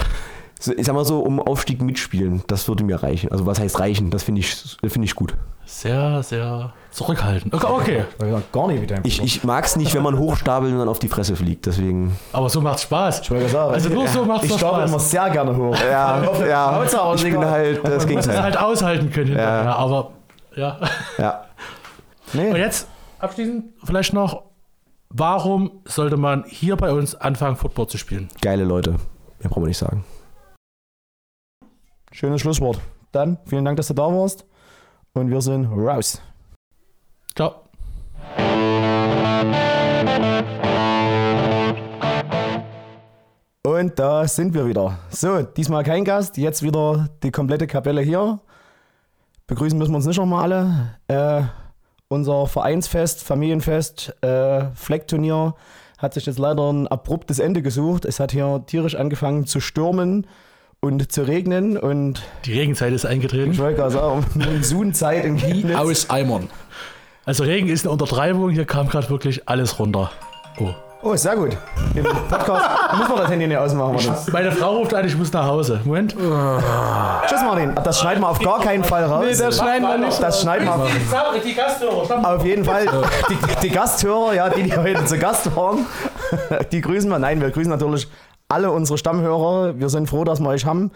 ich 0.68 0.86
sag 0.86 0.94
mal 0.96 1.06
so, 1.06 1.20
um 1.20 1.40
Aufstieg 1.40 1.82
mitspielen, 1.82 2.44
das 2.48 2.68
würde 2.68 2.84
mir 2.84 3.02
reichen. 3.04 3.32
Also 3.32 3.46
was 3.46 3.60
heißt 3.60 3.80
reichen? 3.80 4.10
Das 4.12 4.24
finde 4.24 4.42
ich, 4.42 4.56
finde 4.86 5.06
ich 5.06 5.16
gut. 5.16 5.36
Sehr, 5.66 6.22
sehr 6.24 6.74
zurückhaltend. 6.92 7.54
Okay, 7.54 7.68
okay. 7.70 8.04
Ja, 8.22 8.42
gar 8.52 8.68
nicht 8.68 8.90
deinem 8.90 9.02
Ich, 9.06 9.22
ich 9.24 9.44
mag 9.44 9.66
es 9.66 9.76
nicht, 9.76 9.94
wenn 9.96 10.04
man 10.04 10.18
hochstapelt 10.18 10.72
und 10.72 10.80
dann 10.80 10.90
auf 10.90 11.00
die 11.00 11.08
Fresse 11.08 11.36
fliegt. 11.36 11.66
Deswegen. 11.66 12.16
aber 12.34 12.50
so 12.50 12.62
macht's 12.62 12.84
Spaß. 12.84 13.22
Ich 13.22 13.32
wollte 13.32 13.50
sagen, 13.50 13.74
Also 13.74 13.90
nur 13.90 14.08
so 14.08 14.26
macht's 14.26 14.46
ich 14.46 14.52
doch 14.52 14.58
stapel 14.58 14.80
Spaß. 14.82 14.90
immer 14.90 15.00
sehr 15.00 15.30
gerne 15.30 15.56
hoch. 15.56 15.78
Ja, 15.80 16.46
ja. 16.46 16.76
Hauptsache, 16.76 17.16
Ich 17.16 17.24
bin 17.24 17.46
halt 17.46 17.84
das 17.84 18.06
Man 18.06 18.16
muss 18.16 18.28
es 18.28 18.40
halt 18.40 18.58
aushalten 18.58 19.10
können. 19.12 19.32
Ja. 19.36 19.64
Ja. 19.64 19.76
aber 19.76 20.12
ja. 20.56 20.80
Ja. 21.18 21.44
Und 22.34 22.40
Nee, 22.40 22.58
jetzt 22.58 22.88
abschließend 23.20 23.66
vielleicht 23.84 24.14
noch, 24.14 24.44
warum 25.10 25.72
sollte 25.86 26.18
man 26.18 26.44
hier 26.48 26.76
bei 26.76 26.92
uns 26.92 27.16
anfangen, 27.16 27.56
Football 27.56 27.88
zu 27.88 27.98
spielen? 27.98 28.28
Geile 28.42 28.64
Leute. 28.64 28.92
Mehr 29.40 29.50
brauchen 29.50 29.64
wir 29.64 29.68
nicht 29.68 29.78
sagen. 29.78 30.04
Schönes 32.14 32.42
Schlusswort. 32.42 32.80
Dann 33.12 33.38
vielen 33.46 33.66
Dank, 33.66 33.78
dass 33.78 33.88
du 33.88 33.94
da 33.94 34.04
warst. 34.04 34.46
Und 35.14 35.30
wir 35.30 35.42
sind 35.42 35.66
raus. 35.66 36.22
Ciao. 37.36 37.56
Und 43.66 43.98
da 43.98 44.28
sind 44.28 44.54
wir 44.54 44.66
wieder. 44.68 45.00
So, 45.10 45.42
diesmal 45.42 45.84
kein 45.84 46.06
Gast, 46.06 46.38
jetzt 46.38 46.64
wieder 46.64 47.10
die 47.24 47.32
komplette 47.32 47.68
Kapelle 47.68 48.02
hier. 48.02 48.40
Begrüßen 49.48 49.78
müssen 49.78 49.92
wir 49.92 49.98
uns 49.98 50.06
nicht 50.06 50.18
nochmal 50.18 50.44
alle. 50.44 50.98
Äh, 51.08 51.44
unser 52.08 52.48
Vereinsfest, 52.48 53.24
Familienfest, 53.24 54.24
äh, 54.24 54.66
Fleckturnier 54.76 55.56
hat 55.98 56.14
sich 56.14 56.26
jetzt 56.26 56.40
leider 56.40 56.72
ein 56.72 56.88
abruptes 56.88 57.40
Ende 57.40 57.62
gesucht. 57.62 58.06
Es 58.06 58.20
hat 58.20 58.32
hier 58.32 58.64
tierisch 58.66 58.96
angefangen 58.96 59.46
zu 59.46 59.60
stürmen 59.60 60.28
und 60.84 61.12
zu 61.14 61.22
regnen 61.26 61.78
und 61.78 62.22
Die 62.46 62.60
Regenzeit 62.60 62.92
ist 62.92 63.06
eingetreten. 63.06 63.52
ich 63.54 63.60
wollte 63.60 63.78
gerade 63.78 63.92
sagen, 63.92 64.26
Monsunzeit 64.36 65.24
in 65.24 65.38
Chemnitz. 65.38 65.78
Aus 65.78 66.10
Eimern. 66.10 66.50
Also 67.26 67.46
Regen 67.46 67.70
ist 67.70 67.86
eine 67.86 67.92
Untertreibung, 67.94 68.50
hier 68.50 68.66
kam 68.66 68.90
gerade 68.90 69.10
wirklich 69.10 69.48
alles 69.48 69.80
runter. 69.80 70.12
Oh. 70.60 70.70
Oh, 71.02 71.16
sehr 71.16 71.36
gut. 71.36 71.58
Im 71.96 72.04
Podcast 72.04 72.66
müssen 72.98 73.12
wir 73.12 73.18
das 73.18 73.30
Handy 73.30 73.48
nicht 73.48 73.58
ausmachen. 73.58 73.94
Martin. 73.94 74.14
Meine 74.34 74.52
Frau 74.52 74.78
ruft 74.78 74.94
an, 74.94 75.06
ich 75.06 75.18
muss 75.18 75.32
nach 75.34 75.46
Hause. 75.46 75.80
Moment. 75.86 76.12
Tschüss, 77.28 77.42
Martin. 77.42 77.76
Das 77.84 78.00
schneiden 78.00 78.22
wir 78.22 78.30
auf 78.30 78.40
gar 78.40 78.60
keinen 78.62 78.84
Fall 78.86 79.04
raus. 79.06 79.26
Nee, 79.26 79.36
das 79.38 79.58
schneiden 79.58 79.88
wir 79.88 79.98
nicht. 79.98 80.22
Das 80.22 80.42
schneiden 80.42 80.66
wir 80.66 80.76
auf, 80.76 80.90
Die 81.46 81.54
Gasthörer. 81.54 82.36
auf 82.36 82.46
jeden 82.46 82.64
Fall. 82.66 82.86
Die, 83.30 83.38
die 83.68 83.70
Gasthörer, 83.70 84.34
ja, 84.34 84.50
die, 84.50 84.64
die 84.64 84.78
heute 84.78 85.04
zu 85.06 85.18
Gast 85.18 85.54
waren, 85.56 85.86
die 86.72 86.80
grüßen 86.82 87.10
wir. 87.10 87.20
Nein, 87.20 87.40
wir 87.42 87.52
grüßen 87.52 87.70
natürlich 87.72 88.08
alle 88.54 88.72
unsere 88.72 88.98
Stammhörer. 88.98 89.80
Wir 89.80 89.90
sind 89.90 90.08
froh, 90.08 90.24
dass 90.24 90.40
wir 90.40 90.50
euch 90.50 90.66
haben. 90.66 90.92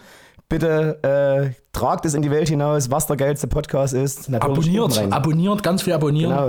Bitte 0.50 0.98
äh, 1.02 1.54
tragt 1.76 2.06
es 2.06 2.14
in 2.14 2.22
die 2.22 2.30
Welt 2.30 2.48
hinaus, 2.48 2.90
was 2.90 3.06
der 3.06 3.16
geilste 3.18 3.48
Podcast 3.48 3.92
ist. 3.92 4.30
Natürlich 4.30 4.78
Abonniert, 4.80 5.12
abonniert, 5.12 5.62
ganz 5.62 5.82
viel 5.82 5.92
abonnieren. 5.92 6.30
Genau. 6.30 6.46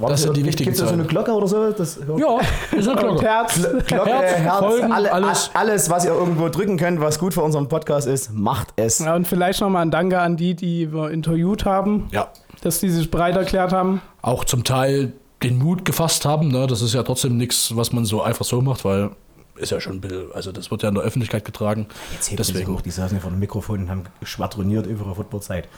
Warte, 0.00 0.12
Das 0.12 0.22
sind 0.22 0.36
die 0.36 0.44
wichtigen 0.44 0.70
Gibt 0.70 0.76
es 0.76 0.82
da 0.82 0.88
so 0.88 0.94
eine. 0.94 1.04
Glocke 1.04 1.30
oder 1.32 1.46
so? 1.46 1.70
Das 1.70 2.00
Ja, 2.16 2.38
ist 2.76 2.88
Und 2.88 2.96
klar. 2.98 3.20
Herz. 3.22 3.60
Glocke, 3.86 4.10
Herz, 4.10 4.38
Herz, 4.38 4.58
Folgen, 4.58 4.90
alle, 4.92 5.12
alles. 5.12 5.28
alles. 5.28 5.50
alles, 5.54 5.90
was 5.90 6.04
ihr 6.04 6.10
irgendwo 6.12 6.48
drücken 6.48 6.76
könnt, 6.78 7.00
was 7.00 7.20
gut 7.20 7.32
für 7.32 7.42
unseren 7.42 7.68
Podcast 7.68 8.08
ist, 8.08 8.32
macht 8.34 8.72
es. 8.74 8.98
Ja, 8.98 9.14
und 9.14 9.28
vielleicht 9.28 9.60
nochmal 9.60 9.82
ein 9.82 9.92
Danke 9.92 10.18
an 10.18 10.36
die, 10.36 10.54
die 10.56 10.92
wir 10.92 11.10
interviewt 11.12 11.64
haben, 11.64 12.08
Ja, 12.10 12.26
dass 12.62 12.80
die 12.80 12.90
sich 12.90 13.08
bereit 13.08 13.36
erklärt 13.36 13.72
haben. 13.72 14.02
auch 14.22 14.44
zum 14.44 14.64
Teil 14.64 15.12
den 15.44 15.58
Mut 15.58 15.84
gefasst 15.84 16.24
haben. 16.24 16.48
Ne? 16.48 16.66
Das 16.66 16.82
ist 16.82 16.92
ja 16.92 17.04
trotzdem 17.04 17.36
nichts, 17.36 17.76
was 17.76 17.92
man 17.92 18.04
so 18.04 18.20
einfach 18.20 18.44
so 18.44 18.60
macht, 18.60 18.84
weil 18.84 19.10
ist 19.56 19.70
ja 19.70 19.80
schon 19.80 19.94
ein 19.94 20.00
bisschen, 20.00 20.32
also 20.32 20.52
das 20.52 20.70
wird 20.70 20.82
ja 20.82 20.88
in 20.88 20.94
der 20.94 21.04
Öffentlichkeit 21.04 21.44
getragen. 21.44 21.86
Jetzt 22.12 22.30
hebt 22.30 22.40
Deswegen. 22.40 22.72
Hoch, 22.72 22.80
die 22.80 22.90
saßen 22.90 23.16
ja 23.16 23.20
vor 23.20 23.30
dem 23.30 23.38
Mikrofon 23.40 23.80
und 23.80 23.90
haben 23.90 24.04
schwadroniert 24.22 24.86
über 24.86 25.04
ihre 25.06 25.14
Footballzeit. 25.14 25.68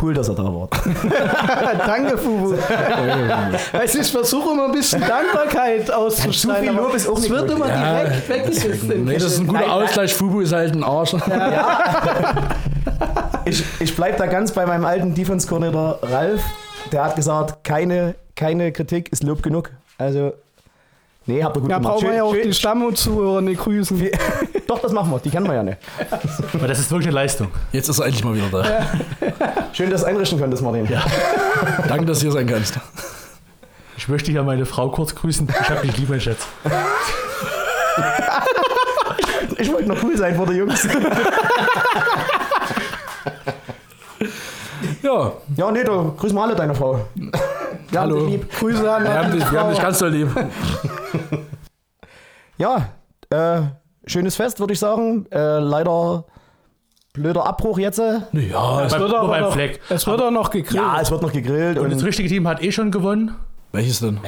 Cool, 0.00 0.12
dass 0.12 0.28
er 0.28 0.34
da 0.34 0.42
war. 0.42 0.68
Danke, 1.86 2.18
Fubu. 2.18 2.54
also 3.72 3.98
ich 4.00 4.10
versuche 4.10 4.52
immer 4.52 4.64
ein 4.64 4.72
bisschen 4.72 5.00
Dankbarkeit 5.00 5.88
auszuschneiden. 5.92 6.66
Zu 6.66 6.72
viel 6.72 6.82
Lob 6.82 6.94
ist 6.94 7.06
auch 7.06 7.16
Es 7.16 7.22
nicht 7.22 7.30
wird 7.30 7.50
immer 7.50 7.68
Ja, 7.68 8.02
direkt 8.02 8.28
weggeschnitten. 8.28 9.04
Nee, 9.04 9.14
das 9.14 9.34
ist 9.34 9.38
ein 9.38 9.46
guter 9.46 9.60
Nein, 9.60 9.68
nein. 9.68 9.84
Ausgleich. 9.84 10.14
Fubu 10.14 10.40
ist 10.40 10.52
halt 10.52 10.74
ein 10.74 10.82
Arsch. 10.84 11.14
Ich, 13.46 13.62
ich 13.78 13.94
bleibe 13.94 14.16
da 14.16 14.24
ganz 14.26 14.52
bei 14.52 14.64
meinem 14.64 14.86
alten 14.86 15.14
Defense-Coordinator 15.14 15.98
Ralf. 16.02 16.42
Der 16.92 17.04
hat 17.04 17.14
gesagt, 17.14 17.62
keine, 17.62 18.14
keine 18.36 18.72
Kritik 18.72 19.12
ist 19.12 19.22
Lob 19.22 19.42
genug. 19.42 19.70
Also, 19.98 20.32
nee, 21.26 21.42
habt 21.42 21.56
ihr 21.56 21.60
gut 21.60 21.70
Ja, 21.70 21.78
gemacht. 21.78 21.94
brauchen 21.94 22.08
wir 22.08 22.14
ja 22.16 22.22
auch 22.24 22.32
die 22.34 22.42
schön, 22.42 22.52
Stamm- 22.54 22.84
und 22.84 22.96
Zuhörer 22.98 23.40
nicht 23.40 23.60
grüßen. 23.60 24.10
doch, 24.66 24.78
das 24.80 24.92
machen 24.92 25.10
wir. 25.10 25.18
Die 25.20 25.30
kennen 25.30 25.46
wir 25.46 25.54
ja 25.54 25.62
nicht. 25.62 25.78
Weil 26.52 26.68
das 26.68 26.78
ist 26.78 26.90
wirklich 26.90 27.08
eine 27.08 27.14
Leistung. 27.14 27.48
Jetzt 27.72 27.88
ist 27.88 27.98
er 27.98 28.06
endlich 28.06 28.24
mal 28.24 28.34
wieder 28.34 28.48
da. 28.50 28.86
Schön, 29.72 29.90
dass 29.90 30.02
du 30.02 30.06
einrichten 30.08 30.38
konntest, 30.40 30.62
Martin. 30.62 30.86
Ja. 30.90 31.02
Danke, 31.88 32.06
dass 32.06 32.18
du 32.18 32.24
hier 32.26 32.32
sein 32.32 32.46
kannst. 32.46 32.78
Ich 33.96 34.08
möchte 34.08 34.30
hier 34.30 34.42
meine 34.42 34.66
Frau 34.66 34.88
kurz 34.90 35.14
grüßen. 35.14 35.48
Ich 35.48 35.70
hab 35.70 35.82
dich 35.82 35.96
lieb, 35.96 36.08
mein 36.08 36.20
Schatz. 36.20 36.46
Ich 39.56 39.72
wollte 39.72 39.88
noch 39.88 40.02
cool 40.02 40.16
sein 40.16 40.34
vor 40.34 40.46
der 40.46 40.56
Jungs. 40.56 40.86
Ja, 45.02 45.32
Ja, 45.56 45.70
nee, 45.70 45.84
du 45.84 46.12
grüßen 46.16 46.36
wir 46.36 46.42
alle 46.42 46.54
deine 46.56 46.74
Frau. 46.74 47.06
Ja, 47.94 48.00
Hallo. 48.02 48.26
Lieb. 48.26 48.50
Grüße 48.58 48.92
an 48.92 49.04
wir 49.04 49.14
haben 49.14 49.32
dich, 49.32 49.52
wir 49.52 49.60
haben 49.60 49.70
dich 49.70 49.80
ganz 49.80 49.98
so 49.98 50.06
lieb. 50.06 50.28
Ja, 52.56 52.90
äh, 53.30 53.62
schönes 54.06 54.36
Fest, 54.36 54.60
würde 54.60 54.72
ich 54.74 54.78
sagen. 54.78 55.26
Äh, 55.32 55.58
leider 55.58 56.24
blöder 57.12 57.44
Abbruch 57.46 57.78
jetzt. 57.78 57.98
Ja, 57.98 58.22
Es 58.84 58.92
Beim- 58.92 59.00
wird 59.00 59.14
aber 59.14 59.28
beim 59.28 59.42
noch, 59.42 59.52
Fleck. 59.52 59.80
Es 59.88 60.06
wird 60.06 60.20
auch 60.22 60.30
noch 60.30 60.50
gegrillt. 60.50 60.76
Ja, 60.82 61.00
es 61.00 61.10
wird 61.10 61.22
noch 61.22 61.32
gegrillt. 61.32 61.78
Und 61.78 61.90
das 61.90 61.98
Und 62.00 62.06
richtige 62.06 62.28
Team 62.28 62.46
hat 62.46 62.62
eh 62.62 62.70
schon 62.70 62.90
gewonnen. 62.92 63.34
welches 63.72 63.98
denn? 64.00 64.20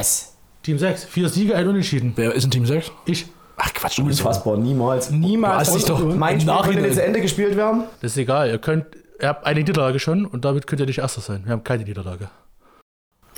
Team 0.65 0.79
6. 0.79 1.05
Vier 1.05 1.29
Siege, 1.29 1.55
ein 1.55 1.69
Unentschieden. 1.69 2.15
Wer 2.17 2.33
ist 2.35 2.43
in 2.45 2.51
Team 2.51 2.67
6? 2.67 2.91
Ich. 3.05 3.27
Ach 3.59 3.73
Quatsch, 3.73 3.99
du 3.99 4.05
bist 4.05 4.21
unfassbar, 4.21 4.57
niemals. 4.57 5.11
Niemals. 5.11 5.69
Hast 5.69 5.77
dich 5.77 5.85
doch- 5.85 6.05
Mein 6.15 6.41
Spiel 6.41 6.83
nicht 6.83 6.95
zu 6.95 7.05
Ende 7.05 7.21
gespielt 7.21 7.57
werden. 7.57 7.85
Das 8.03 8.11
ist 8.13 8.19
egal. 8.19 8.51
Ihr 8.51 8.59
könnt. 8.59 8.87
Ihr 9.21 9.29
habt 9.29 9.47
eine 9.47 9.61
Niederlage 9.61 9.99
schon 10.01 10.27
und 10.27 10.45
damit 10.45 10.67
könnt 10.67 10.81
ihr 10.81 10.87
nicht 10.87 10.99
Erster 10.99 11.21
sein. 11.23 11.43
Wir 11.45 11.53
haben 11.53 11.65
keine 11.65 11.85
Niederlage. 11.85 12.29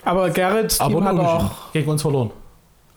Aber 0.09 0.31
Gerrits 0.31 0.81
Aber 0.81 0.95
Team 0.95 1.05
hat 1.05 1.19
auch. 1.19 1.51
Gegen 1.73 1.91
uns 1.91 2.01
verloren. 2.03 2.31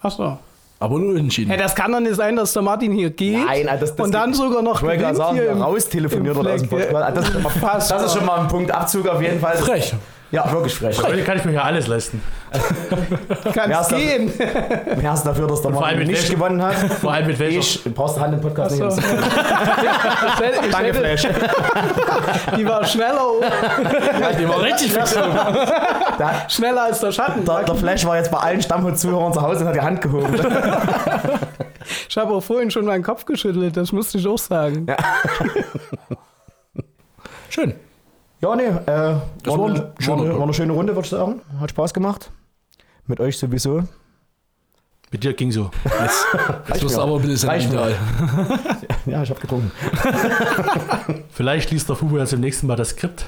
Achso. 0.02 0.38
Aber 0.80 0.98
nur 0.98 1.10
unentschieden. 1.10 1.50
Hey, 1.52 1.60
das 1.60 1.76
kann 1.76 1.92
doch 1.92 2.00
nicht 2.00 2.16
sein, 2.16 2.36
dass 2.38 2.54
der 2.54 2.62
Martin 2.62 2.92
hier 2.94 3.10
geht 3.12 3.38
Nein, 3.46 3.68
das- 3.80 3.96
das 3.96 4.06
und 4.06 4.14
dann 4.14 4.34
sogar 4.34 4.62
noch 4.62 4.82
gewinnt 4.82 5.16
sagen, 5.16 5.36
hier 5.36 5.52
raustelefoniert 5.52 6.36
im 6.36 6.40
oder 6.42 6.54
aus 6.54 6.62
dem. 6.62 6.70
Podcast. 6.70 7.18
Das 7.18 7.26
ist, 7.28 7.34
schon 7.34 7.44
mal, 7.44 7.50
Fast. 7.50 7.92
das 7.92 8.04
ist 8.06 8.14
schon 8.16 8.26
mal 8.26 8.40
ein 8.40 8.48
Punkt 8.48 8.72
Abzug 8.72 9.08
auf 9.08 9.22
jeden 9.22 9.40
Fall. 9.40 9.58
Frech. 9.58 9.94
Ja, 10.32 10.50
wirklich 10.52 10.74
frech. 10.76 11.02
Heute 11.04 11.24
kann 11.24 11.38
ich 11.38 11.46
mir 11.46 11.52
ja 11.54 11.64
alles 11.64 11.88
leisten. 11.88 12.22
Wer 13.44 13.52
Kannst 13.54 13.90
gehen. 13.90 14.32
Wer 14.38 15.14
ist 15.14 15.24
dafür, 15.24 15.48
dass 15.48 15.62
der 15.62 15.72
mit 15.72 16.08
nicht 16.08 16.10
welchem- 16.22 16.36
gewonnen 16.36 16.62
hat? 16.64 16.76
Vor 17.02 17.12
allem 17.14 17.28
mit 17.28 17.38
welcher. 17.40 17.60
Ich 17.60 17.84
brauchst 17.94 18.18
Hand 18.20 18.34
im 18.36 18.42
Podcast 18.42 18.82
Achso. 18.82 18.96
nicht. 18.96 19.08
Ich 19.08 20.40
hätte- 20.40 20.66
ich 20.66 20.72
Danke, 20.72 20.88
hätte- 20.88 21.00
Flash. 21.00 21.28
Die 22.58 22.66
war 22.68 22.84
schneller, 22.86 23.22
Die 24.40 24.48
war 24.48 24.62
richtig 24.62 24.94
fix. 24.94 25.18
Schneller 26.48 26.84
als 26.84 27.00
der 27.02 27.12
Schatten. 27.12 27.44
der, 27.46 27.64
der 27.64 27.76
Flash 27.76 28.06
war 28.06 28.16
jetzt 28.18 28.32
bei 28.32 28.38
allen 28.38 28.62
Stammhut-Zuhörern 28.62 29.34
zu 29.34 29.42
Hause 29.42 29.62
und 29.62 29.68
hat 29.68 29.76
die 29.76 29.82
Hand 29.82 30.02
gehoben. 30.02 30.34
Ich 32.10 32.18
habe 32.18 32.34
auch 32.34 32.42
vorhin 32.44 32.72
schon 32.72 32.86
meinen 32.86 33.04
Kopf 33.04 33.26
geschüttelt, 33.26 33.76
das 33.76 33.92
musste 33.92 34.18
ich 34.18 34.28
auch 34.28 34.38
sagen. 34.38 34.86
Schön. 37.50 37.74
Ja, 38.42 38.56
nee, 38.56 38.64
äh, 38.64 38.72
war, 38.88 39.20
war 39.46 39.68
eine, 39.70 39.94
schöne- 40.00 40.36
war 40.36 40.44
eine 40.44 40.54
schöne 40.54 40.74
Runde, 40.74 40.96
würde 40.96 41.06
ich 41.06 41.10
sagen. 41.12 41.42
Hat 41.60 41.70
Spaß 41.70 41.94
gemacht. 41.94 42.32
Mit 43.06 43.20
euch 43.20 43.38
sowieso. 43.38 43.84
Mit 45.12 45.24
dir 45.24 45.34
ging 45.34 45.52
so. 45.52 45.70
Jetzt, 45.84 46.26
jetzt 46.70 46.84
wirst 46.84 46.98
du 46.98 47.02
aber 47.02 47.16
ein 47.18 47.22
bisschen 47.22 47.38
sentimental. 47.38 47.96
Ja, 49.08 49.24
ich 49.24 49.30
habe 49.32 49.40
getrunken. 49.40 49.72
Vielleicht 51.32 51.72
liest 51.72 51.90
der 51.90 51.96
Fubu 51.96 52.18
jetzt 52.20 52.34
im 52.34 52.40
nächsten 52.40 52.68
Mal 52.68 52.76
das 52.76 52.90
Skript. 52.90 53.26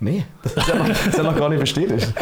Nee, 0.00 0.24
das 0.42 0.52
ist 0.54 0.68
ja 0.68 0.74
noch, 0.76 0.88
ist 0.88 1.16
ja 1.16 1.22
noch 1.24 1.36
gar 1.36 1.48
nicht 1.48 1.60
bestätigt. 1.60 2.14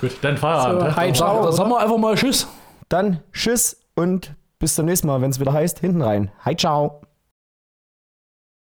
Gut, 0.00 0.12
dann 0.22 0.36
Feierabend. 0.38 0.80
So, 0.80 0.86
ne? 0.86 0.96
hi, 0.96 1.06
Dann 1.06 1.14
ciao. 1.14 1.42
sag- 1.44 1.52
sagen 1.54 1.70
wir 1.70 1.78
einfach 1.80 1.98
mal 1.98 2.14
Tschüss. 2.14 2.46
Dann 2.88 3.20
tschüss 3.32 3.76
und 3.96 4.34
bis 4.58 4.74
zum 4.76 4.86
nächsten 4.86 5.06
Mal, 5.08 5.20
wenn 5.20 5.30
es 5.30 5.40
wieder 5.40 5.52
heißt, 5.52 5.80
hinten 5.80 6.02
rein. 6.02 6.30
Hi, 6.44 6.56
ciao. 6.56 7.02